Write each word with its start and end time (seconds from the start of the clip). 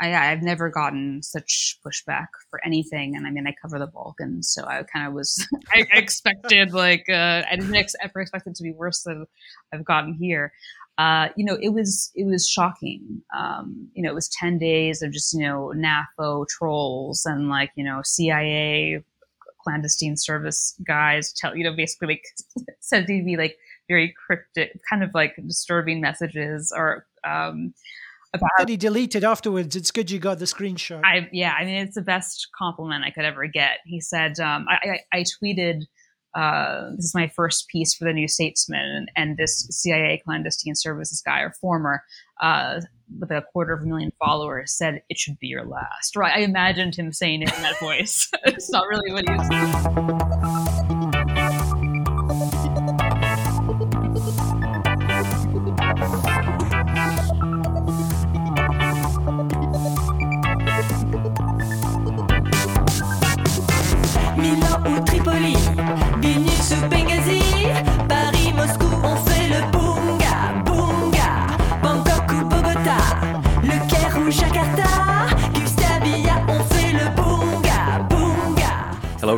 I, 0.00 0.14
I've 0.14 0.42
never 0.42 0.68
gotten 0.68 1.22
such 1.22 1.78
pushback 1.84 2.26
for 2.50 2.64
anything, 2.64 3.16
and 3.16 3.26
I 3.26 3.30
mean, 3.30 3.46
I 3.46 3.54
cover 3.60 3.78
the 3.78 3.86
Balkans, 3.86 4.48
so 4.48 4.64
I 4.66 4.82
kind 4.82 5.06
of 5.08 5.14
was 5.14 5.46
I 5.74 5.86
expected 5.92 6.72
like 6.72 7.06
uh, 7.08 7.42
I 7.50 7.56
didn't 7.56 7.74
ex- 7.74 7.94
ever 8.02 8.20
expect 8.20 8.46
it 8.46 8.54
to 8.56 8.62
be 8.62 8.72
worse 8.72 9.02
than 9.02 9.26
I've 9.72 9.84
gotten 9.84 10.14
here. 10.14 10.52
Uh, 10.98 11.28
you 11.36 11.44
know, 11.44 11.58
it 11.60 11.70
was 11.70 12.10
it 12.14 12.26
was 12.26 12.48
shocking. 12.48 13.22
Um, 13.36 13.88
you 13.94 14.02
know, 14.02 14.10
it 14.10 14.14
was 14.14 14.28
ten 14.28 14.58
days 14.58 15.02
of 15.02 15.12
just 15.12 15.32
you 15.32 15.40
know 15.40 15.72
NAFO 15.74 16.46
trolls 16.48 17.24
and 17.24 17.48
like 17.48 17.70
you 17.74 17.84
know 17.84 18.00
CIA 18.04 19.02
clandestine 19.62 20.16
service 20.16 20.78
guys 20.86 21.32
tell 21.32 21.56
you 21.56 21.64
know 21.64 21.74
basically 21.74 22.06
like 22.08 22.24
sending 22.80 23.24
me 23.24 23.36
like 23.36 23.56
very 23.88 24.14
cryptic, 24.26 24.78
kind 24.88 25.02
of 25.02 25.10
like 25.14 25.36
disturbing 25.46 26.00
messages 26.00 26.72
or 26.74 27.06
um, 27.24 27.72
about. 28.34 28.50
That 28.58 28.68
he 28.68 28.76
deleted 28.76 29.24
afterwards. 29.24 29.76
It's 29.76 29.90
good 29.90 30.10
you 30.10 30.18
got 30.18 30.38
the 30.38 30.44
screenshot. 30.44 31.02
I 31.04 31.28
yeah, 31.32 31.54
I 31.58 31.64
mean 31.64 31.76
it's 31.76 31.94
the 31.94 32.02
best 32.02 32.48
compliment 32.56 33.04
I 33.04 33.10
could 33.10 33.24
ever 33.24 33.46
get. 33.46 33.78
He 33.84 34.00
said 34.00 34.38
um, 34.40 34.66
I, 34.68 35.00
I, 35.12 35.18
I, 35.18 35.24
tweeted. 35.42 35.82
Uh, 36.34 36.90
this 36.96 37.06
is 37.06 37.14
my 37.14 37.28
first 37.28 37.66
piece 37.68 37.94
for 37.94 38.04
the 38.04 38.12
New 38.12 38.28
Statesman, 38.28 39.06
and, 39.16 39.38
this 39.38 39.66
CIA 39.70 40.20
clandestine 40.22 40.74
services 40.74 41.22
guy 41.24 41.40
or 41.40 41.54
former, 41.62 42.02
uh, 42.42 42.82
with 43.18 43.30
a 43.30 43.42
quarter 43.54 43.72
of 43.72 43.80
a 43.80 43.86
million 43.86 44.12
followers, 44.22 44.76
said 44.76 45.00
it 45.08 45.16
should 45.16 45.38
be 45.38 45.46
your 45.46 45.64
last. 45.64 46.14
Right? 46.14 46.36
I 46.36 46.40
imagined 46.40 46.94
him 46.94 47.10
saying 47.10 47.40
it 47.40 47.56
in 47.56 47.62
that 47.62 47.80
voice. 47.80 48.30
it's 48.44 48.70
not 48.70 48.84
really 48.86 49.12
what 49.12 49.26
he 49.26 49.34
was. 49.34 49.48
Hello, 49.48 50.75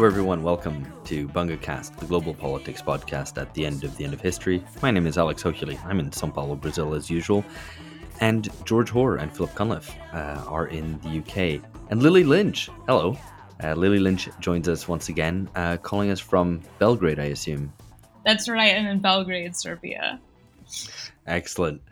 everyone. 0.08 0.42
Welcome 0.42 0.90
to 1.04 1.28
BungaCast, 1.28 1.98
the 1.98 2.06
global 2.06 2.32
politics 2.32 2.80
podcast 2.80 3.36
at 3.36 3.52
the 3.52 3.66
end 3.66 3.84
of 3.84 3.94
the 3.98 4.04
end 4.04 4.14
of 4.14 4.22
history. 4.22 4.64
My 4.80 4.90
name 4.90 5.06
is 5.06 5.18
Alex 5.18 5.42
Hochuli. 5.42 5.78
I'm 5.84 6.00
in 6.00 6.10
Sao 6.12 6.30
Paulo, 6.30 6.54
Brazil, 6.54 6.94
as 6.94 7.10
usual. 7.10 7.44
And 8.20 8.48
George 8.64 8.88
Hoare 8.88 9.16
and 9.16 9.30
Philip 9.30 9.54
Cunliffe 9.54 9.94
uh, 10.14 10.42
are 10.46 10.68
in 10.68 10.98
the 11.00 11.18
UK. 11.18 11.62
And 11.90 12.02
Lily 12.02 12.24
Lynch, 12.24 12.70
hello. 12.86 13.18
Uh, 13.62 13.74
Lily 13.74 13.98
Lynch 13.98 14.30
joins 14.40 14.66
us 14.66 14.88
once 14.88 15.10
again, 15.10 15.46
uh, 15.54 15.76
calling 15.76 16.10
us 16.10 16.20
from 16.20 16.62
Belgrade, 16.78 17.18
I 17.18 17.24
assume. 17.24 17.70
That's 18.24 18.48
right. 18.48 18.76
I'm 18.76 18.86
in 18.86 19.00
Belgrade, 19.00 19.54
Serbia. 19.54 20.18
Excellent. 21.26 21.82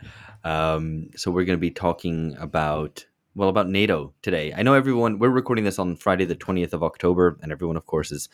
Um, 0.43 1.11
so 1.15 1.29
we're 1.29 1.45
going 1.45 1.59
to 1.59 1.61
be 1.61 1.69
talking 1.69 2.35
about 2.39 3.05
well 3.37 3.49
about 3.49 3.69
NATO 3.69 4.15
today. 4.23 4.51
I 4.57 4.63
know 4.63 4.73
everyone. 4.73 5.19
We're 5.19 5.29
recording 5.29 5.63
this 5.63 5.77
on 5.77 5.95
Friday, 5.95 6.25
the 6.25 6.33
twentieth 6.33 6.73
of 6.73 6.81
October, 6.81 7.37
and 7.43 7.51
everyone, 7.51 7.77
of 7.77 7.85
course, 7.85 8.11
is 8.11 8.29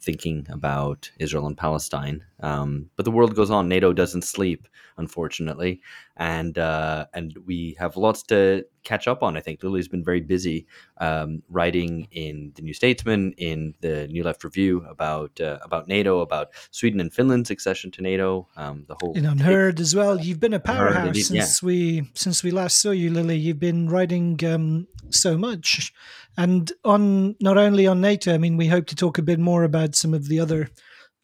thinking 0.00 0.46
about 0.50 1.10
Israel 1.18 1.46
and 1.46 1.56
Palestine. 1.56 2.24
Um, 2.40 2.90
but 2.96 3.04
the 3.04 3.10
world 3.10 3.34
goes 3.34 3.50
on. 3.50 3.68
NATO 3.68 3.92
doesn't 3.92 4.22
sleep, 4.22 4.68
unfortunately, 4.96 5.80
and 6.16 6.56
uh, 6.56 7.06
and 7.12 7.36
we 7.46 7.76
have 7.80 7.96
lots 7.96 8.22
to 8.24 8.64
catch 8.84 9.08
up 9.08 9.22
on. 9.24 9.36
I 9.36 9.40
think 9.40 9.62
Lily's 9.62 9.88
been 9.88 10.04
very 10.04 10.20
busy 10.20 10.66
um, 10.98 11.42
writing 11.48 12.06
in 12.12 12.52
the 12.54 12.62
New 12.62 12.74
Statesman, 12.74 13.34
in 13.38 13.74
the 13.80 14.06
New 14.06 14.22
Left 14.22 14.44
Review 14.44 14.84
about 14.88 15.40
uh, 15.40 15.58
about 15.62 15.88
NATO, 15.88 16.20
about 16.20 16.48
Sweden 16.70 17.00
and 17.00 17.12
Finland's 17.12 17.50
accession 17.50 17.90
to 17.92 18.02
NATO. 18.02 18.46
Um, 18.56 18.84
the 18.86 18.96
whole 19.00 19.14
UnHerd 19.14 19.80
as 19.80 19.96
well. 19.96 20.20
You've 20.20 20.40
been 20.40 20.54
a 20.54 20.60
powerhouse 20.60 21.26
since 21.26 21.62
yeah. 21.62 21.66
we 21.66 22.08
since 22.14 22.44
we 22.44 22.52
last 22.52 22.78
saw 22.78 22.92
you, 22.92 23.10
Lily. 23.10 23.36
You've 23.36 23.58
been 23.58 23.88
writing 23.88 24.38
um, 24.44 24.86
so 25.10 25.36
much 25.36 25.92
and 26.38 26.72
on 26.84 27.34
not 27.40 27.58
only 27.58 27.88
on 27.88 28.00
NATO, 28.00 28.32
I 28.32 28.38
mean, 28.38 28.56
we 28.56 28.68
hope 28.68 28.86
to 28.86 28.96
talk 28.96 29.18
a 29.18 29.22
bit 29.22 29.40
more 29.40 29.64
about 29.64 29.96
some 29.96 30.14
of 30.14 30.28
the 30.28 30.38
other 30.38 30.70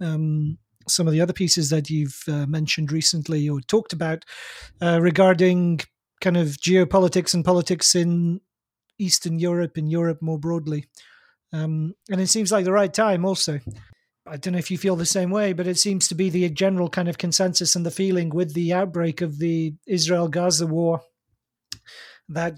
um, 0.01 0.59
some 0.89 1.07
of 1.07 1.13
the 1.13 1.21
other 1.21 1.33
pieces 1.33 1.71
that 1.71 1.89
you've 1.89 2.21
uh, 2.27 2.47
mentioned 2.47 2.91
recently 2.91 3.49
or 3.49 3.61
talked 3.61 3.93
about 3.93 4.25
uh, 4.83 5.01
regarding 5.01 5.81
kind 6.21 6.37
of 6.37 6.49
geopolitics 6.49 7.33
and 7.33 7.45
politics 7.45 7.95
in 7.95 8.41
Eastern 8.99 9.39
Europe 9.39 9.77
and 9.77 9.89
Europe 9.89 10.21
more 10.21 10.39
broadly. 10.39 10.87
Um, 11.53 11.95
and 12.11 12.21
it 12.21 12.27
seems 12.27 12.51
like 12.51 12.65
the 12.65 12.73
right 12.73 12.93
time 12.93 13.25
also. 13.25 13.61
I 14.27 14.37
don't 14.37 14.55
know 14.55 14.59
if 14.59 14.71
you 14.71 14.79
feel 14.79 14.97
the 14.97 15.07
same 15.07 15.31
way, 15.31 15.53
but 15.53 15.69
it 15.69 15.79
seems 15.79 16.09
to 16.09 16.17
be 16.17 16.29
the 16.29 16.51
general 16.51 16.89
kind 16.89 17.09
of 17.09 17.19
consensus 17.19 17.77
and 17.77 17.87
the 17.87 17.91
feeling 17.91 18.31
with 18.31 18.53
the 18.53 18.73
outbreak 18.73 19.21
of 19.21 19.39
the 19.39 19.75
Israel 19.87 20.29
Gaza 20.29 20.67
war 20.67 21.03
that 22.29 22.55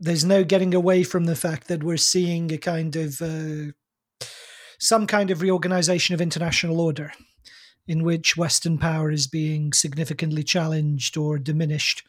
there's 0.00 0.24
no 0.24 0.42
getting 0.42 0.74
away 0.74 1.04
from 1.04 1.24
the 1.24 1.36
fact 1.36 1.68
that 1.68 1.84
we're 1.84 1.98
seeing 1.98 2.50
a 2.50 2.58
kind 2.58 2.96
of 2.96 3.20
uh, 3.20 3.72
some 4.78 5.06
kind 5.06 5.30
of 5.30 5.42
reorganization 5.42 6.14
of 6.14 6.20
international 6.20 6.80
order 6.80 7.12
in 7.86 8.02
which 8.02 8.36
Western 8.36 8.78
power 8.78 9.10
is 9.10 9.26
being 9.26 9.72
significantly 9.72 10.42
challenged 10.42 11.16
or 11.16 11.38
diminished. 11.38 12.02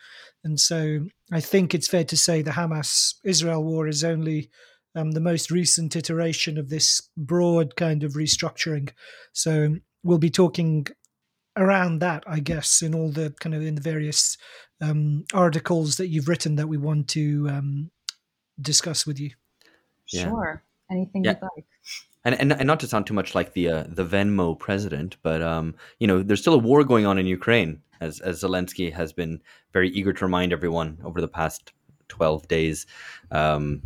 And 0.44 0.60
so 0.60 1.08
I 1.32 1.42
think 1.42 1.74
it's 1.74 1.88
fair 1.88 2.06
to 2.06 2.18
say 2.18 2.42
the 2.42 2.52
Hamas 2.52 3.16
Israel 3.26 3.64
war 3.64 3.88
is 3.88 4.04
only 4.04 4.50
um, 4.96 5.12
the 5.12 5.20
most 5.20 5.52
recent 5.52 5.96
iteration 5.96 6.58
of 6.58 6.70
this 6.70 7.10
broad 7.18 7.76
kind 7.76 8.04
of 8.04 8.14
restructuring. 8.14 8.92
So 9.34 9.78
we'll 10.04 10.18
be 10.18 10.30
talking 10.30 10.88
around 11.58 12.00
that, 12.00 12.24
I 12.26 12.40
guess, 12.40 12.82
in 12.82 12.96
all 12.96 13.10
the 13.10 13.34
kind 13.40 13.56
of 13.56 13.62
in 13.62 13.76
the 13.76 13.82
various 13.82 14.38
um, 14.82 15.26
articles 15.34 15.98
that 15.98 16.08
you've 16.08 16.28
written 16.28 16.56
that 16.56 16.68
we 16.68 16.78
want 16.78 17.08
to 17.10 17.48
um, 17.50 17.92
discuss 18.60 19.06
with 19.06 19.20
you. 19.20 19.32
Yeah. 20.08 20.30
Sure, 20.30 20.64
anything 20.90 21.24
yeah. 21.24 21.32
you'd 21.32 21.50
like. 21.56 21.66
And, 22.24 22.36
and, 22.36 22.54
and 22.54 22.68
not 22.68 22.80
to 22.82 22.88
sound 22.88 23.08
too 23.08 23.16
much 23.16 23.34
like 23.34 23.54
the 23.54 23.70
uh, 23.70 23.84
the 23.88 24.06
Venmo 24.06 24.58
president, 24.58 25.18
but 25.24 25.42
um, 25.42 25.76
you 26.00 26.08
know, 26.08 26.22
there's 26.22 26.42
still 26.42 26.54
a 26.54 26.60
war 26.60 26.84
going 26.84 27.06
on 27.06 27.18
in 27.18 27.26
Ukraine, 27.26 27.82
as 28.00 28.20
as 28.20 28.44
Zelensky 28.44 28.94
has 28.94 29.12
been 29.12 29.42
very 29.74 29.90
eager 29.90 30.14
to 30.14 30.26
remind 30.26 30.54
everyone 30.54 31.00
over 31.04 31.20
the 31.20 31.28
past 31.28 31.74
12 32.10 32.48
days. 32.48 32.86
Um, 33.32 33.82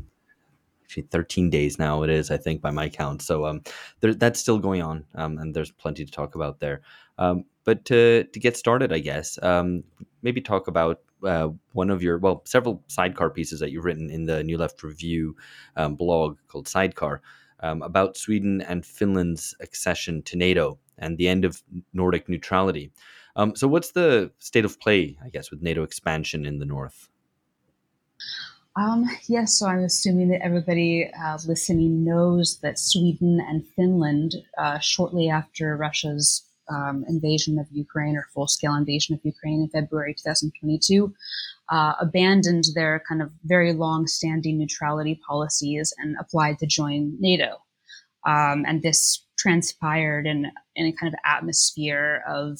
actually 0.83 1.03
13 1.03 1.49
days 1.49 1.79
now 1.79 2.03
it 2.03 2.11
is 2.11 2.29
i 2.29 2.37
think 2.37 2.61
by 2.61 2.69
my 2.69 2.87
count 2.87 3.21
so 3.21 3.45
um, 3.45 3.61
there, 4.01 4.13
that's 4.13 4.39
still 4.39 4.59
going 4.59 4.83
on 4.83 5.03
um, 5.15 5.39
and 5.39 5.53
there's 5.53 5.71
plenty 5.71 6.05
to 6.05 6.11
talk 6.11 6.35
about 6.35 6.59
there 6.59 6.81
um, 7.17 7.43
but 7.65 7.83
to, 7.85 8.23
to 8.23 8.39
get 8.39 8.55
started, 8.55 8.93
I 8.93 8.99
guess, 8.99 9.37
um, 9.43 9.83
maybe 10.21 10.39
talk 10.39 10.67
about 10.67 11.01
uh, 11.25 11.49
one 11.73 11.89
of 11.89 12.01
your, 12.01 12.19
well, 12.19 12.43
several 12.45 12.83
sidecar 12.87 13.29
pieces 13.29 13.59
that 13.59 13.71
you've 13.71 13.85
written 13.85 14.09
in 14.09 14.25
the 14.25 14.43
New 14.43 14.57
Left 14.57 14.81
Review 14.83 15.35
um, 15.75 15.95
blog 15.95 16.37
called 16.47 16.67
Sidecar 16.67 17.21
um, 17.61 17.81
about 17.81 18.15
Sweden 18.15 18.61
and 18.61 18.85
Finland's 18.85 19.55
accession 19.59 20.21
to 20.23 20.37
NATO 20.37 20.77
and 20.97 21.17
the 21.17 21.27
end 21.27 21.43
of 21.43 21.63
Nordic 21.93 22.29
neutrality. 22.29 22.91
Um, 23.35 23.55
so, 23.55 23.67
what's 23.67 23.91
the 23.91 24.31
state 24.39 24.63
of 24.63 24.79
play, 24.79 25.17
I 25.23 25.29
guess, 25.29 25.51
with 25.51 25.61
NATO 25.61 25.83
expansion 25.83 26.45
in 26.45 26.59
the 26.59 26.65
North? 26.65 27.09
Um, 28.77 29.05
yes, 29.27 29.57
so 29.57 29.67
I'm 29.67 29.83
assuming 29.83 30.29
that 30.29 30.43
everybody 30.43 31.09
uh, 31.13 31.37
listening 31.47 32.03
knows 32.03 32.59
that 32.59 32.77
Sweden 32.77 33.41
and 33.45 33.65
Finland, 33.65 34.35
uh, 34.57 34.79
shortly 34.79 35.29
after 35.29 35.75
Russia's 35.77 36.43
um, 36.69 37.05
invasion 37.07 37.59
of 37.59 37.67
Ukraine 37.71 38.15
or 38.15 38.27
full 38.33 38.47
scale 38.47 38.75
invasion 38.75 39.15
of 39.15 39.21
Ukraine 39.23 39.61
in 39.61 39.69
February 39.69 40.13
2022, 40.13 41.13
uh, 41.69 41.93
abandoned 41.99 42.65
their 42.75 43.03
kind 43.07 43.21
of 43.21 43.31
very 43.43 43.73
long 43.73 44.07
standing 44.07 44.57
neutrality 44.57 45.19
policies 45.27 45.93
and 45.97 46.15
applied 46.19 46.59
to 46.59 46.65
join 46.65 47.15
NATO. 47.19 47.57
Um, 48.25 48.65
and 48.67 48.81
this 48.81 49.23
transpired 49.37 50.25
in, 50.25 50.51
in 50.75 50.87
a 50.87 50.91
kind 50.91 51.13
of 51.13 51.19
atmosphere 51.25 52.23
of 52.27 52.59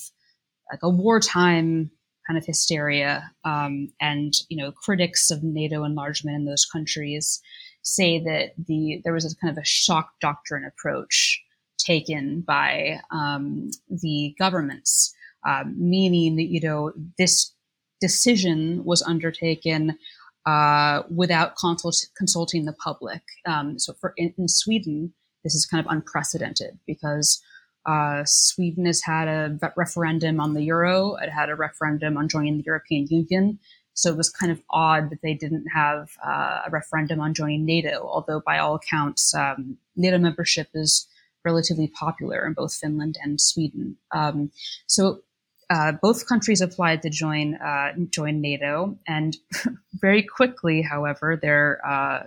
like 0.72 0.84
a 0.84 0.90
wartime 0.90 1.92
kind 2.28 2.38
of 2.38 2.46
hysteria. 2.46 3.32
Um, 3.44 3.90
and, 4.02 4.34
you 4.50 4.58
know, 4.58 4.72
critics 4.72 5.32
of 5.32 5.44
NATO 5.44 5.84
enlargement 5.84 6.36
in 6.36 6.46
those 6.46 6.66
countries 6.66 7.42
say 7.84 8.20
that 8.20 8.54
the 8.68 9.02
there 9.04 9.14
was 9.14 9.32
a 9.32 9.36
kind 9.38 9.56
of 9.56 9.62
a 9.62 9.66
shock 9.66 10.14
doctrine 10.20 10.66
approach 10.66 11.42
taken 11.78 12.42
by 12.42 13.00
um, 13.12 13.70
the 13.90 14.36
governments, 14.40 15.14
uh, 15.46 15.64
meaning 15.76 16.36
that 16.36 16.46
you 16.46 16.62
know 16.62 16.92
this 17.18 17.54
decision 18.02 18.84
was 18.84 19.02
undertaken 19.04 19.98
uh, 20.46 21.04
without 21.14 21.56
consult- 21.56 22.08
consulting 22.18 22.66
the 22.66 22.74
public. 22.74 23.22
Um, 23.46 23.80
so, 23.80 23.94
for 23.94 24.14
in, 24.18 24.34
in, 24.38 24.48
Sweden, 24.48 25.14
this 25.44 25.56
is 25.56 25.66
kind 25.66 25.84
of 25.86 25.92
unprecedented 25.92 26.78
because 26.86 27.42
uh, 27.86 28.24
Sweden 28.26 28.86
has 28.86 29.02
had 29.02 29.28
a 29.28 29.74
referendum 29.76 30.40
on 30.40 30.54
the 30.54 30.64
euro, 30.64 31.16
it 31.16 31.30
had 31.30 31.50
a 31.50 31.56
referendum 31.56 32.18
on 32.18 32.28
joining 32.28 32.58
the 32.58 32.64
European 32.66 33.08
Union. 33.08 33.60
So 33.96 34.10
it 34.10 34.18
was 34.18 34.30
kind 34.30 34.52
of 34.52 34.62
odd 34.70 35.10
that 35.10 35.22
they 35.22 35.34
didn't 35.34 35.68
have 35.74 36.10
uh, 36.24 36.64
a 36.68 36.70
referendum 36.70 37.22
on 37.22 37.34
joining 37.34 37.66
NATO, 37.66 38.06
although 38.06 38.42
by 38.46 38.58
all 38.58 38.76
accounts, 38.76 39.34
um, 39.34 39.78
NATO 39.96 40.18
membership 40.18 40.68
is 40.74 41.08
relatively 41.46 41.88
popular 41.88 42.46
in 42.46 42.54
both 42.54 42.74
Finland 42.74 43.18
and 43.24 43.40
Sweden. 43.40 43.98
Um, 44.12 44.52
so 44.88 45.22
uh, 45.70 45.94
both 45.94 46.28
countries 46.28 46.62
applied 46.62 47.02
to 47.02 47.10
join 47.10 47.56
uh, 47.56 47.94
join 48.10 48.42
NATO, 48.42 48.98
and 49.08 49.36
very 49.94 50.22
quickly, 50.22 50.82
however, 50.82 51.38
their 51.42 51.82
uh, 51.86 52.24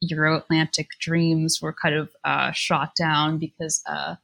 Euro-Atlantic 0.00 0.88
dreams 0.98 1.60
were 1.62 1.72
kind 1.72 1.94
of 1.94 2.10
uh, 2.24 2.50
shot 2.52 2.96
down 2.96 3.38
because 3.38 3.82
uh, 3.86 4.16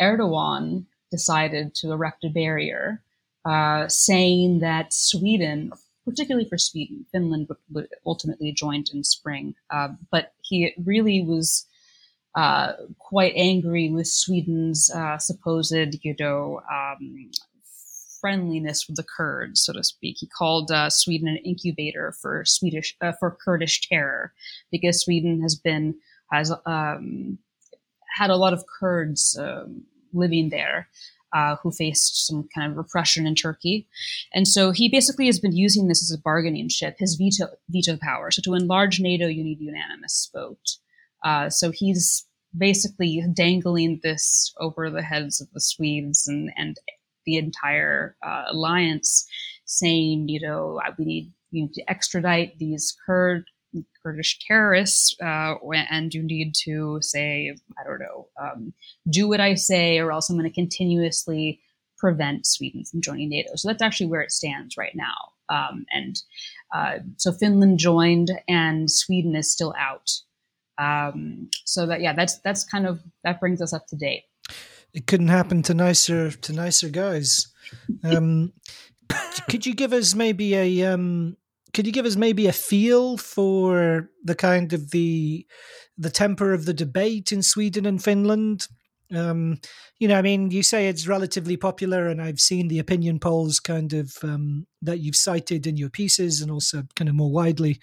Erdogan 0.00 0.86
decided 1.10 1.74
to 1.76 1.92
erect 1.92 2.24
a 2.24 2.28
barrier, 2.28 3.02
uh, 3.44 3.86
saying 3.86 4.60
that 4.60 4.92
Sweden, 4.92 5.72
particularly 6.04 6.48
for 6.48 6.58
Sweden, 6.58 7.06
Finland 7.12 7.48
would, 7.70 7.88
ultimately 8.04 8.50
joined 8.52 8.90
in 8.92 9.04
spring, 9.04 9.54
but 10.10 10.32
he 10.42 10.74
really 10.84 11.22
was. 11.22 11.66
Quite 12.34 13.34
angry 13.36 13.90
with 13.90 14.06
Sweden's 14.06 14.90
supposed, 15.18 15.74
you 16.02 16.14
know, 16.18 16.60
um, 16.70 17.30
friendliness 18.22 18.86
with 18.86 18.96
the 18.96 19.02
Kurds, 19.02 19.60
so 19.60 19.74
to 19.74 19.84
speak. 19.84 20.16
He 20.20 20.26
called 20.26 20.70
uh, 20.70 20.88
Sweden 20.88 21.28
an 21.28 21.36
incubator 21.38 22.12
for 22.12 22.44
Swedish 22.46 22.96
uh, 23.02 23.12
for 23.18 23.36
Kurdish 23.44 23.86
terror 23.86 24.32
because 24.70 25.02
Sweden 25.02 25.42
has 25.42 25.56
been 25.56 25.96
has 26.30 26.50
um, 26.64 27.38
had 28.16 28.30
a 28.30 28.36
lot 28.36 28.54
of 28.54 28.64
Kurds 28.80 29.36
um, 29.38 29.82
living 30.14 30.48
there. 30.48 30.88
Uh, 31.34 31.56
who 31.62 31.70
faced 31.70 32.26
some 32.26 32.46
kind 32.54 32.70
of 32.70 32.76
repression 32.76 33.26
in 33.26 33.34
Turkey, 33.34 33.88
and 34.34 34.46
so 34.46 34.70
he 34.70 34.90
basically 34.90 35.24
has 35.24 35.40
been 35.40 35.56
using 35.56 35.88
this 35.88 36.02
as 36.02 36.14
a 36.14 36.20
bargaining 36.20 36.68
chip, 36.68 36.96
his 36.98 37.14
veto 37.14 37.46
veto 37.70 37.96
power. 37.96 38.30
So 38.30 38.42
to 38.42 38.52
enlarge 38.52 39.00
NATO, 39.00 39.28
you 39.28 39.42
need 39.42 39.58
unanimous 39.58 40.28
vote. 40.30 40.76
Uh, 41.24 41.48
so 41.50 41.70
he's 41.70 42.26
basically 42.56 43.24
dangling 43.34 44.00
this 44.02 44.52
over 44.58 44.90
the 44.90 45.02
heads 45.02 45.40
of 45.40 45.48
the 45.52 45.60
Swedes 45.60 46.26
and 46.26 46.52
and 46.56 46.78
the 47.24 47.36
entire 47.36 48.16
uh, 48.26 48.44
alliance, 48.48 49.26
saying, 49.64 50.28
you 50.28 50.40
know, 50.40 50.80
we 50.98 51.04
need 51.04 51.32
need 51.52 51.72
to 51.74 51.90
extradite 51.90 52.58
these 52.58 52.96
Kurd 53.06 53.44
Kurdish 54.02 54.38
terrorists, 54.46 55.16
uh, 55.22 55.54
and 55.90 56.12
you 56.12 56.22
need 56.22 56.54
to 56.64 56.98
say, 57.00 57.54
I 57.78 57.84
don't 57.84 58.00
know, 58.00 58.28
um, 58.40 58.74
do 59.08 59.28
what 59.28 59.40
I 59.40 59.54
say, 59.54 59.98
or 59.98 60.12
else 60.12 60.28
I'm 60.28 60.36
going 60.36 60.48
to 60.48 60.54
continuously 60.54 61.60
prevent 61.98 62.46
Sweden 62.46 62.84
from 62.84 63.00
joining 63.00 63.30
NATO. 63.30 63.50
So 63.54 63.68
that's 63.68 63.82
actually 63.82 64.08
where 64.08 64.20
it 64.20 64.32
stands 64.32 64.76
right 64.76 64.94
now. 64.94 65.32
Um, 65.48 65.86
and 65.92 66.20
uh, 66.74 66.98
so 67.16 67.32
Finland 67.32 67.78
joined, 67.78 68.32
and 68.48 68.90
Sweden 68.90 69.36
is 69.36 69.52
still 69.52 69.74
out. 69.78 70.10
Um, 70.78 71.50
so 71.64 71.86
that 71.86 72.00
yeah, 72.00 72.12
that's 72.12 72.38
that's 72.40 72.64
kind 72.64 72.86
of 72.86 73.00
that 73.24 73.40
brings 73.40 73.60
us 73.60 73.72
up 73.72 73.86
to 73.88 73.96
date 73.96 74.24
it 74.94 75.06
couldn't 75.06 75.28
happen 75.28 75.62
to 75.62 75.74
nicer 75.74 76.30
to 76.30 76.52
nicer 76.52 76.88
guys. 76.88 77.48
Um, 78.04 78.52
could 79.48 79.64
you 79.64 79.74
give 79.74 79.92
us 79.92 80.14
maybe 80.14 80.54
a 80.54 80.92
um, 80.92 81.36
could 81.72 81.86
you 81.86 81.92
give 81.92 82.06
us 82.06 82.16
maybe 82.16 82.46
a 82.46 82.52
feel 82.52 83.16
for 83.16 84.10
the 84.22 84.34
kind 84.34 84.72
of 84.72 84.90
the 84.90 85.46
the 85.96 86.10
temper 86.10 86.52
of 86.52 86.66
the 86.66 86.74
debate 86.74 87.32
in 87.32 87.42
Sweden 87.42 87.86
and 87.86 88.02
Finland? 88.02 88.68
Um, 89.14 89.58
you 89.98 90.08
know, 90.08 90.16
I 90.16 90.22
mean, 90.22 90.50
you 90.50 90.62
say 90.62 90.88
it's 90.88 91.06
relatively 91.06 91.56
popular, 91.56 92.08
and 92.08 92.20
I've 92.20 92.40
seen 92.40 92.68
the 92.68 92.78
opinion 92.78 93.18
polls 93.18 93.60
kind 93.60 93.92
of 93.92 94.16
um, 94.22 94.66
that 94.80 95.00
you've 95.00 95.16
cited 95.16 95.66
in 95.66 95.76
your 95.76 95.90
pieces, 95.90 96.40
and 96.40 96.50
also 96.50 96.82
kind 96.96 97.08
of 97.08 97.14
more 97.14 97.30
widely 97.30 97.80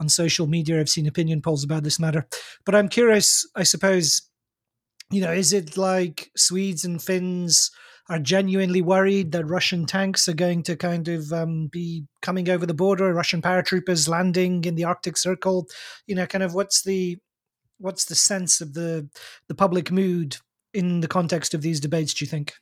on 0.00 0.08
social 0.08 0.46
media. 0.46 0.80
I've 0.80 0.88
seen 0.88 1.06
opinion 1.06 1.42
polls 1.42 1.64
about 1.64 1.84
this 1.84 2.00
matter, 2.00 2.26
but 2.64 2.74
I'm 2.74 2.88
curious. 2.88 3.46
I 3.54 3.62
suppose 3.62 4.22
you 5.12 5.20
know, 5.20 5.32
is 5.32 5.52
it 5.52 5.76
like 5.76 6.30
Swedes 6.36 6.84
and 6.84 7.00
Finns 7.00 7.70
are 8.08 8.18
genuinely 8.18 8.82
worried 8.82 9.30
that 9.32 9.46
Russian 9.46 9.86
tanks 9.86 10.26
are 10.26 10.34
going 10.34 10.62
to 10.64 10.74
kind 10.74 11.06
of 11.06 11.32
um, 11.32 11.68
be 11.68 12.06
coming 12.22 12.48
over 12.48 12.66
the 12.66 12.74
border, 12.74 13.12
Russian 13.12 13.42
paratroopers 13.42 14.08
landing 14.08 14.64
in 14.64 14.74
the 14.74 14.84
Arctic 14.84 15.16
Circle? 15.16 15.68
You 16.06 16.14
know, 16.14 16.26
kind 16.26 16.42
of 16.42 16.54
what's 16.54 16.82
the 16.82 17.18
what's 17.78 18.06
the 18.06 18.14
sense 18.14 18.60
of 18.60 18.74
the 18.74 19.08
the 19.48 19.54
public 19.54 19.92
mood 19.92 20.38
in 20.74 21.00
the 21.00 21.08
context 21.08 21.54
of 21.54 21.62
these 21.62 21.80
debates? 21.80 22.14
Do 22.14 22.24
you 22.24 22.28
think? 22.28 22.54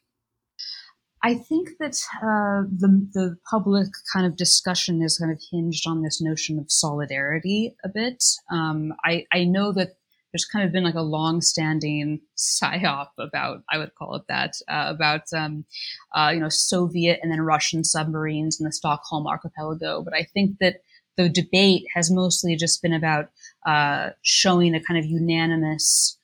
I 1.23 1.35
think 1.35 1.71
that 1.81 2.01
uh, 2.23 2.67
the 2.71 3.09
the 3.13 3.37
public 3.51 3.89
kind 4.13 4.27
of 4.27 4.37
discussion 4.37 5.03
is 5.03 5.19
kind 5.19 5.31
of 5.31 5.41
hinged 5.51 5.87
on 5.87 6.03
this 6.03 6.21
notion 6.21 6.59
of 6.59 6.71
solidarity 6.71 7.75
a 7.85 7.89
bit. 7.89 8.25
Um, 8.51 8.95
I 9.05 9.27
I 9.33 9.45
know 9.45 9.73
that 9.73 9.97
there's 10.33 10.47
kind 10.47 10.65
of 10.65 10.73
been 10.73 10.85
like 10.85 10.95
a 10.95 11.03
long-standing 11.03 12.21
psyop 12.39 13.09
about 13.19 13.63
I 13.71 13.79
would 13.79 13.95
call 13.97 14.15
it 14.15 14.23
that 14.29 14.55
uh, 14.69 14.87
about 14.89 15.25
um, 15.37 15.67
uh, 16.15 16.31
you 16.33 16.41
know 16.41 16.49
Soviet 16.49 17.21
and 17.23 17.31
then 17.31 17.43
Russian 17.43 17.85
submarines 17.85 18.59
in 18.59 18.65
the 18.65 18.73
Stockholm 18.73 19.27
archipelago. 19.27 20.03
But 20.03 20.15
I 20.15 20.23
think 20.23 20.57
that 20.61 20.77
the 21.17 21.29
debate 21.29 21.85
has 21.95 22.11
mostly 22.11 22.57
just 22.57 22.81
been 22.81 22.95
about 22.95 23.29
uh, 23.67 24.11
showing 24.23 24.75
a 24.75 24.83
kind 24.83 24.99
of 24.99 25.05
unanimous 25.05 26.17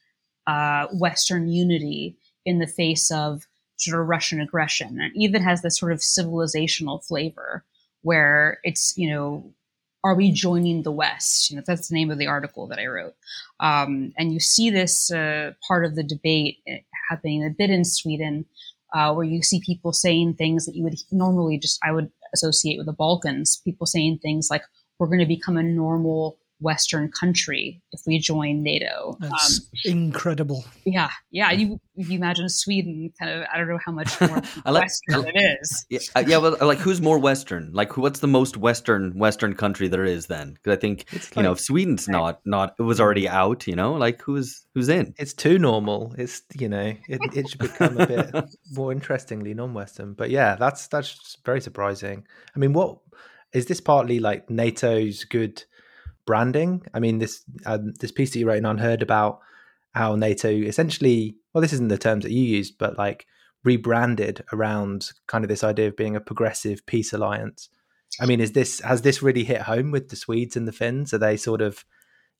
uh, 0.47 0.87
Western 0.93 1.49
unity 1.49 2.17
in 2.45 2.59
the 2.59 2.67
face 2.67 3.11
of 3.11 3.47
sort 3.77 4.01
of 4.01 4.09
Russian 4.09 4.41
aggression, 4.41 5.01
and 5.01 5.13
even 5.15 5.43
has 5.43 5.63
this 5.63 5.79
sort 5.79 5.93
of 5.93 5.99
civilizational 5.99 7.05
flavor 7.05 7.65
where 8.03 8.59
it's 8.63 8.95
you 8.97 9.11
know 9.11 9.53
are 10.07 10.15
we 10.15 10.31
joining 10.31 10.85
the 10.85 10.93
West? 10.93 11.51
You 11.51 11.57
know, 11.57 11.65
that's 11.67 11.89
the 11.89 11.95
name 11.97 12.13
of 12.13 12.19
the 12.19 12.29
article 12.29 12.69
that 12.69 12.79
I 12.79 12.87
wrote. 12.87 13.15
Um, 13.59 14.13
and 14.17 14.33
you 14.33 14.39
see 14.39 14.71
this 14.71 15.11
uh, 15.11 15.55
part 15.67 15.85
of 15.85 15.97
the 15.97 16.05
debate 16.05 16.59
eh, 16.69 16.79
happening 17.11 17.45
a 17.45 17.51
bit 17.51 17.71
in 17.71 17.85
Sweden, 17.85 18.45
uh, 18.95 19.13
where 19.13 19.25
you 19.25 19.43
see 19.43 19.61
people 19.61 19.93
saying 19.93 20.35
things 20.35 20.65
that 20.65 20.77
you 20.77 20.85
would 20.85 20.95
normally 21.11 21.59
just 21.59 21.81
I 21.83 21.91
would 21.91 22.13
associate 22.33 22.77
with 22.77 22.87
the 22.87 22.93
Balkans. 22.93 23.61
People 23.65 23.85
saying 23.85 24.21
things 24.23 24.49
like, 24.49 24.63
"We're 25.01 25.09
going 25.09 25.19
to 25.19 25.27
become 25.27 25.57
a 25.57 25.63
normal 25.65 26.39
Western 26.61 27.11
country 27.11 27.83
if 27.93 28.01
we 28.07 28.19
join 28.19 28.63
NATO. 28.63 29.17
That's 29.21 29.61
um, 29.61 29.93
incredible. 29.93 30.65
Yeah, 30.85 31.11
yeah. 31.31 31.51
You 31.53 31.81
you 31.95 32.17
imagine 32.17 32.49
Sweden, 32.49 33.13
kind 33.19 33.31
of. 33.31 33.47
I 33.53 33.59
don't 33.59 33.69
know 33.69 33.79
how 33.85 33.93
much 33.93 34.21
more 34.21 34.41
like, 34.65 34.85
Western 34.85 35.27
it 35.29 35.59
is. 35.61 35.87
Yeah, 35.91 35.99
uh, 36.15 36.25
yeah. 36.27 36.39
Well, 36.39 36.57
like 36.61 36.79
who's 36.79 37.01
more 37.01 37.19
Western? 37.19 37.71
Like 37.73 37.97
what's 37.97 38.21
the 38.21 38.27
most 38.27 38.57
Western 38.57 39.19
Western 39.19 39.55
country 39.55 39.89
there 39.89 40.05
is 40.05 40.27
then? 40.27 40.55
Because 40.55 40.77
I 40.77 40.81
think 40.81 41.05
it's 41.13 41.31
you 41.31 41.37
like, 41.37 41.45
know 41.45 41.53
if 41.53 41.61
Sweden's 41.61 42.09
not 42.09 42.41
not 42.47 42.75
it 42.79 42.83
was 42.83 43.01
already 43.01 43.29
out. 43.29 43.67
You 43.67 43.77
know, 43.77 43.93
like 43.93 44.23
who's 44.23 44.67
who's 44.75 44.89
in? 44.89 45.15
It's 45.19 45.35
too 45.35 45.59
normal. 45.59 46.15
It's 46.17 46.43
you 46.55 46.69
know 46.69 46.95
it, 47.09 47.21
it 47.35 47.51
should 47.51 47.61
become 47.61 47.99
a 47.99 48.07
bit 48.07 48.35
more 48.73 48.93
interestingly 48.93 49.53
non-Western. 49.53 50.15
But 50.15 50.31
yeah, 50.31 50.57
that's 50.57 50.87
that's 50.89 51.37
very 51.45 51.61
surprising. 51.61 52.27
I 52.55 52.59
mean, 52.59 52.73
what 52.73 52.99
is 53.53 53.67
this 53.67 53.81
partly 53.81 54.21
like 54.21 54.49
NATO's 54.49 55.25
good? 55.25 55.65
Branding. 56.27 56.83
I 56.93 57.01
mean, 57.01 57.19
this 57.19 57.45
um, 57.65 57.95
this 58.01 58.13
piece 58.13 58.33
that 58.33 58.39
you 58.39 58.47
wrote 58.47 58.59
in 58.59 58.65
UnHerd 58.65 59.03
about 59.03 59.41
how 59.95 60.15
NATO 60.15 60.51
essentially, 60.51 61.37
well, 61.55 61.63
this 61.63 61.73
isn't 61.73 61.89
the 61.89 61.99
terms 61.99 62.25
that 62.25 62.33
you 62.33 62.43
used, 62.43 62.77
but 62.79 62.99
like 62.99 63.27
rebranded 63.65 64.45
around 64.53 65.11
kind 65.27 65.45
of 65.45 65.49
this 65.49 65.65
idea 65.65 65.89
of 65.89 65.97
being 65.97 66.17
a 66.17 66.21
progressive 66.21 66.85
peace 66.87 67.13
alliance. 67.13 67.69
I 68.21 68.27
mean, 68.27 68.41
is 68.41 68.53
this 68.53 68.81
has 68.81 69.03
this 69.03 69.23
really 69.23 69.45
hit 69.45 69.63
home 69.63 69.91
with 69.91 70.09
the 70.09 70.17
Swedes 70.17 70.57
and 70.57 70.67
the 70.67 70.73
Finns? 70.73 71.13
Are 71.13 71.19
they 71.19 71.37
sort 71.37 71.63
of, 71.63 71.85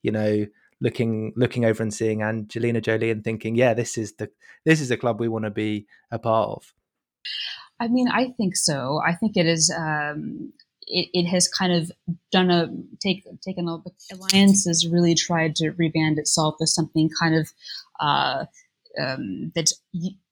you 0.03 0.13
know, 0.13 0.47
looking 0.81 1.33
looking 1.37 1.65
over 1.65 1.83
and 1.83 1.93
seeing 1.93 2.23
Angelina 2.23 2.81
Jolie 2.81 3.11
and 3.11 3.25
thinking, 3.25 3.55
yeah, 3.55 3.75
this 3.75 3.97
is 3.99 4.15
the 4.15 4.31
this 4.65 4.81
is 4.81 4.91
a 4.91 4.97
club 4.97 5.21
we 5.21 5.29
want 5.29 5.45
to 5.45 5.51
be 5.51 5.87
a 6.11 6.19
part 6.19 6.51
of? 6.51 6.75
I 7.81 7.89
mean, 7.89 8.09
I 8.09 8.31
think 8.37 8.57
so. 8.57 9.01
I 9.07 9.15
think 9.15 9.37
it 9.37 9.47
is. 9.47 9.75
Um, 9.77 10.53
it, 10.87 11.09
it 11.13 11.27
has 11.27 11.49
kind 11.49 11.73
of 11.73 11.91
done 12.31 12.51
a 12.51 12.69
take 13.01 13.25
taken 13.41 13.69
a 13.69 13.79
alliance 14.13 14.67
has 14.67 14.87
really 14.87 15.15
tried 15.15 15.57
to 15.57 15.73
rebrand 15.73 16.19
itself 16.19 16.57
as 16.61 16.75
something 16.75 17.11
kind 17.21 17.35
of 17.35 17.53
uh, 18.01 18.45
um, 19.01 19.53
that's 19.55 19.81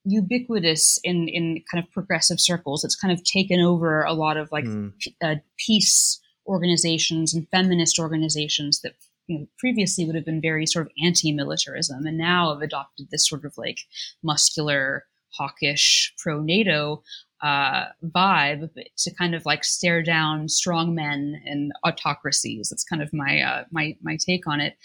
ubiquitous 0.04 0.98
in 1.02 1.28
in 1.28 1.62
kind 1.70 1.84
of 1.84 1.90
progressive 1.92 2.40
circles. 2.40 2.84
It's 2.84 2.96
kind 2.96 3.12
of 3.12 3.24
taken 3.24 3.60
over 3.60 4.02
a 4.02 4.12
lot 4.12 4.36
of 4.36 4.50
like 4.52 4.64
mm. 4.64 4.92
p- 4.98 5.16
uh, 5.22 5.36
peace 5.56 6.20
organizations 6.46 7.34
and 7.34 7.48
feminist 7.50 7.98
organizations 7.98 8.80
that 8.82 8.92
you 9.26 9.38
know, 9.38 9.46
previously 9.58 10.04
would 10.04 10.14
have 10.14 10.26
been 10.26 10.40
very 10.40 10.66
sort 10.66 10.86
of 10.86 10.92
anti-militarism 11.02 12.04
and 12.04 12.18
now 12.18 12.52
have 12.52 12.60
adopted 12.60 13.08
this 13.10 13.26
sort 13.26 13.44
of 13.44 13.56
like 13.56 13.78
muscular 14.22 15.06
hawkish 15.30 16.12
pro 16.18 16.40
NATO 16.40 17.02
uh, 17.42 17.86
vibe 18.04 18.70
to 18.96 19.14
kind 19.14 19.34
of 19.34 19.44
like 19.44 19.64
stare 19.64 20.02
down 20.02 20.48
strong 20.48 20.94
men 20.94 21.40
and 21.44 21.72
autocracies. 21.84 22.68
That's 22.70 22.84
kind 22.84 23.02
of 23.02 23.12
my 23.12 23.40
uh, 23.40 23.64
my 23.70 23.96
my 24.02 24.16
take 24.16 24.46
on 24.46 24.60
it. 24.60 24.76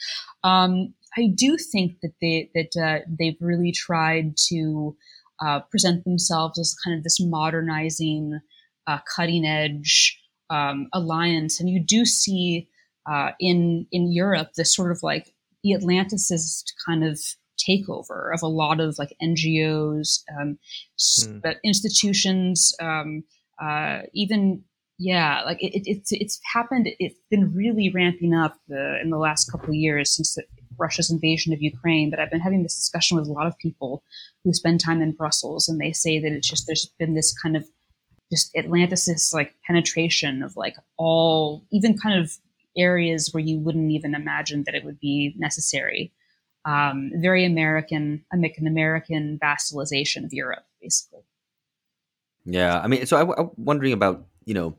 Um, 0.43 0.93
I 1.17 1.27
do 1.33 1.57
think 1.57 1.99
that 2.01 2.13
they 2.21 2.49
that 2.53 2.75
uh, 2.81 3.05
they've 3.07 3.37
really 3.39 3.71
tried 3.71 4.35
to 4.49 4.95
uh, 5.41 5.61
present 5.71 6.03
themselves 6.03 6.59
as 6.59 6.75
kind 6.83 6.97
of 6.97 7.03
this 7.03 7.19
modernizing, 7.19 8.39
uh, 8.87 8.99
cutting 9.15 9.45
edge 9.45 10.19
um, 10.49 10.87
alliance, 10.93 11.59
and 11.59 11.69
you 11.69 11.79
do 11.79 12.05
see 12.05 12.67
uh, 13.09 13.31
in 13.39 13.87
in 13.91 14.11
Europe 14.11 14.49
this 14.55 14.73
sort 14.73 14.91
of 14.91 15.01
like 15.01 15.33
the 15.63 15.71
Atlanticist 15.71 16.73
kind 16.85 17.03
of 17.03 17.19
takeover 17.67 18.33
of 18.33 18.41
a 18.41 18.47
lot 18.47 18.79
of 18.79 18.97
like 18.97 19.15
NGOs, 19.21 20.23
um, 20.39 20.57
mm. 20.99 21.55
institutions, 21.63 22.73
um, 22.81 23.23
uh, 23.61 24.01
even 24.13 24.63
yeah, 25.01 25.43
like 25.45 25.63
it, 25.63 25.73
it, 25.73 25.83
it's 25.85 26.11
it's 26.11 26.39
happened. 26.53 26.89
It's 26.99 27.19
been 27.31 27.53
really 27.55 27.89
ramping 27.89 28.33
up 28.33 28.57
the, 28.67 28.99
in 29.01 29.09
the 29.09 29.17
last 29.17 29.49
couple 29.49 29.69
of 29.69 29.75
years 29.75 30.13
since 30.13 30.35
the, 30.35 30.43
Russia's 30.77 31.09
invasion 31.09 31.53
of 31.53 31.61
Ukraine. 31.61 32.09
But 32.09 32.19
I've 32.19 32.29
been 32.29 32.41
having 32.41 32.63
this 32.63 32.75
discussion 32.75 33.17
with 33.17 33.27
a 33.27 33.31
lot 33.31 33.47
of 33.47 33.57
people 33.57 34.03
who 34.43 34.53
spend 34.53 34.81
time 34.81 35.01
in 35.01 35.13
Brussels, 35.13 35.69
and 35.69 35.79
they 35.79 35.93
say 35.93 36.19
that 36.19 36.31
it's 36.31 36.49
just 36.49 36.67
there's 36.67 36.91
been 36.99 37.15
this 37.15 37.33
kind 37.41 37.55
of 37.55 37.65
just 38.31 38.53
Atlanticist 38.55 39.33
like 39.33 39.55
penetration 39.65 40.43
of 40.43 40.55
like 40.57 40.75
all 40.97 41.65
even 41.71 41.97
kind 41.97 42.19
of 42.19 42.33
areas 42.77 43.29
where 43.33 43.43
you 43.43 43.57
wouldn't 43.57 43.91
even 43.91 44.13
imagine 44.13 44.63
that 44.65 44.75
it 44.75 44.83
would 44.83 44.99
be 44.99 45.33
necessary. 45.37 46.11
Um, 46.69 47.11
very 47.15 47.45
American, 47.45 48.23
an 48.31 48.45
American 48.67 49.39
vassalization 49.41 50.23
of 50.23 50.33
Europe, 50.33 50.65
basically. 50.79 51.23
Yeah, 52.45 52.79
I 52.79 52.87
mean, 52.87 53.07
so 53.07 53.17
I, 53.17 53.41
am 53.41 53.49
wondering 53.57 53.93
about 53.93 54.27
you 54.45 54.53
know 54.53 54.77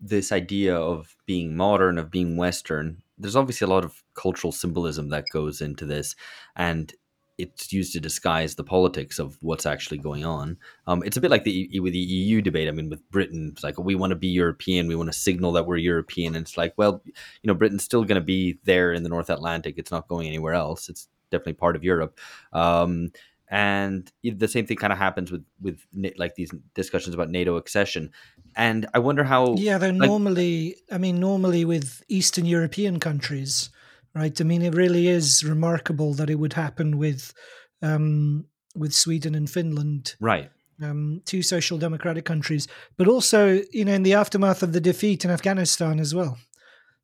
this 0.00 0.32
idea 0.32 0.76
of 0.76 1.16
being 1.24 1.56
modern, 1.56 1.96
of 1.96 2.10
being 2.10 2.36
Western. 2.36 3.02
There's 3.16 3.36
obviously 3.36 3.64
a 3.64 3.70
lot 3.70 3.84
of 3.84 4.02
cultural 4.14 4.52
symbolism 4.52 5.08
that 5.10 5.24
goes 5.32 5.62
into 5.62 5.86
this, 5.86 6.14
and 6.56 6.92
it's 7.38 7.72
used 7.72 7.94
to 7.94 8.00
disguise 8.00 8.54
the 8.54 8.64
politics 8.64 9.18
of 9.18 9.38
what's 9.40 9.66
actually 9.66 9.98
going 9.98 10.26
on. 10.26 10.58
Um, 10.86 11.02
it's 11.04 11.16
a 11.16 11.20
bit 11.22 11.30
like 11.30 11.44
the 11.44 11.80
with 11.80 11.94
the 11.94 11.98
EU 11.98 12.42
debate. 12.42 12.68
I 12.68 12.72
mean, 12.72 12.90
with 12.90 13.08
Britain, 13.10 13.50
it's 13.52 13.64
like 13.64 13.78
we 13.78 13.94
want 13.94 14.10
to 14.10 14.16
be 14.16 14.28
European, 14.28 14.88
we 14.88 14.96
want 14.96 15.10
to 15.10 15.18
signal 15.18 15.52
that 15.52 15.66
we're 15.66 15.78
European, 15.78 16.34
and 16.34 16.44
it's 16.44 16.58
like, 16.58 16.74
well, 16.76 17.02
you 17.06 17.48
know, 17.48 17.54
Britain's 17.54 17.84
still 17.84 18.04
going 18.04 18.20
to 18.20 18.26
be 18.26 18.58
there 18.64 18.92
in 18.92 19.04
the 19.04 19.08
North 19.08 19.30
Atlantic. 19.30 19.76
It's 19.78 19.90
not 19.90 20.08
going 20.08 20.26
anywhere 20.28 20.52
else. 20.52 20.90
It's 20.90 21.08
definitely 21.34 21.54
part 21.64 21.76
of 21.76 21.84
Europe. 21.84 22.18
Um, 22.52 23.10
and 23.50 24.10
the 24.22 24.48
same 24.48 24.66
thing 24.66 24.78
kind 24.78 24.92
of 24.92 24.98
happens 24.98 25.30
with 25.30 25.44
with 25.60 25.78
like 26.16 26.34
these 26.34 26.50
discussions 26.74 27.14
about 27.14 27.30
NATO 27.30 27.56
accession. 27.56 28.10
And 28.56 28.86
I 28.94 28.98
wonder 28.98 29.24
how. 29.24 29.54
Yeah, 29.56 29.78
they're 29.78 29.92
like, 29.92 30.08
normally. 30.08 30.76
I 30.90 30.98
mean, 30.98 31.20
normally 31.20 31.64
with 31.64 32.02
Eastern 32.08 32.46
European 32.46 33.00
countries, 33.00 33.70
right? 34.14 34.40
I 34.40 34.44
mean, 34.44 34.62
it 34.62 34.74
really 34.74 35.08
is 35.08 35.44
remarkable 35.44 36.14
that 36.14 36.30
it 36.30 36.38
would 36.38 36.54
happen 36.54 36.98
with 36.98 37.34
um, 37.82 38.46
with 38.74 38.94
Sweden 38.94 39.34
and 39.34 39.48
Finland, 39.48 40.16
right? 40.20 40.50
Um, 40.82 41.22
two 41.24 41.42
social 41.42 41.78
democratic 41.78 42.24
countries, 42.24 42.66
but 42.96 43.06
also 43.06 43.62
you 43.72 43.84
know 43.84 43.92
in 43.92 44.02
the 44.02 44.14
aftermath 44.14 44.62
of 44.62 44.72
the 44.72 44.80
defeat 44.80 45.24
in 45.24 45.30
Afghanistan 45.30 46.00
as 46.00 46.14
well. 46.14 46.38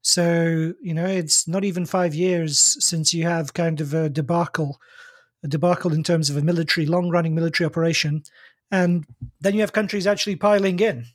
So 0.02 0.72
you 0.80 0.94
know 0.94 1.06
it's 1.06 1.46
not 1.46 1.64
even 1.64 1.86
five 1.86 2.14
years 2.14 2.76
since 2.84 3.12
you 3.12 3.24
have 3.24 3.54
kind 3.54 3.80
of 3.80 3.94
a 3.94 4.08
debacle 4.08 4.80
a 5.42 5.48
debacle 5.48 5.92
in 5.92 6.02
terms 6.02 6.30
of 6.30 6.36
a 6.36 6.42
military, 6.42 6.86
long 6.86 7.08
running 7.10 7.34
military 7.34 7.66
operation. 7.66 8.22
And 8.70 9.06
then 9.40 9.54
you 9.54 9.60
have 9.60 9.72
countries 9.72 10.06
actually 10.06 10.36
piling 10.36 10.78
in. 10.80 11.06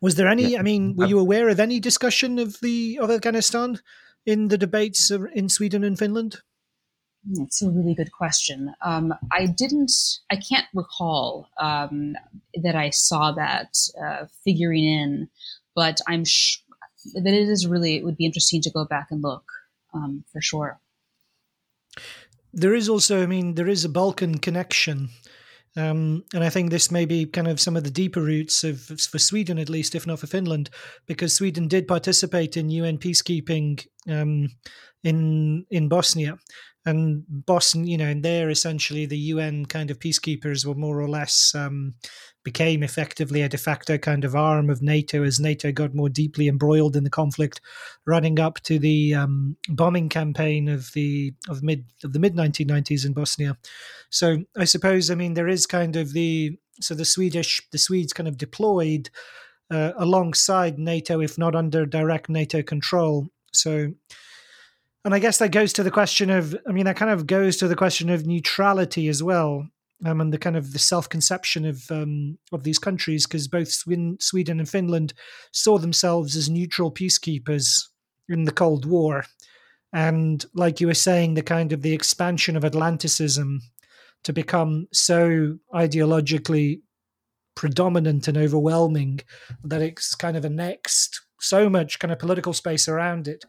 Was 0.00 0.14
there 0.14 0.28
any? 0.28 0.58
I 0.58 0.62
mean, 0.62 0.94
were 0.94 1.06
you 1.06 1.18
aware 1.18 1.48
of 1.48 1.58
any 1.58 1.80
discussion 1.80 2.38
of 2.38 2.60
the 2.60 2.98
of 3.00 3.10
Afghanistan 3.10 3.80
in 4.26 4.48
the 4.48 4.58
debates 4.58 5.10
in 5.10 5.48
Sweden 5.48 5.84
and 5.84 5.98
Finland? 5.98 6.40
It's 7.32 7.62
a 7.62 7.70
really 7.70 7.94
good 7.94 8.12
question. 8.12 8.74
Um, 8.84 9.14
I 9.32 9.46
didn't. 9.46 9.92
I 10.30 10.36
can't 10.36 10.66
recall 10.74 11.48
um, 11.58 12.14
that 12.62 12.76
I 12.76 12.90
saw 12.90 13.32
that 13.32 13.74
uh, 14.02 14.26
figuring 14.44 14.84
in, 14.84 15.28
but 15.74 16.00
I'm 16.06 16.24
sh- 16.24 16.58
that 17.14 17.34
it 17.34 17.48
is 17.48 17.66
really. 17.66 17.96
It 17.96 18.04
would 18.04 18.16
be 18.16 18.26
interesting 18.26 18.62
to 18.62 18.70
go 18.70 18.84
back 18.84 19.08
and 19.10 19.22
look 19.22 19.44
um, 19.94 20.24
for 20.32 20.40
sure 20.40 20.80
there 22.52 22.74
is 22.74 22.88
also, 22.88 23.22
I 23.22 23.26
mean, 23.26 23.54
there 23.54 23.68
is 23.68 23.84
a 23.84 23.88
Balkan 23.88 24.38
connection. 24.38 25.10
Um, 25.76 26.24
and 26.34 26.42
I 26.42 26.50
think 26.50 26.70
this 26.70 26.90
may 26.90 27.04
be 27.04 27.26
kind 27.26 27.46
of 27.46 27.60
some 27.60 27.76
of 27.76 27.84
the 27.84 27.90
deeper 27.90 28.20
roots 28.20 28.64
of 28.64 28.80
for 28.80 29.18
Sweden, 29.18 29.58
at 29.58 29.68
least, 29.68 29.94
if 29.94 30.06
not 30.06 30.18
for 30.18 30.26
Finland, 30.26 30.68
because 31.06 31.36
Sweden 31.36 31.68
did 31.68 31.86
participate 31.86 32.56
in 32.56 32.70
UN 32.70 32.98
peacekeeping 32.98 33.86
um, 34.08 34.48
in 35.04 35.64
in 35.70 35.88
Bosnia, 35.88 36.38
and 36.84 37.22
Bosnia, 37.28 37.86
you 37.86 37.98
know, 37.98 38.08
and 38.08 38.24
there 38.24 38.50
essentially 38.50 39.06
the 39.06 39.30
UN 39.32 39.64
kind 39.64 39.92
of 39.92 40.00
peacekeepers 40.00 40.66
were 40.66 40.74
more 40.74 41.00
or 41.00 41.08
less 41.08 41.54
um, 41.54 41.94
became 42.42 42.82
effectively 42.82 43.42
a 43.42 43.48
de 43.48 43.58
facto 43.58 43.98
kind 43.98 44.24
of 44.24 44.34
arm 44.34 44.70
of 44.70 44.82
NATO 44.82 45.22
as 45.22 45.38
NATO 45.38 45.72
got 45.72 45.94
more 45.94 46.08
deeply 46.08 46.48
embroiled 46.48 46.96
in 46.96 47.04
the 47.04 47.10
conflict, 47.10 47.60
running 48.06 48.40
up 48.40 48.60
to 48.60 48.78
the 48.78 49.14
um, 49.14 49.56
bombing 49.68 50.08
campaign 50.08 50.68
of 50.68 50.92
the 50.92 51.34
of 51.48 51.62
mid 51.62 51.84
of 52.02 52.12
the 52.12 52.18
mid 52.18 52.34
1990s 52.34 53.04
in 53.04 53.12
Bosnia. 53.12 53.56
So 54.08 54.38
I 54.56 54.64
suppose 54.64 55.10
I 55.10 55.14
mean 55.14 55.34
there 55.34 55.48
is 55.48 55.66
kind 55.66 55.96
of 55.96 56.12
the 56.12 56.58
so 56.80 56.94
the 56.94 57.04
Swedish 57.04 57.60
the 57.72 57.78
Swedes 57.78 58.12
kind 58.12 58.28
of 58.28 58.38
deployed 58.38 59.10
uh, 59.70 59.92
alongside 59.96 60.78
NATO, 60.78 61.20
if 61.20 61.36
not 61.36 61.54
under 61.54 61.86
direct 61.86 62.28
NATO 62.28 62.62
control. 62.62 63.28
So. 63.52 63.92
And 65.02 65.14
I 65.14 65.18
guess 65.18 65.38
that 65.38 65.50
goes 65.50 65.72
to 65.72 65.82
the 65.82 65.90
question 65.90 66.28
of, 66.28 66.54
I 66.68 66.72
mean, 66.72 66.84
that 66.84 66.98
kind 66.98 67.10
of 67.10 67.26
goes 67.26 67.56
to 67.56 67.68
the 67.68 67.74
question 67.74 68.10
of 68.10 68.26
neutrality 68.26 69.08
as 69.08 69.22
well 69.22 69.66
um, 70.04 70.20
and 70.20 70.32
the 70.32 70.38
kind 70.38 70.56
of 70.56 70.72
the 70.72 70.78
self-conception 70.78 71.64
of 71.64 71.90
um, 71.90 72.38
of 72.52 72.64
these 72.64 72.78
countries, 72.78 73.26
because 73.26 73.48
both 73.48 73.70
Sweden 73.70 74.60
and 74.60 74.68
Finland 74.68 75.12
saw 75.52 75.78
themselves 75.78 76.36
as 76.36 76.48
neutral 76.48 76.92
peacekeepers 76.92 77.84
in 78.28 78.44
the 78.44 78.52
Cold 78.52 78.86
War, 78.86 79.24
and 79.92 80.44
like 80.54 80.80
you 80.80 80.86
were 80.86 80.94
saying, 80.94 81.34
the 81.34 81.42
kind 81.42 81.72
of 81.72 81.82
the 81.82 81.92
expansion 81.92 82.56
of 82.56 82.64
Atlanticism 82.64 83.60
to 84.24 84.32
become 84.32 84.86
so 84.92 85.58
ideologically 85.74 86.80
predominant 87.54 88.28
and 88.28 88.36
overwhelming 88.36 89.20
that 89.64 89.82
it's 89.82 90.14
kind 90.14 90.36
of 90.36 90.44
annexed 90.44 91.20
so 91.40 91.68
much 91.68 91.98
kind 91.98 92.12
of 92.12 92.18
political 92.18 92.52
space 92.52 92.86
around 92.88 93.26
it 93.26 93.44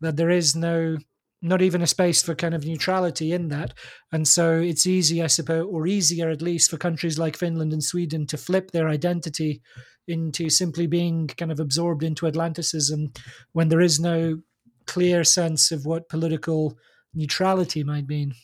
that 0.00 0.16
there 0.16 0.30
is 0.30 0.54
no 0.54 0.96
not 1.42 1.62
even 1.62 1.82
a 1.82 1.86
space 1.86 2.22
for 2.22 2.34
kind 2.34 2.54
of 2.54 2.66
neutrality 2.66 3.32
in 3.32 3.48
that. 3.48 3.72
And 4.12 4.28
so 4.28 4.58
it's 4.58 4.86
easy, 4.86 5.22
I 5.22 5.26
suppose, 5.26 5.66
or 5.70 5.86
easier 5.86 6.28
at 6.28 6.42
least 6.42 6.70
for 6.70 6.76
countries 6.76 7.18
like 7.18 7.36
Finland 7.36 7.72
and 7.72 7.82
Sweden 7.82 8.26
to 8.26 8.36
flip 8.36 8.70
their 8.70 8.88
identity 8.88 9.62
into 10.06 10.50
simply 10.50 10.86
being 10.86 11.28
kind 11.28 11.52
of 11.52 11.60
absorbed 11.60 12.02
into 12.02 12.26
Atlanticism 12.26 13.12
when 13.52 13.68
there 13.68 13.80
is 13.80 14.00
no 14.00 14.40
clear 14.86 15.24
sense 15.24 15.70
of 15.70 15.86
what 15.86 16.08
political 16.08 16.76
neutrality 17.14 17.84
might 17.84 18.08
mean. 18.08 18.34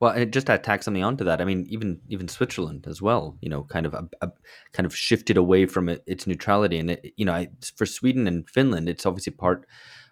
Well, 0.00 0.24
just 0.26 0.48
to 0.48 0.58
tack 0.58 0.82
something 0.82 1.04
onto 1.04 1.24
that, 1.24 1.40
I 1.40 1.44
mean, 1.44 1.66
even 1.70 2.00
even 2.08 2.28
Switzerland 2.28 2.86
as 2.88 3.00
well, 3.00 3.38
you 3.40 3.48
know, 3.48 3.62
kind 3.62 3.86
of 3.86 3.94
a, 3.94 4.08
a 4.20 4.30
kind 4.72 4.86
of 4.86 4.94
shifted 4.94 5.36
away 5.36 5.66
from 5.66 5.88
it, 5.88 6.02
its 6.06 6.26
neutrality, 6.26 6.78
and 6.78 6.90
it, 6.90 7.12
you 7.16 7.24
know, 7.24 7.32
I, 7.32 7.48
for 7.76 7.86
Sweden 7.86 8.26
and 8.26 8.48
Finland, 8.50 8.88
it's 8.88 9.06
obviously 9.06 9.32
part 9.32 9.66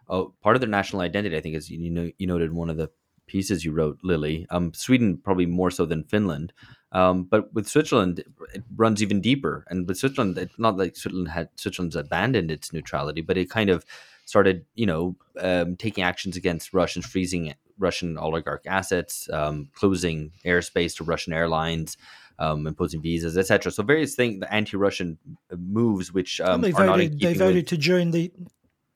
oh, 0.09 0.35
part 0.43 0.57
of 0.57 0.61
their 0.61 0.69
national 0.71 1.03
identity, 1.03 1.37
I 1.37 1.41
think, 1.41 1.57
is 1.57 1.71
you 1.71 1.91
know 1.91 2.11
you 2.19 2.27
noted 2.27 2.53
one 2.53 2.71
of 2.71 2.77
the 2.77 2.91
pieces 3.27 3.65
you 3.65 3.73
wrote, 3.73 3.99
Lily. 4.03 4.47
Um, 4.51 4.75
Sweden 4.75 5.17
probably 5.17 5.47
more 5.47 5.71
so 5.71 5.87
than 5.87 6.05
Finland, 6.05 6.53
um, 6.93 7.25
but 7.25 7.53
with 7.55 7.69
Switzerland, 7.69 8.25
it 8.55 8.63
runs 8.77 9.03
even 9.03 9.21
deeper. 9.21 9.65
And 9.69 9.89
with 9.89 9.99
Switzerland, 9.99 10.37
it's 10.39 10.59
not 10.59 10.77
like 10.77 10.97
Switzerland 10.97 11.29
had 11.29 11.49
Switzerland's 11.57 11.97
abandoned 11.97 12.51
its 12.51 12.73
neutrality, 12.73 13.23
but 13.23 13.39
it 13.39 13.51
kind 13.51 13.71
of 13.71 13.87
started, 14.27 14.67
you 14.75 14.87
know, 14.87 15.17
um, 15.41 15.77
taking 15.77 16.05
actions 16.05 16.37
against 16.37 16.75
Russians, 16.75 17.07
freezing 17.07 17.55
Russian 17.79 18.19
oligarch 18.19 18.65
assets, 18.67 19.29
um, 19.33 19.71
closing 19.75 20.33
airspace 20.45 20.97
to 20.97 21.05
Russian 21.05 21.33
airlines. 21.33 21.97
Um, 22.39 22.67
imposing 22.67 23.03
visas, 23.03 23.39
etc. 23.39 23.71
So 23.71 23.85
various 23.85 24.17
things, 24.17 24.41
the 24.41 24.53
anti-Russian 24.53 25.19
moves, 25.57 26.13
which 26.13 26.41
um, 26.41 26.63
they 26.63 26.73
voted, 26.73 27.21
they 27.21 27.35
voted 27.35 27.57
with... 27.57 27.67
to 27.67 27.77
join 27.77 28.11
the 28.11 28.33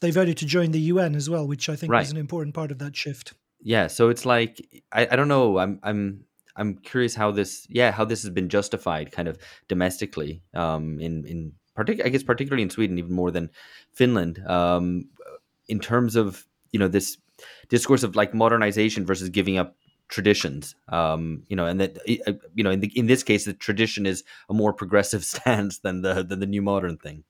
they 0.01 0.11
voted 0.11 0.37
to 0.39 0.47
join 0.47 0.73
the 0.73 0.81
UN 0.81 1.15
as 1.15 1.31
well, 1.31 1.47
which 1.47 1.69
I 1.69 1.77
think 1.77 1.93
right. 1.93 2.01
was 2.01 2.11
an 2.11 2.19
important 2.19 2.55
part 2.55 2.71
of 2.71 2.79
that 2.79 2.97
shift. 2.97 3.35
Yeah, 3.61 3.87
so 3.87 4.09
it's 4.09 4.27
like 4.27 4.61
I, 4.93 5.09
I 5.11 5.17
don't 5.17 5.29
know. 5.29 5.59
I'm 5.59 5.81
I'm 5.83 6.25
I'm 6.57 6.77
curious 6.77 7.15
how 7.15 7.31
this 7.31 7.67
yeah 7.69 7.91
how 7.91 8.05
this 8.05 8.23
has 8.23 8.31
been 8.31 8.49
justified 8.49 9.13
kind 9.13 9.29
of 9.29 9.39
domestically 9.69 10.43
um, 10.55 10.99
in 11.01 11.25
in 11.27 11.53
particular 11.75 12.07
I 12.07 12.11
guess 12.11 12.23
particularly 12.23 12.63
in 12.63 12.71
Sweden 12.71 12.99
even 12.99 13.13
more 13.13 13.31
than 13.31 13.51
Finland 13.93 14.43
um, 14.47 15.09
in 15.69 15.81
terms 15.81 16.17
of 16.17 16.47
you 16.73 16.79
know 16.79 16.89
this 16.89 17.19
discourse 17.69 18.03
of 18.03 18.17
like 18.17 18.35
modernization 18.35 19.05
versus 19.05 19.29
giving 19.29 19.59
up 19.59 19.77
traditions 20.09 20.75
um, 20.89 21.43
you 21.49 21.57
know 21.57 21.67
and 21.67 21.81
that 21.81 21.99
uh, 22.27 22.33
you 22.55 22.65
know 22.65 22.71
in 22.71 22.81
the, 22.81 22.89
in 22.99 23.07
this 23.07 23.23
case 23.23 23.45
the 23.45 23.53
tradition 23.53 24.07
is 24.07 24.25
a 24.49 24.55
more 24.55 24.73
progressive 24.73 25.25
stance 25.33 25.79
than 25.79 26.03
the 26.03 26.23
than 26.23 26.41
the 26.41 26.47
new 26.47 26.63
modern 26.63 26.97
thing 26.97 27.25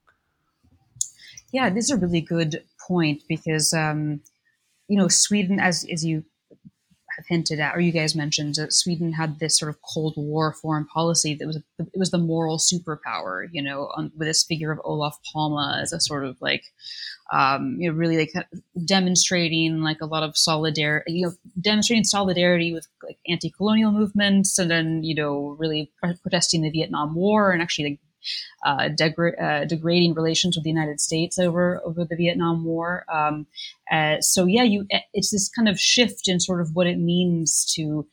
yeah, 1.53 1.71
this 1.71 1.87
is 1.87 1.91
a 1.91 1.97
really 1.97 2.21
good 2.21 2.63
point 2.87 3.23
because 3.29 3.73
um, 3.73 4.21
you 4.89 4.99
know 4.99 5.09
Sweden, 5.09 5.61
as 5.61 5.87
as 5.93 6.05
you 6.05 6.25
have 7.17 7.27
hinted 7.29 7.61
at, 7.61 7.75
or 7.75 7.81
you 7.81 7.93
guys 7.93 8.15
mentioned, 8.15 8.57
that 8.57 8.73
Sweden 8.73 9.13
had 9.13 9.39
this 9.39 9.59
sort 9.59 9.71
of 9.71 9.81
Cold 9.83 10.15
War 10.17 10.53
foreign 10.53 10.85
policy 10.87 11.35
that 11.35 11.47
was 11.47 11.57
it 11.79 11.89
was 11.95 12.11
the 12.11 12.19
moral 12.19 12.59
superpower, 12.59 13.47
you 13.51 13.63
know, 13.63 13.91
on, 13.97 14.13
with 14.17 14.29
this 14.29 14.45
figure 14.45 14.71
of 14.71 14.81
Olof 14.85 15.17
Palme 15.33 15.81
as 15.83 15.93
a 15.93 16.01
sort 16.01 16.25
of 16.25 16.37
like, 16.41 16.65
um, 17.33 17.77
you 17.79 17.91
know, 17.91 17.97
really 17.97 18.19
like 18.19 18.33
demonstrating 18.85 19.81
like 19.81 20.01
a 20.01 20.07
lot 20.07 20.23
of 20.23 20.37
solidarity, 20.37 21.13
you 21.13 21.27
know, 21.27 21.33
demonstrating 21.61 22.05
solidarity 22.05 22.73
with 22.73 22.87
like 23.03 23.19
anti-colonial 23.29 23.93
movements, 23.93 24.59
and 24.59 24.71
then 24.71 25.03
you 25.03 25.15
know, 25.15 25.57
really 25.59 25.91
protesting 26.23 26.63
the 26.63 26.71
Vietnam 26.71 27.15
War 27.15 27.53
and 27.53 27.63
actually 27.63 27.91
like 27.91 28.01
uh, 28.65 28.89
degra- 28.89 29.41
uh, 29.41 29.65
degrading 29.65 30.15
relations 30.15 30.57
with 30.57 30.65
the 30.65 30.71
United 30.71 31.01
States 31.01 31.39
over 31.39 31.81
over 31.85 32.05
the 32.05 32.17
Vietnam 32.17 32.65
War. 32.65 33.05
Um, 33.13 33.47
uh, 33.91 34.21
so 34.21 34.45
yeah, 34.45 34.63
you 34.63 34.87
it's 35.13 35.31
this 35.31 35.49
kind 35.49 35.69
of 35.69 35.79
shift 35.79 36.29
in 36.29 36.41
sort 36.41 36.61
of 36.61 36.75
what 36.75 36.87
it 36.87 36.99
means 36.99 37.65
to 37.75 38.07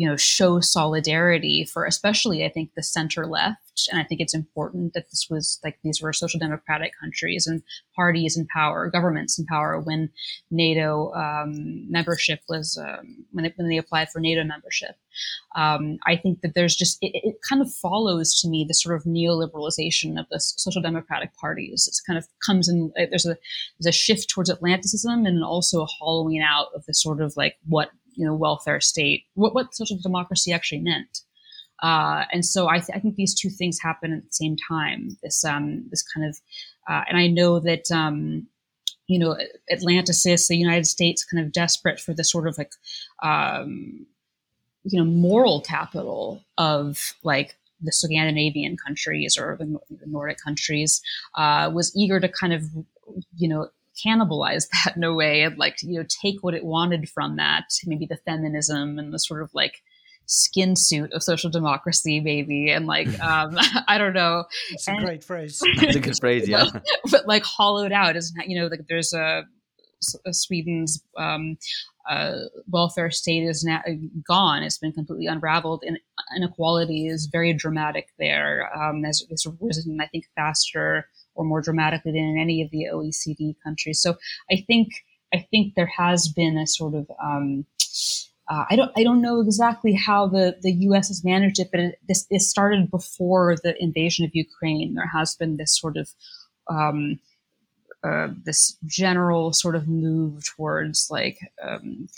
you 0.00 0.08
know 0.08 0.16
show 0.16 0.60
solidarity 0.60 1.66
for 1.70 1.84
especially 1.84 2.42
I 2.42 2.48
think 2.48 2.70
the 2.74 2.82
center 2.82 3.26
left 3.26 3.70
and 3.88 4.00
I 4.00 4.04
think 4.04 4.20
it's 4.20 4.34
important 4.34 4.94
that 4.94 5.10
this 5.10 5.26
was 5.30 5.58
like 5.64 5.78
these 5.82 6.00
were 6.02 6.12
social 6.12 6.40
democratic 6.40 6.92
countries 7.00 7.46
and 7.46 7.62
parties 7.94 8.36
in 8.36 8.46
power, 8.46 8.90
governments 8.90 9.38
in 9.38 9.46
power 9.46 9.80
when 9.80 10.10
NATO 10.50 11.12
um, 11.14 11.90
membership 11.90 12.40
was 12.48 12.78
um, 12.78 13.24
when, 13.32 13.44
they, 13.44 13.52
when 13.56 13.68
they 13.68 13.76
applied 13.76 14.10
for 14.10 14.20
NATO 14.20 14.44
membership. 14.44 14.96
Um, 15.56 15.98
I 16.06 16.16
think 16.16 16.40
that 16.42 16.54
there's 16.54 16.76
just 16.76 16.98
it, 17.00 17.12
it, 17.14 17.36
kind 17.48 17.62
of 17.62 17.72
follows 17.72 18.40
to 18.40 18.48
me 18.48 18.64
the 18.66 18.74
sort 18.74 18.96
of 18.96 19.04
neoliberalization 19.04 20.18
of 20.18 20.26
the 20.30 20.40
social 20.40 20.82
democratic 20.82 21.34
parties. 21.36 21.88
It 21.88 22.06
kind 22.06 22.18
of 22.18 22.26
comes 22.44 22.68
in. 22.68 22.92
There's 22.96 23.26
a 23.26 23.36
there's 23.78 23.94
a 23.94 23.98
shift 23.98 24.30
towards 24.30 24.50
Atlanticism 24.50 25.26
and 25.26 25.44
also 25.44 25.82
a 25.82 25.86
hollowing 25.86 26.40
out 26.40 26.68
of 26.74 26.84
the 26.86 26.94
sort 26.94 27.20
of 27.20 27.36
like 27.36 27.56
what 27.66 27.90
you 28.20 28.26
know 28.26 28.34
welfare 28.34 28.80
state 28.80 29.24
what 29.34 29.54
what 29.54 29.74
social 29.74 29.96
democracy 29.96 30.52
actually 30.52 30.80
meant. 30.80 31.22
Uh, 31.82 32.24
and 32.30 32.44
so 32.44 32.68
I, 32.68 32.78
th- 32.78 32.90
I, 32.94 32.98
think 32.98 33.14
these 33.14 33.34
two 33.34 33.48
things 33.48 33.80
happen 33.80 34.12
at 34.12 34.22
the 34.22 34.32
same 34.32 34.54
time. 34.68 35.16
This 35.22 35.42
um, 35.46 35.86
this 35.88 36.02
kind 36.02 36.26
of, 36.28 36.38
uh, 36.86 37.04
and 37.08 37.16
I 37.16 37.26
know 37.26 37.58
that 37.60 37.90
um, 37.90 38.46
you 39.06 39.18
know 39.18 39.34
Atlanticist, 39.72 40.48
the 40.48 40.58
United 40.58 40.86
States, 40.86 41.24
kind 41.24 41.42
of 41.42 41.52
desperate 41.52 41.98
for 41.98 42.12
the 42.12 42.22
sort 42.22 42.46
of 42.46 42.58
like 42.58 42.72
um, 43.22 44.06
you 44.84 44.98
know 44.98 45.06
moral 45.06 45.62
capital 45.62 46.44
of 46.58 47.14
like 47.22 47.56
the 47.80 47.92
Scandinavian 47.92 48.76
countries 48.76 49.38
or 49.38 49.56
the, 49.58 49.78
the 49.88 50.06
Nordic 50.06 50.36
countries, 50.38 51.00
uh, 51.36 51.70
was 51.72 51.96
eager 51.96 52.20
to 52.20 52.28
kind 52.28 52.52
of 52.52 52.64
you 53.38 53.48
know 53.48 53.70
cannibalize 54.04 54.66
that 54.84 54.96
in 54.96 55.04
a 55.04 55.14
way 55.14 55.42
and 55.42 55.58
like 55.58 55.76
you 55.82 55.98
know 55.98 56.06
take 56.22 56.42
what 56.42 56.54
it 56.54 56.64
wanted 56.64 57.08
from 57.08 57.36
that 57.36 57.64
maybe 57.86 58.06
the 58.06 58.18
feminism 58.24 58.98
and 58.98 59.12
the 59.12 59.18
sort 59.18 59.42
of 59.42 59.50
like 59.54 59.82
skin 60.30 60.76
suit 60.76 61.12
of 61.12 61.24
social 61.24 61.50
democracy, 61.50 62.20
maybe, 62.20 62.70
and 62.70 62.86
like 62.86 63.08
um, 63.20 63.58
I 63.88 63.98
don't 63.98 64.14
know. 64.14 64.44
It's 64.70 64.88
a 64.88 64.96
great 64.96 65.24
phrase. 65.24 65.60
It's 65.62 65.96
a 65.96 66.00
good 66.00 66.18
phrase, 66.18 66.48
yeah. 66.48 66.66
But, 66.72 66.84
but 67.10 67.26
like 67.26 67.44
hollowed 67.44 67.92
out, 67.92 68.16
isn't 68.16 68.48
you 68.48 68.60
know 68.60 68.68
like 68.68 68.86
there's 68.88 69.12
a, 69.12 69.44
a 70.24 70.32
Sweden's 70.32 71.02
um, 71.18 71.58
uh, 72.08 72.36
welfare 72.70 73.10
state 73.10 73.42
is 73.42 73.64
now 73.64 73.82
gone. 74.26 74.62
It's 74.62 74.78
been 74.78 74.92
completely 74.92 75.26
unraveled, 75.26 75.82
and 75.86 75.98
inequality 76.36 77.06
is 77.06 77.28
very 77.30 77.52
dramatic 77.52 78.08
there. 78.18 78.70
Um, 78.76 79.02
has, 79.04 79.24
has 79.30 79.46
risen, 79.60 80.00
I 80.00 80.06
think, 80.06 80.24
faster 80.36 81.08
or 81.34 81.44
more 81.44 81.60
dramatically 81.60 82.12
than 82.12 82.22
in 82.22 82.38
any 82.38 82.62
of 82.62 82.70
the 82.70 82.86
OECD 82.92 83.56
countries. 83.62 84.00
So 84.00 84.16
I 84.50 84.64
think 84.66 84.88
I 85.32 85.46
think 85.50 85.74
there 85.74 85.90
has 85.96 86.28
been 86.28 86.58
a 86.58 86.66
sort 86.66 86.94
of 86.94 87.10
um, 87.22 87.66
uh, 88.48 88.64
I 88.68 88.76
don't 88.76 88.90
I 88.96 89.04
don't 89.04 89.22
know 89.22 89.40
exactly 89.40 89.92
how 89.94 90.26
the, 90.26 90.56
the 90.60 90.72
U.S. 90.72 91.08
has 91.08 91.24
managed 91.24 91.60
it, 91.60 91.68
but 91.70 91.80
it, 91.80 91.98
this 92.08 92.26
it 92.30 92.42
started 92.42 92.90
before 92.90 93.56
the 93.62 93.80
invasion 93.80 94.24
of 94.24 94.34
Ukraine. 94.34 94.94
There 94.94 95.06
has 95.06 95.36
been 95.36 95.56
this 95.56 95.78
sort 95.78 95.96
of 95.96 96.10
um, 96.68 97.20
uh, 98.02 98.28
this 98.44 98.76
general 98.86 99.52
sort 99.52 99.76
of 99.76 99.86
move 99.86 100.44
towards 100.56 101.08
like 101.10 101.38
um, 101.62 102.08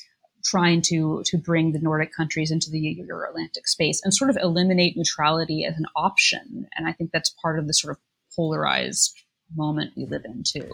trying 0.42 0.80
to 0.82 1.22
to 1.26 1.36
bring 1.36 1.72
the 1.72 1.80
Nordic 1.80 2.14
countries 2.14 2.50
into 2.50 2.70
the 2.70 2.80
Euro-Atlantic 2.80 3.68
space 3.68 4.00
and 4.02 4.14
sort 4.14 4.30
of 4.30 4.38
eliminate 4.38 4.96
neutrality 4.96 5.66
as 5.66 5.76
an 5.76 5.86
option. 5.96 6.66
And 6.76 6.86
I 6.86 6.92
think 6.92 7.10
that's 7.12 7.34
part 7.42 7.58
of 7.58 7.66
the 7.66 7.74
sort 7.74 7.92
of 7.92 7.98
polarized 8.36 9.12
moment 9.54 9.92
we 9.96 10.06
live 10.06 10.22
in 10.24 10.42
too. 10.46 10.68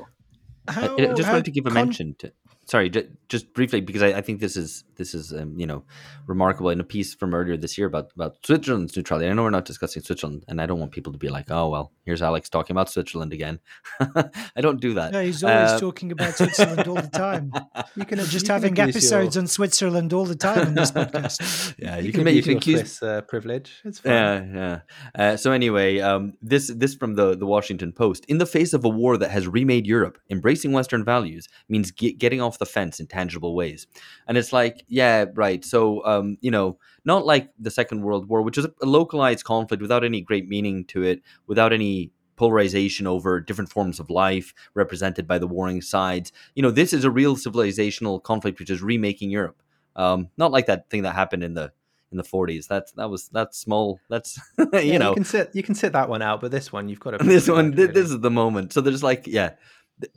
How, 0.68 0.96
I, 0.96 1.10
I 1.10 1.14
just 1.14 1.28
wanted 1.28 1.46
to 1.46 1.50
give 1.50 1.66
a 1.66 1.70
con- 1.70 1.86
mention 1.86 2.14
to 2.20 2.32
sorry, 2.68 2.90
j- 2.90 3.08
just 3.28 3.52
briefly 3.54 3.80
because 3.80 4.02
I, 4.02 4.08
I, 4.08 4.20
think 4.20 4.40
this 4.40 4.56
is 4.56 4.84
this 4.96 5.14
is 5.14 5.32
um, 5.32 5.58
you 5.58 5.66
know 5.66 5.84
remarkable 6.26 6.70
in 6.70 6.80
a 6.80 6.84
piece 6.84 7.14
from 7.14 7.34
earlier 7.34 7.56
this 7.56 7.76
year 7.78 7.86
about 7.86 8.12
about 8.14 8.36
Switzerland's 8.44 8.96
neutrality. 8.96 9.28
I 9.28 9.32
know 9.32 9.42
we're 9.42 9.50
not 9.50 9.64
discussing 9.64 10.02
Switzerland, 10.02 10.44
and 10.48 10.60
I 10.60 10.66
don't 10.66 10.78
want 10.78 10.92
people 10.92 11.12
to 11.12 11.18
be 11.18 11.28
like, 11.28 11.50
oh 11.50 11.68
well, 11.68 11.92
here's 12.04 12.22
Alex 12.22 12.48
talking 12.48 12.74
about 12.74 12.90
Switzerland 12.90 13.32
again. 13.32 13.58
I 14.00 14.60
don't 14.60 14.80
do 14.80 14.94
that. 14.94 15.12
No, 15.12 15.22
he's 15.22 15.42
always 15.42 15.70
uh, 15.70 15.80
talking 15.80 16.12
about 16.12 16.36
Switzerland 16.36 16.86
all 16.86 16.96
the 16.96 17.08
time. 17.08 17.52
You 17.96 18.04
can 18.04 18.18
just 18.18 18.46
you 18.46 18.52
having 18.52 18.74
can 18.74 18.88
episodes 18.88 19.34
your... 19.34 19.42
on 19.42 19.46
Switzerland 19.48 20.12
all 20.12 20.24
the 20.24 20.36
time 20.36 20.68
in 20.68 20.74
this 20.74 20.92
podcast. 20.92 21.74
yeah, 21.78 21.98
you, 21.98 22.06
you 22.06 22.12
can, 22.12 22.24
make 22.24 22.36
you 22.36 22.42
can 22.42 22.56
accuse 22.58 23.02
uh, 23.02 23.22
privilege. 23.22 23.80
It's 23.84 23.98
fine. 23.98 24.12
Yeah, 24.12 24.44
yeah. 24.54 24.80
Uh, 25.14 25.36
so 25.36 25.50
anyway, 25.50 25.98
um, 25.98 26.34
this 26.40 26.68
this 26.68 26.94
from 26.94 27.14
the 27.14 27.36
the 27.36 27.46
Washington 27.46 27.92
Post. 27.92 28.24
In 28.26 28.38
the 28.38 28.46
face 28.46 28.72
of 28.72 28.84
a 28.84 28.88
war 28.88 29.16
that 29.16 29.30
has 29.30 29.48
remade 29.48 29.86
Europe, 29.86 30.18
embracing 30.30 30.72
Western 30.72 31.04
values 31.04 31.48
means 31.68 31.90
get, 31.90 32.18
getting 32.18 32.40
off 32.40 32.57
the 32.58 32.66
fence 32.66 33.00
in 33.00 33.06
tangible 33.06 33.54
ways. 33.54 33.86
And 34.26 34.36
it's 34.36 34.52
like, 34.52 34.84
yeah, 34.88 35.26
right. 35.34 35.64
So, 35.64 36.04
um, 36.04 36.38
you 36.40 36.50
know, 36.50 36.78
not 37.04 37.26
like 37.26 37.50
the 37.58 37.70
Second 37.70 38.02
World 38.02 38.28
War, 38.28 38.42
which 38.42 38.58
is 38.58 38.66
a 38.66 38.86
localized 38.86 39.44
conflict 39.44 39.80
without 39.80 40.04
any 40.04 40.20
great 40.20 40.48
meaning 40.48 40.84
to 40.86 41.02
it, 41.02 41.22
without 41.46 41.72
any 41.72 42.12
polarization 42.36 43.06
over 43.06 43.40
different 43.40 43.70
forms 43.70 43.98
of 43.98 44.08
life 44.08 44.54
represented 44.74 45.26
by 45.26 45.38
the 45.38 45.46
warring 45.46 45.82
sides. 45.82 46.32
You 46.54 46.62
know, 46.62 46.70
this 46.70 46.92
is 46.92 47.04
a 47.04 47.10
real 47.10 47.36
civilizational 47.36 48.22
conflict 48.22 48.58
which 48.60 48.70
is 48.70 48.80
remaking 48.80 49.30
Europe. 49.30 49.60
Um, 49.96 50.28
not 50.36 50.52
like 50.52 50.66
that 50.66 50.88
thing 50.88 51.02
that 51.02 51.14
happened 51.14 51.42
in 51.42 51.54
the 51.54 51.72
in 52.10 52.16
the 52.16 52.24
40s. 52.24 52.66
That's 52.66 52.92
that 52.92 53.10
was 53.10 53.28
that's 53.28 53.58
small. 53.58 54.00
That's 54.08 54.38
you 54.58 54.68
yeah, 54.72 54.98
know 54.98 55.10
you 55.10 55.14
can 55.16 55.24
sit 55.24 55.50
you 55.52 55.62
can 55.62 55.74
sit 55.74 55.92
that 55.92 56.08
one 56.08 56.22
out, 56.22 56.40
but 56.40 56.50
this 56.50 56.72
one 56.72 56.88
you've 56.88 57.00
got 57.00 57.10
to. 57.10 57.18
This 57.24 57.48
one, 57.48 57.72
really. 57.72 57.92
this 57.92 58.10
is 58.10 58.20
the 58.20 58.30
moment. 58.30 58.72
So 58.72 58.80
there's 58.80 59.02
like 59.02 59.26
yeah, 59.26 59.54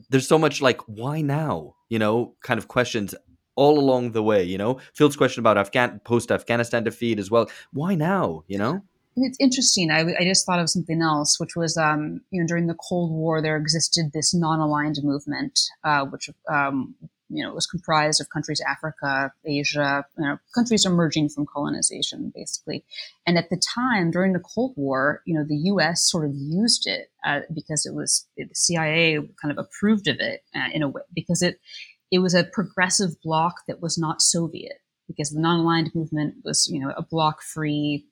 there's 0.09 0.27
so 0.27 0.37
much 0.37 0.61
like 0.61 0.81
why 0.81 1.21
now? 1.21 1.75
You 1.89 1.99
know 1.99 2.35
kind 2.41 2.57
of 2.57 2.67
questions 2.67 3.15
all 3.55 3.77
along 3.77 4.11
the 4.11 4.23
way 4.23 4.43
you 4.43 4.57
know? 4.57 4.79
Phil's 4.93 5.15
question 5.15 5.41
about 5.41 5.57
afghan 5.57 5.99
post 6.03 6.31
afghanistan 6.31 6.83
defeat 6.83 7.19
as 7.19 7.29
well. 7.29 7.49
Why 7.73 7.95
now 7.95 8.43
you 8.47 8.57
know? 8.57 8.81
It's 9.17 9.37
interesting 9.39 9.91
I, 9.91 10.05
I 10.19 10.23
just 10.23 10.45
thought 10.45 10.59
of 10.59 10.69
something 10.69 11.01
else 11.01 11.39
which 11.39 11.55
was 11.55 11.77
um, 11.77 12.21
you 12.31 12.41
know 12.41 12.47
during 12.47 12.67
the 12.67 12.75
cold 12.89 13.11
war 13.11 13.41
there 13.41 13.57
existed 13.57 14.11
this 14.13 14.33
non-aligned 14.33 14.99
movement 15.03 15.59
uh, 15.83 16.05
which 16.05 16.29
um, 16.49 16.95
you 17.31 17.43
know, 17.43 17.49
it 17.49 17.55
was 17.55 17.67
comprised 17.67 18.21
of 18.21 18.29
countries, 18.29 18.61
Africa, 18.67 19.31
Asia, 19.45 20.05
you 20.17 20.25
know, 20.25 20.37
countries 20.53 20.85
emerging 20.85 21.29
from 21.29 21.45
colonization, 21.45 22.31
basically. 22.35 22.83
And 23.25 23.37
at 23.37 23.49
the 23.49 23.57
time, 23.57 24.11
during 24.11 24.33
the 24.33 24.39
Cold 24.39 24.73
War, 24.75 25.21
you 25.25 25.33
know, 25.33 25.45
the 25.47 25.55
U.S. 25.55 26.03
sort 26.03 26.25
of 26.25 26.31
used 26.35 26.87
it 26.87 27.11
uh, 27.25 27.41
because 27.53 27.85
it 27.85 27.93
was 27.93 28.27
the 28.37 28.47
CIA 28.53 29.19
kind 29.41 29.51
of 29.51 29.57
approved 29.57 30.07
of 30.07 30.17
it 30.19 30.41
uh, 30.55 30.69
in 30.73 30.83
a 30.83 30.89
way 30.89 31.01
because 31.13 31.41
it 31.41 31.59
it 32.11 32.19
was 32.19 32.33
a 32.33 32.43
progressive 32.43 33.11
bloc 33.23 33.61
that 33.67 33.81
was 33.81 33.97
not 33.97 34.21
Soviet 34.21 34.81
because 35.07 35.31
the 35.31 35.39
non-aligned 35.39 35.93
movement 35.95 36.35
was, 36.43 36.67
you 36.71 36.79
know, 36.79 36.93
a 36.95 37.01
bloc-free 37.01 38.05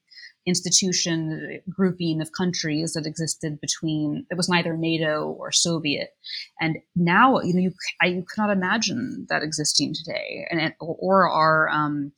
institution 0.45 1.61
grouping 1.69 2.21
of 2.21 2.31
countries 2.31 2.93
that 2.93 3.05
existed 3.05 3.59
between 3.61 4.25
it 4.31 4.37
was 4.37 4.49
neither 4.49 4.75
NATO 4.75 5.35
or 5.39 5.51
Soviet, 5.51 6.09
and 6.59 6.77
now 6.95 7.39
you 7.41 7.53
know 7.53 7.59
you 7.59 7.71
I 8.01 8.07
you 8.07 8.25
cannot 8.33 8.51
imagine 8.51 9.27
that 9.29 9.43
existing 9.43 9.93
today, 9.93 10.45
and 10.49 10.73
or 10.79 11.29
are 11.29 11.69
um, 11.69 12.11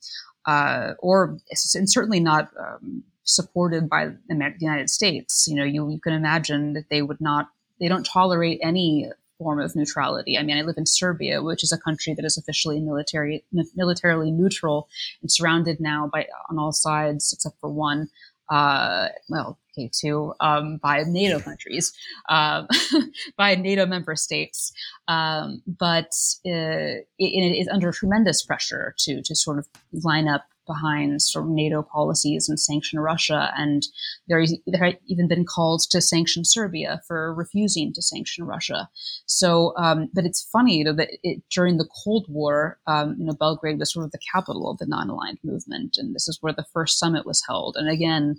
uh, 0.46 0.92
or 0.98 1.38
and 1.74 1.90
certainly 1.90 2.20
not 2.20 2.50
um, 2.58 3.04
supported 3.24 3.88
by 3.88 4.06
the 4.28 4.54
United 4.58 4.90
States. 4.90 5.46
You 5.48 5.56
know, 5.56 5.64
you 5.64 5.90
you 5.90 6.00
can 6.00 6.12
imagine 6.12 6.72
that 6.74 6.88
they 6.90 7.02
would 7.02 7.20
not 7.20 7.48
they 7.80 7.88
don't 7.88 8.06
tolerate 8.06 8.60
any 8.62 9.10
form 9.42 9.60
of 9.60 9.74
neutrality. 9.76 10.38
I 10.38 10.42
mean, 10.42 10.56
I 10.56 10.62
live 10.62 10.76
in 10.78 10.86
Serbia, 10.86 11.42
which 11.42 11.62
is 11.62 11.72
a 11.72 11.78
country 11.78 12.14
that 12.14 12.24
is 12.24 12.36
officially 12.36 12.80
military 12.80 13.44
militarily 13.74 14.30
neutral 14.30 14.88
and 15.20 15.30
surrounded 15.30 15.80
now 15.80 16.08
by 16.12 16.26
on 16.50 16.58
all 16.58 16.72
sides 16.72 17.32
except 17.32 17.58
for 17.60 17.70
one. 17.70 18.08
Uh, 18.48 19.08
well, 19.30 19.58
okay, 19.72 19.90
two 19.98 20.34
um, 20.40 20.76
by 20.78 21.04
NATO 21.06 21.40
countries, 21.40 21.92
uh, 22.28 22.66
by 23.36 23.54
NATO 23.54 23.86
member 23.86 24.14
states, 24.14 24.72
um, 25.08 25.62
but 25.66 26.12
uh, 26.46 27.00
it, 27.00 27.04
it 27.18 27.58
is 27.58 27.68
under 27.68 27.92
tremendous 27.92 28.44
pressure 28.44 28.94
to 28.98 29.22
to 29.22 29.34
sort 29.34 29.58
of 29.58 29.66
line 29.92 30.28
up 30.28 30.44
behind 30.66 31.22
sort 31.22 31.44
of 31.44 31.50
NATO 31.50 31.82
policies 31.82 32.48
and 32.48 32.58
sanction 32.58 32.98
Russia. 33.00 33.52
And 33.56 33.82
there, 34.28 34.44
there 34.66 34.84
had 34.84 34.98
even 35.06 35.28
been 35.28 35.44
calls 35.44 35.86
to 35.88 36.00
sanction 36.00 36.44
Serbia 36.44 37.00
for 37.06 37.34
refusing 37.34 37.92
to 37.94 38.02
sanction 38.02 38.44
Russia. 38.44 38.88
So, 39.26 39.74
um, 39.76 40.08
but 40.12 40.24
it's 40.24 40.48
funny 40.52 40.78
you 40.78 40.84
know, 40.84 40.92
that 40.94 41.10
it, 41.22 41.42
during 41.50 41.76
the 41.76 41.88
Cold 42.04 42.26
War, 42.28 42.78
um, 42.86 43.16
you 43.18 43.24
know, 43.24 43.34
Belgrade 43.34 43.78
was 43.78 43.92
sort 43.92 44.04
of 44.04 44.12
the 44.12 44.18
capital 44.32 44.70
of 44.70 44.78
the 44.78 44.86
non-aligned 44.86 45.38
movement, 45.44 45.96
and 45.98 46.14
this 46.14 46.28
is 46.28 46.38
where 46.40 46.52
the 46.52 46.66
first 46.72 46.98
summit 46.98 47.26
was 47.26 47.42
held. 47.46 47.76
And 47.76 47.88
again, 47.88 48.36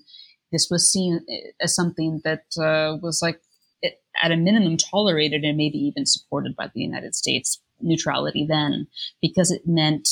this 0.51 0.67
was 0.69 0.89
seen 0.89 1.25
as 1.59 1.75
something 1.75 2.21
that 2.23 2.43
uh, 2.59 2.97
was 3.01 3.21
like 3.21 3.41
it, 3.81 4.01
at 4.21 4.31
a 4.31 4.37
minimum 4.37 4.77
tolerated 4.77 5.43
and 5.43 5.57
maybe 5.57 5.77
even 5.77 6.05
supported 6.05 6.55
by 6.55 6.69
the 6.73 6.81
United 6.81 7.15
States 7.15 7.61
neutrality 7.81 8.45
then 8.47 8.87
because 9.21 9.51
it 9.51 9.63
meant 9.65 10.07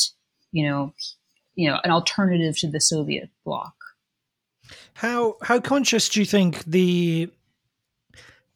you 0.51 0.67
know 0.67 0.93
you 1.55 1.69
know 1.69 1.79
an 1.83 1.91
alternative 1.91 2.57
to 2.59 2.67
the 2.67 2.81
Soviet 2.81 3.29
bloc. 3.45 3.73
How 4.93 5.37
how 5.41 5.59
conscious 5.59 6.09
do 6.09 6.19
you 6.19 6.25
think 6.25 6.63
the 6.65 7.29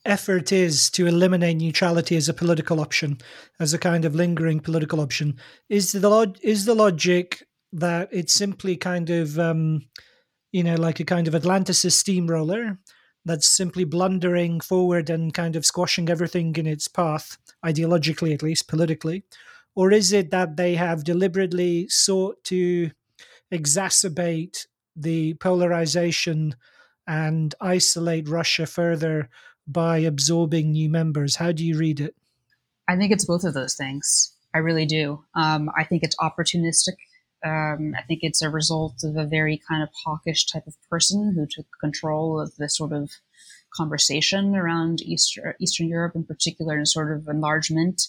effort 0.05 0.51
is 0.51 0.89
to 0.91 1.07
eliminate 1.07 1.57
neutrality 1.57 2.15
as 2.15 2.29
a 2.29 2.33
political 2.33 2.79
option, 2.79 3.17
as 3.59 3.73
a 3.73 3.79
kind 3.79 4.05
of 4.05 4.15
lingering 4.15 4.59
political 4.59 5.01
option? 5.01 5.37
Is 5.69 5.91
the 5.91 6.09
log- 6.09 6.37
is 6.41 6.65
the 6.65 6.75
logic 6.75 7.47
that 7.73 8.09
it's 8.11 8.33
simply 8.33 8.77
kind 8.77 9.09
of 9.09 9.39
um, 9.39 9.81
you 10.51 10.63
know 10.63 10.75
like 10.75 10.99
a 10.99 11.05
kind 11.05 11.27
of 11.27 11.33
Atlanticist 11.33 11.93
steamroller 11.93 12.77
that's 13.25 13.47
simply 13.47 13.83
blundering 13.83 14.59
forward 14.59 15.09
and 15.09 15.33
kind 15.33 15.55
of 15.55 15.65
squashing 15.65 16.09
everything 16.09 16.55
in 16.55 16.67
its 16.67 16.87
path, 16.87 17.37
ideologically 17.65 18.33
at 18.33 18.43
least, 18.43 18.67
politically? 18.67 19.23
Or 19.75 19.91
is 19.91 20.13
it 20.13 20.31
that 20.31 20.55
they 20.55 20.75
have 20.75 21.03
deliberately 21.03 21.87
sought 21.89 22.43
to 22.45 22.91
exacerbate 23.53 24.65
the 24.95 25.33
polarization 25.35 26.55
and 27.07 27.53
isolate 27.59 28.29
Russia 28.29 28.65
further 28.65 29.29
by 29.67 29.97
absorbing 29.99 30.71
new 30.71 30.89
members? 30.89 31.35
How 31.35 31.51
do 31.51 31.65
you 31.65 31.77
read 31.77 31.99
it? 31.99 32.15
I 32.87 32.95
think 32.95 33.11
it's 33.11 33.25
both 33.25 33.43
of 33.43 33.53
those 33.53 33.75
things. 33.75 34.31
I 34.53 34.59
really 34.59 34.85
do. 34.85 35.23
Um, 35.33 35.69
I 35.77 35.83
think 35.83 36.03
it's 36.03 36.15
opportunistic. 36.17 36.95
Um, 37.45 37.93
I 37.97 38.01
think 38.03 38.21
it's 38.23 38.41
a 38.41 38.49
result 38.49 39.03
of 39.03 39.17
a 39.17 39.25
very 39.25 39.61
kind 39.67 39.83
of 39.83 39.89
hawkish 40.05 40.45
type 40.45 40.65
of 40.65 40.75
person 40.89 41.33
who 41.35 41.45
took 41.45 41.67
control 41.81 42.39
of 42.39 42.55
the 42.55 42.69
sort 42.69 42.93
of 42.93 43.11
conversation 43.73 44.55
around 44.55 45.01
Eastern, 45.01 45.53
Eastern 45.59 45.89
Europe 45.89 46.15
in 46.15 46.23
particular 46.23 46.75
and 46.75 46.87
sort 46.87 47.11
of 47.11 47.27
enlargement 47.27 48.07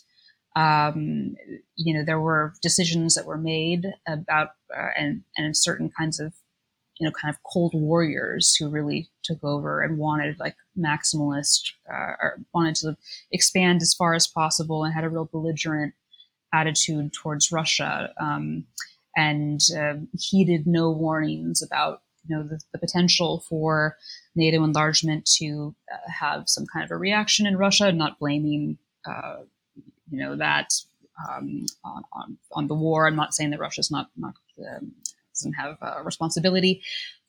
um, 0.56 1.36
you 1.76 1.94
know, 1.94 2.02
there 2.04 2.20
were 2.20 2.54
decisions 2.62 3.14
that 3.14 3.26
were 3.26 3.38
made 3.38 3.86
about 4.08 4.50
uh, 4.76 4.88
and 4.98 5.22
and 5.36 5.56
certain 5.56 5.90
kinds 5.96 6.18
of 6.18 6.32
you 6.98 7.06
know 7.06 7.12
kind 7.12 7.32
of 7.32 7.42
cold 7.42 7.72
warriors 7.74 8.56
who 8.56 8.70
really 8.70 9.10
took 9.22 9.44
over 9.44 9.82
and 9.82 9.98
wanted 9.98 10.40
like 10.40 10.56
maximalist 10.78 11.72
uh, 11.92 12.14
or 12.20 12.38
wanted 12.54 12.74
to 12.76 12.96
expand 13.30 13.82
as 13.82 13.92
far 13.92 14.14
as 14.14 14.26
possible 14.26 14.82
and 14.82 14.94
had 14.94 15.04
a 15.04 15.10
real 15.10 15.28
belligerent 15.30 15.92
attitude 16.54 17.12
towards 17.12 17.52
Russia 17.52 18.12
um, 18.18 18.64
and 19.14 19.60
uh, 19.78 19.94
heeded 20.18 20.66
no 20.66 20.90
warnings 20.90 21.60
about 21.60 22.00
you 22.26 22.34
know 22.34 22.42
the, 22.42 22.58
the 22.72 22.78
potential 22.78 23.44
for 23.46 23.96
NATO 24.34 24.64
enlargement 24.64 25.26
to 25.36 25.74
uh, 25.92 26.10
have 26.10 26.44
some 26.48 26.64
kind 26.72 26.82
of 26.82 26.90
a 26.90 26.96
reaction 26.96 27.46
in 27.46 27.58
Russia, 27.58 27.92
not 27.92 28.18
blaming 28.18 28.78
uh, 29.06 29.42
you 30.10 30.18
know 30.18 30.36
that 30.36 30.72
um, 31.28 31.66
on, 31.84 32.02
on, 32.12 32.38
on 32.52 32.66
the 32.68 32.74
war. 32.74 33.06
I'm 33.06 33.16
not 33.16 33.34
saying 33.34 33.50
that 33.50 33.60
Russia's 33.60 33.90
not 33.90 34.10
not 34.16 34.34
um, 34.60 34.92
doesn't 35.34 35.54
have 35.54 35.76
a 35.80 36.02
responsibility, 36.02 36.82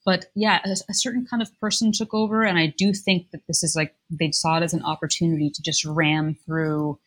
but 0.05 0.27
yeah, 0.35 0.59
a, 0.65 0.75
a, 0.89 0.93
certain 0.93 1.25
kind 1.25 1.41
of 1.41 1.59
person 1.59 1.91
took 1.91 2.13
over, 2.13 2.43
and 2.43 2.57
I 2.57 2.67
do 2.77 2.93
think 2.93 3.31
that 3.31 3.45
this 3.47 3.63
is 3.63 3.75
like 3.75 3.95
they 4.09 4.31
saw 4.31 4.57
it 4.57 4.63
as 4.63 4.73
an 4.73 4.83
opportunity 4.83 5.49
to 5.49 5.61
just 5.61 5.85
ram 5.85 6.37
through, 6.45 6.99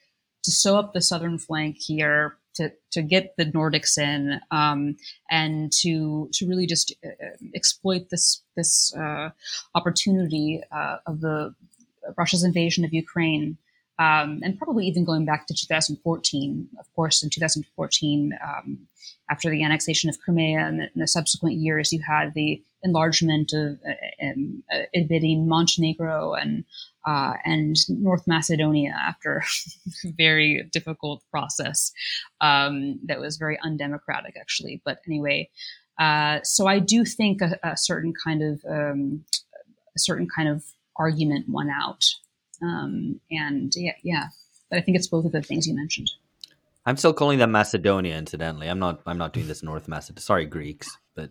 to 0.45 0.51
sew 0.51 0.79
up 0.79 0.93
the 0.93 1.01
southern 1.01 1.39
flank 1.39 1.77
here. 1.79 2.37
To, 2.57 2.73
to 2.91 3.01
get 3.01 3.37
the 3.37 3.47
Nordics 3.47 3.97
in 3.97 4.41
um, 4.51 4.97
and 5.31 5.71
to 5.81 6.29
to 6.33 6.49
really 6.49 6.67
just 6.67 6.93
uh, 7.07 7.09
exploit 7.55 8.11
this 8.11 8.43
this 8.57 8.93
uh, 8.97 9.31
opportunity 9.77 10.61
uh, 10.73 10.97
of 11.07 11.21
the 11.21 11.55
Russia's 12.19 12.43
invasion 12.43 12.85
of 12.85 12.93
Ukraine 12.93 13.57
um, 14.01 14.41
and 14.43 14.57
probably 14.57 14.87
even 14.87 15.05
going 15.05 15.27
back 15.27 15.47
to 15.47 15.55
2014. 15.55 16.69
Of 16.79 16.93
course, 16.95 17.23
in 17.23 17.29
2014, 17.29 18.33
um, 18.43 18.79
after 19.31 19.51
the 19.51 19.63
annexation 19.63 20.09
of 20.09 20.19
Crimea 20.19 20.59
and 20.59 20.81
in 20.81 20.91
the 20.97 21.07
subsequent 21.07 21.57
years, 21.57 21.93
you 21.93 22.01
had 22.01 22.33
the 22.33 22.63
enlargement 22.83 23.53
of 23.53 23.79
uh, 23.87 24.27
um, 24.27 24.63
uh, 24.73 24.85
admitting 24.95 25.47
Montenegro 25.47 26.33
and 26.33 26.65
uh, 27.07 27.35
and 27.45 27.77
North 27.89 28.27
Macedonia 28.27 28.95
after 28.99 29.43
a 30.05 30.13
very 30.17 30.67
difficult 30.73 31.23
process 31.31 31.93
um, 32.41 32.99
that 33.05 33.21
was 33.21 33.37
very 33.37 33.59
undemocratic, 33.63 34.35
actually. 34.41 34.81
But 34.83 35.01
anyway, 35.07 35.51
uh, 35.99 36.41
so 36.43 36.67
I 36.67 36.79
do 36.79 37.05
think 37.05 37.43
a, 37.43 37.59
a 37.63 37.77
certain 37.77 38.15
kind 38.25 38.43
of 38.43 38.65
um, 38.67 39.25
a 39.95 39.99
certain 39.99 40.27
kind 40.35 40.49
of 40.49 40.65
argument 40.97 41.51
won 41.51 41.69
out 41.69 42.05
um, 42.63 43.21
and 43.31 43.73
yeah, 43.75 43.93
yeah, 44.03 44.27
but 44.69 44.79
I 44.79 44.83
think 44.83 44.97
it's 44.97 45.09
both 45.09 45.25
of 45.25 45.33
the 45.33 45.43
things 45.43 45.67
you 45.67 45.75
mentioned. 45.75 46.11
I'm 46.87 46.97
still 46.97 47.13
calling 47.13 47.39
them 47.39 47.53
Macedonia. 47.53 48.17
Incidentally, 48.17 48.69
I'm 48.69 48.79
not. 48.79 49.01
I'm 49.07 49.19
not 49.19 49.33
doing 49.33 49.47
this 49.47 49.63
North 49.63 49.89
Macedonia. 49.89 50.23
Sorry, 50.23 50.47
Greeks, 50.47 50.97
but 51.15 51.31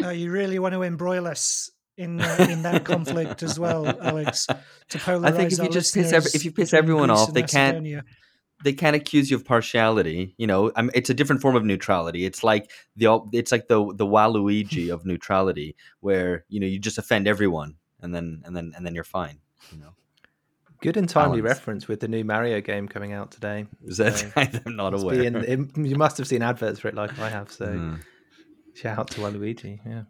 no, 0.00 0.10
you 0.10 0.30
really 0.30 0.58
want 0.58 0.74
to 0.74 0.82
embroil 0.82 1.26
us 1.26 1.70
in 1.96 2.20
uh, 2.20 2.46
in 2.48 2.62
that 2.62 2.84
conflict 2.84 3.42
as 3.42 3.58
well, 3.58 3.86
Alex. 4.00 4.46
To 4.46 4.98
polarize 4.98 5.26
I 5.26 5.30
think 5.32 5.52
if 5.52 5.58
you 5.58 5.68
just 5.68 5.94
piss 5.94 6.12
every, 6.12 6.30
if 6.34 6.44
you 6.44 6.52
piss 6.52 6.72
everyone 6.72 7.08
Greece 7.08 7.20
off, 7.20 7.32
they 7.32 7.42
can't 7.42 8.04
they 8.64 8.72
can't 8.72 8.94
accuse 8.94 9.30
you 9.30 9.36
of 9.36 9.44
partiality. 9.44 10.34
You 10.38 10.46
know, 10.46 10.72
I 10.76 10.82
mean, 10.82 10.92
it's 10.94 11.10
a 11.10 11.14
different 11.14 11.42
form 11.42 11.56
of 11.56 11.64
neutrality. 11.64 12.24
It's 12.24 12.44
like 12.44 12.70
the 12.96 13.20
it's 13.32 13.50
like 13.50 13.68
the 13.68 13.92
the 13.94 14.06
Waluigi 14.06 14.92
of 14.92 15.04
neutrality, 15.04 15.76
where 16.00 16.44
you 16.48 16.60
know 16.60 16.66
you 16.66 16.78
just 16.78 16.98
offend 16.98 17.26
everyone, 17.26 17.76
and 18.00 18.14
then 18.14 18.42
and 18.44 18.56
then 18.56 18.72
and 18.76 18.86
then 18.86 18.94
you're 18.94 19.04
fine 19.04 19.40
you 19.70 19.78
know. 19.78 19.94
Good 20.80 20.96
and 20.96 21.08
timely 21.08 21.40
Balance. 21.40 21.58
reference 21.58 21.88
with 21.88 22.00
the 22.00 22.08
new 22.08 22.24
Mario 22.24 22.60
game 22.60 22.88
coming 22.88 23.12
out 23.12 23.30
today. 23.30 23.66
Is 23.84 23.98
that 23.98 24.16
so 24.18 24.32
I'm 24.36 24.74
not 24.74 24.94
aware. 24.94 25.22
In, 25.22 25.36
in, 25.44 25.84
you 25.84 25.94
must 25.94 26.18
have 26.18 26.26
seen 26.26 26.42
adverts 26.42 26.80
for 26.80 26.88
it 26.88 26.96
like 26.96 27.16
I 27.20 27.28
have. 27.28 27.52
So 27.52 27.66
mm. 27.66 28.02
shout 28.74 28.98
out 28.98 29.10
to 29.12 29.20
Waluigi. 29.20 29.78
Yeah. 29.86 30.02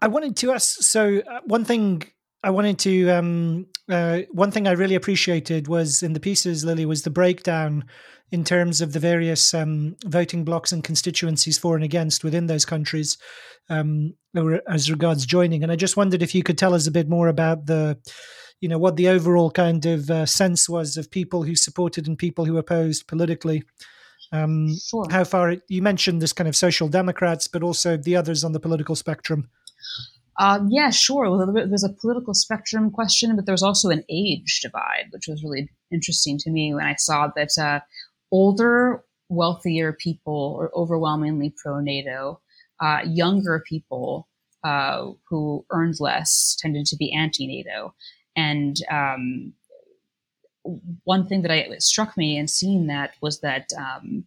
I 0.00 0.08
wanted 0.08 0.36
to 0.38 0.52
ask. 0.52 0.82
So 0.82 1.18
uh, 1.18 1.40
one 1.44 1.66
thing 1.66 2.04
I 2.42 2.50
wanted 2.50 2.78
to 2.80 3.10
um, 3.10 3.66
uh, 3.90 4.20
one 4.30 4.50
thing 4.50 4.66
I 4.66 4.72
really 4.72 4.94
appreciated 4.94 5.68
was 5.68 6.02
in 6.02 6.14
the 6.14 6.20
pieces, 6.20 6.64
Lily, 6.64 6.86
was 6.86 7.02
the 7.02 7.10
breakdown 7.10 7.84
in 8.30 8.44
terms 8.44 8.80
of 8.80 8.94
the 8.94 8.98
various 8.98 9.52
um, 9.52 9.94
voting 10.06 10.42
blocks 10.42 10.72
and 10.72 10.82
constituencies 10.82 11.58
for 11.58 11.74
and 11.74 11.84
against 11.84 12.24
within 12.24 12.46
those 12.46 12.64
countries 12.64 13.18
um, 13.68 14.14
as 14.66 14.90
regards 14.90 15.26
joining. 15.26 15.62
And 15.62 15.70
I 15.70 15.76
just 15.76 15.98
wondered 15.98 16.22
if 16.22 16.34
you 16.34 16.42
could 16.42 16.56
tell 16.56 16.74
us 16.74 16.86
a 16.86 16.92
bit 16.92 17.08
more 17.08 17.28
about 17.28 17.66
the 17.66 17.98
you 18.62 18.68
know 18.68 18.78
what 18.78 18.96
the 18.96 19.08
overall 19.08 19.50
kind 19.50 19.84
of 19.84 20.08
uh, 20.08 20.24
sense 20.24 20.68
was 20.68 20.96
of 20.96 21.10
people 21.10 21.42
who 21.42 21.56
supported 21.56 22.06
and 22.06 22.16
people 22.16 22.44
who 22.44 22.56
opposed 22.56 23.08
politically. 23.08 23.64
Um, 24.30 24.74
sure. 24.78 25.04
How 25.10 25.24
far 25.24 25.50
it, 25.50 25.62
you 25.68 25.82
mentioned 25.82 26.22
this 26.22 26.32
kind 26.32 26.48
of 26.48 26.56
social 26.56 26.88
democrats, 26.88 27.48
but 27.48 27.62
also 27.62 27.96
the 27.96 28.16
others 28.16 28.44
on 28.44 28.52
the 28.52 28.60
political 28.60 28.94
spectrum. 28.94 29.50
Uh, 30.38 30.60
yeah, 30.70 30.90
sure. 30.90 31.28
Well, 31.28 31.52
there's 31.52 31.84
a 31.84 31.92
political 32.00 32.34
spectrum 32.34 32.90
question, 32.90 33.36
but 33.36 33.46
there's 33.46 33.64
also 33.64 33.90
an 33.90 34.04
age 34.08 34.60
divide, 34.62 35.08
which 35.10 35.26
was 35.28 35.42
really 35.42 35.68
interesting 35.90 36.38
to 36.38 36.50
me 36.50 36.72
when 36.72 36.86
I 36.86 36.94
saw 36.94 37.30
that 37.34 37.58
uh, 37.58 37.80
older, 38.30 39.04
wealthier 39.28 39.92
people 39.92 40.56
are 40.60 40.70
overwhelmingly 40.74 41.52
pro 41.62 41.80
NATO. 41.80 42.40
Uh, 42.80 43.00
younger 43.04 43.62
people 43.68 44.28
uh, 44.64 45.10
who 45.28 45.64
earned 45.70 45.96
less 46.00 46.56
tended 46.58 46.86
to 46.86 46.96
be 46.96 47.12
anti 47.12 47.46
NATO. 47.46 47.94
And 48.36 48.76
um, 48.90 49.52
one 51.04 51.26
thing 51.26 51.42
that 51.42 51.50
I 51.50 51.76
struck 51.78 52.16
me 52.16 52.38
in 52.38 52.48
seeing 52.48 52.86
that 52.86 53.14
was 53.20 53.40
that 53.40 53.70
um, 53.76 54.24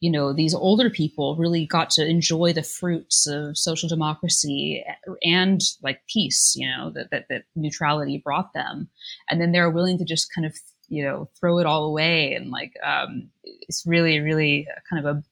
you 0.00 0.10
know 0.10 0.32
these 0.32 0.54
older 0.54 0.90
people 0.90 1.36
really 1.36 1.66
got 1.66 1.90
to 1.90 2.06
enjoy 2.06 2.52
the 2.52 2.62
fruits 2.62 3.26
of 3.26 3.56
social 3.56 3.88
democracy 3.88 4.84
and 5.22 5.60
like 5.82 6.00
peace 6.06 6.54
you 6.56 6.68
know 6.68 6.90
that, 6.90 7.10
that, 7.10 7.26
that 7.28 7.44
neutrality 7.56 8.18
brought 8.18 8.52
them 8.52 8.88
and 9.28 9.40
then 9.40 9.50
they're 9.50 9.70
willing 9.70 9.98
to 9.98 10.04
just 10.04 10.32
kind 10.32 10.46
of 10.46 10.54
you 10.88 11.02
know 11.02 11.28
throw 11.40 11.58
it 11.58 11.66
all 11.66 11.84
away 11.84 12.34
and 12.34 12.50
like 12.50 12.72
um, 12.84 13.28
it's 13.44 13.84
really 13.86 14.20
really 14.20 14.68
kind 14.88 15.04
of 15.04 15.16
a 15.16 15.22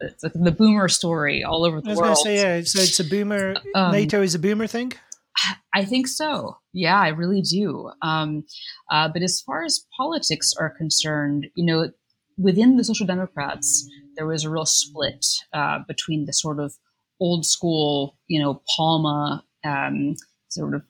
it's 0.00 0.22
like 0.22 0.32
the 0.34 0.52
boomer 0.52 0.88
story 0.88 1.44
all 1.44 1.64
over 1.64 1.80
the 1.80 1.88
world. 1.88 1.98
I 1.98 2.10
was 2.10 2.18
world. 2.18 2.24
Gonna 2.24 2.36
say, 2.36 2.58
yeah, 2.58 2.62
so 2.64 2.80
it's 2.80 3.00
a 3.00 3.04
boomer. 3.04 3.54
Um, 3.74 3.92
NATO 3.92 4.20
is 4.20 4.34
a 4.34 4.38
boomer 4.38 4.66
thing. 4.66 4.92
I 5.74 5.84
think 5.84 6.08
so. 6.08 6.56
Yeah, 6.72 6.98
I 6.98 7.08
really 7.08 7.42
do. 7.42 7.90
Um, 8.02 8.44
uh, 8.90 9.08
but 9.12 9.22
as 9.22 9.40
far 9.40 9.64
as 9.64 9.86
politics 9.96 10.52
are 10.58 10.70
concerned, 10.70 11.48
you 11.54 11.64
know, 11.64 11.90
within 12.38 12.76
the 12.76 12.84
Social 12.84 13.06
Democrats, 13.06 13.88
there 14.16 14.26
was 14.26 14.44
a 14.44 14.50
real 14.50 14.66
split 14.66 15.24
uh, 15.52 15.80
between 15.86 16.26
the 16.26 16.32
sort 16.32 16.60
of 16.60 16.74
old 17.20 17.46
school, 17.46 18.18
you 18.26 18.40
know, 18.40 18.62
Palme 18.76 19.42
um, 19.64 20.14
sort 20.48 20.74
of 20.74 20.82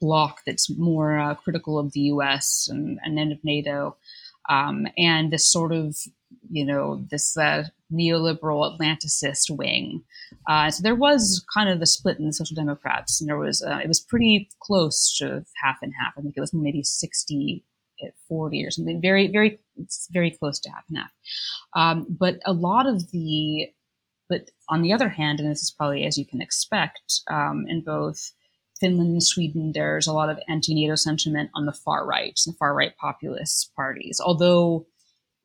block 0.00 0.40
that's 0.46 0.70
more 0.76 1.18
uh, 1.18 1.34
critical 1.34 1.78
of 1.78 1.92
the 1.92 2.00
U.S. 2.00 2.68
and, 2.70 2.98
and 3.02 3.16
then 3.18 3.32
of 3.32 3.38
NATO, 3.42 3.96
um, 4.48 4.86
and 4.96 5.32
this 5.32 5.50
sort 5.50 5.72
of, 5.72 5.96
you 6.50 6.64
know, 6.64 7.04
this 7.10 7.36
uh, 7.36 7.64
neoliberal 7.94 8.78
Atlanticist 8.78 9.50
wing. 9.50 10.02
Uh, 10.48 10.70
so 10.70 10.82
there 10.82 10.94
was 10.94 11.44
kind 11.54 11.68
of 11.68 11.80
a 11.80 11.86
split 11.86 12.18
in 12.18 12.26
the 12.26 12.32
Social 12.32 12.54
Democrats, 12.54 13.20
and 13.20 13.28
there 13.28 13.38
was 13.38 13.62
uh, 13.62 13.78
it 13.82 13.88
was 13.88 14.00
pretty 14.00 14.48
close 14.60 15.16
to 15.18 15.44
half 15.62 15.78
and 15.82 15.92
half. 16.00 16.14
I 16.18 16.22
think 16.22 16.34
it 16.36 16.40
was 16.40 16.52
maybe 16.52 16.82
60 16.82 17.64
at 18.04 18.12
40 18.28 18.64
or 18.64 18.72
something 18.72 19.00
very 19.00 19.28
very 19.28 19.60
very 20.10 20.32
close 20.32 20.58
to 20.58 20.68
half 20.68 20.82
and 20.88 20.98
half 20.98 21.12
um, 21.74 22.06
but 22.10 22.40
a 22.44 22.52
lot 22.52 22.88
of 22.88 23.12
the 23.12 23.68
but 24.28 24.50
on 24.68 24.82
the 24.82 24.92
other 24.92 25.08
hand 25.08 25.38
and 25.38 25.48
this 25.48 25.62
is 25.62 25.70
probably 25.70 26.04
as 26.04 26.18
you 26.18 26.26
can 26.26 26.42
expect 26.42 27.20
um, 27.30 27.66
in 27.68 27.82
both 27.82 28.32
Finland 28.80 29.10
and 29.10 29.22
Sweden, 29.22 29.72
there's 29.72 30.06
a 30.06 30.12
lot 30.12 30.30
of 30.30 30.38
anti-NATO 30.48 30.96
sentiment 30.96 31.50
on 31.54 31.66
the 31.66 31.72
far 31.72 32.06
right, 32.06 32.38
the 32.44 32.52
far 32.58 32.74
right 32.74 32.96
populist 32.96 33.72
parties. 33.74 34.20
Although 34.22 34.86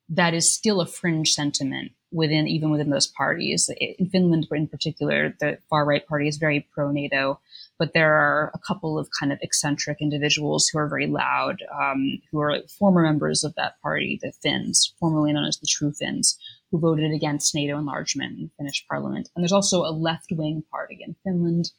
that 0.09 0.33
is 0.33 0.51
still 0.51 0.81
a 0.81 0.85
fringe 0.85 1.33
sentiment 1.33 1.91
within 2.11 2.47
even 2.47 2.71
within 2.71 2.89
those 2.89 3.07
parties. 3.07 3.69
In 3.79 4.09
Finland, 4.09 4.47
in 4.51 4.67
particular, 4.67 5.35
the 5.39 5.57
far 5.69 5.85
right 5.85 6.05
party 6.07 6.27
is 6.27 6.37
very 6.37 6.67
pro-NATO, 6.73 7.39
but 7.77 7.93
there 7.93 8.13
are 8.13 8.51
a 8.53 8.59
couple 8.59 8.97
of 8.97 9.09
kind 9.19 9.31
of 9.31 9.39
eccentric 9.41 9.97
individuals 10.01 10.67
who 10.67 10.79
are 10.79 10.89
very 10.89 11.07
loud, 11.07 11.63
um, 11.79 12.19
who 12.31 12.39
are 12.39 12.61
former 12.67 13.03
members 13.03 13.43
of 13.43 13.53
that 13.55 13.79
party, 13.81 14.19
the 14.21 14.31
Finns, 14.43 14.93
formerly 14.99 15.33
known 15.33 15.45
as 15.45 15.57
the 15.59 15.67
True 15.67 15.91
Finns, 15.91 16.37
who 16.71 16.79
voted 16.79 17.11
against 17.11 17.55
NATO 17.55 17.77
enlargement 17.77 18.39
in 18.39 18.51
Finnish 18.57 18.85
parliament. 18.87 19.29
And 19.35 19.43
there's 19.43 19.51
also 19.51 19.83
a 19.83 19.91
left-wing 19.91 20.63
party 20.71 20.99
in 21.05 21.15
Finland 21.23 21.71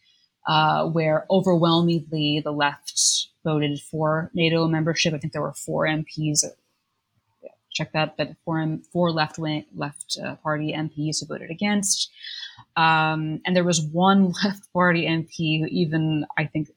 uh, 0.47 0.87
where 0.87 1.27
overwhelmingly 1.31 2.41
the 2.43 2.53
left 2.53 3.29
voted 3.45 3.81
for 3.81 4.31
NATO 4.35 4.67
membership. 4.69 5.15
I 5.15 5.19
think 5.19 5.33
there 5.33 5.43
were 5.43 5.55
four 5.55 5.87
MPs. 5.87 6.45
Check 7.73 7.93
that, 7.93 8.17
but 8.17 8.37
four, 8.45 8.79
four 8.93 9.13
left 9.13 9.39
wing 9.39 9.65
left 9.75 10.19
uh, 10.23 10.37
party 10.37 10.73
MPs 10.73 11.21
who 11.21 11.27
voted 11.27 11.51
against, 11.51 12.11
um, 12.77 13.41
and 13.47 13.55
there 13.55 13.65
was 13.65 13.81
one 13.81 14.33
left 14.45 14.73
party 14.73 15.07
MP 15.07 15.61
who 15.61 15.67
even 15.67 16.27
I 16.37 16.47
think 16.47 16.69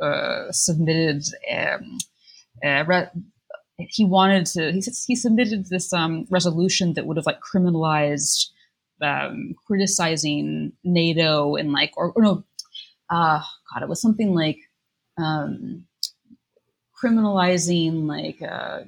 uh, 0.00 0.50
submitted. 0.52 1.24
Um, 1.52 1.98
re- 2.62 3.10
he 3.78 4.04
wanted 4.04 4.46
to. 4.46 4.72
He, 4.72 4.82
he 5.06 5.16
submitted 5.16 5.66
this 5.66 5.92
um, 5.92 6.26
resolution 6.30 6.94
that 6.94 7.06
would 7.06 7.16
have 7.16 7.26
like 7.26 7.40
criminalized 7.40 8.50
um, 9.02 9.54
criticizing 9.66 10.72
NATO 10.84 11.56
and 11.56 11.72
like 11.72 11.92
or, 11.96 12.12
or 12.12 12.22
no 12.22 12.44
uh, 13.10 13.40
God, 13.72 13.82
it 13.82 13.88
was 13.88 14.00
something 14.00 14.34
like 14.34 14.58
um, 15.18 15.84
criminalizing 17.02 18.06
like 18.06 18.42
uh, 18.42 18.80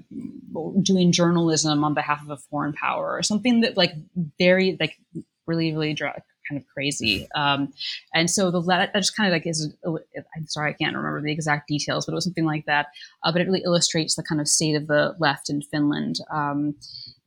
doing 0.83 1.13
journalism 1.13 1.85
on 1.85 1.95
behalf 1.95 2.23
of 2.23 2.31
a 2.31 2.37
foreign 2.37 2.73
power 2.73 3.13
or 3.13 3.23
something 3.23 3.61
that 3.61 3.77
like 3.77 3.93
very 4.39 4.77
like 4.81 4.99
really 5.47 5.73
really 5.73 5.95
dra- 5.95 6.23
kind 6.49 6.61
of 6.61 6.67
crazy. 6.69 7.29
Um, 7.35 7.73
and 8.15 8.29
so 8.29 8.51
the 8.51 8.61
that 8.63 8.95
just 8.95 9.17
kind 9.17 9.29
of 9.29 9.33
like 9.33 9.47
is 9.47 9.73
i'm 9.85 10.47
sorry 10.47 10.71
i 10.71 10.73
can't 10.73 10.97
remember 10.97 11.23
the 11.23 11.33
exact 11.33 11.69
details 11.69 12.07
but 12.07 12.13
it 12.13 12.17
was 12.17 12.25
something 12.25 12.45
like 12.45 12.67
that. 12.67 12.89
Uh, 13.25 13.33
but 13.33 13.41
it 13.41 13.47
really 13.47 13.63
illustrates 13.65 14.17
the 14.17 14.23
kind 14.23 14.41
of 14.41 14.49
state 14.49 14.75
of 14.75 14.87
the 14.87 15.15
left 15.19 15.49
in 15.49 15.63
finland. 15.63 16.17
Um, 16.33 16.75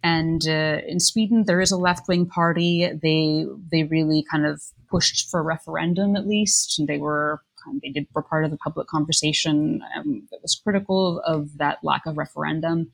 and 0.03 0.45
uh, 0.47 0.81
in 0.85 0.99
Sweden, 0.99 1.45
there 1.45 1.61
is 1.61 1.71
a 1.71 1.77
left 1.77 2.09
wing 2.09 2.25
party. 2.25 2.91
They 3.01 3.45
they 3.71 3.83
really 3.83 4.25
kind 4.29 4.45
of 4.45 4.61
pushed 4.89 5.29
for 5.29 5.39
a 5.39 5.43
referendum 5.43 6.17
at 6.17 6.27
least, 6.27 6.77
and 6.77 6.89
they 6.89 6.97
were 6.97 7.41
they 7.81 7.89
did 7.89 8.07
were 8.13 8.21
part 8.21 8.45
of 8.45 8.51
the 8.51 8.57
public 8.57 8.87
conversation 8.87 9.81
um, 9.97 10.27
that 10.31 10.41
was 10.41 10.59
critical 10.63 11.19
of 11.21 11.57
that 11.57 11.79
lack 11.83 12.05
of 12.05 12.17
referendum. 12.17 12.91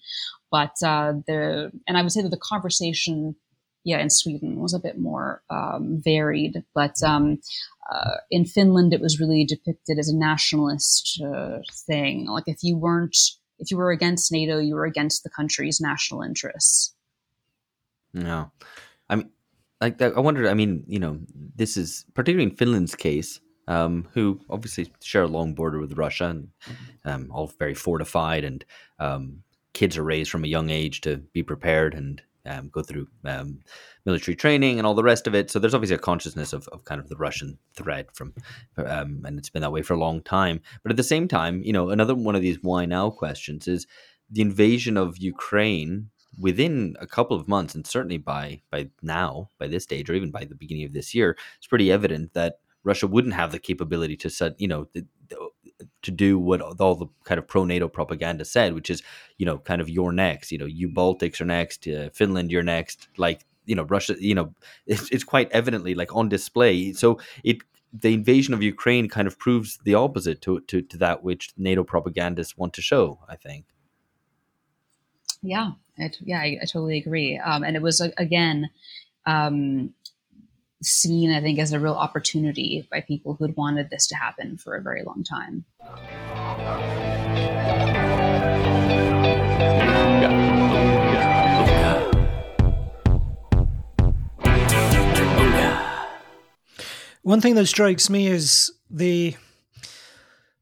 But 0.52 0.76
uh, 0.84 1.14
the 1.28 1.72
and 1.88 1.98
I 1.98 2.02
would 2.02 2.12
say 2.12 2.22
that 2.22 2.30
the 2.30 2.38
conversation, 2.38 3.36
yeah, 3.84 4.00
in 4.00 4.10
Sweden 4.10 4.60
was 4.60 4.74
a 4.74 4.80
bit 4.80 4.98
more 4.98 5.42
um, 5.50 6.02
varied. 6.04 6.64
But 6.74 7.02
um, 7.04 7.40
uh, 7.92 8.18
in 8.30 8.46
Finland, 8.46 8.94
it 8.94 9.02
was 9.02 9.20
really 9.20 9.46
depicted 9.46 10.00
as 10.00 10.10
a 10.10 10.16
nationalist 10.16 11.22
uh, 11.24 11.60
thing. 11.88 12.26
Like 12.26 12.48
if 12.48 12.64
you 12.64 12.78
weren't 12.78 13.18
if 13.60 13.70
you 13.72 13.78
were 13.78 13.92
against 13.92 14.32
NATO, 14.32 14.58
you 14.60 14.76
were 14.76 14.86
against 14.86 15.24
the 15.24 15.30
country's 15.30 15.80
national 15.80 16.22
interests. 16.22 16.96
No, 18.14 18.52
I 19.10 19.16
mean, 19.18 19.30
like 19.82 20.02
I 20.02 20.20
wondered. 20.20 20.48
I 20.48 20.54
mean, 20.54 20.84
you 20.88 21.00
know, 21.00 21.20
this 21.56 21.78
is 21.78 22.06
particularly 22.14 22.50
in 22.50 22.56
Finland's 22.56 22.96
case, 22.96 23.40
um, 23.70 24.08
who 24.14 24.42
obviously 24.50 24.92
share 25.02 25.24
a 25.24 25.28
long 25.28 25.54
border 25.54 25.80
with 25.80 25.98
Russia 25.98 26.26
and 26.26 26.50
um, 27.06 27.32
all 27.32 27.48
very 27.48 27.76
fortified, 27.76 28.44
and 28.44 28.66
um, 29.00 29.44
kids 29.74 29.98
are 29.98 30.04
raised 30.04 30.32
from 30.32 30.44
a 30.44 30.50
young 30.50 30.70
age 30.70 31.00
to 31.02 31.18
be 31.34 31.44
prepared 31.44 31.94
and 31.94 32.22
um, 32.46 32.70
go 32.70 32.82
through 32.82 33.08
um, 33.26 33.60
military 34.06 34.36
training 34.36 34.80
and 34.80 34.88
all 34.88 34.96
the 34.96 35.04
rest 35.04 35.28
of 35.28 35.36
it. 35.36 35.52
So 35.52 35.60
there's 35.60 35.76
obviously 35.76 35.96
a 35.96 36.00
consciousness 36.00 36.52
of, 36.52 36.68
of 36.70 36.84
kind 36.84 37.00
of 37.00 37.10
the 37.10 37.16
Russian 37.16 37.60
threat 37.76 38.08
from, 38.16 38.34
um, 38.78 39.22
and 39.24 39.38
it's 39.38 39.52
been 39.52 39.62
that 39.62 39.72
way 39.72 39.84
for 39.84 39.94
a 39.94 40.00
long 40.00 40.22
time. 40.24 40.62
But 40.82 40.92
at 40.92 40.98
the 40.98 41.04
same 41.04 41.28
time, 41.28 41.62
you 41.64 41.72
know, 41.72 41.90
another 41.90 42.16
one 42.16 42.36
of 42.36 42.42
these 42.42 42.58
why 42.62 42.86
now 42.86 43.12
questions 43.12 43.68
is 43.68 43.86
the 44.32 44.42
invasion 44.42 44.98
of 44.98 45.18
Ukraine 45.18 46.10
within 46.40 46.96
a 47.00 47.06
couple 47.08 47.38
of 47.38 47.48
months, 47.48 47.76
and 47.76 47.86
certainly 47.86 48.18
by 48.18 48.62
by 48.72 48.90
now, 49.04 49.50
by 49.60 49.68
this 49.68 49.84
stage, 49.84 50.10
or 50.10 50.16
even 50.16 50.32
by 50.32 50.46
the 50.46 50.56
beginning 50.56 50.86
of 50.86 50.94
this 50.94 51.14
year, 51.14 51.38
it's 51.58 51.68
pretty 51.68 51.92
evident 51.92 52.34
that 52.34 52.60
Russia 52.84 53.08
wouldn't 53.08 53.34
have 53.34 53.52
the 53.52 53.60
capability 53.60 54.16
to 54.18 54.30
set, 54.30 54.60
you 54.60 54.68
know, 54.68 54.88
to 56.02 56.12
do 56.12 56.40
what 56.40 56.62
all 56.62 56.96
the 56.96 57.08
kind 57.24 57.40
of 57.40 57.48
pro 57.48 57.64
NATO 57.64 57.88
propaganda 57.88 58.46
said, 58.46 58.74
which 58.74 58.90
is, 58.90 59.02
you 59.38 59.46
know, 59.46 59.58
kind 59.58 59.82
of 59.82 59.90
you're 59.90 60.12
next, 60.12 60.52
you 60.52 60.58
know, 60.58 60.66
you 60.66 60.90
Baltics 60.90 61.42
are 61.42 61.46
next, 61.46 61.88
uh, 61.88 62.10
Finland 62.14 62.52
you're 62.52 62.64
next, 62.64 63.08
like 63.18 63.46
you 63.66 63.76
know, 63.76 63.84
Russia, 63.84 64.16
you 64.20 64.34
know, 64.34 64.54
it's, 64.88 65.10
it's 65.12 65.24
quite 65.24 65.52
evidently 65.52 65.94
like 65.94 66.14
on 66.16 66.28
display. 66.28 66.92
So 66.94 67.20
it 67.44 67.60
the 67.94 68.14
invasion 68.14 68.54
of 68.54 68.62
Ukraine 68.62 69.10
kind 69.10 69.28
of 69.28 69.40
proves 69.40 69.80
the 69.84 69.96
opposite 69.96 70.42
to, 70.44 70.60
to, 70.62 70.82
to 70.82 70.98
that 70.98 71.24
which 71.24 71.52
NATO 71.58 71.84
propagandists 71.84 72.56
want 72.56 72.74
to 72.74 72.82
show, 72.82 73.20
I 73.28 73.36
think. 73.36 73.66
Yeah, 75.42 75.72
I, 75.98 76.12
yeah, 76.22 76.40
I, 76.40 76.60
I, 76.62 76.66
totally 76.66 77.00
agree. 77.00 77.40
Um, 77.40 77.64
and 77.64 77.76
it 77.76 77.82
was 77.82 78.02
again 78.18 78.70
um, 79.26 79.94
seen, 80.82 81.32
I 81.32 81.42
think, 81.42 81.60
as 81.60 81.74
a 81.74 81.80
real 81.80 81.94
opportunity 81.94 82.88
by 82.90 83.02
people 83.02 83.36
who 83.36 83.46
had 83.46 83.56
wanted 83.56 83.90
this 83.90 84.08
to 84.08 84.16
happen 84.16 84.58
for 84.58 84.76
a 84.76 84.82
very 84.82 85.04
long 85.04 85.24
time. 85.24 85.66
One 97.22 97.42
thing 97.42 97.56
that 97.56 97.68
strikes 97.68 98.10
me 98.10 98.28
is 98.28 98.72
the 98.90 99.36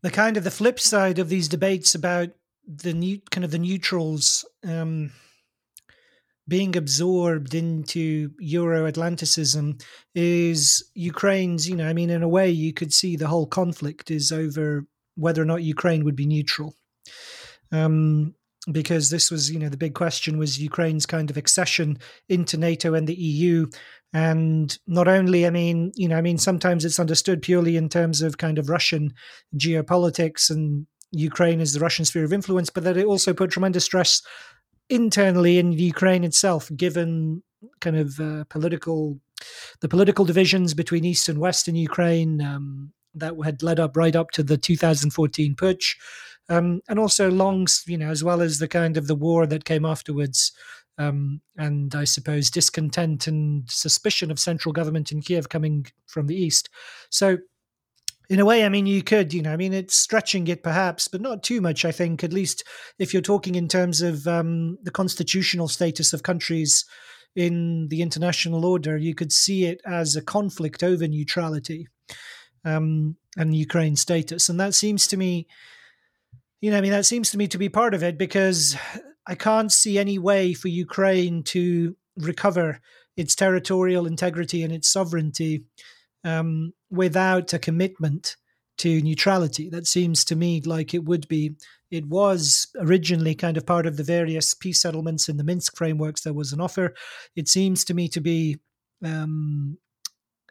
the 0.01 0.11
kind 0.11 0.37
of 0.37 0.43
the 0.43 0.51
flip 0.51 0.79
side 0.79 1.19
of 1.19 1.29
these 1.29 1.47
debates 1.47 1.95
about 1.95 2.29
the 2.67 2.93
new 2.93 3.21
kind 3.31 3.45
of 3.45 3.51
the 3.51 3.57
neutrals 3.57 4.45
um, 4.67 5.11
being 6.47 6.77
absorbed 6.77 7.53
into 7.53 8.31
Euro 8.39 8.87
Atlanticism 8.87 9.77
is 10.15 10.89
Ukraine's, 10.95 11.67
you 11.67 11.75
know, 11.75 11.87
I 11.87 11.93
mean, 11.93 12.09
in 12.09 12.23
a 12.23 12.27
way, 12.27 12.49
you 12.49 12.73
could 12.73 12.93
see 12.93 13.15
the 13.15 13.27
whole 13.27 13.47
conflict 13.47 14.09
is 14.09 14.31
over 14.31 14.85
whether 15.15 15.41
or 15.41 15.45
not 15.45 15.63
Ukraine 15.63 16.05
would 16.05 16.15
be 16.15 16.25
neutral. 16.25 16.73
Um, 17.71 18.33
because 18.71 19.09
this 19.09 19.31
was, 19.31 19.49
you 19.51 19.59
know, 19.59 19.69
the 19.69 19.77
big 19.77 19.93
question 19.93 20.37
was 20.37 20.59
Ukraine's 20.59 21.05
kind 21.05 21.29
of 21.29 21.37
accession 21.37 21.99
into 22.27 22.57
NATO 22.57 22.93
and 22.93 23.07
the 23.07 23.15
EU. 23.15 23.67
And 24.13 24.77
not 24.87 25.07
only, 25.07 25.45
I 25.45 25.49
mean, 25.49 25.91
you 25.95 26.07
know, 26.07 26.17
I 26.17 26.21
mean, 26.21 26.37
sometimes 26.37 26.85
it's 26.85 26.99
understood 26.99 27.41
purely 27.41 27.77
in 27.77 27.89
terms 27.89 28.21
of 28.21 28.37
kind 28.37 28.57
of 28.57 28.69
Russian 28.69 29.13
geopolitics 29.55 30.49
and 30.49 30.85
Ukraine 31.11 31.61
is 31.61 31.73
the 31.73 31.79
Russian 31.79 32.05
sphere 32.05 32.25
of 32.25 32.33
influence, 32.33 32.69
but 32.69 32.83
that 32.83 32.97
it 32.97 33.05
also 33.05 33.33
put 33.33 33.51
tremendous 33.51 33.85
stress 33.85 34.21
internally 34.89 35.57
in 35.59 35.71
Ukraine 35.71 36.23
itself, 36.23 36.69
given 36.75 37.43
kind 37.79 37.97
of 37.97 38.19
uh, 38.19 38.43
political 38.45 39.19
the 39.81 39.87
political 39.87 40.25
divisions 40.25 40.73
between 40.73 41.05
East 41.05 41.29
and 41.29 41.39
West 41.39 41.67
in 41.67 41.75
Ukraine 41.75 42.41
um, 42.41 42.91
that 43.13 43.35
had 43.43 43.61
led 43.61 43.79
up 43.79 43.95
right 43.95 44.15
up 44.15 44.31
to 44.31 44.43
the 44.43 44.57
2014 44.57 45.55
putsch, 45.55 45.95
um, 46.49 46.81
and 46.87 46.99
also 46.99 47.29
long, 47.29 47.67
you 47.85 47.97
know, 47.97 48.09
as 48.09 48.23
well 48.23 48.41
as 48.41 48.59
the 48.59 48.67
kind 48.67 48.97
of 48.97 49.07
the 49.07 49.15
war 49.15 49.45
that 49.45 49.65
came 49.65 49.85
afterwards. 49.85 50.51
Um, 50.99 51.41
and 51.55 51.93
I 51.93 52.05
suppose 52.05 52.49
discontent 52.49 53.27
and 53.27 53.69
suspicion 53.69 54.31
of 54.31 54.39
central 54.39 54.73
government 54.73 55.11
in 55.11 55.21
Kiev 55.21 55.47
coming 55.47 55.85
from 56.07 56.25
the 56.25 56.35
east. 56.35 56.69
So 57.11 57.37
in 58.29 58.39
a 58.39 58.45
way, 58.45 58.65
I 58.65 58.69
mean, 58.69 58.85
you 58.85 59.03
could, 59.03 59.33
you 59.33 59.41
know, 59.41 59.53
I 59.53 59.57
mean, 59.57 59.73
it's 59.73 59.95
stretching 59.95 60.47
it 60.47 60.61
perhaps, 60.61 61.07
but 61.07 61.21
not 61.21 61.43
too 61.43 61.61
much, 61.61 61.85
I 61.85 61.91
think, 61.91 62.23
at 62.23 62.33
least 62.33 62.63
if 62.99 63.13
you're 63.13 63.21
talking 63.21 63.55
in 63.55 63.67
terms 63.67 64.01
of 64.01 64.27
um, 64.27 64.77
the 64.83 64.91
constitutional 64.91 65.69
status 65.69 66.11
of 66.11 66.23
countries 66.23 66.83
in 67.35 67.87
the 67.89 68.01
international 68.01 68.65
order, 68.65 68.97
you 68.97 69.15
could 69.15 69.31
see 69.31 69.65
it 69.65 69.79
as 69.85 70.15
a 70.15 70.21
conflict 70.21 70.83
over 70.83 71.07
neutrality 71.07 71.87
um, 72.65 73.15
and 73.37 73.55
Ukraine 73.55 73.95
status. 73.95 74.49
And 74.49 74.59
that 74.59 74.73
seems 74.73 75.07
to 75.07 75.17
me, 75.17 75.47
you 76.59 76.71
know, 76.71 76.77
I 76.77 76.81
mean, 76.81 76.91
that 76.91 77.05
seems 77.05 77.31
to 77.31 77.37
me 77.37 77.47
to 77.47 77.57
be 77.57 77.69
part 77.69 77.93
of 77.93 78.03
it 78.03 78.17
because 78.17 78.75
I 79.25 79.35
can't 79.35 79.71
see 79.71 79.97
any 79.97 80.19
way 80.19 80.53
for 80.53 80.67
Ukraine 80.67 81.43
to 81.43 81.95
recover 82.17 82.81
its 83.15 83.35
territorial 83.35 84.05
integrity 84.05 84.63
and 84.63 84.73
its 84.73 84.89
sovereignty 84.89 85.63
um, 86.27 86.73
without 86.91 87.53
a 87.53 87.59
commitment 87.59 88.35
to 88.79 89.01
neutrality. 89.01 89.69
That 89.69 89.87
seems 89.87 90.25
to 90.25 90.35
me 90.35 90.61
like 90.61 90.93
it 90.93 91.05
would 91.05 91.27
be. 91.27 91.55
It 91.89 92.05
was 92.05 92.67
originally 92.77 93.33
kind 93.33 93.55
of 93.55 93.65
part 93.65 93.85
of 93.85 93.95
the 93.95 94.03
various 94.03 94.53
peace 94.53 94.81
settlements 94.81 95.29
in 95.29 95.37
the 95.37 95.43
Minsk 95.43 95.77
frameworks. 95.77 96.21
There 96.21 96.33
was 96.33 96.51
an 96.51 96.59
offer. 96.59 96.93
It 97.35 97.47
seems 97.47 97.85
to 97.85 97.93
me 97.93 98.09
to 98.09 98.19
be 98.19 98.57
um, 99.03 99.77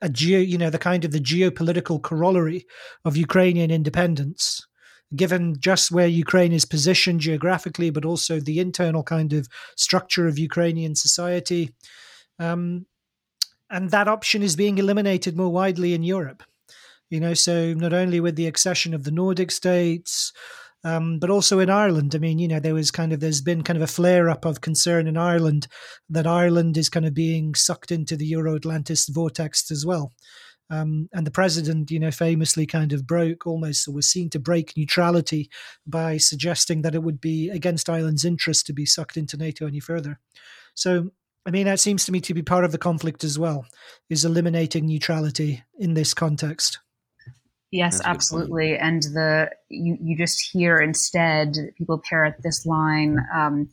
a 0.01 0.09
geo, 0.09 0.41
you 0.41 0.57
know, 0.57 0.71
the 0.71 0.79
kind 0.79 1.05
of 1.05 1.13
the 1.13 1.21
geopolitical 1.21 2.01
corollary 2.01 2.65
of 3.05 3.17
Ukrainian 3.17 3.71
independence. 3.71 4.67
Given 5.15 5.55
just 5.61 5.93
where 5.93 6.09
Ukraine 6.09 6.53
is 6.53 6.65
positioned 6.65 7.21
geographically, 7.21 7.91
but 7.91 8.05
also 8.05 8.41
the 8.41 8.59
internal 8.59 9.05
kind 9.05 9.33
of 9.35 9.47
structure 9.77 10.27
of 10.27 10.37
Ukrainian 10.37 10.97
society, 10.97 11.75
um, 12.41 12.87
and 13.71 13.91
that 13.91 14.09
option 14.09 14.43
is 14.43 14.57
being 14.57 14.79
eliminated 14.79 15.37
more 15.37 15.53
widely 15.53 15.95
in 15.95 16.03
Europe. 16.03 16.43
You 17.11 17.21
know, 17.21 17.35
so 17.35 17.73
not 17.73 17.93
only 17.93 18.21
with 18.21 18.37
the 18.37 18.47
accession 18.47 18.93
of 18.93 19.05
the 19.05 19.13
Nordic 19.13 19.51
states, 19.51 20.33
um, 20.85 21.19
but 21.19 21.31
also 21.31 21.59
in 21.59 21.71
Ireland. 21.71 22.15
I 22.15 22.19
mean, 22.19 22.39
you 22.39 22.49
know, 22.49 22.61
there 22.61 22.75
was 22.75 22.91
kind 22.91 23.13
of 23.13 23.21
there's 23.21 23.41
been 23.41 23.63
kind 23.63 23.77
of 23.77 23.83
a 23.83 23.89
flare 23.89 24.29
up 24.29 24.45
of 24.45 24.61
concern 24.61 25.07
in 25.07 25.17
Ireland 25.17 25.67
that 26.09 26.27
Ireland 26.27 26.77
is 26.77 26.89
kind 26.89 27.07
of 27.07 27.15
being 27.15 27.55
sucked 27.55 27.91
into 27.91 28.17
the 28.17 28.27
Euro 28.27 28.59
Atlantist 28.59 29.13
vortex 29.13 29.71
as 29.71 29.85
well. 29.85 30.13
Um, 30.69 31.09
and 31.13 31.27
the 31.27 31.33
president, 31.33 31.91
you 31.91 32.01
know, 32.01 32.11
famously 32.11 32.67
kind 32.67 32.93
of 32.93 33.07
broke 33.07 33.47
almost 33.47 33.87
or 33.87 33.93
was 33.93 34.09
seen 34.09 34.31
to 34.31 34.39
break 34.39 34.77
neutrality 34.77 35.49
by 35.87 36.17
suggesting 36.17 36.83
that 36.83 36.95
it 36.95 37.03
would 37.03 37.21
be 37.21 37.51
against 37.51 37.89
Ireland's 37.89 38.25
interest 38.25 38.67
to 38.67 38.73
be 38.73 38.87
sucked 38.87 39.17
into 39.17 39.37
NATO 39.37 39.67
any 39.67 39.81
further. 39.81 40.19
So 40.75 41.11
I 41.47 41.51
mean, 41.51 41.67
that 41.67 41.79
seems 41.79 42.05
to 42.05 42.13
me 42.13 42.21
to 42.23 42.35
be 42.35 42.43
part 42.43 42.65
of 42.65 42.73
the 42.73 42.79
conflict 42.79 43.23
as 43.23 43.39
well, 43.39 43.67
is 44.11 44.25
eliminating 44.25 44.87
neutrality 44.87 45.63
in 45.79 45.95
this 45.95 46.13
context. 46.13 46.81
Yes, 47.71 48.01
absolutely. 48.05 48.77
And 48.77 49.03
the 49.03 49.51
you, 49.69 49.97
you 50.01 50.17
just 50.17 50.51
hear 50.53 50.79
instead 50.79 51.57
people 51.79 52.03
parrot 52.09 52.37
this 52.43 52.67
line: 52.67 53.19
um, 53.35 53.69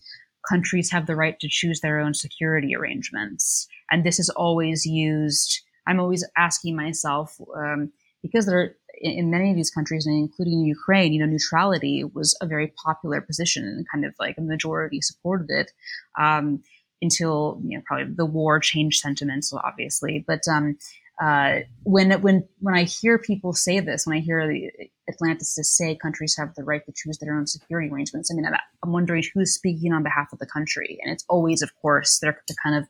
countries 0.47 0.91
have 0.91 1.07
the 1.07 1.15
right 1.15 1.39
to 1.39 1.47
choose 1.49 1.79
their 1.81 1.99
own 1.99 2.13
security 2.13 2.75
arrangements, 2.75 3.67
and 3.91 4.03
this 4.03 4.19
is 4.19 4.29
always 4.29 4.85
used. 4.85 5.61
I'm 5.87 5.99
always 5.99 6.25
asking 6.37 6.75
myself 6.75 7.37
um, 7.55 7.91
because 8.21 8.45
there 8.45 8.75
in 9.01 9.29
many 9.29 9.49
of 9.49 9.55
these 9.55 9.71
countries, 9.71 10.05
including 10.07 10.61
Ukraine, 10.61 11.13
you 11.13 11.19
know, 11.19 11.31
neutrality 11.31 12.03
was 12.03 12.37
a 12.41 12.47
very 12.47 12.73
popular 12.83 13.21
position, 13.21 13.63
and 13.63 13.85
kind 13.91 14.05
of 14.05 14.13
like 14.19 14.37
a 14.37 14.41
majority 14.41 15.01
supported 15.01 15.49
it. 15.49 15.71
Um, 16.19 16.63
until 17.03 17.61
you 17.63 17.77
know 17.77 17.83
probably 17.85 18.13
the 18.13 18.25
war 18.25 18.59
changed 18.59 18.99
sentiments, 18.99 19.53
obviously. 19.53 20.23
But 20.25 20.41
um, 20.51 20.77
uh, 21.21 21.59
when 21.83 22.11
when 22.21 22.47
when 22.59 22.73
I 22.73 22.83
hear 22.83 23.19
people 23.19 23.53
say 23.53 23.79
this, 23.79 24.07
when 24.07 24.17
I 24.17 24.21
hear 24.21 24.47
the 24.47 24.71
Atlanticists 25.11 25.65
say 25.65 25.95
countries 25.95 26.35
have 26.37 26.55
the 26.55 26.63
right 26.63 26.83
to 26.85 26.93
choose 26.95 27.19
their 27.19 27.35
own 27.35 27.45
security 27.45 27.89
arrangements, 27.89 28.31
I 28.31 28.35
mean, 28.35 28.45
I'm 28.83 28.91
wondering 28.91 29.23
who's 29.33 29.53
speaking 29.53 29.93
on 29.93 30.01
behalf 30.01 30.33
of 30.33 30.39
the 30.39 30.47
country, 30.47 30.97
and 31.03 31.13
it's 31.13 31.25
always, 31.29 31.61
of 31.61 31.75
course, 31.81 32.19
they're 32.19 32.41
the 32.47 32.55
kind 32.63 32.75
of 32.77 32.87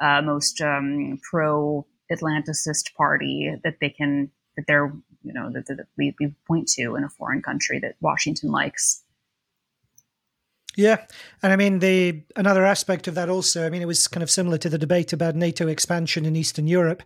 uh, 0.00 0.22
most 0.22 0.60
um, 0.62 1.18
pro 1.28 1.86
Atlanticist 2.10 2.94
party 2.96 3.54
that 3.64 3.76
they 3.80 3.90
can 3.90 4.30
that 4.56 4.64
they're 4.66 4.92
you 5.22 5.32
know 5.32 5.50
that, 5.52 5.66
that 5.66 5.86
we, 5.96 6.14
we 6.20 6.32
point 6.46 6.68
to 6.68 6.94
in 6.96 7.04
a 7.04 7.10
foreign 7.10 7.42
country 7.42 7.78
that 7.80 7.96
Washington 8.00 8.50
likes. 8.50 9.02
Yeah, 10.78 10.98
and 11.42 11.52
I 11.52 11.56
mean 11.56 11.80
the 11.80 12.22
another 12.36 12.64
aspect 12.64 13.08
of 13.08 13.16
that 13.16 13.28
also. 13.28 13.66
I 13.66 13.68
mean, 13.68 13.82
it 13.82 13.86
was 13.88 14.06
kind 14.06 14.22
of 14.22 14.30
similar 14.30 14.58
to 14.58 14.68
the 14.68 14.78
debate 14.78 15.12
about 15.12 15.34
NATO 15.34 15.66
expansion 15.66 16.24
in 16.24 16.36
Eastern 16.36 16.68
Europe. 16.68 17.02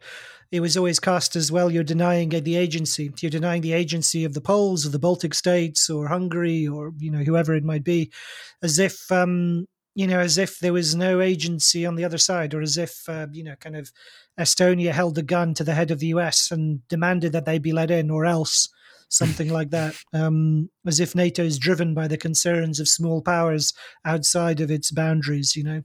It 0.50 0.60
was 0.60 0.76
always 0.76 1.00
cast 1.00 1.36
as 1.36 1.50
well. 1.50 1.70
You're 1.72 1.82
denying 1.82 2.28
the 2.28 2.54
agency. 2.56 3.10
You're 3.22 3.30
denying 3.30 3.62
the 3.62 3.72
agency 3.72 4.26
of 4.26 4.34
the 4.34 4.42
Poles, 4.42 4.84
of 4.84 4.92
the 4.92 4.98
Baltic 4.98 5.32
states, 5.32 5.88
or 5.88 6.06
Hungary, 6.06 6.68
or 6.68 6.92
you 6.98 7.10
know 7.10 7.20
whoever 7.24 7.54
it 7.54 7.64
might 7.64 7.82
be, 7.82 8.12
as 8.62 8.78
if 8.78 9.10
um, 9.10 9.66
you 9.94 10.06
know, 10.06 10.20
as 10.20 10.36
if 10.36 10.58
there 10.58 10.74
was 10.74 10.94
no 10.94 11.22
agency 11.22 11.86
on 11.86 11.94
the 11.96 12.04
other 12.04 12.18
side, 12.18 12.52
or 12.52 12.60
as 12.60 12.76
if 12.76 13.08
uh, 13.08 13.26
you 13.32 13.42
know, 13.42 13.56
kind 13.56 13.76
of 13.76 13.90
Estonia 14.38 14.92
held 14.92 15.16
a 15.16 15.22
gun 15.22 15.54
to 15.54 15.64
the 15.64 15.72
head 15.74 15.90
of 15.90 15.98
the 15.98 16.08
US 16.08 16.50
and 16.50 16.86
demanded 16.88 17.32
that 17.32 17.46
they 17.46 17.58
be 17.58 17.72
let 17.72 17.90
in, 17.90 18.10
or 18.10 18.26
else 18.26 18.68
something 19.12 19.48
like 19.48 19.70
that, 19.70 19.94
um, 20.12 20.70
as 20.86 21.00
if 21.00 21.14
NATO 21.14 21.42
is 21.42 21.58
driven 21.58 21.94
by 21.94 22.08
the 22.08 22.16
concerns 22.16 22.80
of 22.80 22.88
small 22.88 23.22
powers 23.22 23.72
outside 24.04 24.60
of 24.60 24.70
its 24.70 24.90
boundaries. 24.90 25.54
You 25.54 25.64
know, 25.64 25.82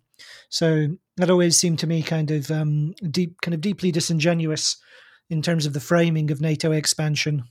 so 0.49 0.87
that 1.17 1.29
always 1.29 1.59
seemed 1.59 1.79
to 1.79 1.87
me 1.87 2.01
kind 2.01 2.31
of 2.31 2.49
um, 2.49 2.93
deep, 3.11 3.41
kind 3.41 3.53
of 3.53 3.61
deeply 3.61 3.91
disingenuous 3.91 4.77
in 5.29 5.41
terms 5.41 5.65
of 5.65 5.73
the 5.73 5.79
framing 5.79 6.31
of 6.31 6.41
NATO 6.41 6.71
expansion. 6.71 7.43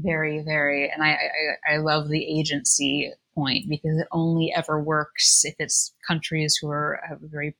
Very, 0.00 0.44
very, 0.44 0.88
and 0.88 1.02
I, 1.02 1.18
I, 1.68 1.74
I 1.74 1.76
love 1.78 2.08
the 2.08 2.38
agency 2.38 3.10
point 3.34 3.64
because 3.68 3.98
it 3.98 4.06
only 4.12 4.52
ever 4.54 4.80
works 4.80 5.44
if 5.44 5.56
it's 5.58 5.92
countries 6.06 6.56
who 6.60 6.68
are 6.70 7.00
have 7.08 7.20
a 7.20 7.26
very, 7.26 7.56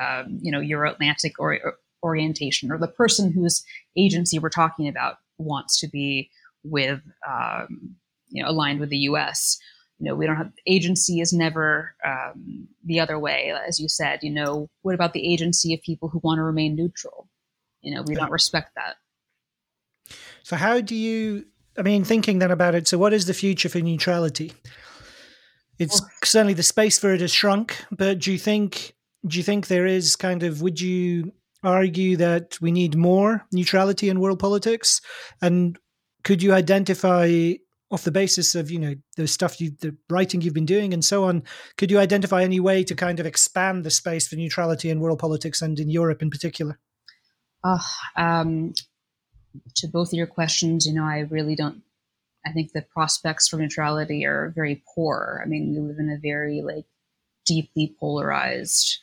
um, 0.00 0.38
you 0.40 0.50
know, 0.50 0.60
Euro-Atlantic 0.60 1.38
or, 1.38 1.58
or 1.62 1.74
orientation, 2.02 2.72
or 2.72 2.78
the 2.78 2.88
person 2.88 3.30
whose 3.30 3.62
agency 3.94 4.38
we're 4.38 4.48
talking 4.48 4.88
about 4.88 5.16
wants 5.36 5.78
to 5.80 5.88
be 5.88 6.30
with 6.64 7.00
um, 7.28 7.96
you 8.28 8.42
know 8.42 8.50
aligned 8.50 8.80
with 8.80 8.90
the 8.90 8.98
U.S. 8.98 9.58
You 9.98 10.08
know, 10.08 10.14
we 10.14 10.26
don't 10.26 10.36
have 10.36 10.52
agency 10.66 11.20
is 11.20 11.32
never 11.32 11.94
um, 12.04 12.68
the 12.84 13.00
other 13.00 13.18
way, 13.18 13.52
as 13.68 13.78
you 13.78 13.88
said. 13.88 14.20
You 14.22 14.30
know, 14.30 14.70
what 14.80 14.94
about 14.94 15.12
the 15.12 15.30
agency 15.30 15.74
of 15.74 15.82
people 15.82 16.08
who 16.08 16.20
want 16.22 16.38
to 16.38 16.42
remain 16.42 16.74
neutral? 16.74 17.28
You 17.82 17.94
know, 17.94 18.02
we 18.02 18.14
don't 18.14 18.30
respect 18.30 18.74
that. 18.76 18.96
So, 20.42 20.56
how 20.56 20.80
do 20.80 20.94
you? 20.94 21.46
I 21.78 21.82
mean, 21.82 22.04
thinking 22.04 22.38
then 22.38 22.50
about 22.50 22.74
it. 22.74 22.88
So, 22.88 22.98
what 22.98 23.12
is 23.12 23.26
the 23.26 23.34
future 23.34 23.68
for 23.68 23.80
neutrality? 23.80 24.52
It's 25.78 26.00
well, 26.00 26.10
certainly 26.24 26.54
the 26.54 26.62
space 26.62 26.98
for 26.98 27.12
it 27.14 27.20
has 27.20 27.32
shrunk, 27.32 27.84
but 27.90 28.18
do 28.18 28.32
you 28.32 28.38
think? 28.38 28.94
Do 29.26 29.36
you 29.36 29.42
think 29.42 29.66
there 29.66 29.86
is 29.86 30.16
kind 30.16 30.42
of? 30.42 30.62
Would 30.62 30.80
you 30.80 31.32
argue 31.62 32.16
that 32.16 32.58
we 32.60 32.72
need 32.72 32.96
more 32.96 33.46
neutrality 33.52 34.08
in 34.08 34.20
world 34.20 34.38
politics? 34.38 35.00
And 35.42 35.78
could 36.22 36.42
you 36.42 36.52
identify 36.52 37.52
off 37.90 38.04
the 38.04 38.12
basis 38.12 38.54
of 38.54 38.70
you 38.70 38.78
know 38.78 38.94
the 39.16 39.26
stuff 39.26 39.60
you 39.60 39.70
the 39.80 39.96
writing 40.08 40.40
you've 40.40 40.54
been 40.54 40.66
doing 40.66 40.94
and 40.94 41.04
so 41.04 41.24
on 41.24 41.42
could 41.76 41.90
you 41.90 41.98
identify 41.98 42.42
any 42.42 42.60
way 42.60 42.84
to 42.84 42.94
kind 42.94 43.18
of 43.18 43.26
expand 43.26 43.84
the 43.84 43.90
space 43.90 44.28
for 44.28 44.36
neutrality 44.36 44.90
in 44.90 45.00
world 45.00 45.18
politics 45.18 45.60
and 45.60 45.78
in 45.80 45.90
europe 45.90 46.22
in 46.22 46.30
particular? 46.30 46.78
Uh, 47.62 47.78
um, 48.16 48.72
to 49.74 49.86
both 49.88 50.08
of 50.08 50.16
your 50.16 50.26
questions 50.26 50.86
you 50.86 50.94
know 50.94 51.04
i 51.04 51.20
really 51.30 51.56
don't 51.56 51.82
i 52.46 52.52
think 52.52 52.72
the 52.72 52.82
prospects 52.82 53.48
for 53.48 53.56
neutrality 53.56 54.24
are 54.24 54.52
very 54.54 54.82
poor. 54.94 55.42
I 55.44 55.48
mean 55.48 55.74
we 55.74 55.80
live 55.80 55.98
in 55.98 56.10
a 56.10 56.18
very 56.18 56.62
like 56.62 56.86
deeply 57.46 57.94
polarized 57.98 58.98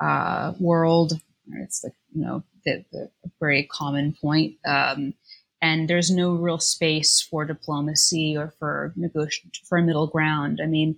uh, 0.00 0.52
world. 0.58 1.12
It's 1.60 1.80
the 1.80 1.92
you 2.14 2.24
know 2.24 2.42
the, 2.64 2.84
the 2.92 3.10
very 3.40 3.64
common 3.64 4.14
point. 4.20 4.56
Um, 4.64 5.14
and 5.62 5.88
there's 5.88 6.10
no 6.10 6.32
real 6.32 6.58
space 6.58 7.22
for 7.22 7.44
diplomacy 7.44 8.36
or 8.36 8.52
for 8.58 8.92
negotiation 8.96 9.50
for 9.66 9.78
a 9.78 9.82
middle 9.82 10.08
ground. 10.08 10.60
I 10.62 10.66
mean, 10.66 10.96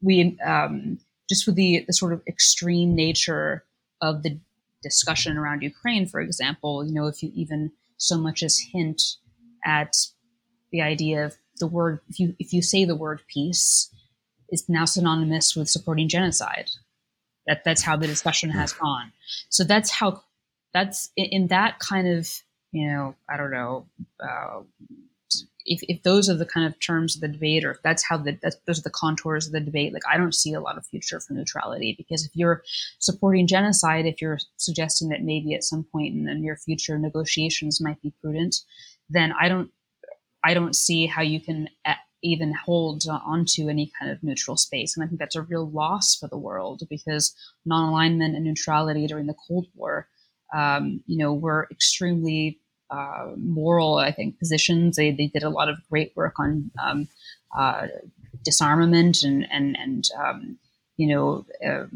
we 0.00 0.38
um, 0.46 0.98
just 1.28 1.46
with 1.46 1.56
the 1.56 1.84
the 1.86 1.92
sort 1.92 2.12
of 2.12 2.22
extreme 2.26 2.94
nature 2.94 3.64
of 4.00 4.22
the 4.22 4.38
discussion 4.82 5.36
around 5.36 5.62
Ukraine, 5.62 6.06
for 6.06 6.20
example, 6.20 6.86
you 6.86 6.94
know, 6.94 7.06
if 7.08 7.22
you 7.22 7.32
even 7.34 7.72
so 7.96 8.16
much 8.16 8.42
as 8.42 8.58
hint 8.72 9.02
at 9.64 9.94
the 10.70 10.80
idea 10.80 11.24
of 11.24 11.36
the 11.58 11.66
word, 11.66 12.00
if 12.08 12.20
you 12.20 12.36
if 12.38 12.52
you 12.52 12.62
say 12.62 12.84
the 12.84 12.96
word 12.96 13.20
peace, 13.26 13.90
is 14.50 14.68
now 14.68 14.84
synonymous 14.84 15.56
with 15.56 15.68
supporting 15.68 16.08
genocide. 16.08 16.70
That 17.46 17.64
that's 17.64 17.82
how 17.82 17.96
the 17.96 18.06
discussion 18.06 18.50
has 18.50 18.72
gone. 18.72 19.12
So 19.48 19.64
that's 19.64 19.90
how 19.90 20.22
that's 20.72 21.10
in 21.16 21.48
that 21.48 21.78
kind 21.80 22.06
of 22.08 22.28
you 22.74 22.88
know, 22.88 23.14
I 23.28 23.36
don't 23.36 23.52
know, 23.52 23.86
uh, 24.20 24.60
if, 25.66 25.80
if 25.84 26.02
those 26.02 26.28
are 26.28 26.34
the 26.34 26.44
kind 26.44 26.66
of 26.66 26.78
terms 26.80 27.14
of 27.14 27.22
the 27.22 27.28
debate, 27.28 27.64
or 27.64 27.70
if 27.70 27.82
that's 27.82 28.04
how 28.06 28.18
the 28.18 28.38
that's, 28.42 28.56
those 28.66 28.80
are 28.80 28.82
the 28.82 28.90
contours 28.90 29.46
of 29.46 29.52
the 29.52 29.60
debate, 29.60 29.94
like 29.94 30.02
I 30.10 30.16
don't 30.16 30.34
see 30.34 30.52
a 30.52 30.60
lot 30.60 30.76
of 30.76 30.84
future 30.84 31.20
for 31.20 31.32
neutrality 31.32 31.94
because 31.96 32.26
if 32.26 32.32
you're 32.34 32.62
supporting 32.98 33.46
genocide, 33.46 34.04
if 34.04 34.20
you're 34.20 34.38
suggesting 34.56 35.08
that 35.08 35.22
maybe 35.22 35.54
at 35.54 35.64
some 35.64 35.84
point 35.84 36.14
in 36.14 36.24
the 36.24 36.34
near 36.34 36.56
future 36.56 36.98
negotiations 36.98 37.80
might 37.80 38.02
be 38.02 38.12
prudent, 38.20 38.56
then 39.08 39.32
I 39.40 39.48
don't 39.48 39.70
I 40.42 40.52
don't 40.52 40.76
see 40.76 41.06
how 41.06 41.22
you 41.22 41.40
can 41.40 41.70
even 42.22 42.54
hold 42.54 43.04
onto 43.08 43.68
any 43.68 43.92
kind 43.98 44.10
of 44.10 44.22
neutral 44.22 44.56
space. 44.56 44.96
And 44.96 45.04
I 45.04 45.06
think 45.06 45.18
that's 45.18 45.36
a 45.36 45.42
real 45.42 45.70
loss 45.70 46.16
for 46.16 46.28
the 46.28 46.38
world 46.38 46.82
because 46.90 47.34
non 47.64 47.88
alignment 47.88 48.34
and 48.34 48.44
neutrality 48.44 49.06
during 49.06 49.26
the 49.26 49.36
Cold 49.46 49.66
War, 49.74 50.08
um, 50.54 51.02
you 51.06 51.18
know, 51.18 51.32
were 51.32 51.68
extremely 51.70 52.60
uh, 52.90 53.32
moral, 53.36 53.96
I 53.96 54.12
think, 54.12 54.38
positions. 54.38 54.96
They, 54.96 55.10
they 55.10 55.26
did 55.26 55.42
a 55.42 55.50
lot 55.50 55.68
of 55.68 55.78
great 55.90 56.12
work 56.16 56.38
on 56.38 56.70
um, 56.82 57.08
uh, 57.56 57.88
disarmament 58.44 59.22
and, 59.22 59.46
and, 59.50 59.76
and 59.78 60.08
um, 60.18 60.58
you 60.96 61.08
know, 61.08 61.46
uh, 61.66 61.86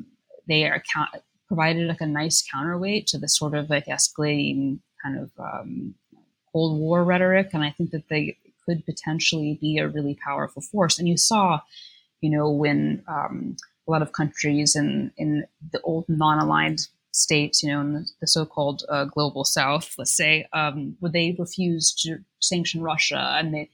they 0.47 0.64
are 0.64 0.82
count- 0.93 1.22
provided 1.47 1.89
like 1.89 2.01
a 2.01 2.07
nice 2.07 2.43
counterweight 2.51 3.07
to 3.09 3.18
the 3.18 3.28
sort 3.28 3.55
of 3.55 3.70
like 3.70 3.86
escalating 3.86 4.78
kind 5.03 5.18
of 5.18 5.30
um, 5.39 5.95
Cold 6.53 6.78
War 6.78 7.05
rhetoric. 7.05 7.51
And 7.53 7.62
I 7.64 7.70
think 7.70 7.91
that 7.91 8.09
they 8.09 8.36
could 8.64 8.84
potentially 8.84 9.59
be 9.61 9.78
a 9.78 9.89
really 9.89 10.14
powerful 10.14 10.62
force. 10.62 10.99
And 10.99 11.09
you 11.09 11.16
saw, 11.16 11.61
you 12.20 12.30
know, 12.30 12.51
when 12.51 13.03
um, 13.09 13.57
a 13.86 13.91
lot 13.91 14.03
of 14.03 14.12
countries 14.12 14.76
in, 14.76 15.12
in 15.16 15.47
the 15.72 15.80
old 15.82 16.05
non 16.09 16.39
aligned 16.39 16.89
states, 17.18 17.62
you 17.62 17.70
know, 17.70 17.80
in 17.80 18.06
the, 18.20 18.26
so-called 18.26 18.84
uh, 18.88 19.04
global 19.04 19.44
South, 19.44 19.94
let's 19.98 20.16
say, 20.16 20.46
um, 20.52 20.96
would 21.00 21.12
they 21.12 21.36
refuse 21.38 21.92
to 22.02 22.18
sanction 22.40 22.82
Russia, 22.82 23.34
and 23.38 23.52
they, 23.52 23.70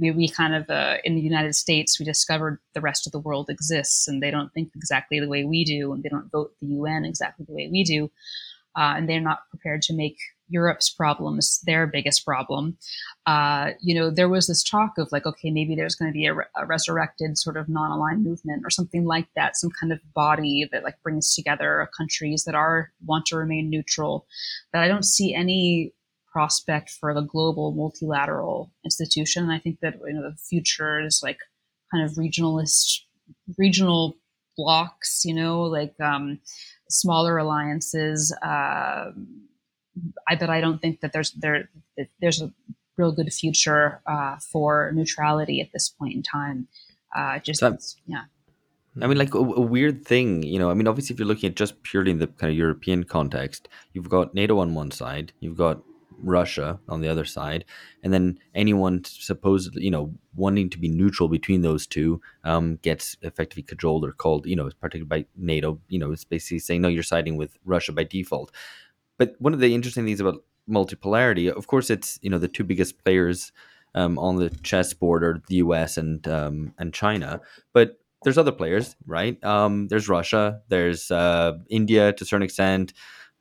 we, 0.00 0.10
we 0.10 0.28
kind 0.28 0.54
of 0.54 0.68
uh, 0.70 0.96
in 1.04 1.14
the 1.14 1.20
United 1.20 1.54
States 1.54 1.98
we 1.98 2.04
discovered 2.04 2.58
the 2.74 2.80
rest 2.80 3.06
of 3.06 3.12
the 3.12 3.18
world 3.18 3.48
exists, 3.50 4.08
and 4.08 4.22
they 4.22 4.30
don't 4.30 4.52
think 4.52 4.70
exactly 4.74 5.20
the 5.20 5.28
way 5.28 5.44
we 5.44 5.64
do, 5.64 5.92
and 5.92 6.02
they 6.02 6.08
don't 6.08 6.30
vote 6.30 6.52
the 6.60 6.66
UN 6.68 7.04
exactly 7.04 7.44
the 7.46 7.54
way 7.54 7.68
we 7.70 7.84
do, 7.84 8.10
uh, 8.76 8.94
and 8.96 9.08
they're 9.08 9.20
not 9.20 9.48
prepared 9.50 9.82
to 9.82 9.94
make 9.94 10.18
Europe's 10.48 10.88
problems 10.88 11.60
their 11.66 11.86
biggest 11.86 12.24
problem. 12.24 12.76
Uh, 13.26 13.70
you 13.80 13.94
know, 13.94 14.10
there 14.10 14.28
was 14.28 14.46
this 14.46 14.62
talk 14.62 14.98
of 14.98 15.10
like, 15.10 15.26
okay, 15.26 15.50
maybe 15.50 15.74
there's 15.74 15.96
going 15.96 16.10
to 16.10 16.16
be 16.16 16.26
a, 16.26 16.34
a, 16.56 16.66
resurrected 16.66 17.36
sort 17.36 17.56
of 17.56 17.68
non-aligned 17.68 18.22
movement 18.22 18.62
or 18.64 18.70
something 18.70 19.04
like 19.04 19.26
that, 19.34 19.56
some 19.56 19.70
kind 19.80 19.92
of 19.92 19.98
body 20.14 20.68
that 20.70 20.84
like 20.84 21.02
brings 21.02 21.34
together 21.34 21.88
countries 21.96 22.44
that 22.44 22.54
are 22.54 22.92
want 23.04 23.26
to 23.26 23.36
remain 23.36 23.68
neutral. 23.68 24.26
But 24.72 24.82
I 24.82 24.88
don't 24.88 25.04
see 25.04 25.34
any 25.34 25.92
prospect 26.30 26.90
for 26.90 27.14
the 27.14 27.22
global 27.22 27.72
multilateral 27.72 28.70
institution. 28.84 29.42
And 29.42 29.52
I 29.52 29.58
think 29.58 29.80
that 29.80 29.94
you 30.06 30.12
know 30.12 30.22
the 30.22 30.36
future 30.36 31.00
is 31.00 31.20
like 31.22 31.38
kind 31.90 32.04
of 32.04 32.16
regionalist, 32.16 33.00
regional 33.58 34.16
blocks. 34.56 35.24
You 35.24 35.34
know, 35.34 35.62
like 35.62 35.94
um, 36.00 36.38
smaller 36.90 37.38
alliances. 37.38 38.36
Uh, 38.42 39.12
I 40.28 40.36
but 40.36 40.50
I 40.50 40.60
don't 40.60 40.80
think 40.80 41.00
that 41.00 41.12
there's 41.12 41.32
there 41.32 41.68
there's 42.20 42.42
a 42.42 42.52
real 42.96 43.12
good 43.12 43.32
future 43.32 44.00
uh, 44.06 44.36
for 44.38 44.90
neutrality 44.94 45.60
at 45.60 45.72
this 45.72 45.88
point 45.88 46.14
in 46.14 46.22
time. 46.22 46.68
Uh, 47.14 47.38
just 47.38 47.62
yeah. 48.06 48.24
I 49.00 49.06
mean, 49.06 49.18
like 49.18 49.34
a, 49.34 49.38
a, 49.38 49.60
weird 49.60 50.06
thing, 50.06 50.42
you 50.42 50.58
know. 50.58 50.70
I 50.70 50.74
mean, 50.74 50.88
obviously, 50.88 51.12
if 51.12 51.18
you're 51.18 51.28
looking 51.28 51.50
at 51.50 51.56
just 51.56 51.82
purely 51.82 52.10
in 52.10 52.18
the 52.18 52.28
kind 52.28 52.50
of 52.50 52.56
European 52.56 53.04
context, 53.04 53.68
you've 53.92 54.08
got 54.08 54.34
NATO 54.34 54.58
on 54.58 54.74
one 54.74 54.90
side, 54.90 55.32
you've 55.40 55.58
got 55.58 55.82
Russia 56.18 56.80
on 56.88 57.02
the 57.02 57.08
other 57.08 57.26
side, 57.26 57.66
and 58.02 58.12
then 58.12 58.38
anyone 58.54 59.04
supposedly, 59.04 59.82
you 59.82 59.90
know, 59.90 60.14
wanting 60.34 60.70
to 60.70 60.78
be 60.78 60.88
neutral 60.88 61.28
between 61.28 61.60
those 61.60 61.86
two 61.86 62.22
um, 62.44 62.76
gets 62.76 63.18
effectively 63.20 63.62
cajoled 63.62 64.04
or 64.04 64.12
called, 64.12 64.46
you 64.46 64.56
know, 64.56 64.70
particularly 64.80 65.24
by 65.24 65.26
NATO. 65.36 65.78
You 65.88 65.98
know, 65.98 66.12
it's 66.12 66.24
basically 66.24 66.60
saying 66.60 66.80
no, 66.80 66.88
you're 66.88 67.02
siding 67.02 67.36
with 67.36 67.58
Russia 67.66 67.92
by 67.92 68.04
default. 68.04 68.50
But 69.18 69.34
one 69.38 69.54
of 69.54 69.60
the 69.60 69.74
interesting 69.74 70.04
things 70.04 70.20
about 70.20 70.44
multipolarity, 70.68 71.50
of 71.50 71.66
course, 71.66 71.90
it's 71.90 72.18
you 72.22 72.30
know 72.30 72.38
the 72.38 72.48
two 72.48 72.64
biggest 72.64 73.02
players 73.04 73.52
um, 73.94 74.18
on 74.18 74.36
the 74.36 74.50
chessboard 74.62 75.24
are 75.24 75.42
the 75.48 75.56
U.S. 75.56 75.96
and 75.96 76.26
um, 76.28 76.74
and 76.78 76.92
China, 76.92 77.40
but 77.72 77.98
there's 78.22 78.38
other 78.38 78.52
players, 78.52 78.96
right? 79.06 79.42
Um, 79.44 79.88
there's 79.88 80.08
Russia, 80.08 80.60
there's 80.68 81.10
uh, 81.10 81.58
India 81.68 82.12
to 82.12 82.24
a 82.24 82.26
certain 82.26 82.42
extent, 82.42 82.92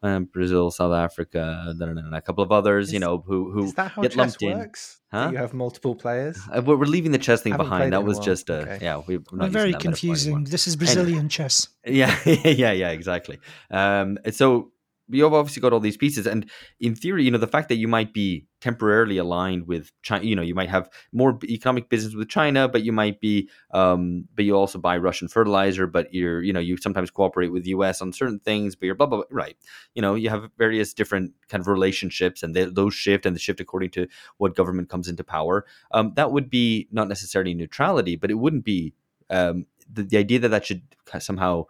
um, 0.04 0.26
Brazil, 0.26 0.70
South 0.72 0.94
Africa, 0.94 1.74
and 1.80 2.16
a 2.16 2.22
couple 2.22 2.44
of 2.44 2.52
others, 2.52 2.88
is, 2.88 2.94
you 2.94 3.00
know, 3.00 3.24
who 3.26 3.52
who 3.52 3.74
get 3.74 4.16
lumped 4.16 4.42
works? 4.42 5.00
in. 5.12 5.18
Huh? 5.18 5.30
You 5.32 5.38
have 5.38 5.54
multiple 5.54 5.96
players. 5.96 6.38
Uh, 6.52 6.62
we're, 6.62 6.76
we're, 6.76 6.86
leaving 6.86 7.12
the 7.12 7.18
chess 7.18 7.42
thing 7.42 7.56
behind. 7.58 7.94
That 7.94 8.04
was 8.04 8.20
just 8.20 8.50
a 8.50 8.58
okay. 8.58 8.80
yeah. 8.82 9.02
We, 9.08 9.16
are 9.16 9.22
not 9.32 9.50
very 9.50 9.74
confusing. 9.74 10.44
This 10.44 10.68
is 10.68 10.76
Brazilian 10.76 11.18
anyway. 11.20 11.30
chess. 11.30 11.70
Yeah, 11.86 12.16
yeah, 12.26 12.72
yeah, 12.72 12.90
exactly. 12.90 13.40
Um, 13.72 14.18
so 14.32 14.72
you've 15.10 15.34
obviously 15.34 15.62
got 15.62 15.74
all 15.74 15.80
these 15.80 15.98
pieces 15.98 16.26
and 16.26 16.50
in 16.80 16.96
theory 16.96 17.24
you 17.24 17.32
know 17.32 17.38
the 17.38 17.48
fact 17.48 17.70
that 17.70 17.76
you 17.76 17.88
might 17.88 18.14
be 18.14 18.46
temporarily 18.62 19.18
aligned 19.18 19.68
with 19.68 19.92
china 20.02 20.24
you 20.24 20.36
know 20.36 20.42
you 20.42 20.56
might 20.56 20.70
have 20.70 20.90
more 21.12 21.38
economic 21.44 21.90
business 21.90 22.16
with 22.16 22.28
china 22.28 22.68
but 22.68 22.84
you 22.84 22.92
might 22.92 23.20
be 23.20 23.48
um 23.72 24.26
but 24.36 24.46
you 24.46 24.56
also 24.56 24.80
buy 24.80 24.98
russian 24.98 25.28
fertilizer 25.28 25.86
but 25.86 26.12
you're 26.14 26.42
you 26.42 26.52
know 26.52 26.60
you 26.60 26.76
sometimes 26.78 27.12
cooperate 27.12 27.52
with 27.52 27.66
us 27.68 28.02
on 28.02 28.12
certain 28.12 28.40
things 28.40 28.76
but 28.76 28.86
you're 28.86 28.96
blah 28.96 29.06
blah, 29.06 29.18
blah 29.18 29.26
right. 29.30 29.58
You 29.94 30.02
know 30.02 30.16
you 30.16 30.30
have 30.30 30.50
various 30.58 30.94
different 30.94 31.34
kind 31.50 31.62
of 31.62 31.68
relationships 31.68 32.44
and 32.44 32.56
they, 32.56 32.66
those 32.66 32.94
shift 32.94 33.26
and 33.26 33.36
the 33.36 33.40
shift 33.40 33.60
according 33.60 33.92
to 33.92 34.08
what 34.38 34.56
government 34.56 34.90
comes 34.90 35.08
into 35.08 35.24
power. 35.24 35.66
Um 35.92 36.14
that 36.16 36.32
would 36.32 36.50
be 36.50 36.88
not 36.92 37.08
necessarily 37.08 37.54
neutrality 37.54 38.16
but 38.16 38.32
it 38.32 38.36
wouldn't 38.36 38.66
be 38.66 38.94
um 39.30 39.66
the, 39.92 40.04
the 40.04 40.18
idea 40.18 40.40
that 40.40 40.50
that 40.50 40.66
should 40.66 40.82
somehow 41.20 41.66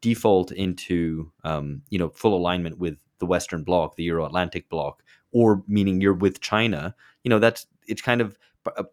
default 0.00 0.52
into 0.52 1.30
um, 1.44 1.82
you 1.90 1.98
know 1.98 2.10
full 2.10 2.36
alignment 2.36 2.78
with 2.78 2.98
the 3.18 3.26
Western 3.26 3.64
Bloc, 3.64 3.96
the 3.96 4.04
Euro 4.04 4.26
Atlantic 4.26 4.68
Bloc, 4.68 5.02
or 5.32 5.62
meaning 5.66 6.00
you're 6.00 6.14
with 6.14 6.40
China, 6.40 6.94
you 7.24 7.28
know 7.28 7.38
that's 7.38 7.66
it's 7.86 8.02
kind 8.02 8.20
of 8.20 8.38
uh, 8.76 8.84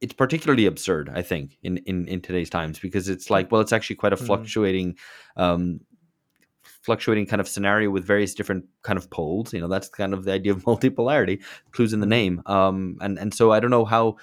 it's 0.00 0.14
particularly 0.14 0.66
absurd, 0.66 1.10
I 1.14 1.22
think, 1.22 1.58
in, 1.62 1.78
in 1.78 2.06
in 2.08 2.20
today's 2.20 2.50
times 2.50 2.78
because 2.78 3.08
it's 3.08 3.30
like 3.30 3.50
well, 3.50 3.60
it's 3.60 3.72
actually 3.72 3.96
quite 3.96 4.12
a 4.12 4.16
mm-hmm. 4.16 4.26
fluctuating. 4.26 4.96
Um, 5.36 5.80
fluctuating 6.82 7.26
kind 7.26 7.40
of 7.40 7.48
scenario 7.48 7.90
with 7.90 8.06
various 8.06 8.34
different 8.34 8.64
kind 8.82 8.98
of 8.98 9.10
poles 9.10 9.52
you 9.52 9.60
know 9.60 9.68
that's 9.68 9.88
kind 9.88 10.14
of 10.14 10.24
the 10.24 10.32
idea 10.32 10.50
of 10.50 10.64
multipolarity 10.64 11.42
clues 11.72 11.92
in 11.92 12.00
the 12.00 12.06
mm-hmm. 12.06 12.10
name 12.10 12.42
um 12.46 12.96
and 13.02 13.18
and 13.18 13.34
so 13.34 13.52
i 13.52 13.60
don't 13.60 13.70
know 13.70 13.84
how 13.84 14.16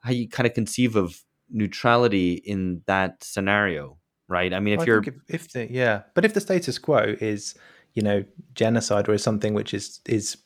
how 0.00 0.10
you 0.10 0.26
kind 0.26 0.46
of 0.46 0.54
conceive 0.54 0.96
of 0.96 1.22
neutrality 1.50 2.34
in 2.34 2.82
that 2.86 3.22
scenario 3.22 3.98
right? 4.28 4.52
I 4.52 4.60
mean, 4.60 4.74
if 4.74 4.78
well, 4.78 4.86
you're 4.86 5.02
if, 5.02 5.14
if, 5.28 5.52
the 5.52 5.70
yeah, 5.70 6.02
but 6.14 6.24
if 6.24 6.34
the 6.34 6.40
status 6.40 6.78
quo 6.78 7.16
is 7.20 7.54
you 7.94 8.02
know 8.02 8.24
genocide 8.54 9.08
or 9.08 9.14
is 9.14 9.22
something 9.22 9.54
which 9.54 9.74
is 9.74 10.00
is 10.06 10.36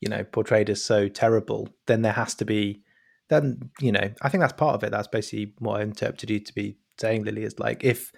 you 0.00 0.08
know 0.08 0.24
portrayed 0.24 0.70
as 0.70 0.82
so 0.82 1.08
terrible, 1.08 1.68
then 1.86 2.02
there 2.02 2.12
has 2.12 2.34
to 2.36 2.44
be 2.44 2.82
then 3.28 3.70
you 3.80 3.92
know 3.92 4.10
I 4.22 4.28
think 4.28 4.40
that's 4.40 4.52
part 4.52 4.74
of 4.74 4.82
it. 4.82 4.90
That's 4.90 5.08
basically 5.08 5.52
what 5.58 5.80
I 5.80 5.82
interpreted 5.82 6.30
you 6.30 6.40
to 6.40 6.54
be 6.54 6.78
saying, 6.98 7.24
Lily. 7.24 7.44
Is 7.44 7.58
like 7.58 7.84
if 7.84 8.12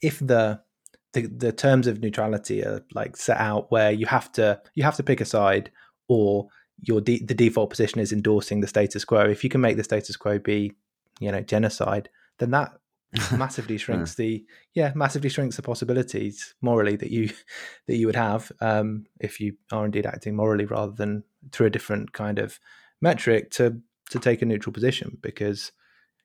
if 0.00 0.18
the 0.18 0.60
the, 1.12 1.26
the 1.26 1.52
terms 1.52 1.86
of 1.86 2.00
neutrality 2.00 2.64
are 2.64 2.84
like 2.94 3.16
set 3.16 3.38
out 3.38 3.70
where 3.72 3.90
you 3.90 4.06
have 4.06 4.30
to 4.32 4.60
you 4.74 4.84
have 4.84 4.96
to 4.96 5.02
pick 5.02 5.20
a 5.20 5.24
side 5.24 5.70
or 6.08 6.48
your 6.82 7.00
de- 7.00 7.24
the 7.24 7.34
default 7.34 7.70
position 7.70 8.00
is 8.00 8.12
endorsing 8.12 8.60
the 8.60 8.66
status 8.66 9.04
quo. 9.04 9.20
If 9.22 9.44
you 9.44 9.50
can 9.50 9.60
make 9.60 9.76
the 9.76 9.84
status 9.84 10.16
quo 10.16 10.38
be 10.38 10.72
you 11.18 11.32
know 11.32 11.40
genocide, 11.40 12.08
then 12.38 12.50
that 12.52 12.72
massively 13.36 13.76
shrinks 13.78 14.18
yeah. 14.18 14.24
the 14.24 14.44
yeah 14.74 14.92
massively 14.94 15.28
shrinks 15.28 15.56
the 15.56 15.62
possibilities 15.62 16.54
morally 16.60 16.96
that 16.96 17.10
you 17.10 17.30
that 17.86 17.96
you 17.96 18.06
would 18.06 18.16
have 18.16 18.52
um, 18.60 19.06
if 19.20 19.40
you 19.40 19.54
are 19.72 19.84
indeed 19.84 20.06
acting 20.06 20.36
morally 20.36 20.64
rather 20.64 20.92
than 20.92 21.24
through 21.52 21.66
a 21.66 21.70
different 21.70 22.12
kind 22.12 22.38
of 22.38 22.58
metric 23.00 23.50
to 23.50 23.80
to 24.10 24.18
take 24.18 24.42
a 24.42 24.46
neutral 24.46 24.72
position 24.72 25.18
because 25.20 25.72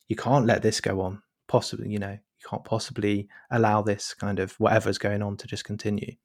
you 0.07 0.15
can't 0.15 0.45
let 0.45 0.61
this 0.61 0.81
go 0.81 1.01
on 1.01 1.21
possibly 1.47 1.89
you 1.89 1.99
know 1.99 2.11
you 2.11 2.49
can't 2.49 2.65
possibly 2.65 3.27
allow 3.51 3.81
this 3.81 4.13
kind 4.13 4.39
of 4.39 4.53
whatever's 4.59 4.97
going 4.97 5.21
on 5.21 5.37
to 5.37 5.47
just 5.47 5.63
continue 5.63 6.15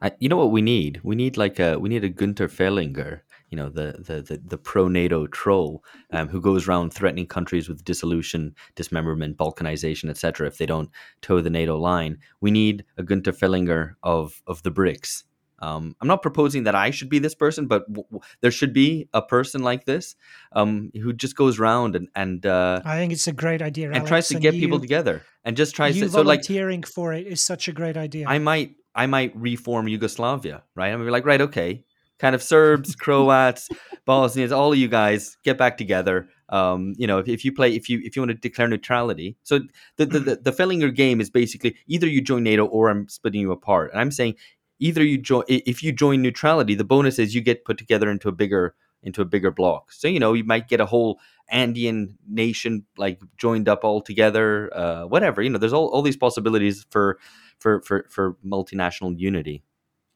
I, 0.00 0.12
you 0.18 0.28
know 0.28 0.36
what 0.36 0.52
we 0.52 0.62
need? 0.62 1.00
We 1.02 1.16
need 1.16 1.36
like 1.36 1.58
a 1.58 1.78
we 1.78 1.88
need 1.88 2.04
a 2.04 2.08
Gunter 2.08 2.48
Fehlinger 2.48 3.22
you 3.50 3.56
know 3.56 3.68
the 3.68 3.96
the 3.98 4.22
the, 4.22 4.40
the 4.44 4.58
pro 4.58 4.88
NATO 4.88 5.26
troll 5.26 5.82
um, 6.12 6.28
who 6.28 6.40
goes 6.40 6.68
around 6.68 6.92
threatening 6.92 7.26
countries 7.26 7.68
with 7.68 7.84
dissolution, 7.84 8.54
dismemberment, 8.74 9.36
balkanization, 9.36 10.10
etc. 10.10 10.46
If 10.46 10.58
they 10.58 10.66
don't 10.66 10.90
toe 11.22 11.40
the 11.40 11.50
NATO 11.50 11.78
line, 11.78 12.18
we 12.40 12.50
need 12.50 12.84
a 12.96 13.02
Gunter 13.02 13.32
Fehlinger 13.32 13.94
of 14.02 14.42
of 14.46 14.62
the 14.62 14.70
BRICS. 14.70 15.24
Um, 15.60 15.96
I'm 16.00 16.06
not 16.06 16.22
proposing 16.22 16.64
that 16.64 16.76
I 16.76 16.90
should 16.90 17.08
be 17.08 17.18
this 17.18 17.34
person, 17.34 17.66
but 17.66 17.84
w- 17.88 18.06
w- 18.10 18.20
there 18.42 18.52
should 18.52 18.72
be 18.72 19.08
a 19.12 19.20
person 19.20 19.62
like 19.62 19.86
this 19.86 20.14
um, 20.52 20.92
who 20.94 21.12
just 21.12 21.34
goes 21.34 21.58
around 21.58 21.96
and 21.96 22.08
and 22.14 22.46
uh, 22.46 22.80
I 22.84 22.96
think 22.98 23.12
it's 23.12 23.26
a 23.26 23.32
great 23.32 23.60
idea 23.60 23.88
and 23.88 23.96
Alex, 23.96 24.08
tries 24.08 24.28
to 24.28 24.38
get 24.38 24.54
you, 24.54 24.60
people 24.60 24.78
together 24.78 25.22
and 25.44 25.56
just 25.56 25.74
tries 25.74 25.96
you 25.96 26.04
to 26.04 26.10
so 26.10 26.22
like 26.22 26.40
volunteering 26.40 26.84
for 26.84 27.12
it 27.12 27.26
is 27.26 27.44
such 27.44 27.66
a 27.66 27.72
great 27.72 27.96
idea. 27.96 28.28
I 28.28 28.38
might 28.38 28.76
I 28.94 29.06
might 29.06 29.34
reform 29.36 29.88
Yugoslavia, 29.88 30.62
right? 30.74 30.92
I'm 30.92 31.06
like, 31.08 31.24
right, 31.24 31.40
okay, 31.40 31.84
kind 32.18 32.34
of 32.34 32.42
Serbs, 32.42 32.94
Croats, 32.94 33.68
Bosnians, 34.04 34.52
all 34.52 34.72
of 34.72 34.78
you 34.78 34.88
guys 34.88 35.36
get 35.44 35.58
back 35.58 35.76
together. 35.76 36.28
Um, 36.50 36.94
you 36.96 37.06
know, 37.06 37.18
if, 37.18 37.28
if, 37.28 37.44
you 37.44 37.52
play, 37.52 37.74
if 37.74 37.88
you 37.88 38.00
if 38.02 38.16
you 38.16 38.22
want 38.22 38.30
to 38.30 38.34
declare 38.34 38.68
neutrality, 38.68 39.36
so 39.42 39.60
the 39.96 40.06
the 40.06 40.20
the, 40.20 40.36
the 40.36 40.52
Fehlinger 40.52 40.94
game 40.94 41.20
is 41.20 41.30
basically 41.30 41.76
either 41.86 42.06
you 42.06 42.20
join 42.22 42.42
NATO 42.42 42.64
or 42.64 42.88
I'm 42.88 43.08
splitting 43.08 43.40
you 43.40 43.52
apart. 43.52 43.92
And 43.92 44.00
I'm 44.00 44.10
saying 44.10 44.36
either 44.78 45.04
you 45.04 45.18
join 45.18 45.44
if 45.48 45.82
you 45.82 45.92
join 45.92 46.22
neutrality, 46.22 46.74
the 46.74 46.84
bonus 46.84 47.18
is 47.18 47.34
you 47.34 47.42
get 47.42 47.64
put 47.64 47.76
together 47.76 48.10
into 48.10 48.28
a 48.28 48.32
bigger 48.32 48.74
into 49.02 49.20
a 49.20 49.26
bigger 49.26 49.50
block. 49.50 49.92
So 49.92 50.08
you 50.08 50.18
know 50.18 50.32
you 50.32 50.44
might 50.44 50.68
get 50.68 50.80
a 50.80 50.86
whole 50.86 51.20
Andean 51.50 52.16
nation 52.28 52.84
like 52.96 53.20
joined 53.36 53.68
up 53.68 53.84
all 53.84 54.00
together, 54.00 54.70
uh, 54.76 55.04
whatever. 55.04 55.42
You 55.42 55.50
know, 55.50 55.58
there's 55.58 55.72
all, 55.72 55.88
all 55.88 56.02
these 56.02 56.16
possibilities 56.16 56.86
for 56.90 57.18
for 57.58 57.82
for 57.82 58.06
for 58.10 58.36
multinational 58.44 59.18
unity. 59.18 59.62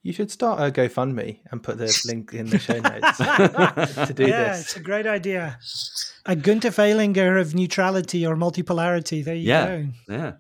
You 0.03 0.13
should 0.13 0.33
start 0.33 0.59
a 0.59 0.73
GoFundMe 0.73 1.39
and 1.51 1.63
put 1.63 1.79
the 1.79 2.03
link 2.07 2.35
in 2.35 2.47
the 2.47 2.59
show 2.59 2.79
notes 2.81 3.19
to 4.09 4.13
do 4.13 4.25
this. 4.25 4.29
yeah, 4.29 4.53
this. 4.53 4.61
it's 4.63 4.77
a 4.77 4.81
great 4.81 5.07
idea. 5.07 5.59
A 6.27 6.35
Gunter 6.35 6.71
Fehlinger 6.71 7.41
of 7.41 7.55
neutrality 7.55 8.27
or 8.27 8.35
multipolarity. 8.35 9.25
There 9.25 9.37
you 9.37 9.49
yeah. 9.49 9.67
go. 9.67 9.89
Yeah. 10.09 10.33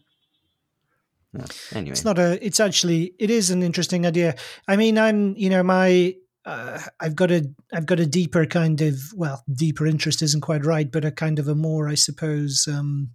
Yeah. 1.32 1.46
Anyway, 1.74 1.92
it's 1.92 2.04
not 2.04 2.18
a. 2.18 2.44
It's 2.44 2.60
actually 2.60 3.14
it 3.18 3.30
is 3.30 3.50
an 3.50 3.62
interesting 3.62 4.04
idea. 4.04 4.34
I 4.68 4.76
mean, 4.76 4.98
I'm 4.98 5.34
you 5.36 5.48
know 5.48 5.62
my 5.62 6.14
uh, 6.44 6.80
I've 7.00 7.16
got 7.16 7.30
a 7.30 7.48
I've 7.72 7.86
got 7.86 8.00
a 8.00 8.06
deeper 8.06 8.44
kind 8.46 8.80
of 8.80 8.98
well 9.14 9.42
deeper 9.50 9.86
interest 9.86 10.22
isn't 10.22 10.42
quite 10.42 10.64
right, 10.64 10.90
but 10.90 11.04
a 11.04 11.10
kind 11.10 11.38
of 11.38 11.48
a 11.48 11.54
more 11.54 11.88
I 11.88 11.94
suppose 11.94 12.68
um, 12.70 13.10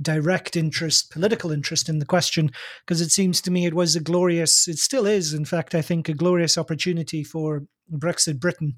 direct 0.00 0.56
interest, 0.56 1.10
political 1.10 1.52
interest 1.52 1.88
in 1.88 1.98
the 1.98 2.06
question 2.06 2.50
because 2.86 3.00
it 3.00 3.10
seems 3.10 3.40
to 3.40 3.50
me 3.50 3.66
it 3.66 3.74
was 3.74 3.96
a 3.96 4.00
glorious, 4.00 4.68
it 4.68 4.78
still 4.78 5.06
is, 5.06 5.32
in 5.32 5.44
fact, 5.44 5.74
I 5.74 5.82
think 5.82 6.08
a 6.08 6.14
glorious 6.14 6.56
opportunity 6.56 7.22
for 7.22 7.64
Brexit 7.92 8.40
Britain 8.40 8.76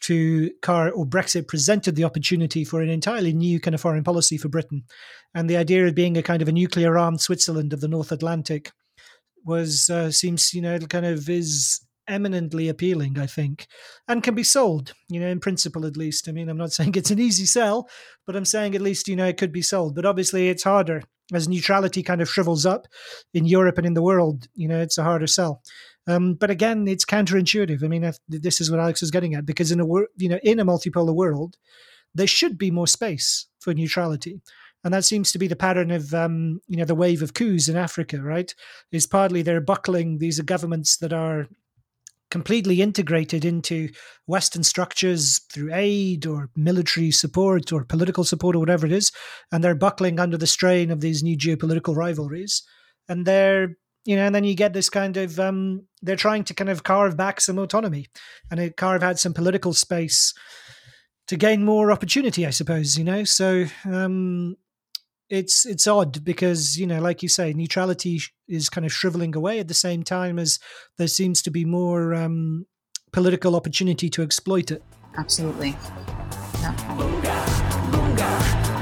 to 0.00 0.50
car 0.62 0.90
or 0.90 1.04
Brexit 1.04 1.48
presented 1.48 1.96
the 1.96 2.04
opportunity 2.04 2.64
for 2.64 2.80
an 2.80 2.88
entirely 2.88 3.32
new 3.32 3.60
kind 3.60 3.74
of 3.74 3.80
foreign 3.80 4.04
policy 4.04 4.38
for 4.38 4.48
Britain, 4.48 4.84
and 5.34 5.50
the 5.50 5.56
idea 5.56 5.86
of 5.86 5.94
being 5.94 6.16
a 6.16 6.22
kind 6.22 6.40
of 6.40 6.48
a 6.48 6.52
nuclear 6.52 6.96
armed 6.96 7.20
Switzerland 7.20 7.72
of 7.72 7.80
the 7.80 7.88
North 7.88 8.12
Atlantic 8.12 8.70
was 9.44 9.90
uh, 9.90 10.10
seems 10.10 10.54
you 10.54 10.62
know 10.62 10.78
kind 10.78 11.06
of 11.06 11.28
is 11.28 11.84
eminently 12.08 12.68
appealing, 12.68 13.18
I 13.18 13.26
think, 13.26 13.66
and 14.08 14.22
can 14.22 14.34
be 14.34 14.44
sold, 14.44 14.94
you 15.08 15.20
know, 15.20 15.28
in 15.28 15.40
principle 15.40 15.86
at 15.86 15.96
least. 15.96 16.28
I 16.28 16.32
mean, 16.32 16.48
I'm 16.48 16.56
not 16.56 16.72
saying 16.74 16.94
it's 16.94 17.10
an 17.10 17.20
easy 17.20 17.46
sell, 17.46 17.88
but 18.26 18.36
I'm 18.36 18.44
saying 18.44 18.74
at 18.74 18.80
least, 18.80 19.08
you 19.08 19.16
know, 19.16 19.26
it 19.26 19.38
could 19.38 19.52
be 19.52 19.62
sold. 19.62 19.94
But 19.94 20.06
obviously, 20.06 20.48
it's 20.48 20.64
harder 20.64 21.02
as 21.32 21.48
neutrality 21.48 22.02
kind 22.02 22.20
of 22.20 22.28
shrivels 22.28 22.66
up 22.66 22.86
in 23.32 23.46
Europe 23.46 23.78
and 23.78 23.86
in 23.86 23.94
the 23.94 24.02
world, 24.02 24.48
you 24.54 24.68
know, 24.68 24.80
it's 24.80 24.98
a 24.98 25.04
harder 25.04 25.26
sell. 25.26 25.62
Um, 26.06 26.34
but 26.34 26.50
again, 26.50 26.88
it's 26.88 27.04
counterintuitive. 27.04 27.84
I 27.84 27.88
mean, 27.88 28.10
this 28.28 28.60
is 28.60 28.70
what 28.70 28.80
Alex 28.80 29.02
is 29.02 29.10
getting 29.10 29.34
at 29.34 29.46
because 29.46 29.70
in 29.70 29.80
a 29.80 29.86
wor- 29.86 30.08
you 30.16 30.28
know 30.28 30.40
in 30.42 30.58
a 30.58 30.64
multipolar 30.64 31.14
world, 31.14 31.56
there 32.14 32.26
should 32.26 32.58
be 32.58 32.70
more 32.70 32.88
space 32.88 33.46
for 33.60 33.72
neutrality, 33.72 34.40
and 34.82 34.92
that 34.92 35.04
seems 35.04 35.30
to 35.30 35.38
be 35.38 35.46
the 35.46 35.54
pattern 35.54 35.92
of 35.92 36.12
um, 36.12 36.60
you 36.66 36.76
know 36.76 36.84
the 36.84 36.96
wave 36.96 37.22
of 37.22 37.34
coups 37.34 37.68
in 37.68 37.76
Africa. 37.76 38.20
Right, 38.20 38.52
is 38.90 39.06
partly 39.06 39.42
they're 39.42 39.60
buckling. 39.60 40.18
These 40.18 40.40
are 40.40 40.44
governments 40.44 40.96
that 40.96 41.12
are 41.12 41.46
completely 42.32 42.80
integrated 42.80 43.44
into 43.44 43.90
Western 44.26 44.62
structures 44.62 45.38
through 45.52 45.68
aid 45.74 46.24
or 46.24 46.48
military 46.56 47.10
support 47.10 47.70
or 47.70 47.84
political 47.84 48.24
support 48.24 48.56
or 48.56 48.58
whatever 48.58 48.86
it 48.86 48.92
is, 48.92 49.12
and 49.52 49.62
they're 49.62 49.74
buckling 49.74 50.18
under 50.18 50.38
the 50.38 50.46
strain 50.46 50.90
of 50.90 51.02
these 51.02 51.22
new 51.22 51.36
geopolitical 51.36 51.94
rivalries, 51.94 52.62
and 53.06 53.26
they're 53.26 53.76
you 54.04 54.16
know, 54.16 54.24
and 54.24 54.34
then 54.34 54.44
you 54.44 54.56
get 54.56 54.72
this 54.72 54.88
kind 54.88 55.16
of 55.18 55.38
um, 55.38 55.86
they're 56.00 56.16
trying 56.16 56.42
to 56.44 56.54
kind 56.54 56.70
of 56.70 56.82
carve 56.82 57.16
back 57.18 57.40
some 57.40 57.58
autonomy 57.58 58.06
and 58.50 58.76
carve 58.76 59.02
out 59.02 59.18
some 59.18 59.34
political 59.34 59.74
space 59.74 60.32
to 61.28 61.36
gain 61.36 61.64
more 61.64 61.92
opportunity, 61.92 62.46
I 62.46 62.50
suppose. 62.50 62.96
You 62.96 63.04
know, 63.04 63.24
so 63.24 63.66
um, 63.84 64.56
it's 65.32 65.64
it's 65.64 65.86
odd 65.86 66.22
because 66.24 66.76
you 66.76 66.86
know, 66.86 67.00
like 67.00 67.22
you 67.22 67.28
say, 67.28 67.54
neutrality 67.54 68.20
is 68.48 68.68
kind 68.68 68.84
of 68.84 68.92
shriveling 68.92 69.34
away 69.34 69.58
at 69.58 69.66
the 69.66 69.74
same 69.74 70.02
time 70.02 70.38
as 70.38 70.58
there 70.98 71.08
seems 71.08 71.40
to 71.42 71.50
be 71.50 71.64
more 71.64 72.14
um, 72.14 72.66
political 73.12 73.56
opportunity 73.56 74.10
to 74.10 74.22
exploit 74.22 74.70
it. 74.70 74.82
Absolutely. 75.16 75.74
Yeah. 76.60 78.78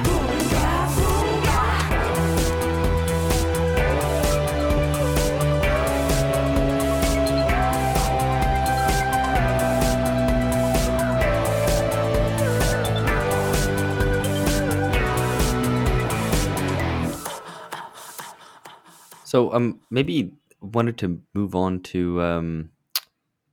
So 19.30 19.52
um 19.54 19.78
maybe 19.90 20.32
wanted 20.60 20.98
to 20.98 21.22
move 21.34 21.54
on 21.54 21.82
to 21.92 22.20
um 22.20 22.70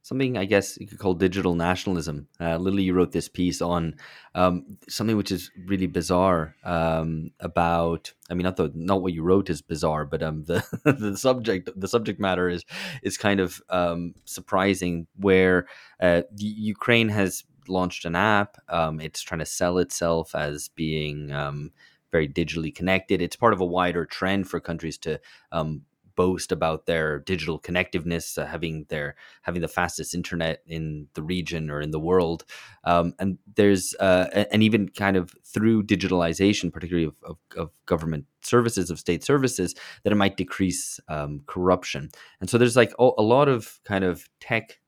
something 0.02 0.36
I 0.36 0.46
guess 0.46 0.76
you 0.80 0.88
could 0.88 0.98
call 0.98 1.14
digital 1.14 1.54
nationalism. 1.54 2.28
Uh, 2.40 2.58
Lily, 2.58 2.82
you 2.82 2.94
wrote 2.94 3.12
this 3.12 3.30
piece 3.30 3.62
on 3.62 3.96
um, 4.34 4.78
something 4.90 5.18
which 5.18 5.32
is 5.32 5.52
really 5.68 5.86
bizarre 5.86 6.56
um, 6.64 7.30
about. 7.42 8.14
I 8.32 8.34
mean, 8.34 8.46
not 8.46 8.56
the 8.56 8.72
not 8.74 9.04
what 9.04 9.14
you 9.14 9.22
wrote 9.22 9.52
is 9.52 9.62
bizarre, 9.62 10.06
but 10.06 10.24
um, 10.24 10.46
the 10.46 10.64
the 10.84 11.16
subject 11.16 11.70
the 11.76 11.88
subject 11.88 12.20
matter 12.20 12.50
is 12.50 12.64
is 13.04 13.18
kind 13.18 13.40
of 13.40 13.62
um, 13.70 14.16
surprising. 14.26 15.06
Where 15.18 15.68
uh, 16.00 16.24
Ukraine 16.38 17.10
has 17.10 17.44
launched 17.68 18.06
an 18.06 18.16
app. 18.16 18.58
Um, 18.70 19.00
it's 19.00 19.22
trying 19.22 19.46
to 19.46 19.46
sell 19.46 19.78
itself 19.78 20.34
as 20.34 20.70
being 20.70 21.32
um, 21.32 21.72
very 22.12 22.28
digitally 22.28 22.74
connected. 22.74 23.22
It's 23.22 23.36
part 23.36 23.54
of 23.54 23.62
a 23.62 23.66
wider 23.66 24.06
trend 24.06 24.50
for 24.50 24.60
countries 24.60 24.98
to 25.00 25.20
um, 25.52 25.82
boast 26.18 26.52
about 26.52 26.88
their 26.88 27.20
digital 27.20 27.60
connectiveness, 27.60 28.38
uh, 28.38 28.46
having 28.46 28.86
their 28.90 29.16
having 29.44 29.62
the 29.62 29.68
fastest 29.70 30.14
internet 30.14 30.62
in 30.66 31.08
the 31.14 31.24
region 31.24 31.70
or 31.70 31.80
in 31.80 31.92
the 31.92 32.00
world, 32.00 32.44
um, 32.84 33.14
and 33.20 33.38
there's 33.56 33.96
uh, 34.02 34.46
and 34.52 34.62
even 34.64 34.90
kind 34.90 35.16
of 35.16 35.34
through 35.46 35.84
digitalization, 35.84 36.74
particularly 36.74 37.08
of, 37.08 37.16
of, 37.24 37.38
of, 37.56 37.70
government 37.86 38.26
services, 38.42 38.90
of 38.90 39.00
state 39.00 39.24
services, 39.24 39.74
that 40.04 40.12
it 40.12 40.18
might 40.18 40.36
decrease 40.36 41.00
um, 41.08 41.42
corruption. 41.46 42.10
And 42.42 42.50
so 42.50 42.58
there's 42.58 42.76
like 42.76 42.94
a 43.00 43.22
lot 43.22 43.48
of 43.48 43.80
kind 43.86 44.04
of 44.04 44.28
tech 44.42 44.80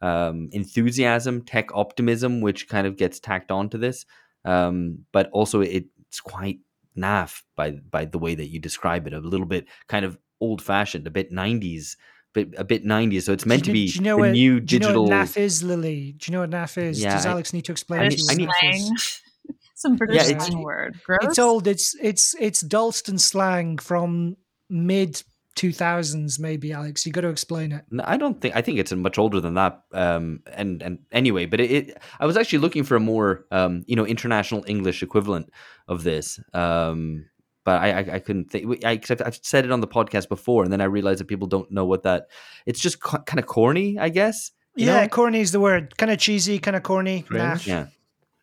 um, 0.00 0.50
enthusiasm, 0.52 1.42
tech 1.42 1.74
optimism, 1.74 2.42
which 2.42 2.68
kind 2.68 2.86
of 2.86 2.96
gets 2.96 3.18
tacked 3.18 3.50
onto 3.50 3.78
this. 3.78 4.04
Um, 4.44 5.06
but 5.10 5.30
also 5.32 5.62
it 5.62 5.86
it's 6.14 6.20
quite 6.20 6.60
naff 6.96 7.42
by 7.56 7.72
by 7.90 8.04
the 8.04 8.18
way 8.20 8.36
that 8.36 8.46
you 8.46 8.60
describe 8.60 9.08
it. 9.08 9.12
A 9.12 9.18
little 9.18 9.46
bit 9.46 9.66
kind 9.88 10.04
of 10.04 10.16
old 10.40 10.62
fashioned, 10.62 11.06
a 11.08 11.10
bit 11.10 11.32
nineties, 11.32 11.96
bit 12.32 12.54
a 12.56 12.62
bit 12.62 12.84
nineties. 12.84 13.24
So 13.26 13.32
it's 13.32 13.44
meant 13.46 13.62
you, 13.62 13.66
to 13.66 13.72
be 13.72 13.86
do 13.88 13.94
you 13.96 14.00
know 14.02 14.16
the 14.16 14.20
what, 14.20 14.30
new 14.30 14.60
do 14.60 14.74
you 14.76 14.78
digital. 14.78 15.06
know 15.08 15.16
what 15.16 15.26
naff 15.26 15.36
is, 15.36 15.62
Lily? 15.64 16.14
Do 16.16 16.30
you 16.30 16.32
know 16.34 16.40
what 16.42 16.50
naff 16.50 16.78
is? 16.78 17.02
Yeah, 17.02 17.14
Does 17.16 17.26
I- 17.26 17.30
Alex 17.30 17.52
need 17.52 17.64
to 17.64 17.72
explain 17.72 18.00
I 18.02 18.08
to 18.10 18.16
you 18.16 18.24
I 18.28 18.32
what 18.32 18.36
need- 18.38 18.48
naff 18.48 18.74
is? 18.74 18.86
slang. 18.86 18.96
Some 19.74 19.96
British 19.96 20.16
Yeah, 20.16 20.28
it's- 20.30 20.46
slang 20.46 20.62
word. 20.62 21.00
Gross. 21.04 21.18
It's 21.24 21.38
old. 21.40 21.66
It's 21.66 21.96
it's 22.00 22.36
it's 22.38 22.60
Dalston 22.60 23.18
slang 23.18 23.78
from 23.78 24.36
mid 24.70 25.20
two 25.54 25.72
thousands, 25.72 26.38
maybe. 26.38 26.72
Alex, 26.72 27.06
you 27.06 27.12
got 27.12 27.22
to 27.22 27.28
explain 27.28 27.72
it. 27.72 27.84
No, 27.90 28.04
I 28.06 28.16
don't 28.16 28.40
think. 28.40 28.56
I 28.56 28.62
think 28.62 28.78
it's 28.78 28.92
much 28.92 29.18
older 29.18 29.40
than 29.40 29.54
that. 29.54 29.82
Um, 29.92 30.40
and 30.52 30.82
and 30.82 30.98
anyway, 31.12 31.46
but 31.46 31.60
it, 31.60 31.70
it. 31.70 32.02
I 32.20 32.26
was 32.26 32.36
actually 32.36 32.60
looking 32.60 32.84
for 32.84 32.96
a 32.96 33.00
more, 33.00 33.46
um, 33.50 33.84
you 33.86 33.96
know, 33.96 34.06
international 34.06 34.64
English 34.66 35.02
equivalent 35.02 35.50
of 35.88 36.02
this. 36.04 36.40
Um, 36.52 37.26
but 37.64 37.80
I, 37.80 37.92
I, 37.92 38.14
I 38.14 38.18
couldn't 38.18 38.50
think. 38.50 38.84
I, 38.84 38.92
except 38.92 39.22
I've 39.22 39.38
said 39.42 39.64
it 39.64 39.72
on 39.72 39.80
the 39.80 39.88
podcast 39.88 40.28
before, 40.28 40.64
and 40.64 40.72
then 40.72 40.80
I 40.80 40.84
realized 40.84 41.20
that 41.20 41.28
people 41.28 41.48
don't 41.48 41.70
know 41.70 41.84
what 41.84 42.02
that. 42.02 42.28
It's 42.66 42.80
just 42.80 43.00
co- 43.00 43.22
kind 43.22 43.38
of 43.38 43.46
corny, 43.46 43.98
I 43.98 44.08
guess. 44.08 44.50
you 44.76 44.86
yeah, 44.86 45.02
know? 45.02 45.08
corny 45.08 45.40
is 45.40 45.52
the 45.52 45.60
word. 45.60 45.96
Kind 45.96 46.12
of 46.12 46.18
cheesy, 46.18 46.58
kind 46.58 46.76
of 46.76 46.82
corny. 46.82 47.22
Cringe. 47.22 47.42
Naff. 47.42 47.66
yeah. 47.66 47.86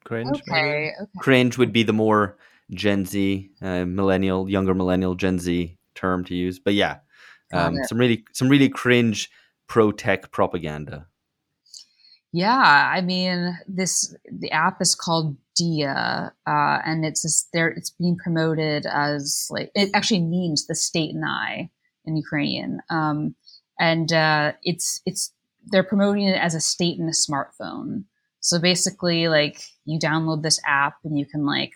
Cringe. 0.04 0.30
okay. 0.50 0.92
Okay. 1.00 1.12
Cringe 1.20 1.58
would 1.58 1.72
be 1.72 1.84
the 1.84 1.94
more 1.94 2.38
Gen 2.72 3.06
Z, 3.06 3.52
uh, 3.62 3.86
millennial, 3.86 4.50
younger 4.50 4.74
millennial, 4.74 5.14
Gen 5.14 5.38
Z 5.38 5.78
term 5.96 6.24
to 6.26 6.36
use. 6.36 6.60
But 6.60 6.74
yeah, 6.74 7.00
um, 7.54 7.78
some 7.84 7.98
really, 7.98 8.24
some 8.34 8.50
really 8.50 8.70
cringe 8.70 9.30
pro 9.68 9.92
tech 9.92 10.32
propaganda. 10.32 11.08
Yeah, 12.34 12.92
I 12.94 13.02
mean, 13.02 13.58
this 13.68 14.16
the 14.32 14.52
app 14.52 14.82
is 14.82 14.96
called 14.96 15.36
Dia, 15.56 16.34
uh, 16.48 16.78
and 16.86 17.06
it's 17.06 17.24
this, 17.24 17.48
there. 17.54 17.68
It's 17.68 17.90
being 17.90 18.18
promoted 18.18 18.86
as 18.86 19.48
like 19.50 19.72
it 19.76 19.90
actually 19.94 20.22
means 20.22 20.66
the 20.66 20.76
state 20.76 21.14
and 21.14 21.26
I 21.26 21.70
in 22.06 22.16
Ukrainian, 22.16 22.82
um, 22.90 23.36
and 23.80 24.14
uh, 24.14 24.54
it's 24.64 25.02
it's 25.06 25.34
they're 25.68 25.84
promoting 25.84 26.24
it 26.24 26.38
as 26.38 26.56
a 26.56 26.62
state 26.62 27.00
and 27.00 27.10
a 27.10 27.12
smartphone. 27.12 28.06
So 28.40 28.60
basically, 28.60 29.28
like 29.28 29.62
you 29.86 30.00
download 30.00 30.42
this 30.42 30.60
app 30.66 30.96
and 31.04 31.20
you 31.20 31.26
can 31.26 31.46
like 31.46 31.74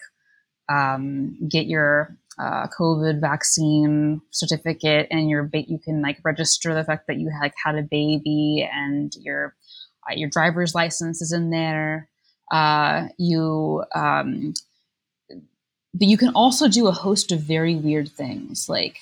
um, 0.70 1.38
get 1.48 1.68
your 1.68 2.18
uh, 2.38 2.68
COVID 2.78 3.22
vaccine 3.22 4.22
certificate, 4.32 5.08
and 5.10 5.30
your 5.30 5.44
ba- 5.44 5.70
you 5.70 5.80
can 5.80 6.02
like 6.02 6.20
register 6.24 6.74
the 6.74 6.84
fact 6.84 7.08
that 7.08 7.18
you 7.18 7.32
like 7.42 7.54
had 7.64 7.76
a 7.76 7.84
baby 7.84 8.68
and 8.72 9.16
your 9.22 9.56
uh, 10.10 10.14
your 10.14 10.30
driver's 10.30 10.76
license 10.76 11.22
is 11.22 11.32
in 11.32 11.50
there. 11.50 12.10
Uh, 12.52 13.08
you, 13.18 13.84
um, 13.96 14.54
but 15.30 16.08
you 16.08 16.18
can 16.18 16.30
also 16.36 16.68
do 16.68 16.88
a 16.88 16.92
host 16.92 17.32
of 17.32 17.40
very 17.40 17.76
weird 17.76 18.10
things. 18.10 18.68
Like 18.70 19.00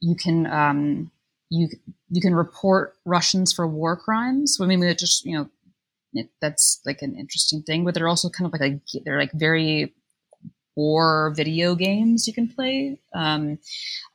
you 0.00 0.14
can, 0.14 0.46
um, 0.46 1.10
you 1.50 1.68
you 2.10 2.20
can 2.20 2.34
report 2.34 2.94
Russians 3.04 3.52
for 3.52 3.66
war 3.66 3.96
crimes. 3.96 4.58
I 4.60 4.66
mean, 4.66 4.82
it 4.82 4.98
just 4.98 5.24
you 5.24 5.48
know, 6.14 6.24
that's 6.40 6.80
like 6.84 7.00
an 7.02 7.16
interesting 7.16 7.62
thing. 7.62 7.84
But 7.84 7.94
they're 7.94 8.08
also 8.08 8.28
kind 8.28 8.52
of 8.52 8.60
like 8.60 8.72
a, 8.72 9.00
they're 9.04 9.18
like 9.18 9.32
very 9.32 9.94
war 10.76 11.32
video 11.36 11.74
games 11.74 12.26
you 12.26 12.32
can 12.32 12.48
play. 12.48 12.98
Um, 13.14 13.58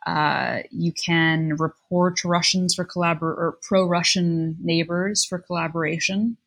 uh, 0.06 0.60
you 0.72 0.92
can 0.94 1.56
report 1.58 2.24
Russians 2.24 2.76
for 2.76 2.86
collabor 2.86 3.22
or 3.22 3.58
pro-Russian 3.62 4.58
neighbors 4.62 5.26
for 5.26 5.40
collaboration. 5.40 6.38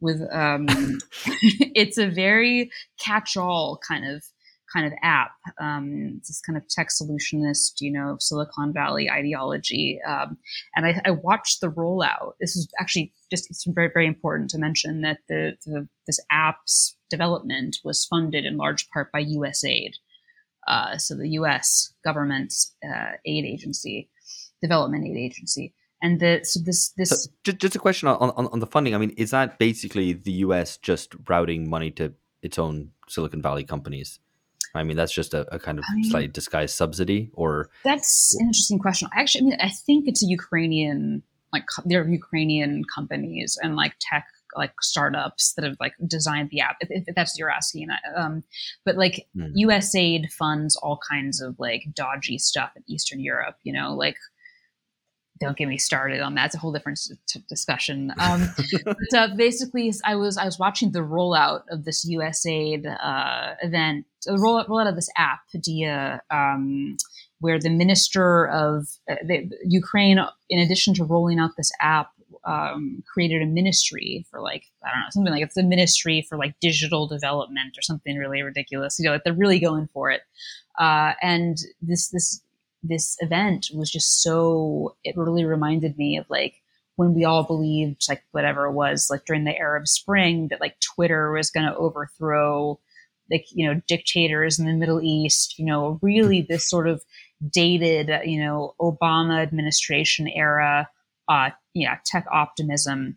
With 0.00 0.20
um, 0.32 0.66
it's 1.74 1.98
a 1.98 2.08
very 2.08 2.70
catch-all 2.98 3.80
kind 3.86 4.04
of 4.04 4.24
kind 4.74 4.86
of 4.86 4.92
app. 5.02 5.32
Um, 5.60 6.20
this 6.26 6.40
kind 6.44 6.56
of 6.56 6.68
tech 6.68 6.88
solutionist, 6.88 7.80
you 7.80 7.92
know, 7.92 8.16
Silicon 8.18 8.72
Valley 8.72 9.10
ideology. 9.10 10.00
Um, 10.06 10.36
and 10.74 10.86
I, 10.86 11.00
I, 11.04 11.10
watched 11.12 11.60
the 11.60 11.70
rollout. 11.70 12.32
This 12.40 12.56
is 12.56 12.68
actually 12.80 13.12
just 13.30 13.48
it's 13.50 13.64
very 13.64 13.90
very 13.92 14.06
important 14.06 14.50
to 14.50 14.58
mention 14.58 15.02
that 15.02 15.18
the, 15.28 15.56
the 15.64 15.88
this 16.06 16.20
app's 16.30 16.96
development 17.08 17.78
was 17.84 18.04
funded 18.04 18.44
in 18.44 18.56
large 18.56 18.88
part 18.90 19.12
by 19.12 19.24
USAID. 19.24 19.94
Uh, 20.66 20.96
so 20.98 21.14
the 21.14 21.28
U.S. 21.30 21.92
government's 22.04 22.74
uh, 22.84 23.12
aid 23.26 23.44
agency, 23.44 24.08
development 24.62 25.06
aid 25.06 25.16
agency. 25.16 25.74
And 26.02 26.20
the, 26.20 26.40
so 26.42 26.60
this 26.60 26.90
this 26.96 27.10
so 27.10 27.30
just, 27.44 27.58
just 27.58 27.76
a 27.76 27.78
question 27.78 28.08
on, 28.08 28.30
on, 28.30 28.48
on 28.48 28.60
the 28.60 28.66
funding. 28.66 28.94
I 28.94 28.98
mean, 28.98 29.10
is 29.10 29.30
that 29.30 29.58
basically 29.58 30.12
the 30.12 30.32
U.S. 30.46 30.76
just 30.78 31.14
routing 31.28 31.70
money 31.70 31.90
to 31.92 32.12
its 32.42 32.58
own 32.58 32.90
Silicon 33.08 33.40
Valley 33.40 33.64
companies? 33.64 34.18
I 34.74 34.82
mean, 34.82 34.96
that's 34.96 35.12
just 35.12 35.34
a, 35.34 35.54
a 35.54 35.58
kind 35.58 35.78
of 35.78 35.84
I 35.88 35.94
mean, 35.94 36.04
slightly 36.04 36.28
disguised 36.28 36.76
subsidy, 36.76 37.30
or 37.34 37.70
that's 37.84 38.34
an 38.38 38.46
interesting 38.46 38.78
question. 38.78 39.08
Actually, 39.14 39.42
I 39.42 39.44
mean, 39.44 39.58
I 39.60 39.68
think 39.68 40.08
it's 40.08 40.22
a 40.22 40.26
Ukrainian, 40.26 41.22
like 41.52 41.64
they're 41.84 42.08
Ukrainian 42.08 42.82
companies 42.92 43.56
and 43.62 43.76
like 43.76 43.94
tech, 44.00 44.26
like 44.56 44.72
startups 44.82 45.52
that 45.54 45.64
have 45.64 45.76
like 45.78 45.94
designed 46.06 46.50
the 46.50 46.60
app. 46.60 46.76
If, 46.80 46.88
if 46.90 47.14
that's 47.14 47.34
what 47.34 47.38
you're 47.38 47.50
asking, 47.50 47.88
um, 48.16 48.42
but 48.84 48.96
like 48.96 49.26
hmm. 49.34 49.52
USAID 49.56 50.32
funds 50.32 50.76
all 50.76 50.98
kinds 51.08 51.40
of 51.40 51.54
like 51.58 51.84
dodgy 51.94 52.38
stuff 52.38 52.72
in 52.74 52.82
Eastern 52.88 53.20
Europe. 53.20 53.56
You 53.62 53.72
know, 53.72 53.94
like 53.94 54.16
don't 55.40 55.56
get 55.56 55.68
me 55.68 55.78
started 55.78 56.20
on 56.20 56.34
that. 56.34 56.46
It's 56.46 56.54
a 56.54 56.58
whole 56.58 56.72
different 56.72 57.00
discussion. 57.48 58.12
Um, 58.24 58.48
but 58.84 59.14
uh, 59.14 59.28
basically, 59.36 59.92
I 60.04 60.14
was 60.14 60.38
I 60.38 60.44
was 60.44 60.58
watching 60.58 60.92
the 60.92 61.00
rollout 61.00 61.62
of 61.68 61.84
this 61.84 62.08
USAID 62.08 62.86
uh, 62.86 63.54
event, 63.62 64.06
the 64.24 64.32
rollout, 64.32 64.68
rollout 64.68 64.88
of 64.88 64.94
this 64.94 65.10
app, 65.16 65.40
Dia, 65.60 66.22
um, 66.30 66.96
where 67.40 67.58
the 67.58 67.68
minister 67.68 68.46
of 68.48 68.88
uh, 69.10 69.16
the, 69.26 69.50
Ukraine, 69.64 70.18
in 70.48 70.60
addition 70.60 70.94
to 70.94 71.04
rolling 71.04 71.38
out 71.38 71.50
this 71.56 71.70
app, 71.80 72.10
um, 72.44 73.02
created 73.12 73.42
a 73.42 73.46
ministry 73.46 74.24
for 74.30 74.40
like 74.40 74.64
I 74.82 74.90
don't 74.90 75.00
know 75.00 75.10
something 75.10 75.32
like 75.32 75.42
it's 75.42 75.56
a 75.56 75.62
ministry 75.62 76.24
for 76.28 76.38
like 76.38 76.54
digital 76.60 77.06
development 77.06 77.76
or 77.76 77.82
something 77.82 78.16
really 78.16 78.42
ridiculous. 78.42 78.98
You 78.98 79.06
know, 79.06 79.12
like 79.12 79.24
they're 79.24 79.34
really 79.34 79.60
going 79.60 79.88
for 79.92 80.10
it. 80.10 80.22
Uh, 80.78 81.12
and 81.22 81.58
this 81.82 82.08
this 82.08 82.40
this 82.84 83.16
event 83.20 83.68
was 83.74 83.90
just 83.90 84.22
so 84.22 84.96
it 85.04 85.16
really 85.16 85.44
reminded 85.44 85.96
me 85.96 86.16
of 86.16 86.26
like 86.28 86.54
when 86.96 87.14
we 87.14 87.24
all 87.24 87.42
believed 87.42 88.04
like 88.08 88.22
whatever 88.30 88.66
it 88.66 88.72
was 88.72 89.08
like 89.10 89.24
during 89.24 89.44
the 89.44 89.56
arab 89.56 89.88
spring 89.88 90.48
that 90.48 90.60
like 90.60 90.78
twitter 90.80 91.32
was 91.32 91.50
going 91.50 91.66
to 91.66 91.76
overthrow 91.76 92.78
like 93.30 93.46
you 93.52 93.66
know 93.66 93.80
dictators 93.88 94.58
in 94.58 94.66
the 94.66 94.72
middle 94.72 95.00
east 95.02 95.58
you 95.58 95.64
know 95.64 95.98
really 96.02 96.42
this 96.48 96.68
sort 96.68 96.86
of 96.86 97.02
dated 97.50 98.10
you 98.24 98.38
know 98.38 98.74
obama 98.80 99.42
administration 99.42 100.28
era 100.28 100.88
uh 101.28 101.50
yeah 101.74 101.96
tech 102.04 102.26
optimism. 102.30 103.16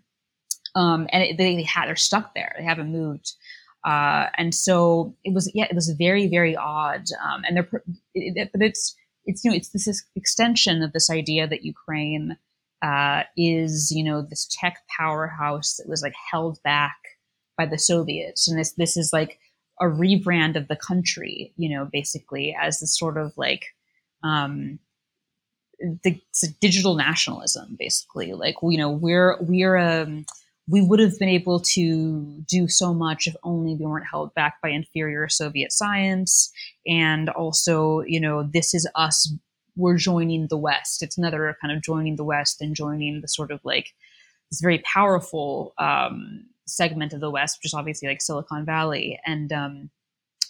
Um 0.76 1.08
and 1.12 1.24
it, 1.24 1.38
they, 1.38 1.62
had 1.64 1.88
they're 1.88 1.96
stuck 1.96 2.34
there. 2.34 2.56
They 2.58 2.64
haven't 2.64 2.92
moved. 2.92 3.34
Uh 3.86 4.28
and 4.38 4.54
so 4.54 5.16
it 5.24 5.34
was 5.34 5.52
yeah 5.54 5.66
it 5.70 5.76
was 5.76 5.90
very 5.98 6.28
very 6.28 6.56
odd. 6.56 7.06
Um 7.24 7.44
and 7.48 7.58
they're 7.58 7.84
it, 8.14 8.34
it, 8.36 8.50
but 8.52 8.62
it's 8.62 8.96
it's 9.28 9.44
you 9.44 9.52
know 9.52 9.58
it's 9.58 9.70
this 9.70 10.04
extension 10.16 10.82
of 10.82 10.94
this 10.94 11.10
idea 11.10 11.48
that 11.48 11.64
Ukraine 11.64 12.38
uh, 12.82 13.24
is 13.36 13.92
you 13.92 14.04
know 14.04 14.22
this 14.22 14.48
tech 14.50 14.80
powerhouse 14.98 15.76
that 15.78 15.90
was 15.90 16.02
like 16.02 16.16
held 16.32 16.62
back 16.64 16.98
by 17.58 17.66
the 17.66 17.78
Soviets, 17.78 18.48
and 18.48 18.58
this 18.58 18.72
this 18.74 18.98
is 18.98 19.12
like 19.14 19.40
a 19.80 19.86
rebrand 19.86 20.56
of 20.56 20.68
the 20.68 20.76
country, 20.76 21.54
you 21.56 21.70
know, 21.70 21.88
basically 21.92 22.56
as 22.60 22.80
this 22.80 22.98
sort 22.98 23.18
of 23.18 23.32
like 23.38 23.66
um, 24.24 24.80
the, 25.80 26.20
digital 26.60 26.96
nationalism, 26.96 27.76
basically. 27.78 28.34
Like 28.34 28.56
you 28.64 28.78
know 28.78 28.90
we're 28.90 29.38
we're 29.42 29.78
um, 29.78 30.26
we 30.70 30.82
would 30.82 31.00
have 31.00 31.18
been 31.18 31.30
able 31.30 31.62
to 31.62 32.44
do 32.48 32.68
so 32.68 32.94
much 32.94 33.26
if 33.26 33.36
only 33.44 33.76
we 33.76 33.86
weren't 33.86 34.08
held 34.10 34.34
back 34.34 34.62
by 34.62 34.70
inferior 34.70 35.30
Soviet 35.30 35.72
science. 35.72 36.52
And 36.86 37.30
also, 37.30 38.02
you 38.02 38.20
know, 38.20 38.44
this 38.44 38.74
is 38.74 38.90
us, 38.96 39.32
we're 39.78 39.98
joining 39.98 40.48
the 40.48 40.58
West. 40.58 41.02
It's 41.02 41.18
another 41.18 41.56
kind 41.62 41.76
of 41.76 41.82
joining 41.82 42.18
the 42.18 42.26
West 42.26 42.62
and 42.62 42.76
joining 42.76 43.22
the 43.22 43.30
sort 43.30 43.52
of 43.52 43.62
like 43.64 43.94
this 44.52 44.60
very 44.60 44.80
powerful 44.80 45.74
um, 45.78 46.46
segment 46.66 47.14
of 47.14 47.22
the 47.22 47.32
West, 47.32 47.60
which 47.60 47.70
is 47.70 47.74
obviously 47.74 48.10
like 48.10 48.22
Silicon 48.22 48.66
Valley. 48.66 49.20
And 49.26 49.54
um, 49.54 49.90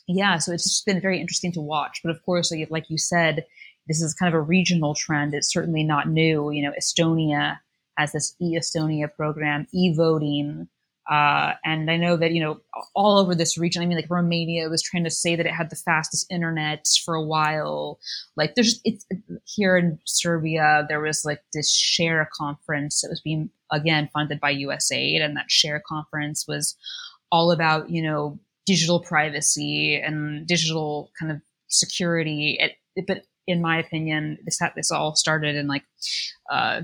yeah, 0.07 0.39
so 0.39 0.51
it's 0.51 0.63
just 0.63 0.85
been 0.85 1.01
very 1.01 1.21
interesting 1.21 1.51
to 1.51 1.61
watch. 1.61 1.99
But 2.03 2.09
of 2.09 2.23
course, 2.23 2.51
like, 2.51 2.67
like 2.71 2.89
you 2.89 2.97
said, 2.97 3.45
this 3.87 4.01
is 4.01 4.15
kind 4.15 4.33
of 4.33 4.37
a 4.37 4.41
regional 4.41 4.95
trend. 4.95 5.35
It's 5.35 5.51
certainly 5.51 5.83
not 5.83 6.09
new. 6.09 6.49
You 6.49 6.63
know, 6.63 6.73
Estonia 6.79 7.59
has 7.97 8.11
this 8.11 8.35
e-Estonia 8.39 9.13
program, 9.13 9.67
e-voting. 9.73 10.69
Uh, 11.09 11.53
and 11.63 11.89
I 11.89 11.95
know 11.95 12.17
that, 12.17 12.33
you 12.33 12.41
know, 12.43 12.59
all 12.93 13.17
over 13.17 13.33
this 13.33 13.57
region, 13.57 13.81
I 13.81 13.85
mean, 13.85 13.97
like 13.97 14.09
Romania 14.09 14.67
was 14.67 14.81
trying 14.81 15.05
to 15.05 15.09
say 15.09 15.37
that 15.37 15.45
it 15.45 15.53
had 15.53 15.69
the 15.69 15.77
fastest 15.77 16.29
internet 16.29 16.85
for 17.05 17.15
a 17.15 17.23
while. 17.23 17.97
Like 18.35 18.55
there's 18.55 18.81
it's 18.83 19.05
here 19.45 19.77
in 19.77 19.99
Serbia, 20.05 20.85
there 20.89 20.99
was 20.99 21.23
like 21.23 21.41
this 21.53 21.73
share 21.73 22.29
conference 22.37 23.01
that 23.01 23.09
was 23.09 23.21
being, 23.21 23.49
again, 23.71 24.09
funded 24.13 24.41
by 24.41 24.53
USAID. 24.53 25.21
And 25.21 25.37
that 25.37 25.49
share 25.49 25.81
conference 25.87 26.45
was 26.45 26.75
all 27.31 27.51
about, 27.51 27.89
you 27.89 28.03
know, 28.03 28.37
digital 28.65 28.99
privacy 28.99 29.95
and 29.95 30.45
digital 30.45 31.09
kind 31.17 31.31
of 31.31 31.41
security. 31.69 32.59
It, 32.59 33.05
but 33.07 33.23
in 33.47 33.61
my 33.61 33.79
opinion, 33.79 34.39
this, 34.43 34.59
this 34.75 34.91
all 34.91 35.15
started 35.15 35.55
in 35.55 35.67
like, 35.67 35.83
uh, 36.51 36.81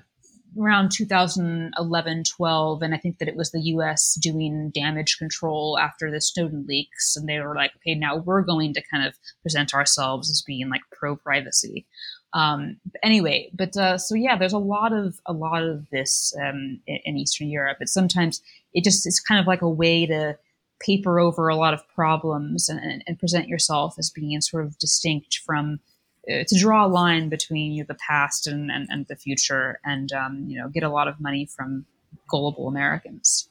around 0.59 0.91
2011 0.91 2.23
12 2.23 2.81
and 2.81 2.93
i 2.93 2.97
think 2.97 3.17
that 3.17 3.27
it 3.27 3.35
was 3.35 3.51
the 3.51 3.59
us 3.59 4.17
doing 4.21 4.71
damage 4.73 5.17
control 5.17 5.77
after 5.79 6.11
the 6.11 6.21
snowden 6.21 6.65
leaks 6.67 7.15
and 7.15 7.27
they 7.27 7.39
were 7.39 7.55
like 7.55 7.71
okay 7.75 7.95
now 7.95 8.17
we're 8.17 8.41
going 8.41 8.73
to 8.73 8.81
kind 8.91 9.05
of 9.05 9.15
present 9.41 9.73
ourselves 9.73 10.29
as 10.29 10.41
being 10.41 10.69
like 10.69 10.81
pro 10.91 11.15
privacy 11.15 11.85
um, 12.33 12.77
anyway 13.03 13.49
but 13.53 13.77
uh, 13.77 13.97
so 13.97 14.15
yeah 14.15 14.37
there's 14.37 14.53
a 14.53 14.57
lot 14.57 14.91
of 14.91 15.19
a 15.25 15.33
lot 15.33 15.63
of 15.63 15.87
this 15.91 16.33
um, 16.41 16.79
in, 16.87 16.99
in, 17.05 17.17
eastern 17.17 17.47
europe 17.47 17.77
but 17.79 17.89
sometimes 17.89 18.41
it 18.73 18.83
just 18.83 19.05
it's 19.05 19.19
kind 19.19 19.39
of 19.39 19.47
like 19.47 19.61
a 19.61 19.69
way 19.69 20.05
to 20.05 20.37
paper 20.79 21.19
over 21.19 21.47
a 21.47 21.55
lot 21.55 21.73
of 21.73 21.87
problems 21.89 22.67
and, 22.67 22.79
and, 22.79 23.03
and 23.07 23.19
present 23.19 23.47
yourself 23.47 23.95
as 23.97 24.09
being 24.09 24.41
sort 24.41 24.65
of 24.65 24.77
distinct 24.79 25.39
from 25.45 25.79
to 26.28 26.57
draw 26.57 26.86
a 26.86 26.88
line 26.88 27.30
between 27.30 27.74
you 27.74 27.84
know, 27.84 27.88
the 27.88 27.97
past 28.07 28.47
and, 28.47 28.71
and, 28.71 28.88
and, 28.89 29.05
the 29.09 29.15
future 29.15 29.80
and 29.84 30.11
um, 30.13 30.45
you 30.47 30.57
know 30.57 30.69
get 30.69 30.84
a 30.84 30.89
lot 30.89 31.07
of 31.07 31.19
money 31.19 31.45
from 31.45 31.86
gullible 32.30 32.67
Americans. 32.67 33.49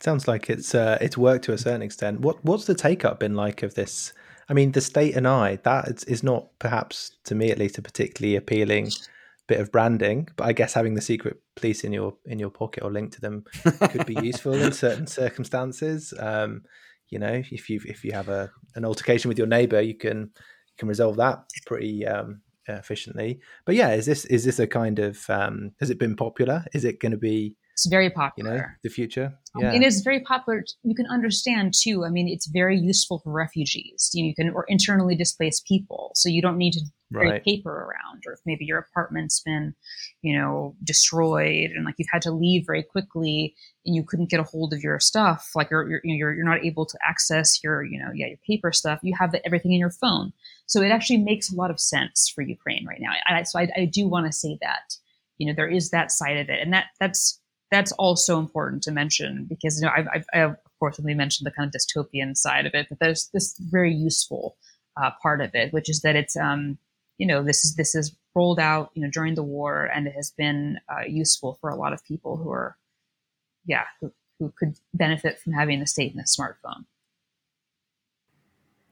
Sounds 0.00 0.26
like 0.26 0.48
it's 0.48 0.74
uh, 0.74 0.96
it's 1.00 1.18
worked 1.18 1.44
to 1.44 1.52
a 1.52 1.58
certain 1.58 1.82
extent. 1.82 2.20
What 2.20 2.42
what's 2.44 2.64
the 2.64 2.74
take 2.74 3.04
up 3.04 3.20
been 3.20 3.34
like 3.34 3.62
of 3.62 3.74
this? 3.74 4.12
I 4.48 4.54
mean, 4.54 4.72
the 4.72 4.80
state 4.80 5.14
and 5.14 5.28
I 5.28 5.56
that 5.56 6.04
is 6.08 6.22
not 6.22 6.48
perhaps 6.58 7.12
to 7.24 7.34
me 7.34 7.50
at 7.50 7.58
least 7.58 7.78
a 7.78 7.82
particularly 7.82 8.36
appealing 8.36 8.90
bit 9.46 9.60
of 9.60 9.70
branding, 9.72 10.28
but 10.36 10.44
I 10.46 10.52
guess 10.52 10.72
having 10.72 10.94
the 10.94 11.02
secret 11.02 11.36
police 11.56 11.84
in 11.84 11.92
your 11.92 12.14
in 12.24 12.38
your 12.38 12.50
pocket 12.50 12.82
or 12.82 12.90
linked 12.90 13.14
to 13.14 13.20
them 13.20 13.44
could 13.90 14.06
be 14.06 14.14
useful 14.22 14.54
in 14.54 14.72
certain 14.72 15.06
circumstances. 15.06 16.14
Um, 16.18 16.62
you 17.10 17.18
know, 17.18 17.42
if 17.50 17.68
you 17.68 17.80
if 17.84 18.04
you 18.04 18.12
have 18.12 18.28
a 18.28 18.50
an 18.74 18.84
altercation 18.84 19.28
with 19.28 19.38
your 19.38 19.48
neighbor, 19.48 19.80
you 19.80 19.96
can 19.96 20.30
can 20.78 20.88
resolve 20.88 21.16
that 21.16 21.44
pretty 21.66 22.06
um, 22.06 22.40
efficiently. 22.68 23.40
But 23.64 23.74
yeah, 23.74 23.92
is 23.92 24.06
this 24.06 24.24
is 24.26 24.44
this 24.44 24.58
a 24.58 24.66
kind 24.66 24.98
of 24.98 25.28
um, 25.28 25.72
has 25.80 25.90
it 25.90 25.98
been 25.98 26.16
popular? 26.16 26.64
Is 26.74 26.84
it 26.84 27.00
going 27.00 27.12
to 27.12 27.18
be 27.18 27.56
it's 27.80 27.86
very 27.86 28.10
popular. 28.10 28.52
You 28.52 28.58
know, 28.58 28.64
the 28.82 28.90
future. 28.90 29.32
Yeah. 29.58 29.72
it 29.72 29.82
is 29.82 30.02
very 30.02 30.20
popular. 30.20 30.64
You 30.82 30.94
can 30.94 31.06
understand 31.06 31.72
too. 31.74 32.04
I 32.04 32.10
mean, 32.10 32.28
it's 32.28 32.46
very 32.46 32.78
useful 32.78 33.20
for 33.20 33.32
refugees. 33.32 34.10
You, 34.12 34.22
know, 34.22 34.28
you 34.28 34.34
can 34.34 34.50
or 34.50 34.66
internally 34.68 35.16
displaced 35.16 35.64
people, 35.66 36.12
so 36.14 36.28
you 36.28 36.42
don't 36.42 36.58
need 36.58 36.72
to 36.72 36.80
right. 37.10 37.44
paper 37.44 37.70
around, 37.70 38.22
or 38.26 38.32
if 38.32 38.40
maybe 38.46 38.64
your 38.64 38.78
apartment's 38.78 39.40
been, 39.40 39.74
you 40.22 40.36
know, 40.36 40.76
destroyed 40.84 41.70
and 41.70 41.84
like 41.84 41.96
you've 41.98 42.08
had 42.12 42.22
to 42.22 42.30
leave 42.30 42.64
very 42.66 42.82
quickly 42.82 43.54
and 43.84 43.94
you 43.94 44.04
couldn't 44.04 44.30
get 44.30 44.40
a 44.40 44.44
hold 44.44 44.72
of 44.72 44.82
your 44.82 45.00
stuff, 45.00 45.50
like 45.54 45.70
you're 45.70 45.88
you're 45.88 46.00
you're, 46.04 46.34
you're 46.34 46.44
not 46.44 46.64
able 46.64 46.86
to 46.86 46.98
access 47.06 47.62
your 47.62 47.82
you 47.84 47.98
know 47.98 48.10
yeah 48.14 48.26
your 48.26 48.38
paper 48.46 48.72
stuff. 48.72 49.00
You 49.02 49.14
have 49.18 49.32
the, 49.32 49.44
everything 49.44 49.72
in 49.72 49.80
your 49.80 49.90
phone, 49.90 50.32
so 50.66 50.82
it 50.82 50.90
actually 50.90 51.18
makes 51.18 51.52
a 51.52 51.56
lot 51.56 51.70
of 51.70 51.80
sense 51.80 52.30
for 52.34 52.42
Ukraine 52.42 52.86
right 52.86 53.00
now. 53.00 53.12
I, 53.26 53.42
so 53.42 53.58
I, 53.58 53.68
I 53.76 53.84
do 53.86 54.06
want 54.08 54.26
to 54.26 54.32
say 54.32 54.58
that 54.60 54.96
you 55.38 55.46
know 55.46 55.54
there 55.54 55.68
is 55.68 55.90
that 55.90 56.12
side 56.12 56.36
of 56.36 56.48
it, 56.48 56.60
and 56.60 56.72
that 56.72 56.86
that's 57.00 57.40
that's 57.70 57.92
also 57.92 58.38
important 58.38 58.82
to 58.84 58.92
mention 58.92 59.46
because 59.48 59.80
you 59.80 59.86
know 59.86 59.92
I've, 59.96 60.08
I've, 60.12 60.24
I 60.32 60.38
of 60.40 60.56
course 60.78 60.98
only 61.00 61.14
mentioned 61.14 61.46
the 61.46 61.52
kind 61.52 61.72
of 61.72 61.80
dystopian 61.80 62.36
side 62.36 62.66
of 62.66 62.74
it, 62.74 62.86
but 62.88 62.98
there's 63.00 63.30
this 63.32 63.56
very 63.58 63.92
useful 63.92 64.56
uh, 65.00 65.10
part 65.22 65.40
of 65.40 65.54
it, 65.54 65.72
which 65.72 65.88
is 65.88 66.00
that 66.00 66.16
it's 66.16 66.36
um, 66.36 66.78
you 67.20 67.26
know 67.26 67.42
this 67.42 67.64
is 67.64 67.76
this 67.76 67.94
is 67.94 68.16
rolled 68.34 68.58
out 68.58 68.90
you 68.94 69.02
know 69.02 69.10
during 69.12 69.34
the 69.34 69.42
war 69.42 69.84
and 69.94 70.06
it 70.06 70.14
has 70.14 70.30
been 70.30 70.78
uh, 70.88 71.04
useful 71.06 71.58
for 71.60 71.68
a 71.68 71.76
lot 71.76 71.92
of 71.92 72.02
people 72.04 72.38
who 72.38 72.50
are 72.50 72.76
yeah 73.66 73.84
who, 74.00 74.10
who 74.38 74.52
could 74.58 74.74
benefit 74.94 75.38
from 75.38 75.52
having 75.52 75.78
the 75.78 75.86
state 75.86 76.12
in 76.14 76.18
a 76.18 76.24
smartphone. 76.24 76.86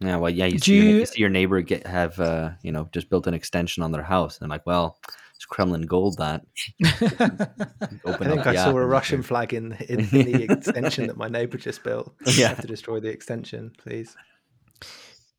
Yeah, 0.00 0.16
well, 0.18 0.30
yeah, 0.30 0.46
you, 0.46 0.60
see, 0.60 0.76
you, 0.76 0.82
your, 0.82 0.98
you 1.00 1.06
see 1.06 1.20
your 1.20 1.30
neighbor 1.30 1.60
get 1.60 1.84
have 1.84 2.20
uh, 2.20 2.50
you 2.62 2.70
know 2.70 2.88
just 2.92 3.10
built 3.10 3.26
an 3.26 3.34
extension 3.34 3.82
on 3.82 3.90
their 3.90 4.02
house, 4.02 4.38
and 4.40 4.48
like, 4.48 4.64
well, 4.64 4.96
it's 5.34 5.44
Kremlin 5.44 5.82
gold 5.82 6.18
that. 6.18 6.44
I 6.84 8.16
think 8.16 8.46
I 8.46 8.54
saw 8.54 8.70
a 8.76 8.86
Russian 8.86 9.22
flag 9.22 9.54
in, 9.54 9.72
in, 9.88 10.00
in 10.00 10.08
the 10.10 10.46
extension 10.52 11.08
that 11.08 11.16
my 11.16 11.28
neighbor 11.28 11.58
just 11.58 11.82
built. 11.82 12.14
Yeah, 12.26 12.46
I 12.46 12.48
have 12.50 12.60
to 12.60 12.68
destroy 12.68 13.00
the 13.00 13.08
extension, 13.08 13.72
please. 13.76 14.14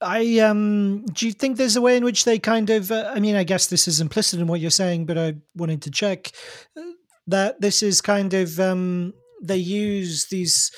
I 0.01 0.39
um, 0.39 1.05
do 1.13 1.25
you 1.25 1.33
think 1.33 1.57
there's 1.57 1.75
a 1.75 1.81
way 1.81 1.97
in 1.97 2.03
which 2.03 2.23
they 2.23 2.39
kind 2.39 2.69
of? 2.69 2.91
Uh, 2.91 3.11
I 3.13 3.19
mean, 3.19 3.35
I 3.35 3.43
guess 3.43 3.67
this 3.67 3.87
is 3.87 3.99
implicit 3.99 4.39
in 4.39 4.47
what 4.47 4.61
you're 4.61 4.71
saying, 4.71 5.05
but 5.05 5.17
I 5.17 5.35
wanted 5.55 5.81
to 5.83 5.91
check 5.91 6.31
uh, 6.77 6.81
that 7.27 7.59
this 7.59 7.83
is 7.83 8.01
kind 8.01 8.33
of 8.33 8.59
um, 8.59 9.13
they 9.41 9.57
use 9.57 10.27
these 10.31 10.71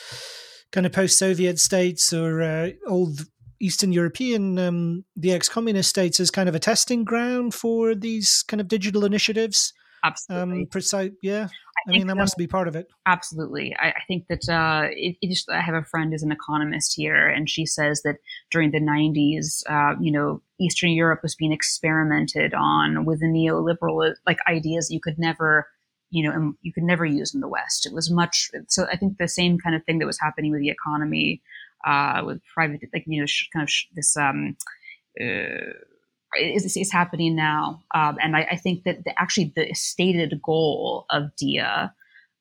kind 0.71 0.85
of 0.85 0.91
post-Soviet 0.91 1.59
states 1.59 2.13
or 2.13 2.41
uh, 2.41 2.69
old 2.87 3.25
Eastern 3.59 3.91
European, 3.91 4.57
um, 4.57 5.05
the 5.15 5.31
ex-communist 5.31 5.89
states, 5.89 6.19
as 6.19 6.31
kind 6.31 6.49
of 6.49 6.55
a 6.55 6.59
testing 6.59 7.03
ground 7.03 7.53
for 7.53 7.93
these 7.93 8.43
kind 8.47 8.59
of 8.59 8.67
digital 8.67 9.05
initiatives. 9.05 9.73
Absolutely. 10.03 10.61
Um, 10.61 10.65
precise, 10.67 11.11
yeah. 11.21 11.47
I, 11.87 11.89
I 11.89 11.91
mean, 11.91 12.07
that 12.07 12.17
must 12.17 12.37
be 12.37 12.47
part 12.47 12.67
of 12.67 12.75
it. 12.75 12.87
Absolutely. 13.05 13.75
I, 13.79 13.89
I 13.89 14.01
think 14.07 14.27
that 14.27 14.49
uh, 14.49 14.87
it, 14.91 15.15
it 15.21 15.29
just, 15.29 15.49
I 15.49 15.61
have 15.61 15.75
a 15.75 15.83
friend 15.83 16.11
who's 16.11 16.23
an 16.23 16.31
economist 16.31 16.95
here, 16.95 17.27
and 17.27 17.49
she 17.49 17.65
says 17.65 18.01
that 18.03 18.17
during 18.49 18.71
the 18.71 18.79
90s, 18.79 19.63
uh, 19.69 19.95
you 19.99 20.11
know, 20.11 20.41
Eastern 20.59 20.91
Europe 20.91 21.21
was 21.23 21.35
being 21.35 21.51
experimented 21.51 22.53
on 22.53 23.05
with 23.05 23.19
the 23.19 23.27
neoliberal 23.27 24.13
like 24.27 24.39
ideas 24.47 24.91
you 24.91 24.99
could 24.99 25.17
never 25.17 25.67
you 26.11 26.29
know, 26.29 26.53
you 26.61 26.73
could 26.73 26.83
never 26.83 27.05
use 27.05 27.33
in 27.33 27.39
the 27.39 27.47
West. 27.47 27.85
It 27.85 27.93
was 27.93 28.11
much 28.11 28.51
so. 28.67 28.85
I 28.91 28.97
think 28.97 29.17
the 29.17 29.29
same 29.29 29.57
kind 29.57 29.75
of 29.75 29.83
thing 29.85 29.99
that 29.99 30.05
was 30.05 30.19
happening 30.19 30.51
with 30.51 30.59
the 30.59 30.69
economy, 30.69 31.41
uh, 31.87 32.21
with 32.25 32.41
private, 32.53 32.81
like 32.93 33.05
you 33.07 33.21
know, 33.21 33.25
sh- 33.25 33.47
kind 33.53 33.63
of 33.63 33.69
sh- 33.69 33.85
this 33.95 34.17
um, 34.17 34.57
uh, 35.19 35.71
is, 36.39 36.77
is 36.77 36.91
happening 36.91 37.35
now. 37.35 37.81
Um, 37.93 38.17
and 38.21 38.35
I, 38.35 38.47
I, 38.51 38.55
think 38.55 38.83
that 38.83 39.03
the, 39.03 39.19
actually 39.19 39.53
the 39.55 39.73
stated 39.73 40.41
goal 40.41 41.05
of 41.09 41.35
DIA, 41.35 41.93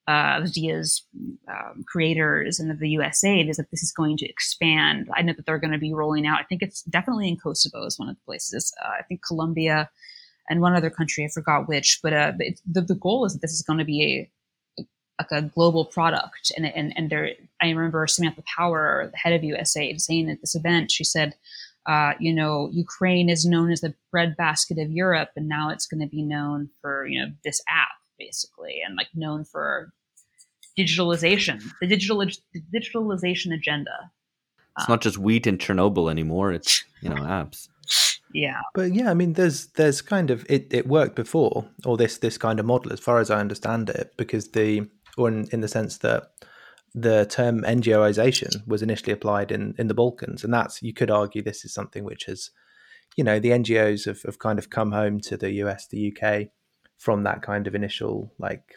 uh, 0.08 0.40
of 0.42 0.52
DIA's 0.52 1.04
um, 1.48 1.84
creators 1.86 2.58
and 2.58 2.70
of 2.70 2.78
the 2.78 2.94
USAID 2.96 3.48
is 3.48 3.56
that 3.56 3.70
this 3.70 3.82
is 3.82 3.92
going 3.92 4.16
to 4.18 4.28
expand. 4.28 5.08
I 5.14 5.22
know 5.22 5.32
that 5.32 5.46
they're 5.46 5.58
going 5.58 5.72
to 5.72 5.78
be 5.78 5.94
rolling 5.94 6.26
out. 6.26 6.40
I 6.40 6.44
think 6.44 6.62
it's 6.62 6.82
definitely 6.82 7.28
in 7.28 7.36
Kosovo 7.36 7.84
is 7.86 7.98
one 7.98 8.08
of 8.08 8.16
the 8.16 8.24
places. 8.24 8.72
Uh, 8.84 8.88
I 8.98 9.02
think 9.02 9.24
Colombia 9.24 9.90
and 10.48 10.60
one 10.60 10.74
other 10.74 10.90
country, 10.90 11.24
I 11.24 11.28
forgot 11.28 11.68
which, 11.68 12.00
but, 12.02 12.12
uh, 12.12 12.32
the, 12.66 12.80
the 12.80 12.94
goal 12.94 13.24
is 13.24 13.34
that 13.34 13.40
this 13.42 13.52
is 13.52 13.62
going 13.62 13.78
to 13.78 13.84
be 13.84 14.28
a, 14.78 14.84
like 15.20 15.30
a 15.30 15.42
global 15.42 15.84
product. 15.84 16.50
And, 16.56 16.66
and, 16.66 16.92
and 16.96 17.10
there, 17.10 17.32
I 17.60 17.68
remember 17.68 18.06
Samantha 18.06 18.42
Power, 18.56 19.08
the 19.10 19.16
head 19.16 19.32
of 19.32 19.42
USAID, 19.42 20.00
saying 20.00 20.30
at 20.30 20.40
this 20.40 20.54
event, 20.54 20.90
she 20.90 21.04
said, 21.04 21.34
uh, 21.86 22.12
you 22.20 22.34
know, 22.34 22.68
Ukraine 22.72 23.28
is 23.28 23.44
known 23.44 23.70
as 23.70 23.80
the 23.80 23.94
breadbasket 24.10 24.78
of 24.78 24.90
Europe, 24.90 25.30
and 25.36 25.48
now 25.48 25.70
it's 25.70 25.86
going 25.86 26.00
to 26.00 26.06
be 26.06 26.22
known 26.22 26.70
for, 26.80 27.06
you 27.06 27.20
know, 27.20 27.32
this 27.44 27.60
app 27.68 27.88
basically, 28.18 28.82
and 28.86 28.96
like 28.96 29.08
known 29.14 29.44
for 29.44 29.92
digitalization, 30.78 31.62
the 31.80 31.86
digital 31.86 32.18
the 32.18 32.62
digitalization 32.74 33.54
agenda. 33.54 34.10
It's 34.76 34.88
um, 34.88 34.92
not 34.92 35.00
just 35.00 35.18
wheat 35.18 35.46
in 35.46 35.58
Chernobyl 35.58 36.10
anymore; 36.10 36.52
it's 36.52 36.84
you 37.00 37.08
know 37.08 37.16
apps 37.16 37.68
yeah 38.32 38.60
but 38.74 38.94
yeah 38.94 39.10
i 39.10 39.14
mean 39.14 39.32
there's 39.34 39.66
there's 39.68 40.00
kind 40.00 40.30
of 40.30 40.46
it, 40.48 40.72
it 40.72 40.86
worked 40.86 41.16
before 41.16 41.68
or 41.84 41.96
this 41.96 42.18
this 42.18 42.38
kind 42.38 42.60
of 42.60 42.66
model 42.66 42.92
as 42.92 43.00
far 43.00 43.18
as 43.18 43.30
i 43.30 43.40
understand 43.40 43.90
it 43.90 44.12
because 44.16 44.48
the 44.48 44.86
or 45.16 45.28
in, 45.28 45.48
in 45.52 45.60
the 45.60 45.68
sense 45.68 45.98
that 45.98 46.30
the 46.94 47.26
term 47.26 47.62
ngoization 47.62 48.66
was 48.66 48.82
initially 48.82 49.12
applied 49.12 49.52
in 49.52 49.74
in 49.78 49.86
the 49.86 49.94
balkans 49.94 50.42
and 50.42 50.52
that's 50.52 50.82
you 50.82 50.92
could 50.92 51.10
argue 51.10 51.42
this 51.42 51.64
is 51.64 51.72
something 51.72 52.04
which 52.04 52.24
has 52.24 52.50
you 53.16 53.24
know 53.24 53.38
the 53.38 53.50
ngos 53.50 54.06
have, 54.06 54.22
have 54.22 54.38
kind 54.38 54.58
of 54.58 54.70
come 54.70 54.92
home 54.92 55.20
to 55.20 55.36
the 55.36 55.50
us 55.50 55.86
the 55.86 56.12
uk 56.12 56.48
from 56.98 57.22
that 57.22 57.42
kind 57.42 57.66
of 57.66 57.74
initial 57.74 58.32
like 58.38 58.74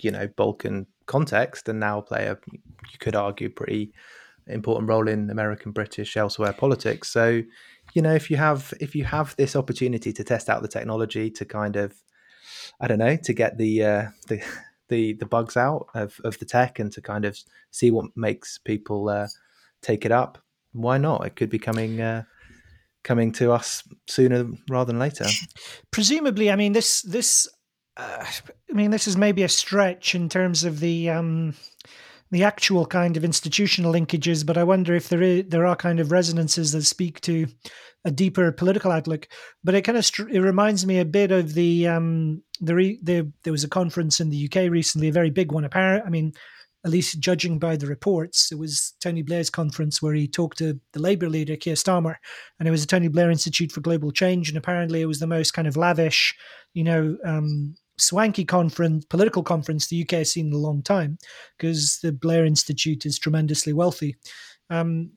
you 0.00 0.10
know 0.10 0.28
balkan 0.36 0.86
context 1.06 1.68
and 1.68 1.80
now 1.80 2.00
play 2.00 2.26
a 2.26 2.38
you 2.52 2.98
could 2.98 3.16
argue 3.16 3.48
pretty 3.48 3.92
important 4.46 4.88
role 4.88 5.08
in 5.08 5.30
american 5.30 5.72
british 5.72 6.16
elsewhere 6.16 6.52
politics. 6.52 7.10
So 7.10 7.42
you 7.94 8.02
know 8.02 8.14
if 8.14 8.30
you 8.30 8.36
have 8.36 8.72
if 8.80 8.94
you 8.94 9.04
have 9.04 9.34
this 9.36 9.56
opportunity 9.56 10.12
to 10.12 10.24
test 10.24 10.48
out 10.48 10.62
the 10.62 10.68
technology 10.68 11.30
to 11.30 11.44
kind 11.44 11.76
of 11.76 11.94
i 12.80 12.86
don't 12.86 12.98
know 12.98 13.16
to 13.16 13.32
get 13.32 13.58
the 13.58 13.84
uh, 13.84 14.04
the 14.28 14.42
the 14.90 15.14
the 15.14 15.26
bugs 15.26 15.56
out 15.56 15.86
of, 15.94 16.20
of 16.24 16.38
the 16.38 16.44
tech 16.44 16.78
and 16.78 16.92
to 16.92 17.00
kind 17.00 17.24
of 17.24 17.38
see 17.70 17.90
what 17.90 18.14
makes 18.14 18.58
people 18.58 19.08
uh, 19.08 19.28
take 19.80 20.04
it 20.04 20.12
up. 20.12 20.36
Why 20.72 20.98
not? 20.98 21.26
It 21.26 21.36
could 21.36 21.48
be 21.48 21.58
coming 21.58 22.00
uh, 22.00 22.24
coming 23.02 23.32
to 23.32 23.52
us 23.52 23.82
sooner 24.06 24.46
rather 24.68 24.92
than 24.92 24.98
later. 24.98 25.26
Presumably 25.90 26.50
i 26.50 26.56
mean 26.56 26.72
this 26.72 27.02
this 27.02 27.48
uh, 27.96 28.24
i 28.70 28.72
mean 28.72 28.90
this 28.90 29.08
is 29.08 29.16
maybe 29.16 29.42
a 29.42 29.48
stretch 29.48 30.14
in 30.14 30.28
terms 30.28 30.64
of 30.64 30.80
the 30.80 31.10
um 31.10 31.54
the 32.30 32.44
actual 32.44 32.86
kind 32.86 33.16
of 33.16 33.24
institutional 33.24 33.92
linkages, 33.92 34.46
but 34.46 34.56
I 34.56 34.64
wonder 34.64 34.94
if 34.94 35.08
there 35.08 35.22
is, 35.22 35.44
there 35.48 35.66
are 35.66 35.76
kind 35.76 35.98
of 35.98 36.12
resonances 36.12 36.72
that 36.72 36.84
speak 36.84 37.20
to 37.22 37.46
a 38.04 38.10
deeper 38.10 38.50
political 38.52 38.92
outlook. 38.92 39.28
But 39.64 39.74
it 39.74 39.82
kind 39.82 39.98
of 39.98 40.08
it 40.30 40.40
reminds 40.40 40.86
me 40.86 41.00
a 41.00 41.04
bit 41.04 41.32
of 41.32 41.54
the 41.54 41.88
um 41.88 42.42
the, 42.60 42.74
re, 42.74 42.98
the 43.02 43.30
there 43.42 43.52
was 43.52 43.64
a 43.64 43.68
conference 43.68 44.20
in 44.20 44.30
the 44.30 44.46
UK 44.46 44.70
recently, 44.70 45.08
a 45.08 45.12
very 45.12 45.30
big 45.30 45.52
one. 45.52 45.64
Apparent, 45.64 46.04
I 46.06 46.10
mean, 46.10 46.32
at 46.84 46.90
least 46.90 47.20
judging 47.20 47.58
by 47.58 47.76
the 47.76 47.86
reports, 47.86 48.50
it 48.50 48.58
was 48.58 48.94
Tony 49.02 49.22
Blair's 49.22 49.50
conference 49.50 50.00
where 50.00 50.14
he 50.14 50.26
talked 50.26 50.58
to 50.58 50.80
the 50.92 51.00
Labour 51.00 51.28
leader 51.28 51.56
Keir 51.56 51.74
Starmer, 51.74 52.16
and 52.58 52.66
it 52.66 52.70
was 52.70 52.80
the 52.80 52.86
Tony 52.86 53.08
Blair 53.08 53.30
Institute 53.30 53.72
for 53.72 53.80
Global 53.80 54.12
Change, 54.12 54.48
and 54.48 54.56
apparently 54.56 55.02
it 55.02 55.06
was 55.06 55.18
the 55.18 55.26
most 55.26 55.52
kind 55.52 55.68
of 55.68 55.76
lavish, 55.76 56.34
you 56.72 56.84
know, 56.84 57.18
um, 57.24 57.74
swanky 58.00 58.44
conference, 58.44 59.04
political 59.04 59.42
conference 59.42 59.86
the 59.86 60.02
UK 60.02 60.10
has 60.10 60.32
seen 60.32 60.48
in 60.48 60.52
a 60.52 60.58
long 60.58 60.82
time, 60.82 61.18
because 61.56 61.98
the 62.02 62.12
Blair 62.12 62.44
Institute 62.44 63.06
is 63.06 63.18
tremendously 63.18 63.72
wealthy. 63.72 64.16
Um, 64.70 65.12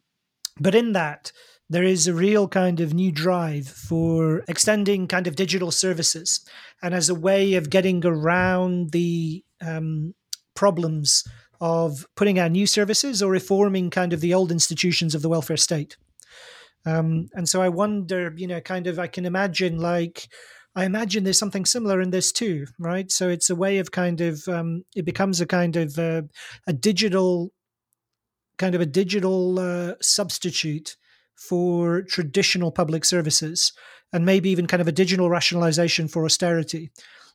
but 0.59 0.75
in 0.75 0.93
that, 0.93 1.31
there 1.69 1.83
is 1.83 2.07
a 2.07 2.13
real 2.13 2.47
kind 2.47 2.79
of 2.79 2.93
new 2.93 3.11
drive 3.11 3.67
for 3.67 4.43
extending 4.47 5.07
kind 5.07 5.27
of 5.27 5.35
digital 5.35 5.71
services 5.71 6.45
and 6.81 6.93
as 6.93 7.09
a 7.09 7.15
way 7.15 7.55
of 7.55 7.69
getting 7.69 8.05
around 8.05 8.91
the 8.91 9.43
um, 9.61 10.13
problems 10.55 11.23
of 11.61 12.05
putting 12.15 12.37
out 12.37 12.51
new 12.51 12.67
services 12.67 13.23
or 13.23 13.31
reforming 13.31 13.89
kind 13.89 14.13
of 14.13 14.19
the 14.19 14.33
old 14.33 14.51
institutions 14.51 15.15
of 15.15 15.21
the 15.21 15.29
welfare 15.29 15.57
state. 15.57 15.97
Um, 16.85 17.29
and 17.33 17.47
so 17.47 17.61
I 17.61 17.69
wonder, 17.69 18.33
you 18.35 18.47
know, 18.47 18.59
kind 18.59 18.87
of, 18.87 18.99
I 18.99 19.07
can 19.07 19.25
imagine 19.25 19.79
like 19.79 20.27
I 20.75 20.85
imagine 20.85 21.23
there's 21.23 21.37
something 21.37 21.65
similar 21.65 22.01
in 22.01 22.09
this 22.09 22.31
too, 22.31 22.65
right? 22.79 23.11
So 23.11 23.29
it's 23.29 23.49
a 23.49 23.55
way 23.55 23.77
of 23.77 23.91
kind 23.91 24.21
of 24.21 24.47
um, 24.47 24.83
it 24.95 25.05
becomes 25.05 25.39
a 25.39 25.45
kind 25.45 25.75
of 25.75 25.97
uh, 25.99 26.23
a 26.65 26.73
digital 26.73 27.51
kind 28.57 28.75
of 28.75 28.81
a 28.81 28.85
digital 28.85 29.59
uh, 29.59 29.93
substitute 30.01 30.95
for 31.35 32.01
traditional 32.03 32.71
public 32.71 33.03
services 33.05 33.73
and 34.11 34.25
maybe 34.25 34.49
even 34.49 34.67
kind 34.67 34.81
of 34.81 34.87
a 34.87 34.91
digital 34.91 35.29
rationalization 35.29 36.07
for 36.07 36.23
austerity. 36.23 36.91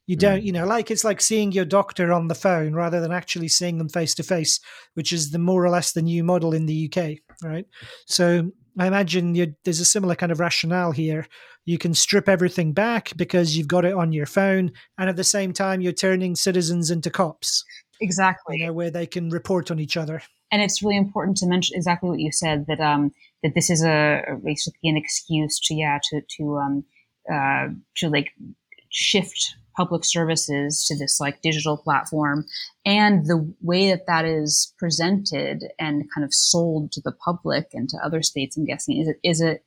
You 0.06 0.16
don't, 0.16 0.40
mm. 0.40 0.44
you 0.44 0.52
know, 0.52 0.64
like 0.64 0.90
it's 0.90 1.04
like 1.04 1.20
seeing 1.20 1.52
your 1.52 1.66
doctor 1.66 2.12
on 2.12 2.28
the 2.28 2.34
phone 2.34 2.72
rather 2.72 3.00
than 3.00 3.12
actually 3.12 3.48
seeing 3.48 3.76
them 3.76 3.90
face 3.90 4.14
to 4.14 4.22
face, 4.22 4.58
which 4.94 5.12
is 5.12 5.30
the 5.30 5.38
more 5.38 5.62
or 5.62 5.68
less 5.68 5.92
the 5.92 6.02
new 6.02 6.24
model 6.24 6.54
in 6.54 6.66
the 6.66 6.90
UK, 6.90 7.18
right? 7.42 7.66
So 8.06 8.50
I 8.78 8.86
imagine 8.86 9.56
there's 9.64 9.80
a 9.80 9.84
similar 9.84 10.14
kind 10.14 10.32
of 10.32 10.40
rationale 10.40 10.92
here. 10.92 11.26
You 11.64 11.78
can 11.78 11.94
strip 11.94 12.28
everything 12.28 12.72
back 12.72 13.12
because 13.16 13.56
you've 13.56 13.68
got 13.68 13.84
it 13.84 13.94
on 13.94 14.12
your 14.12 14.26
phone, 14.26 14.72
and 14.98 15.10
at 15.10 15.16
the 15.16 15.24
same 15.24 15.52
time, 15.52 15.80
you're 15.80 15.92
turning 15.92 16.36
citizens 16.36 16.90
into 16.90 17.10
cops. 17.10 17.64
Exactly, 18.00 18.58
you 18.58 18.66
know, 18.66 18.72
where 18.72 18.90
they 18.90 19.06
can 19.06 19.30
report 19.30 19.70
on 19.70 19.80
each 19.80 19.96
other. 19.96 20.22
And 20.50 20.62
it's 20.62 20.82
really 20.82 20.96
important 20.96 21.36
to 21.38 21.46
mention 21.46 21.76
exactly 21.76 22.08
what 22.08 22.20
you 22.20 22.32
said 22.32 22.66
that 22.68 22.80
um, 22.80 23.12
that 23.42 23.54
this 23.54 23.68
is 23.68 23.84
a 23.84 24.22
basically 24.42 24.88
an 24.88 24.96
excuse 24.96 25.60
to 25.64 25.74
yeah 25.74 25.98
to 26.10 26.22
to 26.38 26.56
um, 26.56 26.84
uh, 27.30 27.68
to 27.96 28.08
like 28.08 28.30
shift 28.90 29.54
public 29.78 30.04
services 30.04 30.84
to 30.84 30.98
this 30.98 31.20
like 31.20 31.40
digital 31.40 31.76
platform 31.76 32.44
and 32.84 33.26
the 33.26 33.54
way 33.62 33.88
that 33.88 34.08
that 34.08 34.24
is 34.24 34.74
presented 34.76 35.68
and 35.78 36.10
kind 36.12 36.24
of 36.24 36.34
sold 36.34 36.90
to 36.90 37.00
the 37.00 37.12
public 37.12 37.68
and 37.72 37.88
to 37.88 37.96
other 38.04 38.20
states 38.20 38.56
i'm 38.56 38.64
guessing 38.64 38.98
is 38.98 39.08
it 39.08 39.20
is 39.22 39.40
it 39.40 39.62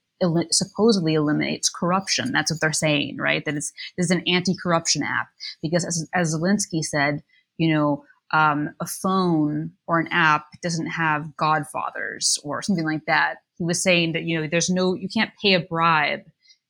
supposedly 0.52 1.14
eliminates 1.14 1.70
corruption 1.70 2.34
that's 2.34 2.52
what 2.52 2.60
they're 2.60 2.74
saying 2.74 3.16
right 3.18 3.46
that 3.46 3.56
it's 3.56 3.72
this 3.98 4.08
is 4.08 4.12
an 4.12 4.24
anti-corruption 4.28 5.02
app 5.02 5.30
because 5.62 5.86
as, 5.86 6.10
as 6.14 6.36
zelensky 6.36 6.84
said 6.84 7.24
you 7.58 7.74
know 7.74 8.04
um, 8.34 8.70
a 8.80 8.86
phone 8.86 9.72
or 9.88 10.00
an 10.00 10.08
app 10.12 10.46
doesn't 10.62 10.88
have 10.88 11.36
godfathers 11.36 12.40
or 12.44 12.62
something 12.62 12.86
like 12.86 13.06
that. 13.06 13.40
He 13.58 13.66
was 13.66 13.84
saying 13.84 14.14
that 14.14 14.24
you 14.24 14.40
know 14.40 14.48
there's 14.48 14.70
no 14.70 14.94
you 14.94 15.10
can't 15.14 15.32
pay 15.42 15.54
a 15.54 15.60
bribe 15.60 16.22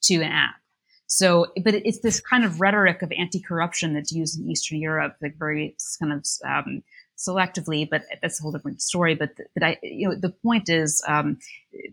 to 0.04 0.16
an 0.16 0.32
app. 0.32 0.61
So, 1.14 1.48
but 1.62 1.76
it's 1.76 2.00
this 2.00 2.22
kind 2.22 2.46
of 2.46 2.62
rhetoric 2.62 3.02
of 3.02 3.12
anti-corruption 3.12 3.94
that's 3.94 4.14
used 4.14 4.40
in 4.40 4.50
Eastern 4.50 4.80
Europe, 4.80 5.18
like 5.22 5.38
very 5.38 5.76
kind 6.00 6.14
of 6.14 6.26
um, 6.46 6.84
selectively. 7.18 7.86
But 7.88 8.04
that's 8.22 8.40
a 8.40 8.44
whole 8.44 8.54
different 8.54 8.82
story. 8.82 9.16
But 9.16 9.32
but 9.54 9.62
I, 9.62 9.78
you 9.84 10.08
know, 10.08 10.16
the 10.16 10.30
point 10.30 10.70
is 10.70 11.04
um, 11.10 11.38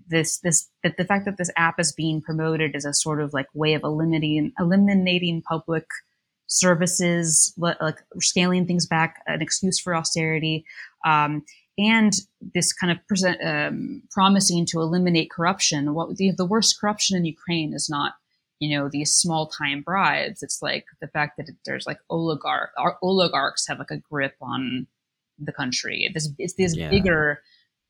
this 0.07 0.39
this 0.39 0.71
that 0.85 0.99
the 0.99 1.05
fact 1.05 1.25
that 1.25 1.37
this 1.37 1.51
app 1.57 1.81
is 1.81 1.91
being 1.91 2.23
promoted 2.23 2.77
as 2.77 2.85
a 2.85 2.95
sort 2.95 3.21
of 3.21 3.35
like 3.35 3.49
way 3.55 3.75
of 3.75 3.83
eliminating 3.83 4.53
eliminating 4.57 5.43
public 5.43 5.87
services, 6.47 7.53
like 7.59 7.99
scaling 8.21 8.67
things 8.69 8.87
back, 8.87 9.21
an 9.27 9.43
excuse 9.43 9.81
for 9.81 9.97
austerity, 9.97 10.65
um, 11.05 11.45
and 11.77 12.13
this 12.55 12.73
kind 12.73 12.93
of 12.93 13.05
present, 13.09 13.37
um, 13.45 14.01
promising 14.13 14.65
to 14.67 14.81
eliminate 14.81 15.29
corruption. 15.29 15.93
What 15.93 16.17
the, 16.19 16.31
the 16.31 16.47
worst 16.47 16.81
corruption 16.81 17.17
in 17.17 17.25
Ukraine 17.25 17.75
is 17.75 17.91
not 17.91 18.13
you 18.61 18.77
know 18.77 18.89
these 18.89 19.15
small 19.15 19.47
time 19.47 19.83
bribes 19.83 20.43
it's 20.43 20.63
like 20.63 20.85
the 21.01 21.09
fact 21.09 21.37
that 21.37 21.49
there's 21.65 21.87
like 21.87 21.99
oligarch 22.11 22.71
oligarchs 23.03 23.67
have 23.69 23.79
like 23.79 23.91
a 23.91 23.99
grip 23.99 24.35
on 24.41 24.87
the 25.39 25.53
country 25.53 26.11
this 26.15 26.29
it's 26.39 26.55
these 26.55 26.77
yeah. 26.77 26.89
bigger 26.89 27.43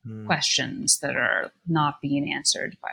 mm. 0.06 0.26
questions 0.26 0.98
that 1.00 1.16
are 1.16 1.50
not 1.66 2.00
being 2.02 2.32
answered 2.32 2.76
by 2.82 2.90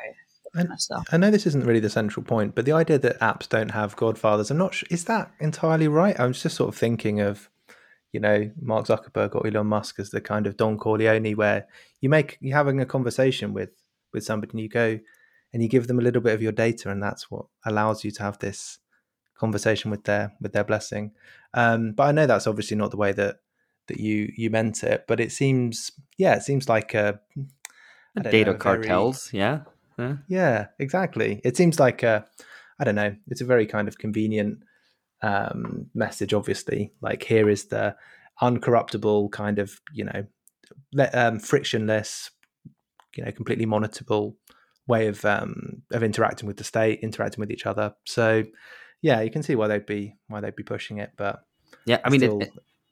kind 0.56 0.72
of 0.72 0.80
stuff. 0.80 1.08
I 1.12 1.18
know 1.18 1.32
this 1.32 1.46
isn't 1.46 1.66
really 1.66 1.80
the 1.80 1.90
central 1.90 2.24
point, 2.24 2.56
but 2.56 2.66
the 2.66 2.72
idea 2.72 2.98
that 3.00 3.20
apps 3.20 3.48
don't 3.48 3.72
have 3.72 3.96
godfathers, 3.96 4.50
I'm 4.50 4.58
not 4.58 4.74
sure, 4.74 4.88
is 4.90 5.06
that 5.06 5.32
entirely 5.40 5.88
right? 5.88 6.20
I 6.20 6.26
was 6.26 6.42
just 6.42 6.56
sort 6.56 6.70
of 6.70 6.76
thinking 6.76 7.20
of, 7.20 7.50
you 8.12 8.20
know, 8.20 8.52
Mark 8.62 8.88
Zuckerberg 8.88 9.36
or 9.36 9.46
Elon 9.46 9.68
Musk 9.68 10.00
as 10.00 10.10
the 10.10 10.22
kind 10.22 10.48
of 10.48 10.58
Don 10.58 10.78
Corleone 10.78 11.36
where 11.36 11.68
you 12.02 12.10
make, 12.10 12.38
you're 12.40 12.58
having 12.58 12.80
a 12.80 12.86
conversation 12.86 13.54
with, 13.54 13.72
with 14.14 14.24
somebody 14.24 14.52
and 14.52 14.62
you 14.62 14.70
go 14.70 15.00
and 15.56 15.64
you 15.64 15.70
give 15.70 15.88
them 15.88 15.98
a 15.98 16.02
little 16.02 16.22
bit 16.22 16.34
of 16.36 16.42
your 16.42 16.52
data 16.52 16.92
and 16.92 17.02
that's 17.02 17.32
what 17.32 17.46
allows 17.66 18.04
you 18.04 18.12
to 18.12 18.24
have 18.24 18.38
this 18.40 18.80
conversation 19.38 19.90
with 19.90 20.04
their, 20.04 20.34
with 20.42 20.52
their 20.52 20.66
blessing. 20.66 21.14
Um, 21.54 21.94
but 21.94 22.04
I 22.04 22.12
know 22.12 22.28
that's 22.28 22.46
obviously 22.46 22.76
not 22.76 22.92
the 22.92 22.98
way 22.98 23.14
that, 23.14 23.38
that 23.88 24.00
you, 24.00 24.34
you 24.36 24.50
meant 24.50 24.84
it, 24.84 25.06
but 25.08 25.22
it 25.22 25.32
seems, 25.32 25.92
yeah, 26.18 26.36
it 26.36 26.44
seems 26.44 26.68
like 26.68 26.94
a, 26.94 27.22
data 28.22 28.52
know, 28.52 28.58
cartels. 28.58 29.30
Very, 29.30 29.42
yeah 29.44 29.60
yeah. 29.98 30.16
yeah, 30.28 30.68
exactly. 30.80 31.42
It 31.44 31.56
seems 31.58 31.80
like 31.80 32.04
a, 32.04 32.26
I 32.80 32.84
don't 32.84 32.96
know, 32.96 33.16
it's 33.28 33.42
a 33.42 33.46
very 33.46 33.66
kind 33.66 33.88
of 33.88 33.98
convenient 33.98 34.60
um, 35.22 35.88
message. 35.94 36.34
Obviously, 36.34 36.92
like 37.02 37.24
here 37.24 37.50
is 37.50 37.66
the 37.66 37.96
uncorruptible 38.42 39.32
kind 39.32 39.60
of 39.60 39.80
you 39.94 40.04
know 40.04 40.26
um, 41.14 41.40
frictionless, 41.40 42.32
you 43.16 43.24
know, 43.24 43.32
completely 43.32 43.66
monitorable 43.66 44.36
way 44.88 45.08
of 45.08 45.24
um, 45.26 45.82
of 45.92 46.04
interacting 46.04 46.48
with 46.48 46.58
the 46.58 46.64
state, 46.64 47.00
interacting 47.02 47.40
with 47.40 47.52
each 47.52 47.66
other. 47.66 47.96
So 48.06 48.44
yeah, 49.02 49.22
you 49.22 49.32
can 49.32 49.44
see 49.44 49.56
why 49.56 49.68
they'd 49.68 49.86
be 49.86 50.16
why 50.28 50.42
they'd 50.42 50.56
be 50.56 50.64
pushing 50.64 50.98
it, 50.98 51.12
but 51.18 51.44
yeah, 51.86 52.00
I 52.04 52.10
mean, 52.10 52.22
still, 52.22 52.40
it, 52.40 52.52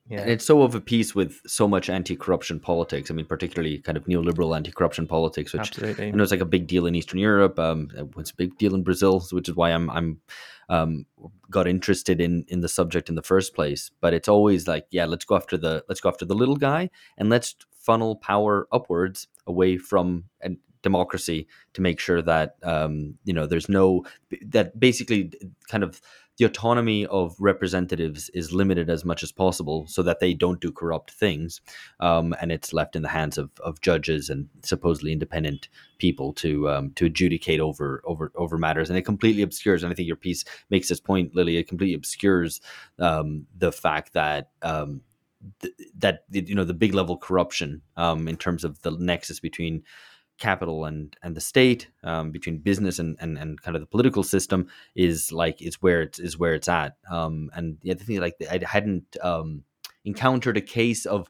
yeah. 0.10 0.26
It's 0.26 0.46
so 0.46 0.64
of 0.64 0.76
a 0.76 0.82
piece 0.82 1.16
with 1.16 1.40
so 1.48 1.66
much 1.66 1.90
anti-corruption 1.90 2.60
politics. 2.60 3.10
I 3.10 3.14
mean, 3.14 3.26
particularly 3.26 3.80
kind 3.80 3.98
of 3.98 4.04
neoliberal 4.04 4.54
anti-corruption 4.54 5.08
politics, 5.08 5.54
which 5.54 5.62
Absolutely. 5.62 6.08
I 6.08 6.12
know 6.12 6.24
is 6.24 6.32
like 6.32 6.42
a 6.42 6.46
big 6.46 6.68
deal 6.68 6.86
in 6.86 6.94
Eastern 6.94 7.20
Europe. 7.20 7.58
Um, 7.58 7.90
it's 8.18 8.32
a 8.32 8.36
big 8.36 8.58
deal 8.58 8.76
in 8.76 8.84
Brazil, 8.84 9.26
which 9.32 9.48
is 9.48 9.56
why 9.56 9.72
I'm 9.72 9.90
I'm 9.90 10.20
um, 10.68 11.06
got 11.50 11.68
interested 11.68 12.20
in 12.20 12.44
in 12.50 12.60
the 12.60 12.68
subject 12.68 13.08
in 13.08 13.16
the 13.16 13.24
first 13.24 13.56
place. 13.56 13.92
But 14.02 14.14
it's 14.14 14.28
always 14.28 14.68
like, 14.68 14.88
yeah, 14.92 15.06
let's 15.06 15.24
go 15.24 15.38
after 15.38 15.58
the 15.58 15.86
let's 15.88 16.02
go 16.02 16.10
after 16.10 16.26
the 16.26 16.36
little 16.36 16.58
guy, 16.58 16.90
and 17.18 17.30
let's 17.30 17.56
funnel 17.72 18.18
power 18.18 18.68
upwards 18.74 19.28
away 19.48 19.78
from 19.78 20.26
and 20.42 20.58
democracy 20.84 21.48
to 21.74 21.82
make 21.82 22.00
sure 22.00 22.22
that 22.22 22.56
um, 22.62 23.16
you 23.24 23.34
know 23.34 23.48
there's 23.48 23.70
no 23.70 24.04
that 24.46 24.80
basically 24.80 25.32
kind 25.68 25.84
of 25.84 26.00
the 26.38 26.46
autonomy 26.46 27.06
of 27.08 27.36
representatives 27.40 28.30
is 28.30 28.52
limited 28.52 28.90
as 28.90 29.06
much 29.06 29.22
as 29.22 29.32
possible 29.32 29.86
so 29.88 30.02
that 30.02 30.20
they 30.20 30.34
don't 30.34 30.60
do 30.60 30.72
corrupt 30.72 31.12
things. 31.12 31.62
Um, 32.00 32.34
and 32.42 32.52
it's 32.52 32.74
left 32.74 32.96
in 32.96 33.04
the 33.04 33.10
hands 33.10 33.38
of, 33.38 33.52
of 33.64 33.82
judges 33.82 34.30
and 34.30 34.50
supposedly 34.64 35.12
independent 35.12 35.70
people 36.00 36.34
to 36.34 36.70
um, 36.70 36.92
to 36.96 37.06
adjudicate 37.06 37.60
over 37.60 38.02
over 38.06 38.32
over 38.36 38.58
matters. 38.58 38.90
And 38.90 38.98
it 38.98 39.04
completely 39.04 39.44
obscures, 39.44 39.84
and 39.84 39.92
I 39.92 39.96
think 39.96 40.08
your 40.08 40.16
piece 40.16 40.44
makes 40.70 40.90
this 40.90 41.00
point, 41.00 41.36
Lily, 41.36 41.58
it 41.58 41.68
completely 41.68 41.96
obscures 41.96 42.62
um, 42.98 43.46
the 43.56 43.72
fact 43.72 44.14
that 44.14 44.50
um, 44.64 45.02
th- 45.62 45.74
that 45.98 46.24
you 46.32 46.56
know 46.56 46.64
the 46.64 46.74
big 46.74 46.96
level 46.96 47.18
corruption 47.18 47.82
um, 47.96 48.28
in 48.28 48.38
terms 48.38 48.64
of 48.64 48.82
the 48.82 48.92
nexus 48.92 49.40
between 49.40 49.84
capital 50.44 50.84
and 50.84 51.16
and 51.24 51.36
the 51.38 51.42
state 51.54 51.88
um, 52.04 52.32
between 52.32 52.58
business 52.58 53.00
and, 53.00 53.16
and 53.22 53.38
and 53.38 53.62
kind 53.62 53.76
of 53.78 53.82
the 53.82 53.94
political 53.96 54.24
system 54.24 54.68
is 54.94 55.32
like 55.32 55.62
is 55.62 55.82
where 55.82 56.02
it's 56.02 56.20
is 56.20 56.38
where 56.38 56.54
it's 56.54 56.68
at. 56.68 56.98
Um, 57.10 57.50
and 57.56 57.78
the 57.82 57.92
other 57.92 58.04
thing 58.04 58.20
like 58.20 58.36
I 58.52 58.60
hadn't 58.66 59.16
um, 59.22 59.64
encountered 60.04 60.58
a 60.58 60.62
case 60.80 61.06
of 61.06 61.30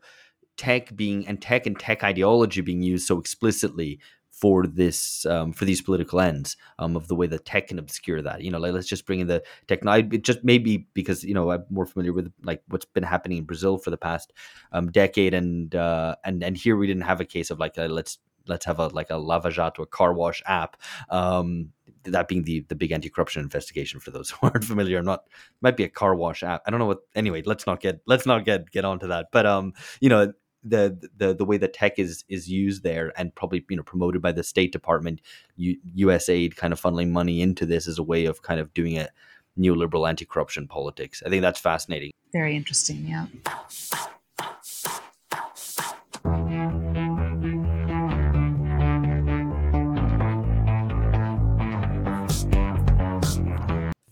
tech 0.58 0.96
being 0.96 1.28
and 1.28 1.42
tech 1.42 1.68
and 1.68 1.80
tech 1.80 2.04
ideology 2.04 2.62
being 2.62 2.82
used 2.82 3.08
so 3.08 3.20
explicitly 3.20 4.00
for 4.32 4.66
this 4.66 5.28
um, 5.28 5.54
for 5.54 5.66
these 5.66 5.82
political 5.82 6.20
ends 6.20 6.58
um, 6.80 6.96
of 6.96 7.08
the 7.08 7.16
way 7.16 7.28
that 7.28 7.46
tech 7.46 7.68
can 7.68 7.78
obscure 7.78 8.22
that. 8.24 8.42
You 8.42 8.50
know 8.52 8.58
like 8.58 8.74
let's 8.74 8.88
just 8.88 9.06
bring 9.06 9.20
in 9.20 9.28
the 9.28 9.44
technology 9.68 10.18
just 10.18 10.44
maybe 10.44 10.88
because 10.96 11.24
you 11.24 11.36
know 11.36 11.52
I'm 11.52 11.66
more 11.70 11.86
familiar 11.86 12.14
with 12.14 12.34
like 12.44 12.64
what's 12.68 12.86
been 12.86 13.04
happening 13.14 13.38
in 13.38 13.46
Brazil 13.46 13.78
for 13.78 13.92
the 13.92 14.04
past 14.10 14.34
um, 14.72 14.92
decade 14.92 15.36
and 15.36 15.76
uh, 15.76 16.16
and 16.26 16.44
and 16.44 16.58
here 16.58 16.76
we 16.76 16.88
didn't 16.88 17.10
have 17.12 17.22
a 17.22 17.26
case 17.36 17.52
of 17.52 17.60
like 17.60 17.78
uh, 17.78 17.86
let's 17.86 18.18
let's 18.48 18.66
have 18.66 18.80
a 18.80 18.88
like 18.88 19.10
a 19.10 19.18
Lava 19.18 19.50
or 19.78 19.84
a 19.84 19.88
car 19.88 20.14
wash 20.14 20.42
app. 20.46 20.78
Um, 21.10 21.70
that 22.04 22.28
being 22.28 22.44
the 22.44 22.62
the 22.68 22.76
big 22.76 22.92
anti-corruption 22.92 23.42
investigation 23.42 24.00
for 24.00 24.12
those 24.12 24.30
who 24.42 24.48
aren't 24.48 24.66
familiar. 24.66 24.98
I'm 24.98 25.06
not 25.06 25.24
might 25.62 25.78
be 25.78 25.84
a 25.84 25.90
car 25.90 26.16
wash 26.16 26.44
app. 26.44 26.62
I 26.66 26.72
don't 26.72 26.80
know 26.80 26.86
what 26.86 27.02
anyway 27.16 27.44
let's 27.46 27.66
not 27.66 27.80
get 27.80 28.02
let's 28.06 28.26
not 28.26 28.46
get 28.46 28.72
get 28.72 28.86
onto 28.86 29.08
that. 29.08 29.28
But 29.32 29.46
um 29.46 29.74
you 30.00 30.10
know 30.10 30.34
the 30.64 31.10
the 31.18 31.34
the 31.34 31.46
way 31.46 31.58
that 31.58 31.74
tech 31.74 32.00
is 32.00 32.24
is 32.30 32.50
used 32.50 32.84
there 32.84 33.12
and 33.18 33.34
probably 33.36 33.66
you 33.70 33.78
know 33.78 33.84
promoted 33.84 34.22
by 34.22 34.32
the 34.32 34.44
state 34.44 34.72
department 34.72 35.22
U, 35.58 35.78
usaid 35.96 36.56
kind 36.56 36.74
of 36.74 36.82
funneling 36.82 37.10
money 37.10 37.42
into 37.42 37.66
this 37.66 37.88
as 37.88 38.00
a 38.00 38.04
way 38.04 38.26
of 38.26 38.42
kind 38.42 38.60
of 38.60 38.74
doing 38.74 38.98
a 38.98 39.10
neoliberal 39.60 40.10
anti-corruption 40.10 40.68
politics. 40.68 41.22
I 41.26 41.30
think 41.30 41.42
that's 41.42 41.60
fascinating. 41.60 42.12
Very 42.32 42.56
interesting 42.56 43.06
yeah 43.08 43.28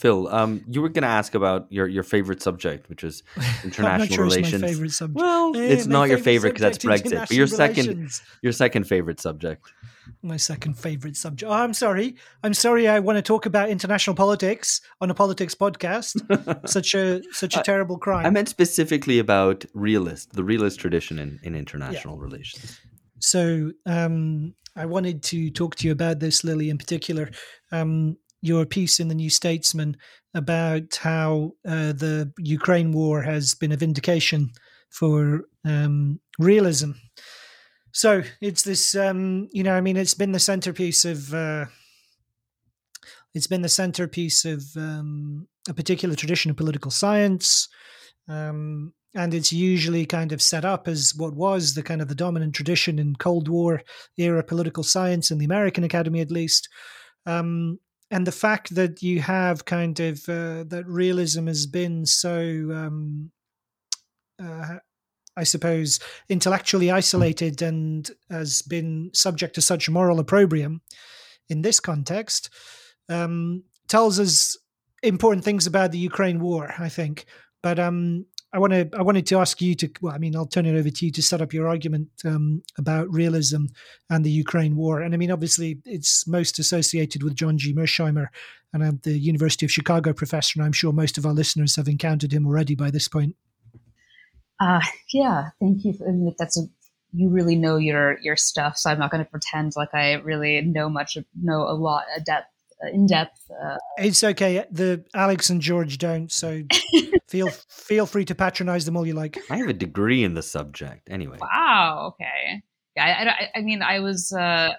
Phil, 0.02 0.28
um, 0.30 0.64
you 0.68 0.82
were 0.82 0.90
going 0.90 1.04
to 1.04 1.08
ask 1.08 1.36
about 1.36 1.68
your, 1.70 1.88
your 1.88 2.02
favorite 2.02 2.42
subject, 2.42 2.90
which 2.90 3.04
is 3.04 3.22
international 3.64 4.16
sure 4.16 4.24
relations. 4.24 4.64
It's 4.64 4.72
favorite 4.72 4.92
subject. 4.94 5.16
Well, 5.16 5.56
eh, 5.56 5.60
it's 5.60 5.86
not 5.86 6.10
your 6.10 6.18
favorite 6.18 6.56
because 6.56 6.62
that's 6.64 6.84
Brexit, 6.84 7.20
but 7.20 7.32
your 7.32 7.46
second 7.46 8.10
your 8.42 8.52
second 8.52 8.86
favorite 8.86 9.20
subject. 9.20 9.72
My 10.24 10.38
second 10.38 10.74
favorite 10.74 11.16
subject. 11.16 11.52
Oh, 11.52 11.54
I'm 11.54 11.76
sorry. 11.76 12.16
I'm 12.44 12.56
sorry. 12.56 12.88
I 12.88 12.98
want 12.98 13.18
to 13.18 13.22
talk 13.22 13.46
about 13.46 13.70
international 13.70 14.16
politics 14.16 14.82
on 15.02 15.12
a 15.12 15.14
politics 15.14 15.54
podcast. 15.54 16.18
such 16.68 16.96
a 16.96 17.22
such 17.32 17.56
a 17.56 17.62
terrible 17.62 18.00
crime. 18.00 18.26
I 18.26 18.32
meant 18.32 18.50
specifically 18.50 19.20
about 19.20 19.66
realist, 19.76 20.34
the 20.34 20.44
realist 20.44 20.80
tradition 20.80 21.20
in, 21.20 21.40
in 21.44 21.54
international 21.54 22.16
yeah. 22.16 22.24
relations. 22.24 22.82
So 23.20 23.72
um, 23.86 24.56
I 24.76 24.88
wanted 24.88 25.22
to 25.24 25.52
talk 25.52 25.76
to 25.76 25.86
you 25.86 25.92
about 25.92 26.20
this, 26.20 26.44
Lily, 26.44 26.72
in 26.72 26.80
particular. 26.80 27.30
Um, 27.72 28.18
your 28.42 28.66
piece 28.66 29.00
in 29.00 29.08
the 29.08 29.16
New 29.16 29.30
Statesman 29.30 29.98
about 30.34 30.96
how 30.96 31.54
uh, 31.68 31.94
the 31.94 32.32
Ukraine 32.40 32.92
war 32.92 33.22
has 33.22 33.54
been 33.54 33.72
a 33.72 33.78
vindication 33.78 34.52
for 34.90 35.46
um, 35.66 36.20
realism. 36.40 36.92
So 37.92 38.24
it's 38.40 38.64
this, 38.64 38.96
um, 38.96 39.50
you 39.52 39.64
know, 39.64 39.76
I 39.76 39.82
mean, 39.82 39.98
it's 39.98 40.14
been 40.14 40.32
the 40.32 40.40
centerpiece 40.40 41.06
of. 41.06 41.34
Uh, 41.34 41.66
it's 43.34 43.48
been 43.48 43.62
the 43.62 43.70
centerpiece 43.70 44.44
of 44.44 44.62
um, 44.76 45.48
a 45.70 45.74
particular 45.74 46.16
tradition 46.16 46.52
of 46.52 46.58
political 46.58 46.92
science, 46.92 47.70
um, 48.28 48.94
and 49.16 49.34
it's 49.34 49.54
usually 49.54 50.06
kind 50.06 50.34
of 50.34 50.42
set 50.42 50.66
up 50.66 50.88
as 50.88 51.14
what 51.16 51.34
was 51.34 51.74
the 51.74 51.84
kind 51.84 52.02
of 52.02 52.10
the 52.10 52.16
dominant 52.16 52.54
tradition 52.54 53.00
in 53.00 53.16
Cold 53.16 53.48
War 53.48 53.84
era 54.18 54.44
political 54.44 54.84
science 54.84 55.32
in 55.32 55.38
the 55.38 55.46
American 55.46 55.86
Academy, 55.86 56.20
at 56.20 56.32
least. 56.32 56.68
Um, 57.26 57.80
and 58.12 58.28
the 58.28 58.32
fact 58.32 58.76
that 58.76 59.02
you 59.02 59.22
have 59.22 59.66
kind 59.66 60.00
of 60.00 60.28
uh, 60.30 60.64
that 60.68 60.84
realism 60.86 61.48
has 61.48 61.66
been 61.66 62.06
so 62.06 62.40
um, 62.74 63.32
uh, 64.42 64.76
I 65.38 65.44
suppose 65.44 66.00
intellectually 66.30 66.92
isolated 66.92 67.62
and 67.62 68.10
has 68.30 68.62
been 68.62 69.12
subject 69.14 69.56
to 69.56 69.62
such 69.62 69.90
moral 69.90 70.20
opprobrium 70.20 70.82
in 71.50 71.62
this 71.62 71.80
context 71.80 72.50
um, 73.10 73.64
tells 73.88 74.20
us 74.20 74.58
important 75.04 75.44
things 75.44 75.66
about 75.68 75.92
the 75.92 75.98
Ukraine 75.98 76.40
war, 76.40 76.74
I 76.78 76.90
think. 76.90 77.26
But 77.64 77.80
um, 77.80 78.26
I 78.54 78.60
want 78.60 78.74
to 78.74 78.90
I 78.98 79.02
wanted 79.02 79.26
to 79.28 79.38
ask 79.38 79.62
you 79.62 79.76
to 79.76 79.90
well 80.02 80.14
I 80.14 80.18
mean 80.18 80.36
I'll 80.36 80.46
turn 80.46 80.66
it 80.66 80.78
over 80.78 80.90
to 80.90 81.06
you 81.06 81.12
to 81.12 81.22
set 81.22 81.42
up 81.42 81.54
your 81.54 81.68
argument 81.68 82.10
um, 82.26 82.64
about 82.78 83.12
realism 83.12 83.66
and 84.10 84.26
the 84.26 84.32
Ukraine 84.32 84.76
war 84.76 85.02
and 85.02 85.14
I 85.14 85.18
mean 85.18 85.32
obviously 85.32 85.80
it's 85.86 86.28
most 86.28 86.60
associated 86.60 87.24
with 87.24 87.36
John 87.36 87.58
J 87.58 87.74
Mearsheimer 87.74 88.28
and 88.74 88.84
I'm 88.84 89.00
the 89.04 89.18
University 89.18 89.66
of 89.66 89.72
Chicago 89.72 90.14
professor 90.14 90.54
and 90.60 90.66
I'm 90.66 90.74
sure 90.74 90.92
most 90.92 91.18
of 91.18 91.26
our 91.26 91.34
listeners 91.34 91.76
have 91.78 91.88
encountered 91.88 92.34
him 92.34 92.46
already 92.46 92.76
by 92.76 92.92
this 92.92 93.08
point. 93.08 93.36
Uh, 94.60 94.82
yeah, 95.12 95.50
thank 95.60 95.84
you. 95.84 95.94
Mean, 96.00 96.36
that's 96.38 96.58
a 96.58 96.64
you 97.14 97.30
really 97.30 97.56
know 97.56 97.78
your 97.78 98.20
your 98.22 98.38
stuff, 98.38 98.78
so 98.78 98.90
I'm 98.90 99.00
not 99.00 99.12
going 99.12 99.24
to 99.24 99.30
pretend 99.30 99.74
like 99.76 99.94
I 99.94 100.14
really 100.14 100.62
know 100.62 100.88
much, 100.88 101.18
know 101.42 101.64
a 101.64 101.74
lot, 101.74 102.04
a 102.16 102.22
depth 102.22 102.46
uh, 102.46 102.61
in 102.92 103.06
depth. 103.06 103.50
Uh, 103.52 103.78
it's 103.98 104.24
okay. 104.24 104.66
The 104.72 105.04
Alex 105.14 105.50
and 105.50 105.62
George 105.62 105.98
don't, 105.98 106.32
so 106.32 106.64
feel 107.28 107.50
feel 107.50 108.06
free 108.06 108.26
to 108.26 108.36
patronize 108.36 108.86
them 108.86 108.98
all 108.98 109.06
you 109.06 109.14
like. 109.14 109.38
I 109.50 109.58
have 109.58 109.70
a 109.70 109.74
degree 109.74 110.24
in 110.24 110.34
the 110.34 110.44
subject, 110.44 111.10
anyway. 111.10 111.38
Wow. 111.40 112.14
Okay. 112.14 112.62
Yeah. 112.96 113.06
I, 113.06 113.30
I, 113.30 113.50
I 113.60 113.62
mean, 113.62 113.82
I 113.82 114.00
was 114.00 114.32
uh, 114.32 114.74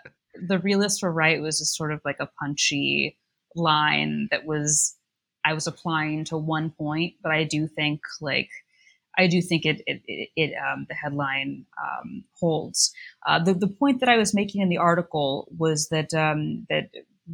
the 0.47 0.59
realist 0.59 1.03
were 1.03 1.13
right. 1.13 1.41
Was 1.41 1.59
just 1.59 1.77
sort 1.77 1.93
of 1.93 2.01
like 2.05 2.19
a 2.21 2.29
punchy 2.41 3.19
line 3.55 4.29
that 4.31 4.45
was 4.47 4.97
I 5.45 5.55
was 5.55 5.67
applying 5.67 6.25
to 6.27 6.37
one 6.37 6.71
point, 6.71 7.15
but 7.23 7.33
I 7.33 7.45
do 7.45 7.67
think 7.67 8.01
like 8.21 8.51
I 9.19 9.27
do 9.27 9.43
think 9.43 9.67
it 9.67 9.83
it, 9.87 10.03
it, 10.07 10.29
it 10.37 10.55
um, 10.57 10.87
the 10.89 10.95
headline 10.95 11.67
um, 11.83 12.25
holds. 12.39 12.93
Uh, 13.27 13.43
the 13.43 13.55
the 13.55 13.69
point 13.69 14.01
that 14.01 14.09
I 14.09 14.17
was 14.17 14.35
making 14.35 14.63
in 14.63 14.69
the 14.69 14.79
article 14.79 15.49
was 15.57 15.89
that 15.89 16.15
um, 16.15 16.67
that 16.69 16.91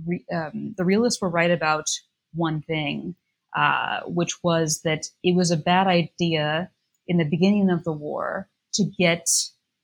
re, 0.06 0.24
um, 0.32 0.74
the 0.76 0.84
realists 0.84 1.20
were 1.20 1.28
right 1.28 1.50
about 1.50 1.86
one 2.34 2.62
thing, 2.62 3.14
uh, 3.56 4.00
which 4.06 4.42
was 4.42 4.82
that 4.82 5.06
it 5.22 5.34
was 5.34 5.50
a 5.50 5.56
bad 5.56 5.86
idea 5.86 6.70
in 7.06 7.18
the 7.18 7.24
beginning 7.24 7.70
of 7.70 7.84
the 7.84 7.92
war 7.92 8.48
to 8.74 8.84
get 8.84 9.26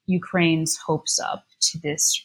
Ukraine's 0.06 0.76
hopes 0.76 1.18
up 1.18 1.46
to 1.60 1.78
this 1.78 2.22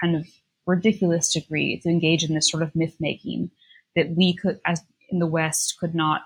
kind 0.00 0.16
of 0.16 0.26
ridiculous 0.66 1.32
degree 1.32 1.78
to 1.80 1.88
engage 1.88 2.24
in 2.24 2.34
this 2.34 2.50
sort 2.50 2.62
of 2.62 2.74
myth 2.74 2.96
making 3.00 3.50
that 3.96 4.10
we 4.10 4.34
could, 4.34 4.60
as 4.64 4.82
in 5.10 5.18
the 5.18 5.26
West, 5.26 5.76
could 5.78 5.94
not 5.94 6.22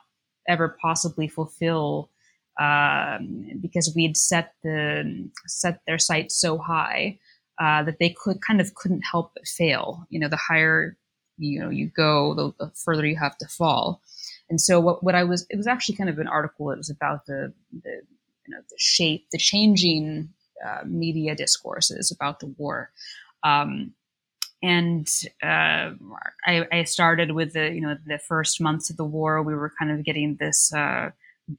ever 0.48 0.76
possibly 0.80 1.28
fulfill 1.28 2.10
um, 2.60 3.50
because 3.60 3.92
we'd 3.94 4.16
set 4.16 4.54
the 4.62 5.30
set 5.46 5.80
their 5.86 5.98
sights 5.98 6.36
so 6.36 6.58
high 6.58 7.18
uh, 7.62 7.84
that 7.84 8.00
they 8.00 8.10
could 8.10 8.40
kind 8.40 8.60
of 8.60 8.74
couldn't 8.74 9.02
help 9.02 9.32
but 9.34 9.46
fail. 9.46 10.04
You 10.10 10.18
know, 10.18 10.28
the 10.28 10.36
higher 10.36 10.96
you 11.38 11.60
know 11.60 11.70
you 11.70 11.86
go, 11.86 12.34
the, 12.34 12.52
the, 12.58 12.72
further 12.74 13.06
you 13.06 13.16
have 13.16 13.38
to 13.38 13.46
fall. 13.46 14.02
And 14.50 14.60
so 14.60 14.80
what, 14.80 15.04
what 15.04 15.14
I 15.14 15.22
was 15.22 15.46
it 15.48 15.56
was 15.56 15.68
actually 15.68 15.94
kind 15.94 16.10
of 16.10 16.18
an 16.18 16.26
article. 16.26 16.72
It 16.72 16.78
was 16.78 16.90
about 16.90 17.26
the 17.26 17.52
the 17.72 18.00
you 18.46 18.54
know 18.54 18.60
the 18.68 18.76
shape, 18.78 19.26
the 19.30 19.38
changing 19.38 20.30
uh, 20.66 20.82
media 20.84 21.36
discourses 21.36 22.10
about 22.10 22.40
the 22.40 22.46
war. 22.58 22.90
Um, 23.44 23.94
and 24.60 25.08
uh, 25.42 25.90
I, 26.46 26.66
I, 26.70 26.84
started 26.84 27.32
with 27.32 27.52
the 27.52 27.72
you 27.72 27.80
know 27.80 27.96
the 28.06 28.18
first 28.18 28.60
months 28.60 28.90
of 28.90 28.96
the 28.96 29.04
war. 29.04 29.40
We 29.42 29.54
were 29.54 29.72
kind 29.78 29.92
of 29.92 30.04
getting 30.04 30.36
this 30.36 30.72
uh, 30.74 31.10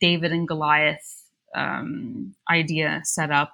David 0.02 0.34
and 0.34 0.48
Goliath 0.48 1.24
um, 1.56 2.36
idea 2.50 3.02
set 3.06 3.32
up. 3.32 3.54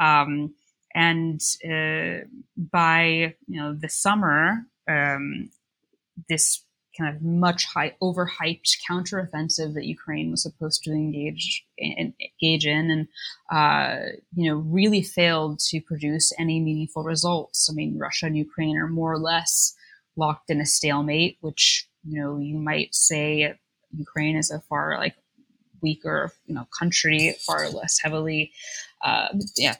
Um, 0.00 0.54
and 0.96 1.42
uh, 1.62 2.24
by 2.56 3.34
you 3.46 3.60
know 3.60 3.74
the 3.74 3.88
summer, 3.88 4.66
um, 4.88 5.50
this 6.28 6.64
kind 6.98 7.14
of 7.14 7.22
much 7.22 7.66
high, 7.66 7.94
overhyped 8.02 8.78
counteroffensive 8.90 9.74
that 9.74 9.84
Ukraine 9.84 10.30
was 10.30 10.42
supposed 10.42 10.82
to 10.84 10.92
engage 10.92 11.66
in, 11.76 12.14
engage 12.40 12.66
in, 12.66 12.90
and 12.90 13.08
uh, 13.52 14.16
you 14.34 14.50
know 14.50 14.56
really 14.56 15.02
failed 15.02 15.60
to 15.68 15.80
produce 15.82 16.32
any 16.38 16.58
meaningful 16.60 17.04
results. 17.04 17.68
I 17.70 17.74
mean, 17.74 17.98
Russia 17.98 18.26
and 18.26 18.36
Ukraine 18.36 18.78
are 18.78 18.88
more 18.88 19.12
or 19.12 19.18
less 19.18 19.74
locked 20.16 20.48
in 20.48 20.62
a 20.62 20.66
stalemate, 20.66 21.36
which 21.42 21.86
you 22.08 22.18
know 22.18 22.38
you 22.38 22.56
might 22.56 22.94
say 22.94 23.54
Ukraine 23.94 24.36
is 24.36 24.50
a 24.50 24.60
far 24.60 24.96
like 24.98 25.14
weaker, 25.82 26.32
you 26.46 26.54
know, 26.54 26.66
country, 26.76 27.36
far 27.46 27.68
less 27.68 27.98
heavily, 28.02 28.52
uh, 29.04 29.28
yeah, 29.56 29.76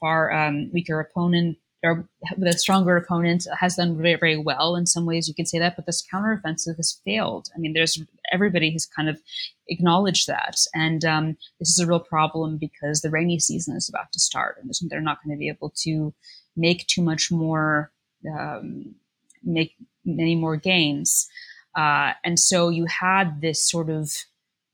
far, 0.00 0.32
um, 0.32 0.70
weaker 0.72 1.00
opponent 1.00 1.58
or 1.82 2.06
a 2.44 2.52
stronger 2.52 2.96
opponent 2.96 3.46
has 3.58 3.76
done 3.76 3.96
very, 3.96 4.16
very 4.16 4.36
well 4.36 4.76
in 4.76 4.86
some 4.86 5.06
ways. 5.06 5.28
You 5.28 5.34
can 5.34 5.46
say 5.46 5.58
that, 5.58 5.76
but 5.76 5.86
this 5.86 6.04
counteroffensive 6.12 6.76
has 6.76 7.00
failed. 7.04 7.48
I 7.54 7.58
mean, 7.58 7.72
there's 7.72 8.00
everybody 8.32 8.70
has 8.72 8.84
kind 8.84 9.08
of 9.08 9.20
acknowledged 9.68 10.26
that, 10.26 10.56
and 10.74 11.04
um, 11.04 11.36
this 11.58 11.70
is 11.70 11.78
a 11.78 11.86
real 11.86 12.00
problem 12.00 12.58
because 12.58 13.00
the 13.00 13.10
rainy 13.10 13.38
season 13.38 13.76
is 13.76 13.88
about 13.88 14.12
to 14.12 14.20
start, 14.20 14.58
and 14.60 14.72
they're 14.90 15.00
not 15.00 15.24
going 15.24 15.34
to 15.34 15.38
be 15.38 15.48
able 15.48 15.72
to 15.82 16.12
make 16.56 16.86
too 16.86 17.02
much 17.02 17.30
more, 17.30 17.90
um, 18.30 18.94
make 19.42 19.74
many 20.04 20.34
more 20.34 20.56
gains. 20.56 21.28
Uh, 21.74 22.12
and 22.24 22.38
so 22.38 22.68
you 22.68 22.84
had 22.86 23.40
this 23.40 23.68
sort 23.70 23.88
of 23.88 24.12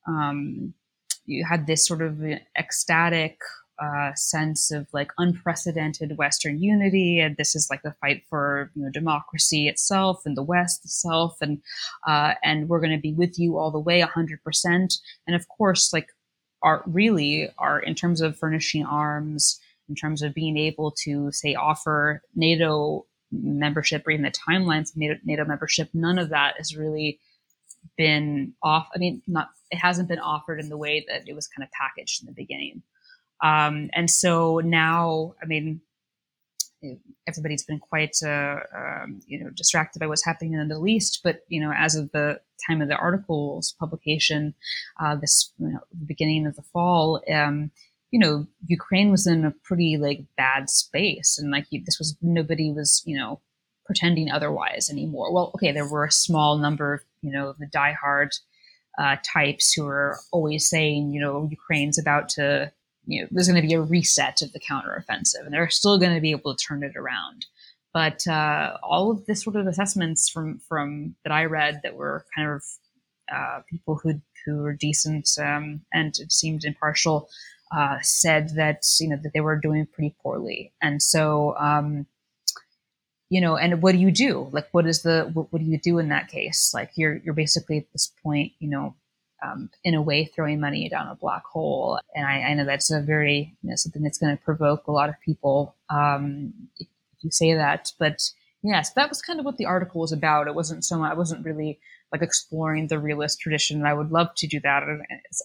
um, 0.08 0.74
you 1.24 1.44
had 1.44 1.66
this 1.66 1.86
sort 1.86 2.02
of 2.02 2.20
ecstatic 2.58 3.38
uh, 3.78 4.14
sense 4.14 4.70
of 4.70 4.86
like 4.92 5.10
unprecedented 5.18 6.16
Western 6.16 6.62
unity, 6.62 7.20
and 7.20 7.36
this 7.36 7.54
is 7.54 7.68
like 7.70 7.82
the 7.82 7.94
fight 8.00 8.22
for 8.28 8.70
you 8.74 8.82
know 8.82 8.90
democracy 8.90 9.68
itself 9.68 10.22
and 10.24 10.36
the 10.36 10.42
West 10.42 10.84
itself, 10.84 11.36
and 11.40 11.60
uh, 12.06 12.34
and 12.42 12.68
we're 12.68 12.80
going 12.80 12.96
to 12.96 13.00
be 13.00 13.12
with 13.12 13.38
you 13.38 13.58
all 13.58 13.70
the 13.70 13.78
way, 13.78 14.00
hundred 14.00 14.42
percent. 14.42 14.94
And 15.26 15.36
of 15.36 15.48
course, 15.48 15.92
like 15.92 16.08
are 16.62 16.82
really 16.86 17.50
are 17.58 17.78
in 17.78 17.94
terms 17.94 18.20
of 18.20 18.38
furnishing 18.38 18.84
arms, 18.84 19.60
in 19.88 19.94
terms 19.94 20.22
of 20.22 20.34
being 20.34 20.56
able 20.56 20.94
to 21.04 21.30
say 21.32 21.54
offer 21.54 22.22
NATO 22.34 23.06
membership 23.32 24.06
or 24.06 24.12
even 24.12 24.24
the 24.24 24.30
timelines 24.30 24.90
of 24.90 24.96
NATO, 24.96 25.20
NATO 25.24 25.44
membership, 25.44 25.90
none 25.92 26.18
of 26.18 26.30
that 26.30 26.54
has 26.58 26.76
really 26.76 27.18
been 27.96 28.54
off. 28.62 28.88
I 28.94 28.98
mean, 28.98 29.22
not 29.26 29.50
it 29.70 29.76
hasn't 29.76 30.08
been 30.08 30.18
offered 30.18 30.60
in 30.60 30.68
the 30.68 30.76
way 30.76 31.04
that 31.08 31.28
it 31.28 31.34
was 31.34 31.48
kind 31.48 31.64
of 31.64 31.70
packaged 31.72 32.22
in 32.22 32.26
the 32.26 32.32
beginning. 32.32 32.82
Um, 33.42 33.90
and 33.92 34.10
so 34.10 34.60
now, 34.60 35.34
I 35.42 35.46
mean, 35.46 35.80
everybody's 37.26 37.64
been 37.64 37.78
quite, 37.78 38.16
uh, 38.24 38.58
um, 38.74 39.20
you 39.26 39.42
know, 39.42 39.50
distracted 39.50 39.98
by 39.98 40.06
what's 40.06 40.24
happening 40.24 40.52
in 40.52 40.58
the 40.58 40.64
Middle 40.64 40.88
East. 40.88 41.20
But 41.24 41.44
you 41.48 41.60
know, 41.60 41.72
as 41.76 41.94
of 41.94 42.12
the 42.12 42.40
time 42.66 42.80
of 42.80 42.88
the 42.88 42.96
article's 42.96 43.74
publication, 43.78 44.54
uh, 45.00 45.16
this 45.16 45.52
you 45.58 45.68
know, 45.68 45.80
beginning 46.06 46.46
of 46.46 46.56
the 46.56 46.62
fall, 46.62 47.22
um, 47.32 47.70
you 48.10 48.18
know, 48.18 48.46
Ukraine 48.66 49.10
was 49.10 49.26
in 49.26 49.44
a 49.44 49.50
pretty 49.64 49.96
like 49.96 50.24
bad 50.36 50.70
space, 50.70 51.38
and 51.38 51.50
like 51.50 51.66
this 51.70 51.98
was 51.98 52.16
nobody 52.22 52.72
was, 52.72 53.02
you 53.04 53.16
know, 53.16 53.40
pretending 53.84 54.30
otherwise 54.30 54.90
anymore. 54.90 55.32
Well, 55.32 55.52
okay, 55.54 55.72
there 55.72 55.88
were 55.88 56.04
a 56.04 56.12
small 56.12 56.58
number 56.58 56.94
of, 56.94 57.00
you 57.22 57.30
know, 57.30 57.54
the 57.58 57.66
diehard 57.66 58.38
uh, 58.98 59.16
types 59.22 59.72
who 59.72 59.86
are 59.86 60.18
always 60.32 60.68
saying, 60.68 61.12
you 61.12 61.20
know, 61.20 61.48
Ukraine's 61.50 61.98
about 61.98 62.28
to, 62.30 62.72
you 63.06 63.22
know, 63.22 63.28
there's 63.30 63.48
going 63.48 63.60
to 63.60 63.66
be 63.66 63.74
a 63.74 63.80
reset 63.80 64.42
of 64.42 64.52
the 64.52 64.60
counteroffensive, 64.60 65.44
and 65.44 65.52
they're 65.52 65.70
still 65.70 65.98
going 65.98 66.14
to 66.14 66.20
be 66.20 66.32
able 66.32 66.54
to 66.54 66.64
turn 66.64 66.82
it 66.82 66.96
around. 66.96 67.46
But 67.94 68.26
uh, 68.26 68.76
all 68.82 69.10
of 69.10 69.24
this 69.26 69.42
sort 69.42 69.56
of 69.56 69.66
assessments 69.66 70.28
from 70.28 70.58
from 70.68 71.14
that 71.24 71.32
I 71.32 71.44
read 71.44 71.80
that 71.82 71.96
were 71.96 72.26
kind 72.36 72.50
of 72.50 72.62
uh, 73.32 73.60
people 73.70 73.98
who 74.02 74.20
who 74.44 74.58
were 74.58 74.74
decent 74.74 75.28
um, 75.40 75.80
and 75.92 76.16
it 76.18 76.30
seemed 76.30 76.64
impartial 76.64 77.28
uh, 77.74 77.98
said 78.02 78.50
that 78.56 78.82
you 79.00 79.08
know 79.08 79.16
that 79.22 79.32
they 79.32 79.40
were 79.40 79.56
doing 79.56 79.86
pretty 79.86 80.14
poorly, 80.22 80.72
and 80.82 81.00
so. 81.00 81.56
Um, 81.58 82.06
you 83.28 83.40
know, 83.40 83.56
and 83.56 83.82
what 83.82 83.90
do 83.90 83.98
you 83.98 84.12
do? 84.12 84.48
Like, 84.52 84.68
what 84.70 84.86
is 84.86 85.02
the 85.02 85.28
what, 85.32 85.52
what 85.52 85.58
do 85.58 85.64
you 85.64 85.80
do 85.80 85.98
in 85.98 86.10
that 86.10 86.28
case? 86.28 86.70
Like, 86.72 86.92
you're 86.94 87.16
you're 87.16 87.34
basically 87.34 87.78
at 87.78 87.90
this 87.92 88.12
point, 88.22 88.52
you 88.60 88.68
know, 88.68 88.94
um, 89.42 89.70
in 89.84 89.94
a 89.94 90.02
way 90.02 90.24
throwing 90.24 90.60
money 90.60 90.88
down 90.88 91.08
a 91.08 91.14
black 91.14 91.44
hole. 91.44 91.98
And 92.14 92.26
I, 92.26 92.40
I 92.40 92.54
know 92.54 92.64
that's 92.64 92.90
a 92.90 93.00
very 93.00 93.56
you 93.62 93.70
know, 93.70 93.76
something 93.76 94.02
that's 94.02 94.18
going 94.18 94.36
to 94.36 94.42
provoke 94.42 94.86
a 94.86 94.92
lot 94.92 95.08
of 95.08 95.20
people 95.24 95.74
um, 95.90 96.52
if, 96.78 96.88
you 97.20 97.30
say 97.30 97.54
that. 97.54 97.92
But 97.98 98.22
yes, 98.62 98.92
that 98.92 99.08
was 99.08 99.22
kind 99.22 99.38
of 99.40 99.46
what 99.46 99.56
the 99.56 99.64
article 99.64 100.00
was 100.02 100.12
about. 100.12 100.48
It 100.48 100.54
wasn't 100.54 100.84
so 100.84 100.98
much. 100.98 101.10
I 101.10 101.14
wasn't 101.14 101.44
really 101.44 101.80
like 102.12 102.22
exploring 102.22 102.86
the 102.86 102.98
realist 102.98 103.40
tradition. 103.40 103.84
I 103.84 103.94
would 103.94 104.12
love 104.12 104.28
to 104.36 104.46
do 104.46 104.60
that 104.60 104.82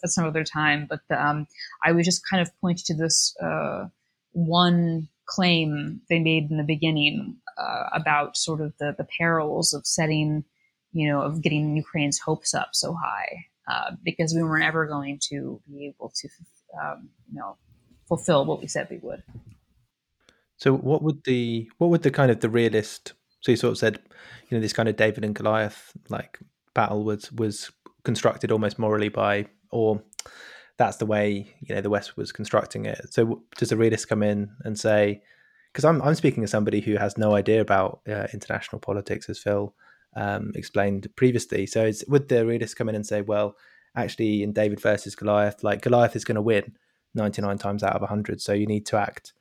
at, 0.03 0.09
some 0.11 0.25
other 0.25 0.43
time, 0.43 0.87
but 0.87 1.01
um, 1.09 1.47
I 1.83 1.91
was 1.91 2.05
just 2.05 2.21
kind 2.29 2.41
of 2.41 2.51
pointing 2.59 2.83
to 2.87 2.93
this 2.93 3.35
uh, 3.41 3.87
one 4.33 5.07
claim 5.25 6.01
they 6.09 6.19
made 6.19 6.51
in 6.51 6.57
the 6.57 6.63
beginning 6.63 7.37
uh, 7.57 7.85
about 7.93 8.37
sort 8.37 8.61
of 8.61 8.73
the, 8.79 8.93
the 8.97 9.07
perils 9.17 9.73
of 9.73 9.85
setting, 9.85 10.43
you 10.91 11.07
know, 11.07 11.21
of 11.21 11.41
getting 11.41 11.75
Ukraine's 11.75 12.19
hopes 12.19 12.53
up 12.53 12.69
so 12.73 12.93
high, 12.93 13.45
uh, 13.67 13.91
because 14.03 14.33
we 14.33 14.43
weren't 14.43 14.65
ever 14.65 14.85
going 14.85 15.19
to 15.29 15.61
be 15.69 15.87
able 15.87 16.11
to, 16.15 16.27
um, 16.81 17.09
you 17.31 17.39
know, 17.39 17.57
fulfill 18.07 18.45
what 18.45 18.59
we 18.59 18.67
said 18.67 18.87
we 18.89 18.97
would. 18.97 19.23
So, 20.57 20.73
what 20.73 21.01
would 21.01 21.23
the 21.23 21.69
what 21.77 21.89
would 21.89 22.03
the 22.03 22.11
kind 22.11 22.31
of 22.31 22.39
the 22.39 22.49
realist? 22.49 23.13
So 23.41 23.51
you 23.51 23.57
sort 23.57 23.71
of 23.71 23.77
said, 23.79 23.99
you 24.49 24.57
know, 24.57 24.61
this 24.61 24.73
kind 24.73 24.87
of 24.87 24.95
David 24.95 25.25
and 25.25 25.33
Goliath 25.33 25.91
like 26.09 26.39
battle 26.73 27.03
was 27.03 27.31
was 27.31 27.71
constructed 28.03 28.51
almost 28.51 28.77
morally 28.77 29.09
by, 29.09 29.47
or 29.71 30.03
that's 30.77 30.97
the 30.97 31.05
way 31.05 31.53
you 31.61 31.73
know 31.73 31.81
the 31.81 31.89
West 31.89 32.17
was 32.17 32.31
constructing 32.31 32.85
it. 32.85 33.13
So 33.13 33.43
does 33.57 33.71
a 33.71 33.77
realist 33.77 34.09
come 34.09 34.23
in 34.23 34.51
and 34.63 34.79
say, 34.79 35.21
because 35.71 35.85
I'm 35.85 36.01
I'm 36.01 36.15
speaking 36.15 36.43
as 36.43 36.51
somebody 36.51 36.81
who 36.81 36.97
has 36.97 37.17
no 37.17 37.33
idea 37.35 37.61
about 37.61 38.01
uh, 38.07 38.27
international 38.33 38.79
politics, 38.79 39.29
as 39.29 39.39
Phil 39.39 39.73
um, 40.15 40.51
explained 40.55 41.07
previously. 41.15 41.65
So 41.65 41.85
it's, 41.85 42.03
would 42.07 42.29
the 42.29 42.45
realist 42.45 42.75
come 42.75 42.89
in 42.89 42.95
and 42.95 43.05
say, 43.05 43.21
well, 43.21 43.55
actually, 43.95 44.43
in 44.43 44.53
David 44.53 44.79
versus 44.79 45.15
Goliath, 45.15 45.63
like 45.63 45.81
Goliath 45.81 46.15
is 46.15 46.25
going 46.25 46.35
to 46.35 46.41
win 46.41 46.75
99 47.15 47.57
times 47.57 47.83
out 47.83 47.95
of 47.95 48.01
100, 48.01 48.41
so 48.41 48.53
you 48.53 48.65
need 48.65 48.85
to 48.87 48.97
act 48.97 49.33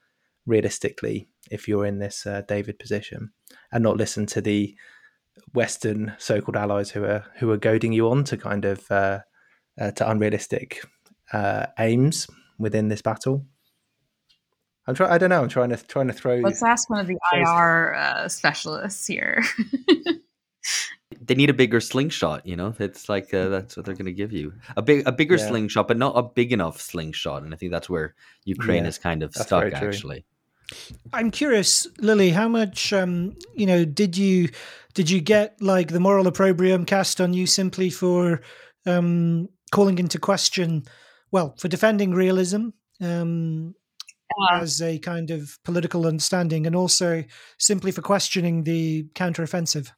realistically 0.47 1.29
if 1.51 1.69
you're 1.69 1.87
in 1.87 1.99
this 1.99 2.27
uh, 2.27 2.43
David 2.49 2.79
position 2.79 3.31
and 3.73 3.83
not 3.83 3.97
listen 3.97 4.27
to 4.27 4.41
the 4.41 4.75
Western 5.55 6.13
so-called 6.19 6.57
allies 6.57 6.91
who 6.91 7.05
are 7.05 7.25
who 7.37 7.51
are 7.51 7.57
goading 7.57 7.93
you 7.93 8.11
on 8.11 8.25
to 8.25 8.37
kind 8.37 8.65
of 8.65 8.91
uh, 8.91 9.21
uh, 9.81 9.91
to 9.93 10.11
unrealistic 10.11 10.85
uh, 11.33 11.67
aims 11.79 12.27
within 12.59 12.89
this 12.89 13.03
battle. 13.03 13.47
I'm 14.87 14.95
trying. 14.95 15.13
I 15.13 15.19
don't 15.19 15.31
know. 15.31 15.43
I'm 15.43 15.49
trying 15.49 15.71
to 15.71 15.77
trying 15.77 16.09
to 16.09 16.13
throw. 16.13 16.37
Let's 16.37 16.63
ask 16.63 16.91
one 16.91 17.01
of 17.01 17.07
the 17.07 17.19
IR 17.33 17.95
uh, 17.95 18.29
specialists 18.29 19.07
here. 19.07 19.43
they 21.21 21.35
need 21.35 21.51
a 21.51 21.55
bigger 21.55 21.81
slingshot. 21.81 22.47
You 22.47 22.57
know, 22.57 22.75
it's 22.79 23.09
like 23.09 23.35
uh, 23.35 23.49
that's 23.49 23.77
what 23.77 23.87
they're 23.87 23.95
going 23.95 24.07
to 24.07 24.13
give 24.13 24.33
you 24.33 24.53
a 24.77 24.83
big, 24.83 25.07
a 25.07 25.13
bigger 25.13 25.37
yeah. 25.37 25.49
slingshot, 25.49 25.89
but 25.89 25.97
not 25.97 26.17
a 26.17 26.23
big 26.23 26.53
enough 26.53 26.81
slingshot. 26.81 27.43
And 27.43 27.53
I 27.53 27.57
think 27.57 27.73
that's 27.73 27.91
where 27.91 28.15
Ukraine 28.45 28.85
yeah, 28.85 28.89
is 28.89 28.99
kind 28.99 29.23
of 29.23 29.35
stuck. 29.35 29.73
Actually, 29.73 30.25
I'm 31.13 31.31
curious, 31.31 31.87
Lily, 31.99 32.31
how 32.31 32.49
much 32.49 32.93
um, 32.93 33.37
you 33.55 33.67
know 33.67 33.85
did 33.85 34.17
you 34.17 34.49
did 34.95 35.11
you 35.11 35.21
get 35.21 35.61
like 35.61 35.89
the 35.89 36.01
moral 36.01 36.27
opprobrium 36.27 36.85
cast 36.85 37.21
on 37.21 37.35
you 37.35 37.47
simply 37.47 37.91
for 37.91 38.41
um, 38.87 39.49
calling 39.73 39.99
into 39.99 40.19
question, 40.19 40.85
well, 41.31 41.55
for 41.59 41.69
defending 41.69 42.13
realism 42.13 42.69
um, 43.01 43.75
as 44.53 44.81
a 44.81 44.99
kind 44.99 45.31
of 45.31 45.59
political 45.65 46.07
understanding, 46.07 46.67
and 46.67 46.77
also 46.77 47.25
simply 47.59 47.91
for 47.91 48.03
questioning 48.03 48.63
the 48.63 49.05
counteroffensive? 49.15 49.91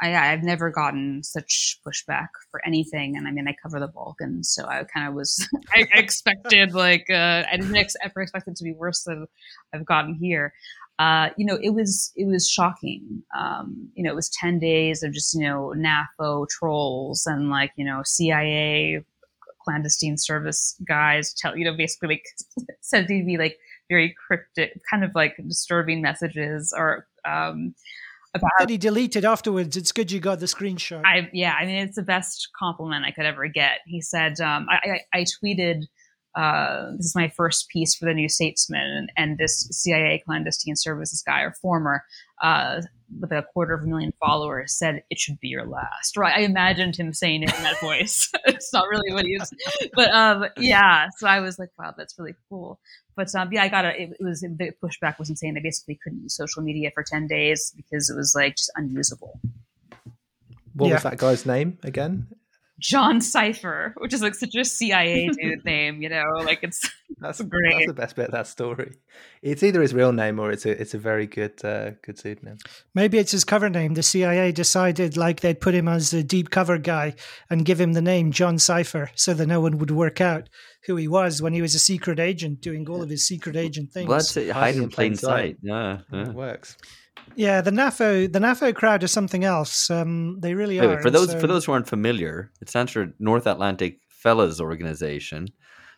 I, 0.00 0.14
I've 0.14 0.44
never 0.44 0.70
gotten 0.70 1.22
such 1.24 1.80
pushback 1.86 2.28
for 2.50 2.64
anything, 2.64 3.16
and 3.16 3.26
I 3.26 3.32
mean, 3.32 3.48
I 3.48 3.54
cover 3.60 3.80
the 3.80 3.88
Balkans, 3.88 4.50
so 4.50 4.66
I 4.66 4.84
kind 4.84 5.08
of 5.08 5.14
was 5.14 5.48
I 5.74 5.86
expected 5.94 6.74
like 6.74 7.06
uh, 7.10 7.44
I 7.50 7.56
didn't 7.56 7.76
ex- 7.76 7.96
ever 8.02 8.22
expect 8.22 8.48
it 8.48 8.56
to 8.56 8.64
be 8.64 8.72
worse 8.72 9.04
than 9.04 9.26
I've 9.72 9.84
gotten 9.84 10.14
here. 10.14 10.52
Uh, 10.98 11.30
you 11.36 11.46
know, 11.46 11.58
it 11.62 11.70
was 11.70 12.12
it 12.16 12.26
was 12.26 12.48
shocking. 12.48 13.22
Um, 13.36 13.88
you 13.94 14.02
know, 14.02 14.10
it 14.10 14.16
was 14.16 14.30
ten 14.30 14.58
days 14.58 15.02
of 15.02 15.12
just 15.12 15.34
you 15.34 15.42
know 15.42 15.74
NAFO 15.76 16.48
trolls 16.48 17.26
and 17.26 17.50
like 17.50 17.72
you 17.76 17.84
know 17.84 18.02
CIA 18.04 19.04
clandestine 19.64 20.16
service 20.16 20.76
guys 20.86 21.34
tell 21.34 21.56
you 21.56 21.64
know 21.64 21.76
basically 21.76 22.08
like 22.08 22.68
sending 22.80 23.26
me 23.26 23.36
like 23.36 23.58
very 23.88 24.14
cryptic, 24.26 24.80
kind 24.90 25.04
of 25.04 25.10
like 25.14 25.36
disturbing 25.46 26.02
messages 26.02 26.74
or 26.76 27.06
um, 27.24 27.74
about 28.34 28.50
that 28.58 28.70
he 28.70 28.78
deleted 28.78 29.24
afterwards. 29.24 29.76
It's 29.76 29.92
good 29.92 30.10
you 30.10 30.20
got 30.20 30.40
the 30.40 30.46
screenshot. 30.46 31.02
I 31.04 31.28
yeah, 31.32 31.54
I 31.54 31.66
mean 31.66 31.76
it's 31.76 31.96
the 31.96 32.02
best 32.02 32.48
compliment 32.58 33.04
I 33.04 33.10
could 33.10 33.26
ever 33.26 33.48
get. 33.48 33.80
He 33.86 34.00
said 34.00 34.40
um, 34.40 34.66
I, 34.70 35.00
I, 35.12 35.20
I 35.20 35.24
tweeted 35.42 35.82
uh, 36.34 36.92
this 36.96 37.06
is 37.06 37.14
my 37.16 37.28
first 37.28 37.68
piece 37.68 37.94
for 37.94 38.04
the 38.04 38.14
New 38.14 38.28
Statesman, 38.28 38.80
and, 38.80 39.12
and 39.16 39.38
this 39.38 39.68
CIA 39.72 40.22
clandestine 40.24 40.76
services 40.76 41.22
guy 41.26 41.40
or 41.40 41.52
former 41.60 42.04
uh, 42.42 42.82
with 43.20 43.32
a 43.32 43.42
quarter 43.52 43.74
of 43.74 43.82
a 43.82 43.86
million 43.86 44.12
followers 44.20 44.76
said 44.76 45.02
it 45.10 45.18
should 45.18 45.40
be 45.40 45.48
your 45.48 45.66
last. 45.66 46.16
Right? 46.16 46.36
I 46.36 46.40
imagined 46.40 46.96
him 46.96 47.12
saying 47.12 47.42
it 47.42 47.56
in 47.56 47.62
that 47.62 47.80
voice. 47.80 48.30
it's 48.46 48.72
not 48.72 48.88
really 48.88 49.12
what 49.12 49.24
he 49.24 49.32
is, 49.32 49.52
but 49.94 50.10
um, 50.12 50.46
yeah. 50.56 51.08
So 51.18 51.26
I 51.26 51.40
was 51.40 51.58
like, 51.58 51.70
wow, 51.78 51.94
that's 51.96 52.18
really 52.18 52.34
cool. 52.48 52.80
But 53.16 53.34
um, 53.34 53.52
yeah, 53.52 53.62
I 53.62 53.68
got 53.68 53.84
it. 53.84 53.98
It 53.98 54.16
was 54.20 54.40
the 54.40 54.72
pushback 54.82 55.18
was 55.18 55.30
insane. 55.30 55.56
I 55.56 55.60
basically 55.60 55.98
couldn't 56.02 56.22
use 56.22 56.36
social 56.36 56.62
media 56.62 56.90
for 56.94 57.02
ten 57.02 57.26
days 57.26 57.72
because 57.76 58.10
it 58.10 58.16
was 58.16 58.34
like 58.34 58.56
just 58.56 58.70
unusable. 58.76 59.40
What 60.74 60.88
yeah. 60.88 60.94
was 60.94 61.02
that 61.02 61.16
guy's 61.16 61.44
name 61.44 61.78
again? 61.82 62.28
John 62.78 63.18
Sipher, 63.20 63.92
which 63.96 64.12
is 64.12 64.22
like 64.22 64.34
such 64.34 64.54
a 64.54 64.64
CIA 64.64 65.28
dude 65.28 65.64
name, 65.64 66.00
you 66.00 66.08
know, 66.08 66.24
like 66.44 66.60
it's 66.62 66.88
that's 67.18 67.40
great. 67.42 67.74
That's 67.74 67.86
the 67.86 67.92
best 67.92 68.16
bit 68.16 68.26
of 68.26 68.32
that 68.32 68.46
story. 68.46 68.92
It's 69.42 69.62
either 69.62 69.82
his 69.82 69.94
real 69.94 70.12
name 70.12 70.38
or 70.38 70.52
it's 70.52 70.64
a 70.64 70.80
it's 70.80 70.94
a 70.94 70.98
very 70.98 71.26
good 71.26 71.64
uh, 71.64 71.92
good 72.02 72.18
pseudonym. 72.18 72.58
Maybe 72.94 73.18
it's 73.18 73.32
his 73.32 73.44
cover 73.44 73.68
name. 73.68 73.94
The 73.94 74.02
CIA 74.02 74.52
decided 74.52 75.16
like 75.16 75.40
they'd 75.40 75.60
put 75.60 75.74
him 75.74 75.88
as 75.88 76.12
a 76.12 76.22
deep 76.22 76.50
cover 76.50 76.78
guy 76.78 77.14
and 77.50 77.64
give 77.64 77.80
him 77.80 77.94
the 77.94 78.02
name 78.02 78.30
John 78.30 78.56
Sipher, 78.56 79.08
so 79.14 79.34
that 79.34 79.46
no 79.46 79.60
one 79.60 79.78
would 79.78 79.90
work 79.90 80.20
out 80.20 80.48
who 80.86 80.96
he 80.96 81.08
was 81.08 81.42
when 81.42 81.52
he 81.52 81.62
was 81.62 81.74
a 81.74 81.80
secret 81.80 82.20
agent 82.20 82.60
doing 82.60 82.88
all 82.88 83.02
of 83.02 83.10
his 83.10 83.26
secret 83.26 83.56
agent 83.56 83.92
things. 83.92 84.08
Well, 84.08 84.18
that's 84.18 84.36
it. 84.36 84.50
Hide 84.50 84.76
in 84.76 84.88
plain 84.88 85.16
sight. 85.16 85.58
Yeah, 85.62 85.98
yeah. 86.12 86.28
it 86.28 86.34
works. 86.34 86.76
Yeah, 87.36 87.60
the 87.60 87.70
NAFO 87.70 88.32
the 88.32 88.38
NAFO 88.40 88.74
crowd 88.74 89.02
is 89.02 89.12
something 89.12 89.44
else. 89.44 89.90
Um, 89.90 90.40
they 90.40 90.54
really 90.54 90.80
are. 90.80 91.00
For 91.00 91.10
those 91.10 91.30
so... 91.30 91.38
for 91.38 91.46
those 91.46 91.64
who 91.64 91.72
aren't 91.72 91.88
familiar, 91.88 92.50
it 92.60 92.68
stands 92.68 92.92
for 92.92 93.12
North 93.18 93.46
Atlantic 93.46 94.00
Fellas 94.08 94.60
Organization, 94.60 95.48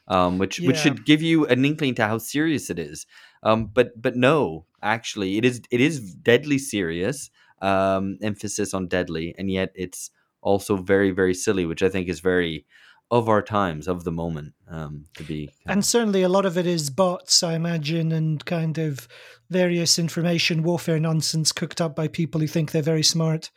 um, 0.09 0.39
which 0.39 0.61
yeah. 0.61 0.69
which 0.69 0.77
should 0.77 1.07
give 1.07 1.23
you 1.23 1.47
an 1.47 1.65
inkling 1.65 1.95
to 1.95 2.07
how 2.07 2.19
serious 2.19 2.69
it 2.69 2.79
is. 2.79 3.07
Um, 3.43 3.67
but 3.73 4.01
but 4.01 4.17
no, 4.17 4.67
actually, 4.83 5.39
it 5.39 5.45
is 5.45 5.63
it 5.71 5.81
is 5.81 6.15
deadly 6.15 6.59
serious. 6.59 7.31
Um, 7.63 8.19
emphasis 8.23 8.73
on 8.73 8.89
deadly, 8.89 9.35
and 9.37 9.51
yet 9.51 9.71
it's 9.75 10.11
also 10.43 10.77
very 10.77 11.11
very 11.11 11.35
silly, 11.35 11.67
which 11.67 11.83
I 11.83 11.89
think 11.89 12.09
is 12.09 12.21
very 12.21 12.67
of 13.11 13.29
our 13.29 13.43
times, 13.43 13.89
of 13.89 14.05
the 14.05 14.13
moment, 14.13 14.55
um, 14.69 15.05
to 15.17 15.25
be. 15.25 15.51
And 15.67 15.85
certainly 15.85 16.23
a 16.23 16.29
lot 16.29 16.47
of 16.47 16.57
it 16.57 16.67
is 16.67 16.91
bots, 16.91 17.43
I 17.43 17.55
imagine, 17.55 18.13
and 18.13 18.45
kind 18.45 18.79
of 18.79 19.09
various 19.51 19.99
information 19.99 20.63
warfare 20.63 21.01
nonsense 21.01 21.51
cooked 21.51 21.81
up 21.81 21.97
by 21.97 22.07
people 22.07 22.41
who 22.41 22.47
think 22.47 22.71
they're 22.71 22.83
very 22.83 23.03
smart. 23.03 23.51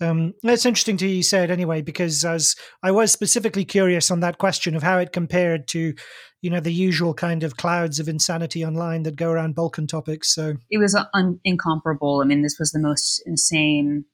Um, 0.00 0.34
it's 0.42 0.66
interesting 0.66 0.96
to 0.98 1.06
you 1.06 1.22
say 1.22 1.44
it 1.44 1.50
anyway, 1.50 1.82
because 1.82 2.24
as 2.24 2.56
I 2.82 2.90
was 2.90 3.12
specifically 3.12 3.64
curious 3.64 4.10
on 4.10 4.20
that 4.20 4.38
question 4.38 4.74
of 4.76 4.82
how 4.82 4.98
it 4.98 5.12
compared 5.12 5.68
to, 5.68 5.94
you 6.40 6.50
know, 6.50 6.60
the 6.60 6.72
usual 6.72 7.14
kind 7.14 7.42
of 7.42 7.56
clouds 7.56 8.00
of 8.00 8.08
insanity 8.08 8.64
online 8.64 9.02
that 9.04 9.16
go 9.16 9.30
around 9.30 9.54
Balkan 9.54 9.86
topics. 9.86 10.34
So 10.34 10.54
it 10.70 10.78
was 10.78 10.96
un- 11.14 11.40
incomparable. 11.44 12.20
I 12.20 12.26
mean, 12.26 12.42
this 12.42 12.56
was 12.58 12.70
the 12.70 12.80
most 12.80 13.22
insane 13.26 14.04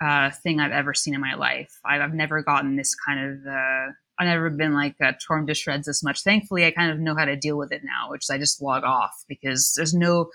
uh, 0.00 0.30
thing 0.30 0.60
I've 0.60 0.72
ever 0.72 0.94
seen 0.94 1.14
in 1.14 1.20
my 1.20 1.34
life. 1.34 1.72
I've, 1.84 2.00
I've 2.00 2.14
never 2.14 2.42
gotten 2.42 2.76
this 2.76 2.94
kind 3.06 3.20
of 3.20 3.46
uh, 3.46 3.92
I've 4.18 4.26
never 4.26 4.50
been 4.50 4.74
like 4.74 4.96
uh, 5.02 5.12
torn 5.24 5.46
to 5.46 5.54
shreds 5.54 5.88
as 5.88 6.02
much. 6.02 6.22
Thankfully, 6.22 6.66
I 6.66 6.70
kind 6.72 6.90
of 6.90 6.98
know 6.98 7.14
how 7.16 7.24
to 7.24 7.36
deal 7.36 7.56
with 7.56 7.72
it 7.72 7.82
now, 7.84 8.10
which 8.10 8.24
is 8.24 8.30
I 8.30 8.38
just 8.38 8.60
log 8.60 8.84
off 8.84 9.24
because 9.28 9.74
there's 9.76 9.94
no. 9.94 10.30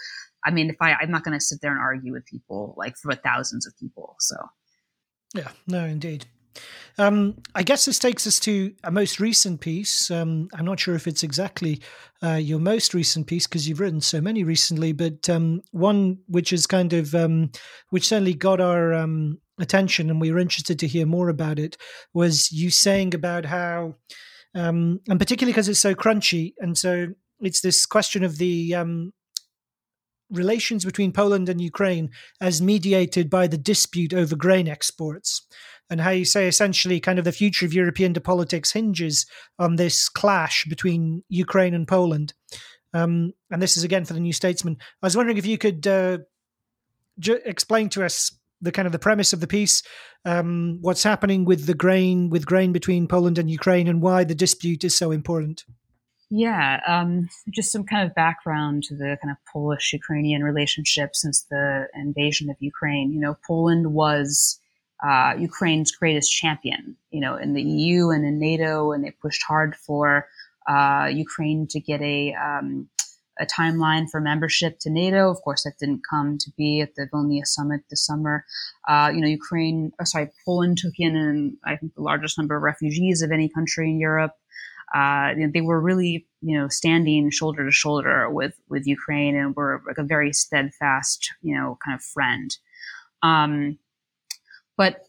I 0.45 0.51
mean, 0.51 0.69
if 0.69 0.75
I, 0.81 0.93
I'm 0.93 1.11
not 1.11 1.23
going 1.23 1.38
to 1.38 1.43
sit 1.43 1.61
there 1.61 1.71
and 1.71 1.79
argue 1.79 2.11
with 2.11 2.25
people 2.25 2.73
like 2.77 2.97
for 2.97 3.13
thousands 3.15 3.65
of 3.65 3.77
people. 3.77 4.15
So, 4.19 4.36
yeah, 5.34 5.49
no, 5.67 5.86
indeed. 5.86 6.25
Um, 6.97 7.36
I 7.55 7.63
guess 7.63 7.86
this 7.86 7.97
takes 7.97 8.27
us 8.27 8.39
to 8.41 8.73
a 8.84 8.91
most 8.91 9.19
recent 9.19 9.61
piece. 9.61 10.11
Um, 10.11 10.49
I'm 10.53 10.65
not 10.65 10.79
sure 10.79 10.95
if 10.95 11.07
it's 11.07 11.23
exactly 11.23 11.81
uh, 12.21 12.36
your 12.36 12.59
most 12.59 12.93
recent 12.93 13.25
piece 13.27 13.47
because 13.47 13.67
you've 13.67 13.79
written 13.79 14.01
so 14.01 14.21
many 14.21 14.43
recently, 14.43 14.91
but 14.91 15.29
um, 15.29 15.61
one 15.71 16.19
which 16.27 16.53
is 16.53 16.67
kind 16.67 16.93
of 16.93 17.15
um, 17.15 17.51
which 17.89 18.07
certainly 18.07 18.36
got 18.36 18.61
our 18.61 18.93
um, 18.93 19.39
attention, 19.60 20.10
and 20.10 20.20
we 20.20 20.32
were 20.32 20.39
interested 20.39 20.80
to 20.80 20.88
hear 20.88 21.06
more 21.06 21.30
about 21.30 21.60
it. 21.60 21.78
Was 22.14 22.51
you 22.51 22.70
saying 22.70 23.14
about 23.14 23.45
how, 23.45 23.95
um, 24.56 24.99
and 25.08 25.20
particularly 25.20 25.54
because 25.54 25.70
it's 25.70 25.80
so 25.80 25.95
crunchy, 25.95 26.54
and 26.60 26.78
so 26.78 27.08
it's 27.39 27.62
this 27.62 27.86
question 27.86 28.24
of 28.24 28.38
the 28.38 28.76
relations 30.34 30.84
between 30.84 31.12
Poland 31.12 31.48
and 31.48 31.61
Ukraine 31.61 32.10
as 32.41 32.61
mediated 32.61 33.30
by 33.30 33.48
the 33.48 33.57
dispute 33.57 34.14
over 34.14 34.36
grain 34.36 34.68
exports 34.68 35.45
and 35.90 36.02
how 36.02 36.10
you 36.10 36.26
say 36.26 36.48
essentially 36.48 36.99
kind 36.99 37.19
of 37.19 37.26
the 37.26 37.32
future 37.32 37.65
of 37.65 37.73
European 37.73 38.14
politics 38.15 38.72
hinges 38.72 39.26
on 39.60 39.76
this 39.76 40.10
clash 40.10 40.65
between 40.65 41.23
Ukraine 41.30 41.73
and 41.73 41.88
Poland. 41.88 42.34
Um, 42.94 43.34
and 43.52 43.61
this 43.61 43.77
is 43.77 43.84
again 43.84 44.06
for 44.06 44.14
the 44.14 44.19
New 44.19 44.34
Statesman. 44.34 44.77
I 44.80 45.06
was 45.06 45.18
wondering 45.18 45.38
if 45.38 45.45
you 45.45 45.57
could 45.57 45.86
uh, 45.86 46.19
ju- 47.19 47.41
explain 47.45 47.90
to 47.90 48.06
us 48.06 48.36
the 48.64 48.72
kind 48.72 48.85
of 48.85 48.91
the 48.91 48.99
premise 48.99 49.34
of 49.34 49.40
the 49.40 49.48
piece, 49.48 49.84
um, 50.26 50.80
what's 50.81 51.03
happening 51.03 51.45
with 51.45 51.65
the 51.65 51.73
grain 51.73 52.30
with 52.30 52.45
grain 52.45 52.72
between 52.72 53.07
Poland 53.07 53.38
and 53.38 53.49
Ukraine, 53.49 53.88
and 53.88 54.02
why 54.02 54.23
the 54.23 54.35
dispute 54.35 54.84
is 54.84 54.98
so 54.98 55.11
important. 55.11 55.65
Yeah, 56.35 56.80
um, 56.88 57.30
just 57.52 57.72
some 57.72 57.84
kind 57.84 58.07
of 58.07 58.15
background 58.15 58.84
to 58.84 58.95
the 58.95 59.18
kind 59.22 59.31
of 59.31 59.38
Polish-Ukrainian 59.52 60.41
relationship 60.41 61.11
since 61.14 61.45
the 61.52 61.85
invasion 61.94 62.49
of 62.49 62.56
Ukraine. 62.60 63.14
You 63.14 63.19
know, 63.19 63.38
Poland 63.45 63.94
was 63.94 64.60
uh, 65.06 65.34
Ukraine's 65.38 65.91
greatest 65.91 66.31
champion, 66.31 66.95
you 67.11 67.19
know, 67.19 67.35
in 67.35 67.53
the 67.53 67.61
EU 67.61 68.10
and 68.10 68.26
in 68.26 68.40
NATO, 68.40 68.94
and 68.94 69.03
they 69.03 69.11
pushed 69.11 69.44
hard 69.44 69.76
for 69.76 70.26
uh, 70.68 71.10
Ukraine 71.11 71.68
to 71.69 71.80
get 71.80 72.02
a 72.02 72.34
um, 72.34 72.90
a 73.39 73.45
timeline 73.45 74.10
for 74.10 74.22
membership 74.22 74.80
to 74.81 74.89
NATO. 74.89 75.30
Of 75.30 75.41
course, 75.41 75.64
that 75.64 75.80
didn't 75.80 76.03
come 76.10 76.38
to 76.39 76.51
be 76.57 76.81
at 76.81 76.95
the 76.95 77.07
Vilnius 77.11 77.47
summit 77.47 77.81
this 77.89 78.05
summer. 78.05 78.45
Uh, 78.88 79.11
you 79.14 79.22
know, 79.22 79.27
Ukraine, 79.27 79.91
or 79.99 80.05
sorry, 80.05 80.30
Poland 80.45 80.77
took 80.77 80.93
in, 80.99 81.57
I 81.65 81.76
think, 81.77 81.95
the 81.95 82.01
largest 82.01 82.38
number 82.38 82.55
of 82.55 82.64
refugees 82.64 83.22
of 83.22 83.31
any 83.31 83.49
country 83.49 83.89
in 83.89 83.99
Europe. 83.99 84.34
uh, 84.93 85.34
they 85.53 85.61
were 85.61 85.80
really, 85.80 86.27
you 86.41 86.57
know, 86.57 86.68
standing 86.68 87.31
shoulder 87.31 87.65
to 87.65 87.72
shoulder 87.72 88.30
with 88.30 88.60
with 88.69 88.85
Ukraine 88.85 89.35
and 89.35 89.55
were 89.55 89.81
like 89.88 89.97
a 89.97 90.03
very 90.03 90.31
steadfast, 90.34 91.31
you 91.41 91.55
know, 91.55 91.77
kind 91.84 91.95
of 91.95 92.03
friend. 92.03 92.55
Um, 93.23 93.80
but 94.77 95.07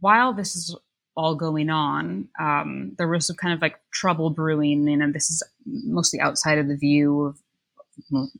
while 0.00 0.32
this 0.32 0.54
is 0.54 0.76
all 1.16 1.34
going 1.34 1.70
on, 1.70 2.28
um, 2.40 2.94
there 2.96 3.08
was 3.08 3.26
some 3.26 3.36
kind 3.36 3.54
of 3.54 3.60
like 3.60 3.76
trouble 3.92 4.30
brewing. 4.30 4.86
You 4.86 4.98
know, 4.98 5.10
this 5.10 5.30
is 5.30 5.42
mostly 5.66 6.20
outside 6.20 6.58
of 6.58 6.68
the 6.68 6.76
view 6.76 7.22
of 7.22 7.38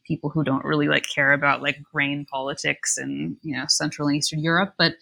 people 0.06 0.31
who 0.31 0.44
don't 0.44 0.64
really 0.64 0.89
like 0.89 1.06
care 1.12 1.32
about 1.32 1.62
like 1.62 1.82
grain 1.82 2.26
politics 2.31 2.97
and 2.97 3.36
you 3.43 3.56
know 3.56 3.64
Central 3.68 4.09
and 4.09 4.16
Eastern 4.16 4.40
Europe. 4.40 4.74
But 4.78 4.94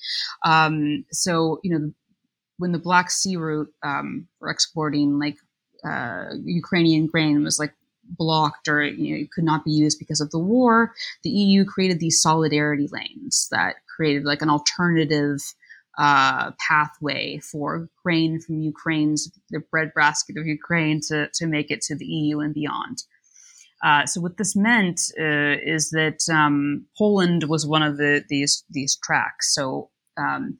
um, 0.44 1.04
so 1.10 1.60
you 1.62 1.70
know, 1.70 1.92
when 2.58 2.72
the 2.72 2.78
Black 2.78 3.10
Sea 3.10 3.36
route 3.36 3.72
um, 3.82 4.28
for 4.38 4.50
exporting 4.50 5.18
like 5.18 5.36
uh, 5.84 6.34
Ukrainian 6.44 7.06
grain 7.06 7.42
was 7.42 7.58
like 7.58 7.74
blocked 8.04 8.68
or 8.68 8.84
you 8.84 9.18
know, 9.18 9.26
could 9.34 9.44
not 9.44 9.64
be 9.64 9.70
used 9.70 9.98
because 9.98 10.20
of 10.20 10.30
the 10.30 10.38
war, 10.38 10.94
the 11.22 11.30
EU 11.30 11.64
created 11.64 12.00
these 12.00 12.20
solidarity 12.20 12.88
lanes 12.90 13.48
that 13.50 13.76
created 13.94 14.24
like 14.24 14.42
an 14.42 14.50
alternative 14.50 15.38
uh, 15.98 16.52
pathway 16.58 17.38
for 17.38 17.88
grain 18.02 18.40
from 18.40 18.60
Ukraine's 18.60 19.30
the 19.50 19.60
breadbasket 19.60 20.36
of 20.38 20.46
Ukraine 20.46 21.00
to, 21.08 21.28
to 21.34 21.46
make 21.46 21.70
it 21.70 21.82
to 21.82 21.94
the 21.94 22.06
EU 22.06 22.40
and 22.40 22.54
beyond. 22.54 23.02
Uh, 23.82 24.06
so 24.06 24.20
what 24.20 24.36
this 24.36 24.54
meant 24.54 25.00
uh, 25.18 25.56
is 25.64 25.90
that 25.90 26.20
um, 26.32 26.86
Poland 26.96 27.44
was 27.44 27.66
one 27.66 27.82
of 27.82 27.96
the 27.96 28.24
these 28.28 28.64
these 28.70 28.96
tracks. 29.02 29.54
So, 29.54 29.90
um, 30.16 30.58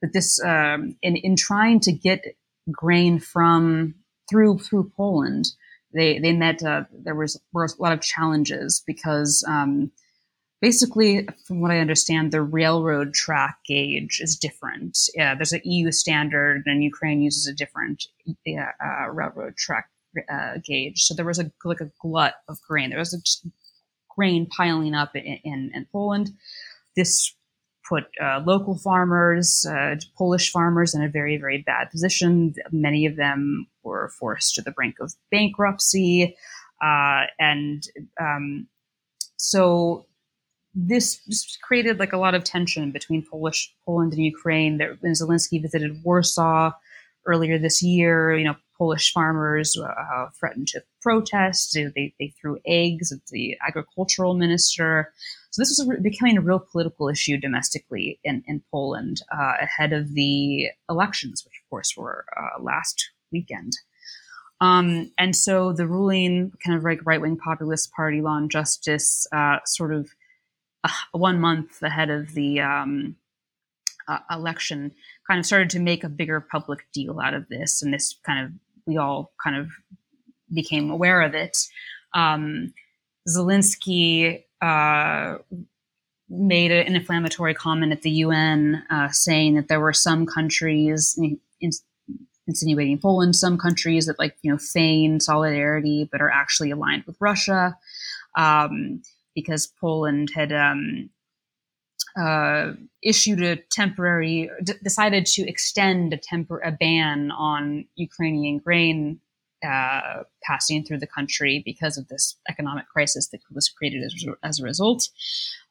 but 0.00 0.12
this 0.12 0.42
um, 0.44 0.96
in 1.02 1.16
in 1.16 1.36
trying 1.36 1.80
to 1.80 1.92
get 1.92 2.24
grain 2.70 3.20
from 3.20 3.94
through 4.28 4.58
through 4.58 4.90
Poland, 4.96 5.46
they 5.94 6.18
they 6.18 6.32
met 6.32 6.62
uh, 6.62 6.84
there 6.92 7.14
was 7.14 7.40
were 7.52 7.66
a 7.66 7.82
lot 7.82 7.92
of 7.92 8.00
challenges 8.00 8.82
because 8.84 9.44
um, 9.46 9.92
basically, 10.60 11.28
from 11.46 11.60
what 11.60 11.70
I 11.70 11.78
understand, 11.78 12.32
the 12.32 12.42
railroad 12.42 13.14
track 13.14 13.58
gauge 13.64 14.20
is 14.20 14.36
different. 14.36 14.98
Yeah, 15.14 15.36
there's 15.36 15.52
an 15.52 15.60
EU 15.64 15.92
standard, 15.92 16.64
and 16.66 16.82
Ukraine 16.82 17.22
uses 17.22 17.46
a 17.46 17.54
different 17.54 18.06
uh, 18.28 19.10
railroad 19.12 19.56
track 19.56 19.88
uh, 20.30 20.58
gauge. 20.64 21.02
So 21.02 21.14
there 21.14 21.24
was 21.24 21.38
a 21.38 21.50
like 21.64 21.80
a 21.80 21.90
glut 22.00 22.34
of 22.48 22.60
grain. 22.62 22.90
There 22.90 22.98
was 22.98 23.14
a, 23.14 23.48
grain 24.16 24.46
piling 24.46 24.94
up 24.94 25.14
in, 25.14 25.70
in, 25.74 25.86
Poland. 25.92 26.30
This 26.96 27.34
put 27.86 28.04
uh, 28.20 28.40
local 28.44 28.78
farmers, 28.78 29.66
uh, 29.68 29.96
Polish 30.16 30.50
farmers, 30.50 30.94
in 30.94 31.02
a 31.02 31.08
very, 31.08 31.36
very 31.36 31.58
bad 31.58 31.90
position. 31.90 32.54
Many 32.72 33.06
of 33.06 33.16
them 33.16 33.66
were 33.82 34.10
forced 34.18 34.54
to 34.54 34.62
the 34.62 34.70
brink 34.70 34.96
of 35.00 35.14
bankruptcy. 35.30 36.34
Uh, 36.82 37.24
and 37.38 37.86
um, 38.20 38.66
so 39.36 40.06
this 40.74 41.20
created 41.62 41.98
like 41.98 42.12
a 42.12 42.18
lot 42.18 42.34
of 42.34 42.44
tension 42.44 42.92
between 42.92 43.24
Polish 43.24 43.72
Poland 43.84 44.12
and 44.12 44.24
Ukraine. 44.24 44.78
There, 44.78 44.96
when 45.00 45.12
Zelensky 45.12 45.60
visited 45.60 46.02
Warsaw 46.02 46.72
earlier 47.24 47.58
this 47.58 47.82
year, 47.82 48.36
you 48.36 48.44
know, 48.44 48.56
Polish 48.76 49.12
farmers 49.12 49.76
uh, 49.78 50.26
threatened 50.38 50.68
to 50.68 50.82
protest. 51.00 51.72
They, 51.74 52.14
they 52.18 52.34
threw 52.40 52.58
eggs 52.66 53.12
at 53.12 53.26
the 53.30 53.56
agricultural 53.66 54.34
minister. 54.34 55.12
So 55.50 55.62
this 55.62 55.70
was 55.70 55.98
becoming 56.02 56.36
a 56.36 56.42
real 56.42 56.58
political 56.58 57.08
issue 57.08 57.38
domestically 57.38 58.20
in, 58.24 58.42
in 58.46 58.62
Poland 58.70 59.22
uh, 59.32 59.54
ahead 59.60 59.92
of 59.92 60.14
the 60.14 60.68
elections, 60.90 61.44
which 61.44 61.60
of 61.64 61.70
course 61.70 61.94
were 61.96 62.24
uh, 62.36 62.62
last 62.62 63.10
weekend. 63.32 63.72
Um, 64.60 65.12
and 65.18 65.36
so 65.36 65.72
the 65.72 65.86
ruling 65.86 66.52
kind 66.64 66.76
of 66.76 66.84
like 66.84 67.04
right 67.04 67.20
wing 67.20 67.36
populist 67.36 67.92
party, 67.92 68.20
Law 68.20 68.38
and 68.38 68.50
Justice, 68.50 69.26
uh, 69.32 69.58
sort 69.66 69.92
of 69.92 70.10
uh, 70.84 70.88
one 71.12 71.40
month 71.40 71.82
ahead 71.82 72.10
of 72.10 72.32
the 72.32 72.60
um, 72.60 73.16
uh, 74.08 74.18
election, 74.30 74.92
kind 75.26 75.38
of 75.38 75.46
started 75.46 75.70
to 75.70 75.80
make 75.80 76.04
a 76.04 76.08
bigger 76.08 76.40
public 76.40 76.86
deal 76.92 77.20
out 77.20 77.34
of 77.34 77.48
this. 77.48 77.82
And 77.82 77.92
this 77.92 78.18
kind 78.24 78.44
of, 78.44 78.52
we 78.86 78.96
all 78.96 79.32
kind 79.42 79.56
of 79.56 79.70
became 80.52 80.90
aware 80.90 81.22
of 81.22 81.34
it. 81.34 81.56
Um, 82.14 82.72
Zelensky 83.28 84.44
uh, 84.62 85.38
made 86.28 86.70
an 86.70 86.94
inflammatory 86.94 87.54
comment 87.54 87.92
at 87.92 88.02
the 88.02 88.10
UN 88.10 88.82
uh, 88.90 89.08
saying 89.10 89.54
that 89.56 89.68
there 89.68 89.80
were 89.80 89.92
some 89.92 90.26
countries, 90.26 91.18
insinuating 92.46 92.98
Poland, 92.98 93.34
some 93.36 93.58
countries 93.58 94.06
that 94.06 94.18
like, 94.18 94.36
you 94.42 94.50
know, 94.50 94.58
feign 94.58 95.20
solidarity 95.20 96.08
but 96.10 96.20
are 96.20 96.30
actually 96.30 96.70
aligned 96.70 97.04
with 97.04 97.16
Russia. 97.20 97.76
Um, 98.36 99.02
because 99.36 99.66
Poland 99.66 100.30
had 100.34 100.52
um, 100.52 101.10
uh, 102.18 102.72
issued 103.02 103.42
a 103.42 103.56
temporary, 103.56 104.50
d- 104.62 104.72
decided 104.82 105.26
to 105.26 105.48
extend 105.48 106.12
a, 106.12 106.18
tempor- 106.18 106.66
a 106.66 106.72
ban 106.72 107.30
on 107.30 107.86
Ukrainian 107.96 108.58
grain 108.58 109.20
uh, 109.66 110.22
passing 110.42 110.84
through 110.84 110.98
the 110.98 111.06
country 111.06 111.62
because 111.64 111.96
of 111.98 112.08
this 112.08 112.36
economic 112.48 112.88
crisis 112.88 113.28
that 113.28 113.40
was 113.52 113.68
created 113.68 114.02
as, 114.02 114.14
as 114.42 114.60
a 114.60 114.64
result. 114.64 115.08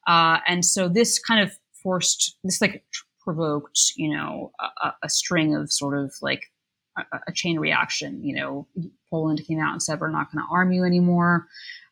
Uh, 0.06 0.38
and 0.46 0.64
so 0.64 0.88
this 0.88 1.18
kind 1.18 1.40
of 1.40 1.52
forced, 1.82 2.36
this 2.44 2.60
like 2.60 2.84
provoked, 3.22 3.92
you 3.96 4.14
know, 4.14 4.52
a, 4.82 4.92
a 5.04 5.08
string 5.08 5.54
of 5.54 5.72
sort 5.72 5.98
of 5.98 6.14
like 6.22 6.50
a, 6.96 7.32
chain 7.32 7.58
reaction. 7.58 8.24
You 8.24 8.36
know, 8.36 8.66
Poland 9.10 9.42
came 9.46 9.60
out 9.60 9.72
and 9.72 9.82
said, 9.82 10.00
we're 10.00 10.10
not 10.10 10.32
going 10.32 10.44
to 10.44 10.52
arm 10.52 10.72
you 10.72 10.84
anymore. 10.84 11.46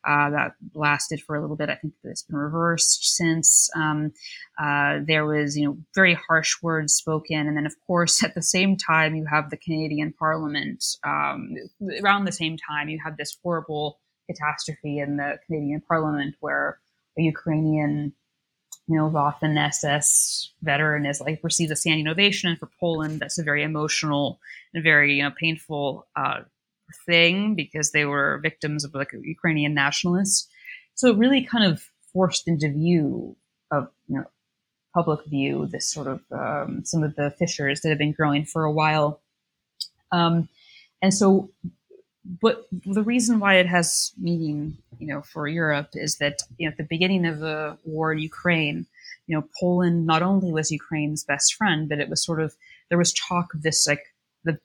Uh, 0.07 0.29
that 0.29 0.51
lasted 0.75 1.19
for 1.21 1.35
a 1.35 1.41
little 1.41 1.55
bit. 1.55 1.69
I 1.69 1.75
think 1.75 1.93
it's 2.03 2.23
been 2.23 2.37
reversed 2.37 3.15
since. 3.15 3.69
Um, 3.75 4.11
uh, 4.61 4.99
there 5.05 5.25
was, 5.25 5.57
you 5.57 5.65
know, 5.65 5.77
very 5.95 6.13
harsh 6.13 6.61
words 6.61 6.93
spoken, 6.93 7.47
and 7.47 7.57
then 7.57 7.65
of 7.65 7.73
course 7.87 8.23
at 8.23 8.35
the 8.35 8.43
same 8.43 8.77
time 8.77 9.15
you 9.15 9.25
have 9.25 9.49
the 9.49 9.57
Canadian 9.57 10.13
Parliament. 10.13 10.85
Um, 11.03 11.55
around 12.03 12.25
the 12.25 12.31
same 12.31 12.57
time, 12.57 12.89
you 12.89 12.99
have 13.03 13.17
this 13.17 13.35
horrible 13.41 13.99
catastrophe 14.29 14.99
in 14.99 15.17
the 15.17 15.39
Canadian 15.47 15.81
Parliament 15.81 16.35
where 16.39 16.79
a 17.17 17.21
Ukrainian 17.21 18.13
you 18.87 18.95
know, 18.95 19.09
Waffen 19.09 19.57
SS 19.57 20.51
veteran 20.61 21.05
is 21.05 21.19
like 21.19 21.39
receives 21.43 21.71
a 21.71 21.75
standing 21.75 22.07
ovation, 22.07 22.49
and 22.49 22.59
for 22.59 22.69
Poland, 22.79 23.19
that's 23.19 23.39
a 23.39 23.43
very 23.43 23.63
emotional 23.63 24.39
and 24.73 24.83
very 24.83 25.15
you 25.15 25.23
know 25.23 25.31
painful 25.31 26.07
uh, 26.15 26.41
thing 27.05 27.55
because 27.55 27.91
they 27.91 28.05
were 28.05 28.39
victims 28.43 28.83
of 28.83 28.93
like 28.93 29.11
Ukrainian 29.13 29.73
nationalists. 29.73 30.47
So 30.93 31.09
it 31.09 31.17
really 31.17 31.43
kind 31.43 31.71
of 31.71 31.89
forced 32.13 32.47
into 32.47 32.69
view 32.69 33.35
of 33.71 33.89
you 34.07 34.17
know 34.17 34.25
public 34.93 35.25
view 35.25 35.67
this 35.67 35.91
sort 35.91 36.07
of 36.07 36.21
um, 36.31 36.85
some 36.85 37.03
of 37.03 37.15
the 37.15 37.31
fissures 37.31 37.81
that 37.81 37.89
have 37.89 37.97
been 37.97 38.13
growing 38.13 38.45
for 38.45 38.63
a 38.63 38.71
while. 38.71 39.21
Um, 40.11 40.47
and 41.01 41.13
so, 41.13 41.49
but 42.41 42.65
the 42.71 43.03
reason 43.03 43.39
why 43.39 43.55
it 43.55 43.67
has 43.67 44.13
meaning, 44.17 44.77
you 44.99 45.07
know, 45.07 45.21
for 45.21 45.47
Europe 45.47 45.89
is 45.93 46.17
that 46.17 46.39
you 46.57 46.67
know 46.67 46.71
at 46.71 46.77
the 46.77 46.83
beginning 46.83 47.25
of 47.25 47.39
the 47.39 47.77
war 47.83 48.13
in 48.13 48.19
Ukraine, 48.19 48.85
you 49.27 49.35
know, 49.35 49.47
Poland 49.59 50.05
not 50.05 50.21
only 50.21 50.51
was 50.51 50.71
Ukraine's 50.71 51.23
best 51.23 51.55
friend, 51.55 51.89
but 51.89 51.99
it 51.99 52.09
was 52.09 52.23
sort 52.23 52.41
of 52.41 52.55
there 52.89 52.97
was 52.97 53.13
talk 53.13 53.53
of 53.53 53.63
this 53.63 53.87
like 53.87 54.13
the 54.43 54.59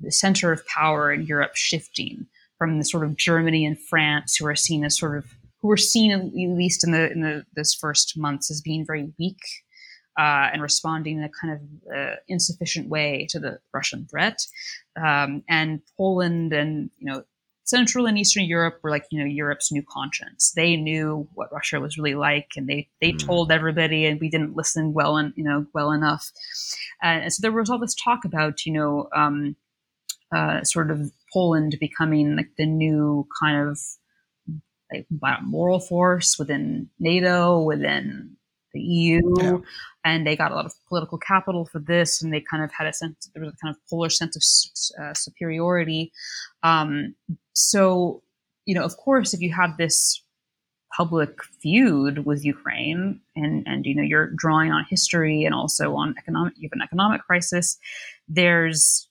the 0.00 0.12
center 0.12 0.52
of 0.52 0.66
power 0.66 1.12
in 1.12 1.26
Europe 1.26 1.56
shifting 1.56 2.26
from 2.58 2.78
the 2.78 2.84
sort 2.84 3.04
of 3.04 3.16
Germany 3.16 3.64
and 3.64 3.78
France, 3.78 4.36
who 4.36 4.46
are 4.46 4.56
seen 4.56 4.84
as 4.84 4.96
sort 4.98 5.16
of 5.18 5.34
who 5.60 5.68
were 5.68 5.76
seen 5.76 6.12
at 6.12 6.34
least 6.34 6.84
in 6.84 6.92
the 6.92 7.10
in 7.10 7.20
the 7.20 7.44
this 7.54 7.74
first 7.74 8.18
months 8.18 8.50
as 8.50 8.60
being 8.60 8.84
very 8.84 9.12
weak 9.18 9.40
uh, 10.18 10.50
and 10.52 10.62
responding 10.62 11.18
in 11.18 11.24
a 11.24 11.28
kind 11.28 11.54
of 11.54 11.96
uh, 11.96 12.14
insufficient 12.28 12.88
way 12.88 13.26
to 13.30 13.38
the 13.38 13.58
Russian 13.72 14.06
threat, 14.06 14.38
um, 14.96 15.42
and 15.48 15.80
Poland 15.96 16.52
and 16.52 16.90
you 16.98 17.06
know 17.10 17.24
Central 17.64 18.06
and 18.06 18.18
Eastern 18.18 18.44
Europe 18.44 18.78
were 18.82 18.90
like 18.90 19.06
you 19.10 19.18
know 19.18 19.24
Europe's 19.24 19.72
new 19.72 19.82
conscience. 19.82 20.52
They 20.54 20.76
knew 20.76 21.28
what 21.34 21.52
Russia 21.52 21.80
was 21.80 21.96
really 21.96 22.14
like, 22.14 22.52
and 22.56 22.68
they 22.68 22.88
they 23.00 23.12
mm. 23.12 23.26
told 23.26 23.50
everybody, 23.50 24.06
and 24.06 24.20
we 24.20 24.28
didn't 24.28 24.56
listen 24.56 24.92
well 24.92 25.16
and 25.16 25.32
you 25.36 25.44
know 25.44 25.66
well 25.74 25.90
enough. 25.90 26.30
Uh, 27.02 27.24
and 27.24 27.32
so 27.32 27.40
there 27.40 27.52
was 27.52 27.70
all 27.70 27.78
this 27.78 27.94
talk 27.94 28.24
about 28.24 28.64
you 28.64 28.72
know. 28.72 29.08
Um, 29.14 29.56
uh, 30.34 30.64
sort 30.64 30.90
of 30.90 31.12
Poland 31.32 31.76
becoming 31.78 32.34
like 32.34 32.50
the 32.58 32.66
new 32.66 33.24
kind 33.40 33.68
of 33.68 33.78
like 34.92 35.06
moral 35.42 35.80
force 35.80 36.38
within 36.38 36.88
NATO, 36.98 37.62
within 37.62 38.36
the 38.72 38.80
EU, 38.80 39.20
yeah. 39.38 39.58
And 40.04 40.26
they 40.26 40.36
got 40.36 40.52
a 40.52 40.54
lot 40.54 40.66
of 40.66 40.74
political 40.88 41.18
capital 41.18 41.64
for 41.64 41.78
this, 41.78 42.22
and 42.22 42.32
they 42.32 42.40
kind 42.40 42.62
of 42.62 42.70
had 42.72 42.86
a 42.86 42.92
sense 42.92 43.30
there 43.34 43.42
was 43.42 43.52
a 43.52 43.56
kind 43.56 43.74
of 43.74 43.80
Polish 43.88 44.18
sense 44.18 44.36
of 44.36 45.02
uh, 45.02 45.14
superiority. 45.14 46.12
Um, 46.62 47.14
so, 47.54 48.22
you 48.66 48.74
know, 48.74 48.84
of 48.84 48.96
course, 48.98 49.32
if 49.32 49.40
you 49.40 49.52
have 49.52 49.76
this 49.76 50.22
public 50.96 51.42
feud 51.60 52.24
with 52.26 52.44
Ukraine, 52.44 53.20
and 53.34 53.66
and 53.66 53.86
you 53.86 53.94
know 53.94 54.02
you're 54.02 54.30
drawing 54.36 54.70
on 54.70 54.84
history 54.88 55.44
and 55.44 55.54
also 55.54 55.94
on 55.94 56.14
economic, 56.18 56.54
you 56.56 56.68
have 56.68 56.76
an 56.76 56.82
economic 56.82 57.22
crisis. 57.22 57.78
There's 58.28 59.08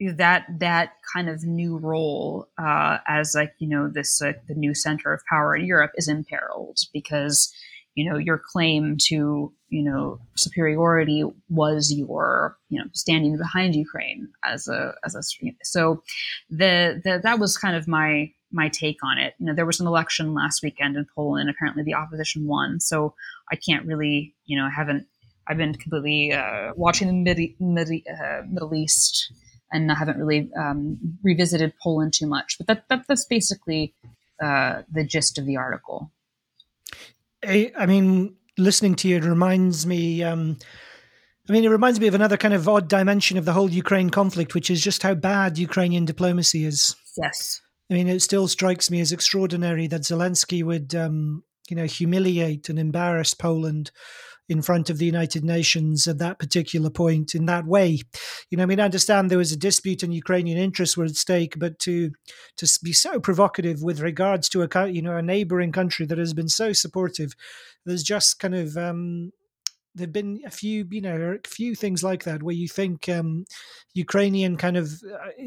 that 0.00 0.46
that 0.58 0.94
kind 1.12 1.28
of 1.28 1.44
new 1.44 1.76
role 1.76 2.48
uh, 2.58 2.98
as 3.06 3.34
like 3.34 3.52
you 3.58 3.68
know 3.68 3.88
this 3.88 4.22
uh, 4.22 4.32
the 4.48 4.54
new 4.54 4.74
center 4.74 5.12
of 5.12 5.20
power 5.28 5.54
in 5.54 5.66
Europe 5.66 5.92
is 5.96 6.08
imperiled 6.08 6.78
because 6.92 7.52
you 8.00 8.10
know 8.10 8.16
your 8.16 8.40
claim 8.52 8.96
to 9.08 9.52
you 9.68 9.82
know 9.82 10.18
superiority 10.36 11.22
was 11.50 11.92
your 11.92 12.56
you 12.70 12.78
know 12.78 12.88
standing 12.94 13.36
behind 13.36 13.74
Ukraine 13.74 14.28
as 14.42 14.68
a 14.68 14.94
as 15.04 15.14
a 15.14 15.22
so 15.62 16.02
the, 16.48 17.00
the 17.04 17.20
that 17.22 17.38
was 17.38 17.58
kind 17.58 17.76
of 17.76 17.86
my 17.86 18.32
my 18.52 18.68
take 18.68 18.98
on 19.04 19.18
it. 19.18 19.34
You 19.38 19.46
know, 19.46 19.54
there 19.54 19.66
was 19.66 19.80
an 19.80 19.86
election 19.86 20.34
last 20.34 20.62
weekend 20.62 20.96
in 20.96 21.06
Poland. 21.14 21.50
Apparently, 21.50 21.82
the 21.84 21.94
opposition 21.94 22.46
won. 22.46 22.80
So 22.80 23.14
I 23.52 23.56
can't 23.56 23.86
really, 23.86 24.34
you 24.46 24.56
know, 24.56 24.64
I 24.64 24.70
haven't. 24.70 25.06
I've 25.46 25.56
been 25.58 25.74
completely 25.74 26.32
uh, 26.32 26.72
watching 26.76 27.08
the 27.08 27.12
Mid- 27.12 27.60
Mid- 27.60 28.02
uh, 28.08 28.42
Middle 28.48 28.74
East, 28.74 29.32
and 29.72 29.92
I 29.92 29.94
haven't 29.94 30.18
really 30.18 30.50
um, 30.56 30.98
revisited 31.22 31.74
Poland 31.82 32.12
too 32.14 32.26
much. 32.26 32.56
But 32.58 32.66
that, 32.68 32.88
that 32.88 33.04
that's 33.08 33.26
basically 33.26 33.94
uh, 34.42 34.82
the 34.90 35.04
gist 35.04 35.38
of 35.38 35.46
the 35.46 35.56
article. 35.56 36.10
I, 37.44 37.72
I 37.76 37.86
mean, 37.86 38.36
listening 38.58 38.94
to 38.96 39.08
you, 39.08 39.16
it 39.16 39.24
reminds 39.24 39.86
me. 39.86 40.22
Um, 40.22 40.58
I 41.48 41.52
mean, 41.52 41.64
it 41.64 41.68
reminds 41.68 41.98
me 41.98 42.06
of 42.06 42.14
another 42.14 42.36
kind 42.36 42.54
of 42.54 42.68
odd 42.68 42.88
dimension 42.88 43.36
of 43.36 43.44
the 43.44 43.52
whole 43.52 43.70
Ukraine 43.70 44.10
conflict, 44.10 44.54
which 44.54 44.70
is 44.70 44.82
just 44.82 45.02
how 45.02 45.14
bad 45.14 45.58
Ukrainian 45.58 46.04
diplomacy 46.04 46.64
is. 46.64 46.94
Yes. 47.16 47.60
I 47.90 47.94
mean, 47.94 48.08
it 48.08 48.22
still 48.22 48.46
strikes 48.46 48.90
me 48.90 49.00
as 49.00 49.10
extraordinary 49.10 49.88
that 49.88 50.02
Zelensky 50.02 50.62
would, 50.62 50.94
um, 50.94 51.42
you 51.68 51.76
know, 51.76 51.86
humiliate 51.86 52.68
and 52.68 52.78
embarrass 52.78 53.34
Poland 53.34 53.90
in 54.50 54.60
front 54.62 54.90
of 54.90 54.98
the 54.98 55.06
United 55.06 55.44
Nations 55.44 56.08
at 56.08 56.18
that 56.18 56.40
particular 56.40 56.90
point 56.90 57.36
in 57.36 57.46
that 57.46 57.66
way. 57.66 58.00
You 58.50 58.58
know, 58.58 58.64
I 58.64 58.66
mean, 58.66 58.80
I 58.80 58.84
understand 58.84 59.30
there 59.30 59.38
was 59.38 59.52
a 59.52 59.56
dispute 59.56 60.02
and 60.02 60.12
Ukrainian 60.12 60.58
interests 60.58 60.96
were 60.96 61.04
at 61.04 61.14
stake, 61.14 61.54
but 61.56 61.78
to 61.80 62.10
to 62.56 62.78
be 62.82 62.92
so 62.92 63.20
provocative 63.20 63.80
with 63.80 64.00
regards 64.00 64.48
to 64.50 64.62
a 64.62 64.88
you 64.88 65.02
know 65.02 65.16
a 65.16 65.22
neighboring 65.22 65.70
country 65.70 66.04
that 66.06 66.18
has 66.18 66.34
been 66.34 66.48
so 66.48 66.72
supportive, 66.72 67.32
there's 67.86 68.02
just 68.02 68.40
kind 68.40 68.56
of 68.56 68.76
um, 68.76 69.30
there've 69.94 70.12
been 70.12 70.40
a 70.44 70.50
few 70.50 70.84
you 70.90 71.00
know 71.00 71.38
a 71.44 71.48
few 71.48 71.76
things 71.76 72.02
like 72.02 72.24
that 72.24 72.42
where 72.42 72.54
you 72.54 72.66
think 72.66 73.08
um, 73.08 73.44
Ukrainian 73.94 74.56
kind 74.56 74.76
of 74.76 74.90
uh, 75.04 75.44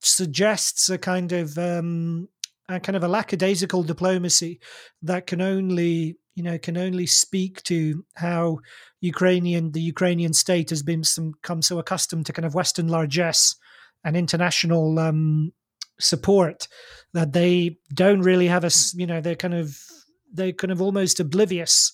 suggests 0.00 0.88
a 0.88 0.96
kind 0.96 1.32
of 1.32 1.58
um, 1.58 2.30
a 2.70 2.80
kind 2.80 2.96
of 2.96 3.04
a 3.04 3.08
lackadaisical 3.08 3.82
diplomacy 3.82 4.60
that 5.02 5.26
can 5.26 5.42
only 5.42 6.16
you 6.36 6.42
know 6.42 6.58
can 6.58 6.76
only 6.76 7.06
speak 7.06 7.62
to 7.64 8.04
how 8.14 8.58
Ukrainian 9.00 9.72
the 9.72 9.80
Ukrainian 9.80 10.32
state 10.32 10.70
has 10.70 10.82
been 10.82 11.02
some, 11.02 11.32
come 11.42 11.62
so 11.62 11.78
accustomed 11.78 12.26
to 12.26 12.32
kind 12.32 12.46
of 12.46 12.54
Western 12.54 12.88
largesse 12.88 13.56
and 14.04 14.16
international 14.16 14.98
um, 14.98 15.52
support 15.98 16.68
that 17.14 17.32
they 17.32 17.78
don't 17.92 18.20
really 18.20 18.46
have 18.46 18.64
a 18.64 18.70
you 18.94 19.06
know 19.06 19.20
they're 19.20 19.34
kind 19.34 19.54
of 19.54 19.76
they're 20.32 20.52
kind 20.52 20.70
of 20.70 20.82
almost 20.82 21.18
oblivious 21.18 21.92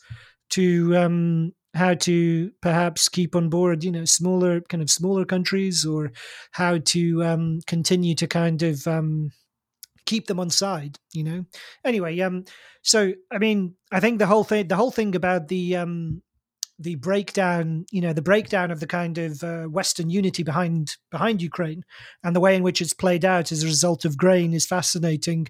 to 0.51 0.97
um, 0.97 1.53
how 1.75 1.95
to 1.95 2.51
perhaps 2.61 3.09
keep 3.09 3.37
on 3.37 3.49
board 3.49 3.85
you 3.85 3.93
know 3.93 4.05
smaller 4.05 4.61
kind 4.63 4.83
of 4.83 4.91
smaller 4.91 5.25
countries 5.25 5.87
or 5.87 6.11
how 6.51 6.79
to 6.79 7.23
um, 7.23 7.61
continue 7.67 8.15
to 8.15 8.27
kind 8.27 8.63
of 8.63 8.87
um, 8.89 9.31
keep 10.13 10.27
them 10.27 10.41
on 10.41 10.51
side 10.51 10.99
you 11.13 11.25
know? 11.25 11.45
Anyway 11.85 12.19
um 12.21 12.45
so 12.83 13.13
i 13.31 13.39
mean 13.39 13.75
i 13.91 14.01
think 14.01 14.19
the 14.19 14.31
whole 14.33 14.45
thing 14.45 14.69
the 14.69 14.77
whole 14.77 14.95
thing 14.99 15.15
about 15.15 15.49
the 15.49 15.77
um 15.77 16.23
the 16.79 16.97
breakdown 16.97 17.85
you 17.91 18.01
know 18.01 18.13
the 18.13 18.29
breakdown 18.31 18.71
of 18.71 18.81
the 18.81 18.87
kind 18.87 19.17
of 19.19 19.43
uh, 19.45 19.65
western 19.65 20.11
unity 20.11 20.43
behind 20.43 20.97
behind 21.11 21.41
ukraine 21.41 21.83
and 22.25 22.35
the 22.35 22.41
way 22.41 22.57
in 22.57 22.63
which 22.63 22.81
it's 22.81 22.95
played 22.95 23.25
out 23.25 23.53
as 23.53 23.63
a 23.63 23.67
result 23.67 24.05
of 24.05 24.17
grain 24.17 24.53
is 24.53 24.67
fascinating 24.67 25.47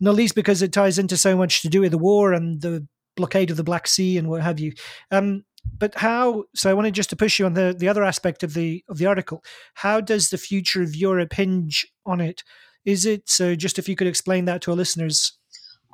not 0.00 0.14
least 0.14 0.34
because 0.34 0.62
it 0.62 0.72
ties 0.72 0.98
into 0.98 1.16
so 1.16 1.36
much 1.36 1.62
to 1.62 1.68
do 1.68 1.80
with 1.80 1.90
the 1.90 1.98
war 1.98 2.32
and 2.32 2.60
the 2.60 2.86
blockade 3.16 3.50
of 3.50 3.56
the 3.56 3.64
black 3.64 3.86
sea 3.86 4.16
and 4.16 4.28
what 4.28 4.42
have 4.42 4.60
you. 4.60 4.72
Um 5.10 5.44
but 5.76 5.94
how 5.96 6.44
so 6.54 6.70
i 6.70 6.74
wanted 6.74 6.94
just 6.94 7.10
to 7.10 7.16
push 7.16 7.38
you 7.38 7.44
on 7.44 7.52
the 7.52 7.74
the 7.76 7.88
other 7.88 8.04
aspect 8.04 8.42
of 8.42 8.54
the 8.54 8.82
of 8.88 8.98
the 8.98 9.06
article. 9.06 9.42
How 9.74 10.00
does 10.00 10.30
the 10.30 10.38
future 10.38 10.82
of 10.82 10.96
europe 10.96 11.32
hinge 11.34 11.86
on 12.06 12.20
it 12.20 12.42
is 12.88 13.04
it 13.04 13.28
so? 13.28 13.54
Just 13.54 13.78
if 13.78 13.86
you 13.86 13.94
could 13.94 14.06
explain 14.06 14.46
that 14.46 14.62
to 14.62 14.70
our 14.70 14.76
listeners. 14.76 15.36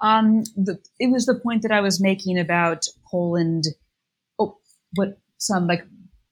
Um, 0.01 0.45
the, 0.55 0.79
it 1.01 1.11
was 1.11 1.27
the 1.27 1.35
point 1.35 1.63
that 1.63 1.73
I 1.73 1.81
was 1.81 2.01
making 2.01 2.39
about 2.39 2.87
Poland. 3.11 3.65
Oh, 4.39 4.59
what 4.95 5.19
some 5.39 5.67
like 5.67 5.85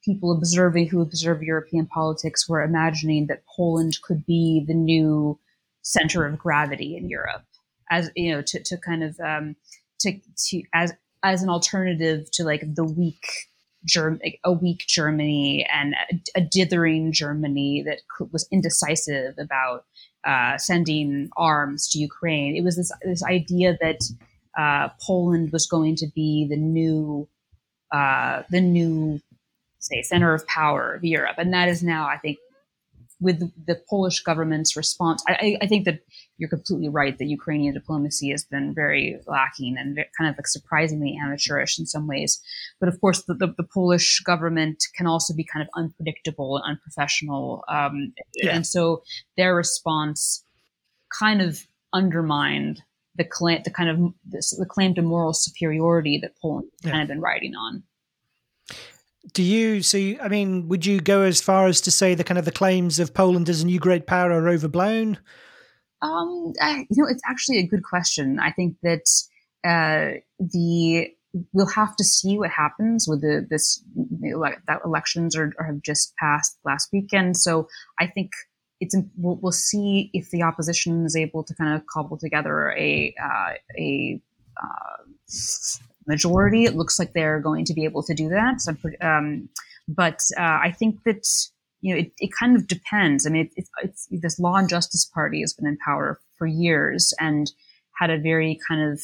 people 0.05 0.31
observing 0.31 0.87
who 0.87 1.01
observe 1.01 1.43
European 1.43 1.85
politics 1.85 2.47
were 2.47 2.63
imagining 2.63 3.27
that 3.27 3.43
Poland 3.53 3.97
could 4.03 4.25
be 4.25 4.63
the 4.65 4.73
new 4.73 5.37
center 5.81 6.25
of 6.25 6.39
gravity 6.39 6.95
in 6.95 7.09
Europe, 7.09 7.43
as 7.91 8.09
you 8.15 8.33
know, 8.33 8.41
to, 8.41 8.63
to 8.63 8.77
kind 8.77 9.03
of 9.03 9.19
um, 9.19 9.57
to, 9.99 10.17
to 10.47 10.63
as 10.73 10.93
as 11.23 11.43
an 11.43 11.49
alternative 11.49 12.31
to 12.31 12.45
like 12.45 12.63
the 12.73 12.85
weak 12.85 13.25
Germ- 13.85 14.21
a 14.45 14.53
weak 14.53 14.85
Germany 14.87 15.67
and 15.69 15.93
a, 15.93 16.39
a 16.39 16.41
dithering 16.41 17.11
Germany 17.11 17.83
that 17.85 17.99
was 18.31 18.47
indecisive 18.49 19.35
about 19.37 19.83
uh, 20.25 20.57
sending 20.57 21.29
arms 21.37 21.89
to 21.89 21.99
Ukraine. 21.99 22.55
It 22.55 22.63
was 22.63 22.77
this 22.77 22.91
this 23.03 23.23
idea 23.23 23.77
that 23.81 24.01
uh, 24.57 24.89
Poland 25.01 25.51
was 25.51 25.65
going 25.65 25.95
to 25.97 26.07
be 26.13 26.47
the 26.49 26.57
new 26.57 27.27
uh, 27.91 28.43
the 28.49 28.61
new 28.61 29.21
say 29.79 30.01
center 30.01 30.33
of 30.33 30.47
power 30.47 30.93
of 30.93 31.03
Europe, 31.03 31.35
and 31.37 31.53
that 31.53 31.69
is 31.69 31.83
now 31.83 32.07
I 32.07 32.17
think 32.17 32.37
with 33.19 33.39
the 33.65 33.81
Polish 33.89 34.21
government's 34.21 34.75
response, 34.75 35.23
I, 35.27 35.57
I, 35.61 35.67
think 35.67 35.85
that 35.85 36.01
you're 36.37 36.49
completely 36.49 36.89
right 36.89 37.17
that 37.17 37.25
Ukrainian 37.25 37.73
diplomacy 37.73 38.31
has 38.31 38.43
been 38.43 38.73
very 38.73 39.19
lacking 39.27 39.75
and 39.77 39.97
kind 40.17 40.29
of 40.29 40.35
like 40.37 40.47
surprisingly 40.47 41.17
amateurish 41.23 41.77
in 41.77 41.85
some 41.85 42.07
ways. 42.07 42.41
But 42.79 42.89
of 42.89 42.99
course, 42.99 43.23
the, 43.23 43.35
the, 43.35 43.53
the 43.57 43.63
Polish 43.63 44.19
government 44.21 44.83
can 44.95 45.07
also 45.07 45.33
be 45.33 45.43
kind 45.43 45.61
of 45.61 45.69
unpredictable 45.75 46.57
and 46.57 46.77
unprofessional. 46.77 47.63
Um, 47.69 48.13
yeah. 48.35 48.55
And 48.55 48.65
so 48.65 49.03
their 49.37 49.55
response 49.55 50.43
kind 51.19 51.41
of 51.41 51.67
undermined 51.93 52.81
the 53.15 53.23
claim, 53.23 53.61
the 53.63 53.69
kind 53.71 53.89
of 53.89 54.13
the 54.27 54.65
claim 54.67 54.95
to 54.95 55.03
moral 55.03 55.33
superiority 55.33 56.17
that 56.17 56.35
Poland 56.41 56.69
yeah. 56.81 56.91
kind 56.91 57.03
of 57.03 57.07
been 57.09 57.21
riding 57.21 57.55
on 57.55 57.83
do 59.31 59.41
you 59.41 59.81
see? 59.81 60.19
I 60.19 60.27
mean, 60.27 60.67
would 60.67 60.85
you 60.85 60.99
go 60.99 61.21
as 61.21 61.41
far 61.41 61.67
as 61.67 61.79
to 61.81 61.91
say 61.91 62.13
the 62.13 62.25
kind 62.25 62.37
of 62.37 62.45
the 62.45 62.51
claims 62.51 62.99
of 62.99 63.13
Poland 63.13 63.47
as 63.47 63.61
a 63.61 63.65
new 63.65 63.79
great 63.79 64.05
power 64.05 64.31
are 64.31 64.49
overblown? 64.49 65.17
Um, 66.03 66.53
I, 66.61 66.85
you 66.89 67.03
know, 67.03 67.09
it's 67.09 67.23
actually 67.27 67.59
a 67.59 67.67
good 67.67 67.83
question. 67.83 68.39
I 68.39 68.51
think 68.51 68.75
that 68.83 69.05
uh, 69.65 70.19
the 70.39 71.09
we'll 71.51 71.65
have 71.67 71.95
to 71.95 72.03
see 72.03 72.37
what 72.37 72.51
happens 72.51 73.07
with 73.07 73.21
the 73.21 73.47
this 73.49 73.83
that 73.95 74.81
elections 74.85 75.35
are, 75.35 75.53
are 75.59 75.65
have 75.65 75.81
just 75.81 76.13
passed 76.17 76.59
last 76.63 76.89
weekend. 76.93 77.37
So 77.37 77.67
I 77.99 78.07
think 78.07 78.31
it's 78.79 78.95
we'll, 79.17 79.39
we'll, 79.41 79.51
see 79.51 80.09
if 80.13 80.29
the 80.29 80.43
opposition 80.43 81.05
is 81.05 81.15
able 81.15 81.43
to 81.43 81.55
kind 81.55 81.73
of 81.73 81.87
cobble 81.87 82.17
together 82.17 82.71
a 82.71 83.15
uh, 83.23 83.53
a 83.77 84.21
uh, 84.61 85.03
majority. 86.05 86.65
It 86.65 86.75
looks 86.75 86.99
like 86.99 87.13
they're 87.13 87.39
going 87.39 87.65
to 87.65 87.73
be 87.73 87.85
able 87.85 88.03
to 88.03 88.13
do 88.13 88.29
that. 88.29 88.61
So, 88.61 88.75
um, 89.01 89.49
but 89.87 90.19
uh, 90.37 90.59
I 90.63 90.75
think 90.77 91.03
that 91.05 91.25
you 91.83 91.93
know 91.93 91.99
it, 91.99 92.11
it 92.17 92.29
kind 92.39 92.55
of 92.55 92.67
depends. 92.67 93.27
I 93.27 93.29
mean, 93.29 93.45
it, 93.45 93.51
it's, 93.57 93.69
it's, 93.83 94.07
this 94.09 94.39
Law 94.39 94.55
and 94.55 94.69
Justice 94.69 95.05
Party 95.05 95.41
has 95.41 95.53
been 95.53 95.67
in 95.67 95.77
power 95.77 96.19
for 96.37 96.47
years 96.47 97.13
and 97.19 97.51
had 97.99 98.09
a 98.09 98.17
very 98.17 98.57
kind 98.67 98.93
of 98.93 99.01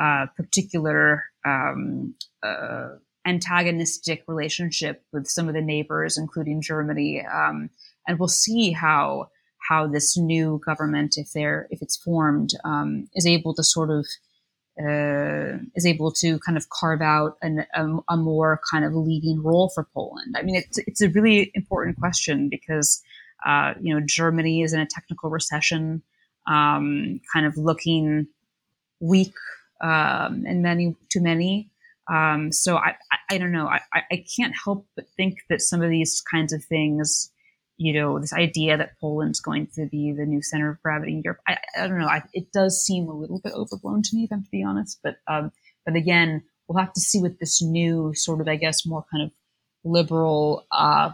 uh, 0.00 0.26
particular 0.34 1.24
um, 1.46 2.14
uh, 2.42 2.88
antagonistic 3.26 4.24
relationship 4.26 5.04
with 5.12 5.26
some 5.28 5.48
of 5.48 5.54
the 5.54 5.60
neighbors, 5.60 6.16
including 6.18 6.62
Germany. 6.62 7.24
Um, 7.24 7.70
and 8.08 8.18
we'll 8.18 8.28
see 8.28 8.72
how 8.72 9.28
how 9.68 9.86
this 9.86 10.16
new 10.16 10.60
government, 10.64 11.16
if 11.18 11.32
they're 11.32 11.68
if 11.70 11.82
it's 11.82 11.96
formed, 11.96 12.50
um, 12.64 13.06
is 13.14 13.26
able 13.26 13.54
to 13.54 13.62
sort 13.62 13.90
of 13.90 14.06
uh, 14.80 15.58
is 15.76 15.86
able 15.86 16.10
to 16.10 16.38
kind 16.40 16.56
of 16.56 16.68
carve 16.68 17.00
out 17.00 17.36
an, 17.42 17.64
a, 17.74 17.86
a, 18.08 18.16
more 18.16 18.60
kind 18.70 18.84
of 18.84 18.92
leading 18.94 19.42
role 19.42 19.70
for 19.72 19.86
Poland? 19.94 20.36
I 20.36 20.42
mean, 20.42 20.56
it's, 20.56 20.78
it's 20.78 21.00
a 21.00 21.08
really 21.10 21.52
important 21.54 21.98
question 21.98 22.48
because, 22.48 23.00
uh, 23.46 23.74
you 23.80 23.94
know, 23.94 24.04
Germany 24.04 24.62
is 24.62 24.72
in 24.72 24.80
a 24.80 24.86
technical 24.86 25.30
recession, 25.30 26.02
um, 26.48 27.20
kind 27.32 27.46
of 27.46 27.56
looking 27.56 28.26
weak 29.00 29.34
um, 29.80 30.44
and 30.46 30.62
many 30.62 30.96
to 31.10 31.20
many. 31.20 31.70
Um, 32.12 32.50
so 32.50 32.76
I, 32.76 32.96
I, 33.12 33.34
I, 33.34 33.38
don't 33.38 33.52
know. 33.52 33.66
I, 33.66 33.80
I 33.94 34.24
can't 34.36 34.54
help 34.62 34.86
but 34.96 35.06
think 35.16 35.38
that 35.48 35.62
some 35.62 35.82
of 35.82 35.90
these 35.90 36.20
kinds 36.30 36.52
of 36.52 36.62
things 36.64 37.30
you 37.76 37.92
know, 37.92 38.18
this 38.18 38.32
idea 38.32 38.76
that 38.76 38.98
Poland's 39.00 39.40
going 39.40 39.68
to 39.74 39.86
be 39.86 40.12
the 40.12 40.26
new 40.26 40.42
center 40.42 40.70
of 40.70 40.82
gravity 40.82 41.12
in 41.12 41.22
Europe. 41.24 41.40
I, 41.46 41.58
I 41.76 41.86
don't 41.88 41.98
know. 41.98 42.06
I, 42.06 42.22
it 42.32 42.52
does 42.52 42.84
seem 42.84 43.08
a 43.08 43.16
little 43.16 43.40
bit 43.42 43.52
overblown 43.52 44.02
to 44.02 44.16
me, 44.16 44.24
if 44.24 44.32
I'm 44.32 44.44
to 44.44 44.50
be 44.50 44.62
honest. 44.62 45.00
But 45.02 45.16
um, 45.26 45.50
but 45.84 45.96
again, 45.96 46.42
we'll 46.68 46.82
have 46.82 46.92
to 46.92 47.00
see 47.00 47.20
what 47.20 47.38
this 47.40 47.60
new 47.62 48.12
sort 48.14 48.40
of, 48.40 48.48
I 48.48 48.56
guess, 48.56 48.86
more 48.86 49.04
kind 49.10 49.24
of 49.24 49.32
liberal 49.84 50.66
uh, 50.72 51.10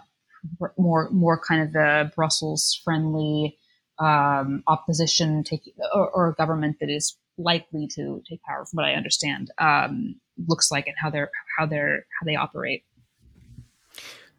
more 0.78 1.08
more 1.10 1.40
kind 1.40 1.62
of 1.62 1.72
the 1.72 2.12
Brussels 2.14 2.80
friendly 2.84 3.58
um, 3.98 4.62
opposition 4.66 5.44
take 5.44 5.72
or, 5.94 6.08
or, 6.10 6.28
a 6.28 6.34
government 6.34 6.76
that 6.80 6.88
is 6.88 7.18
likely 7.36 7.86
to 7.86 8.22
take 8.28 8.42
power, 8.42 8.64
from 8.64 8.78
what 8.78 8.86
I 8.86 8.94
understand, 8.94 9.50
um, 9.58 10.18
looks 10.48 10.70
like 10.70 10.86
and 10.86 10.96
how 10.98 11.10
they're 11.10 11.30
how 11.58 11.66
they're 11.66 12.06
how 12.18 12.24
they 12.24 12.36
operate. 12.36 12.84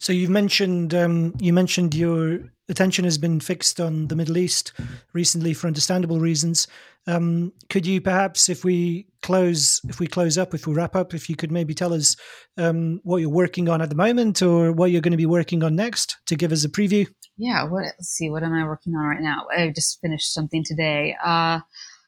So 0.01 0.11
you've 0.11 0.31
mentioned 0.31 0.95
um, 0.95 1.35
you 1.39 1.53
mentioned 1.53 1.93
your 1.93 2.39
attention 2.67 3.05
has 3.05 3.19
been 3.19 3.39
fixed 3.39 3.79
on 3.79 4.07
the 4.07 4.15
Middle 4.15 4.35
East 4.35 4.73
recently 5.13 5.53
for 5.53 5.67
understandable 5.67 6.19
reasons. 6.19 6.67
Um, 7.05 7.53
could 7.69 7.85
you 7.85 8.01
perhaps, 8.01 8.49
if 8.49 8.63
we 8.65 9.05
close, 9.21 9.79
if 9.87 9.99
we 9.99 10.07
close 10.07 10.39
up, 10.39 10.55
if 10.55 10.65
we 10.65 10.73
wrap 10.73 10.95
up, 10.95 11.13
if 11.13 11.29
you 11.29 11.35
could 11.35 11.51
maybe 11.51 11.75
tell 11.75 11.93
us 11.93 12.15
um, 12.57 12.99
what 13.03 13.17
you're 13.17 13.29
working 13.29 13.69
on 13.69 13.79
at 13.79 13.89
the 13.89 13.95
moment 13.95 14.41
or 14.41 14.71
what 14.71 14.89
you're 14.89 15.01
going 15.01 15.11
to 15.11 15.17
be 15.17 15.27
working 15.27 15.63
on 15.63 15.75
next 15.75 16.17
to 16.25 16.35
give 16.35 16.51
us 16.51 16.65
a 16.65 16.69
preview? 16.69 17.07
Yeah. 17.37 17.65
What? 17.65 17.83
Let's 17.83 18.09
see. 18.09 18.31
What 18.31 18.41
am 18.41 18.53
I 18.53 18.65
working 18.65 18.95
on 18.95 19.05
right 19.05 19.21
now? 19.21 19.45
I 19.55 19.69
just 19.69 20.01
finished 20.01 20.33
something 20.33 20.63
today. 20.65 21.15
Uh, 21.23 21.59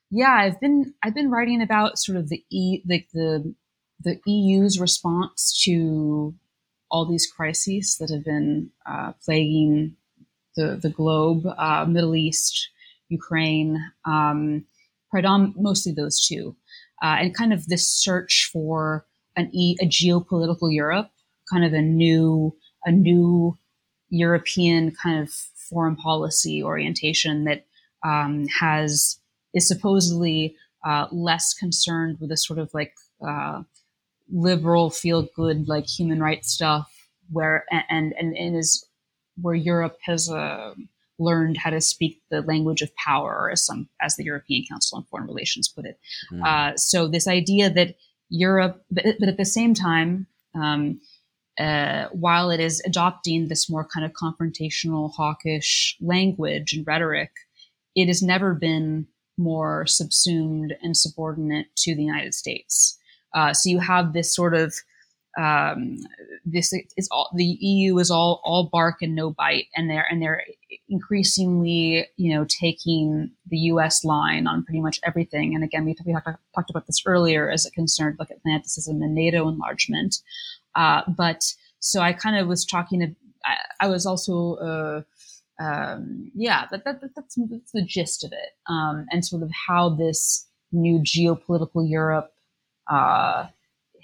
yeah, 0.09 0.31
I've 0.31 0.59
been 0.59 0.95
I've 1.03 1.13
been 1.13 1.29
writing 1.29 1.61
about 1.61 1.99
sort 1.99 2.17
of 2.17 2.29
the 2.29 2.43
e 2.49 2.81
like 2.89 3.09
the 3.13 3.53
the 4.03 4.19
EU's 4.25 4.79
response 4.79 5.61
to 5.65 6.33
all 6.93 7.05
these 7.07 7.25
crises 7.25 7.97
that 7.99 8.11
have 8.11 8.23
been 8.23 8.69
uh, 8.85 9.13
plaguing 9.25 9.97
the, 10.55 10.79
the 10.79 10.91
globe, 10.91 11.43
uh, 11.57 11.85
Middle 11.85 12.15
East, 12.15 12.69
Ukraine, 13.09 13.83
um, 14.05 14.63
predom- 15.13 15.53
mostly 15.57 15.91
those 15.91 16.23
two, 16.25 16.55
uh, 17.01 17.17
and 17.19 17.35
kind 17.35 17.51
of 17.51 17.65
this 17.65 17.87
search 17.87 18.47
for 18.53 19.07
an 19.35 19.49
e- 19.51 19.75
a 19.81 19.85
geopolitical 19.85 20.71
Europe, 20.71 21.09
kind 21.51 21.65
of 21.65 21.73
a 21.73 21.81
new 21.81 22.55
a 22.85 22.91
new 22.91 23.57
European 24.09 24.91
kind 25.01 25.19
of 25.23 25.31
foreign 25.69 25.95
policy 25.95 26.61
orientation 26.61 27.45
that 27.45 27.65
um, 28.05 28.45
has 28.59 29.19
is 29.55 29.67
supposedly 29.67 30.55
uh, 30.85 31.07
less 31.11 31.55
concerned 31.55 32.17
with 32.19 32.29
the 32.29 32.37
sort 32.37 32.59
of 32.59 32.69
like 32.73 32.93
uh, 33.27 33.63
liberal 34.31 34.89
feel 34.89 35.27
good 35.35 35.67
like 35.67 35.85
human 35.87 36.19
rights 36.19 36.53
stuff 36.53 36.91
where 37.31 37.65
and 37.71 38.13
and, 38.17 38.35
and 38.35 38.57
is 38.57 38.85
where 39.41 39.55
Europe 39.55 39.97
has 40.03 40.29
uh, 40.29 40.73
learned 41.19 41.57
how 41.57 41.69
to 41.69 41.81
speak 41.81 42.21
the 42.29 42.41
language 42.41 42.81
of 42.81 42.95
power, 42.95 43.49
as 43.51 43.65
some 43.65 43.89
as 44.01 44.15
the 44.15 44.23
European 44.23 44.63
Council 44.69 44.97
on 44.97 45.05
Foreign 45.05 45.27
Relations 45.27 45.67
put 45.67 45.85
it. 45.85 45.99
Mm. 46.31 46.45
Uh, 46.45 46.77
so 46.77 47.07
this 47.07 47.27
idea 47.27 47.69
that 47.69 47.95
Europe, 48.29 48.83
but, 48.89 49.05
but 49.19 49.29
at 49.29 49.37
the 49.37 49.45
same 49.45 49.73
time, 49.73 50.27
um, 50.55 50.99
uh, 51.59 52.07
while 52.11 52.49
it 52.49 52.59
is 52.59 52.81
adopting 52.85 53.47
this 53.47 53.69
more 53.69 53.87
kind 53.87 54.05
of 54.05 54.11
confrontational, 54.13 55.11
hawkish 55.13 55.95
language 56.01 56.73
and 56.73 56.85
rhetoric, 56.87 57.31
it 57.95 58.07
has 58.07 58.21
never 58.23 58.53
been 58.55 59.07
more 59.37 59.85
subsumed 59.85 60.75
and 60.81 60.95
subordinate 60.97 61.67
to 61.75 61.95
the 61.95 62.03
United 62.03 62.33
States. 62.33 62.97
Uh, 63.33 63.53
so 63.53 63.69
you 63.69 63.79
have 63.79 64.13
this 64.13 64.33
sort 64.33 64.53
of 64.53 64.73
um, 65.37 65.97
this 66.45 66.73
is 66.73 67.07
all 67.09 67.29
the 67.33 67.57
EU 67.59 67.97
is 67.97 68.11
all 68.11 68.41
all 68.43 68.69
bark 68.71 69.01
and 69.01 69.15
no 69.15 69.31
bite, 69.31 69.65
and 69.75 69.89
they're 69.89 70.05
and 70.09 70.21
they're 70.21 70.43
increasingly 70.89 72.07
you 72.17 72.33
know 72.33 72.45
taking 72.45 73.31
the 73.49 73.57
U.S. 73.57 74.03
line 74.03 74.45
on 74.45 74.63
pretty 74.63 74.81
much 74.81 74.99
everything. 75.03 75.55
And 75.55 75.63
again, 75.63 75.85
we, 75.85 75.95
we 76.05 76.13
talked, 76.13 76.69
about 76.69 76.85
this 76.85 77.01
earlier 77.05 77.49
as 77.49 77.65
it 77.65 77.73
concerned 77.73 78.17
like 78.19 78.29
Atlanticism 78.29 79.01
and 79.01 79.15
NATO 79.15 79.47
enlargement. 79.47 80.17
Uh, 80.75 81.01
but 81.07 81.43
so 81.79 82.01
I 82.01 82.13
kind 82.13 82.37
of 82.37 82.47
was 82.47 82.65
talking. 82.65 83.15
I, 83.45 83.55
I 83.81 83.87
was 83.87 84.05
also. 84.05 84.55
Uh, 84.55 85.01
um, 85.59 86.31
yeah, 86.33 86.65
that, 86.71 86.83
that, 86.83 86.99
that's, 87.15 87.37
that's 87.37 87.71
the 87.73 87.85
gist 87.85 88.23
of 88.23 88.31
it, 88.31 88.57
um, 88.67 89.05
and 89.11 89.23
sort 89.23 89.43
of 89.43 89.51
how 89.67 89.87
this 89.87 90.47
new 90.71 90.99
geopolitical 90.99 91.87
Europe 91.87 92.32
uh, 92.89 93.47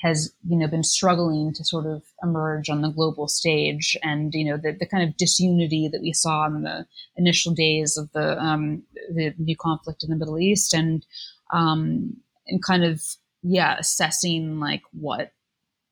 has 0.01 0.33
you 0.47 0.57
know 0.57 0.67
been 0.67 0.83
struggling 0.83 1.53
to 1.53 1.63
sort 1.63 1.85
of 1.85 2.03
emerge 2.23 2.69
on 2.69 2.81
the 2.81 2.89
global 2.89 3.27
stage, 3.27 3.97
and 4.03 4.33
you 4.33 4.45
know 4.45 4.57
the, 4.57 4.71
the 4.71 4.85
kind 4.85 5.07
of 5.07 5.17
disunity 5.17 5.87
that 5.91 6.01
we 6.01 6.13
saw 6.13 6.45
in 6.45 6.63
the 6.63 6.85
initial 7.17 7.53
days 7.53 7.97
of 7.97 8.11
the 8.13 8.39
um, 8.41 8.83
the 9.13 9.33
new 9.37 9.55
conflict 9.57 10.03
in 10.03 10.09
the 10.09 10.15
Middle 10.15 10.39
East, 10.39 10.73
and 10.73 11.05
um, 11.51 12.15
and 12.47 12.63
kind 12.63 12.83
of 12.83 13.01
yeah 13.43 13.75
assessing 13.77 14.59
like 14.59 14.81
what 14.91 15.31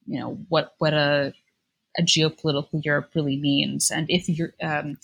you 0.05 0.19
know 0.19 0.38
what 0.49 0.73
what 0.77 0.93
a 0.93 1.34
a 1.99 2.01
geopolitical 2.03 2.84
Europe 2.85 3.09
really 3.15 3.38
means, 3.38 3.91
and 3.91 4.05
if 4.09 4.30
you're 4.30 4.53
um, 4.61 4.97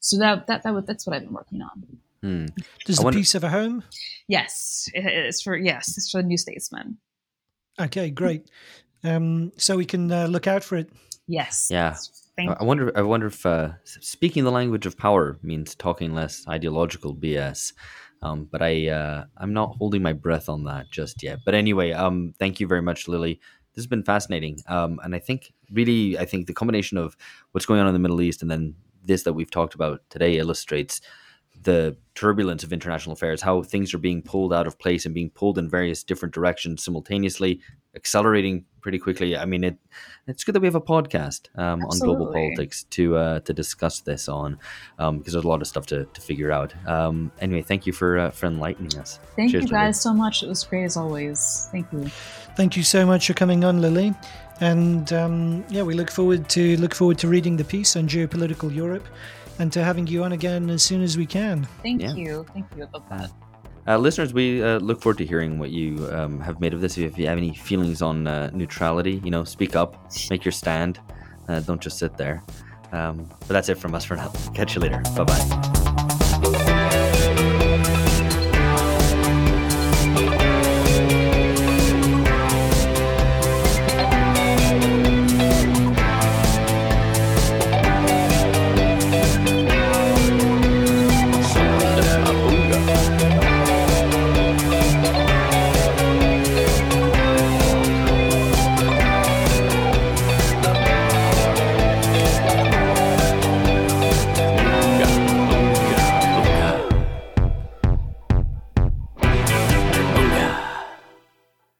so 0.00 0.18
that 0.18 0.46
that 0.48 0.62
that 0.62 0.86
that's 0.86 1.06
what 1.06 1.16
I've 1.16 1.22
been 1.22 1.32
working 1.32 1.62
on. 1.62 1.86
Hmm. 2.20 2.46
Does 2.84 2.98
I 2.98 3.02
the 3.02 3.04
wonder- 3.04 3.18
piece 3.18 3.32
have 3.32 3.44
a 3.44 3.48
home? 3.48 3.82
Yes, 4.28 4.88
it's 4.94 5.42
for 5.42 5.56
yes, 5.56 5.96
it's 5.96 6.10
for 6.10 6.20
the 6.22 6.28
New 6.28 6.36
Statesman. 6.36 6.98
Okay, 7.80 8.10
great. 8.10 8.50
Um, 9.04 9.52
so 9.56 9.76
we 9.76 9.84
can 9.84 10.10
uh, 10.10 10.26
look 10.26 10.46
out 10.46 10.62
for 10.62 10.76
it. 10.76 10.90
Yes. 11.26 11.68
Yeah. 11.70 11.96
I 12.38 12.64
wonder. 12.64 12.90
I 12.96 13.02
wonder 13.02 13.26
if 13.26 13.44
uh, 13.44 13.72
speaking 13.84 14.44
the 14.44 14.50
language 14.50 14.86
of 14.86 14.96
power 14.96 15.38
means 15.42 15.74
talking 15.74 16.14
less 16.14 16.44
ideological 16.48 17.14
BS. 17.14 17.72
Um, 18.22 18.48
but 18.50 18.62
I, 18.62 18.88
uh, 18.88 19.24
I'm 19.36 19.52
not 19.52 19.76
holding 19.78 20.00
my 20.00 20.12
breath 20.12 20.48
on 20.48 20.64
that 20.64 20.90
just 20.90 21.22
yet. 21.22 21.40
But 21.44 21.54
anyway, 21.54 21.92
um, 21.92 22.32
thank 22.38 22.60
you 22.60 22.66
very 22.66 22.80
much, 22.80 23.08
Lily. 23.08 23.40
This 23.74 23.82
has 23.82 23.86
been 23.86 24.04
fascinating. 24.04 24.60
Um, 24.68 25.00
and 25.02 25.14
I 25.14 25.18
think 25.18 25.52
really, 25.72 26.16
I 26.18 26.24
think 26.24 26.46
the 26.46 26.54
combination 26.54 26.98
of 26.98 27.16
what's 27.50 27.66
going 27.66 27.80
on 27.80 27.88
in 27.88 27.92
the 27.92 27.98
Middle 27.98 28.20
East 28.22 28.40
and 28.42 28.50
then 28.50 28.74
this 29.04 29.24
that 29.24 29.32
we've 29.32 29.50
talked 29.50 29.74
about 29.74 30.00
today 30.08 30.38
illustrates 30.38 31.00
the 31.62 31.96
turbulence 32.14 32.62
of 32.62 32.72
international 32.72 33.14
affairs, 33.14 33.40
how 33.40 33.62
things 33.62 33.94
are 33.94 33.98
being 33.98 34.22
pulled 34.22 34.52
out 34.52 34.66
of 34.66 34.78
place 34.78 35.06
and 35.06 35.14
being 35.14 35.30
pulled 35.30 35.58
in 35.58 35.68
various 35.68 36.02
different 36.02 36.34
directions 36.34 36.84
simultaneously, 36.84 37.60
accelerating 37.94 38.64
pretty 38.80 38.98
quickly. 38.98 39.36
I 39.36 39.44
mean, 39.44 39.64
it 39.64 39.76
it's 40.26 40.44
good 40.44 40.54
that 40.54 40.60
we 40.60 40.66
have 40.66 40.74
a 40.74 40.80
podcast 40.80 41.48
um, 41.58 41.82
on 41.84 41.98
global 41.98 42.26
politics 42.26 42.84
to 42.90 43.16
uh, 43.16 43.40
to 43.40 43.52
discuss 43.52 44.00
this 44.00 44.28
on 44.28 44.58
um, 44.98 45.18
because 45.18 45.32
there's 45.32 45.44
a 45.44 45.48
lot 45.48 45.62
of 45.62 45.68
stuff 45.68 45.86
to, 45.86 46.04
to 46.04 46.20
figure 46.20 46.52
out. 46.52 46.74
Um, 46.86 47.32
anyway, 47.40 47.62
thank 47.62 47.86
you 47.86 47.92
for 47.92 48.18
uh, 48.18 48.30
for 48.30 48.46
enlightening 48.46 48.98
us. 48.98 49.18
Thank 49.36 49.52
Cheers, 49.52 49.64
you 49.64 49.70
guys 49.70 50.04
Lily. 50.04 50.14
so 50.14 50.14
much. 50.14 50.42
It 50.42 50.48
was 50.48 50.64
great 50.64 50.84
as 50.84 50.96
always. 50.96 51.68
Thank 51.70 51.92
you. 51.92 52.08
Thank 52.56 52.76
you 52.76 52.82
so 52.82 53.06
much 53.06 53.26
for 53.26 53.34
coming 53.34 53.64
on, 53.64 53.80
Lily. 53.80 54.14
And 54.60 55.12
um, 55.12 55.64
yeah, 55.70 55.82
we 55.82 55.94
look 55.94 56.10
forward 56.10 56.48
to 56.50 56.76
look 56.76 56.94
forward 56.94 57.18
to 57.18 57.28
reading 57.28 57.56
the 57.56 57.64
piece 57.64 57.96
on 57.96 58.06
geopolitical 58.06 58.72
Europe 58.72 59.06
and 59.58 59.72
to 59.72 59.82
having 59.82 60.06
you 60.06 60.24
on 60.24 60.32
again 60.32 60.70
as 60.70 60.82
soon 60.82 61.02
as 61.02 61.16
we 61.16 61.26
can. 61.26 61.64
Thank 61.82 62.02
yeah. 62.02 62.14
you. 62.14 62.46
Thank 62.52 62.66
you 62.76 62.84
about 62.84 63.08
that. 63.10 63.30
Uh, 63.86 63.98
listeners, 63.98 64.32
we 64.32 64.62
uh, 64.62 64.78
look 64.78 65.02
forward 65.02 65.18
to 65.18 65.26
hearing 65.26 65.58
what 65.58 65.70
you 65.70 66.08
um, 66.12 66.40
have 66.40 66.60
made 66.60 66.72
of 66.72 66.80
this. 66.80 66.96
If 66.98 67.18
you 67.18 67.26
have 67.26 67.36
any 67.36 67.52
feelings 67.52 68.00
on 68.00 68.26
uh, 68.26 68.50
neutrality, 68.52 69.20
you 69.24 69.30
know, 69.30 69.42
speak 69.42 69.74
up, 69.74 70.12
make 70.30 70.44
your 70.44 70.52
stand. 70.52 71.00
Uh, 71.48 71.60
don't 71.60 71.80
just 71.80 71.98
sit 71.98 72.16
there. 72.16 72.44
Um, 72.92 73.28
but 73.40 73.48
that's 73.48 73.68
it 73.68 73.78
from 73.78 73.94
us 73.94 74.04
for 74.04 74.16
now. 74.16 74.28
Catch 74.54 74.76
you 74.76 74.82
later. 74.82 75.02
Bye 75.16 75.24
bye. 75.24 76.08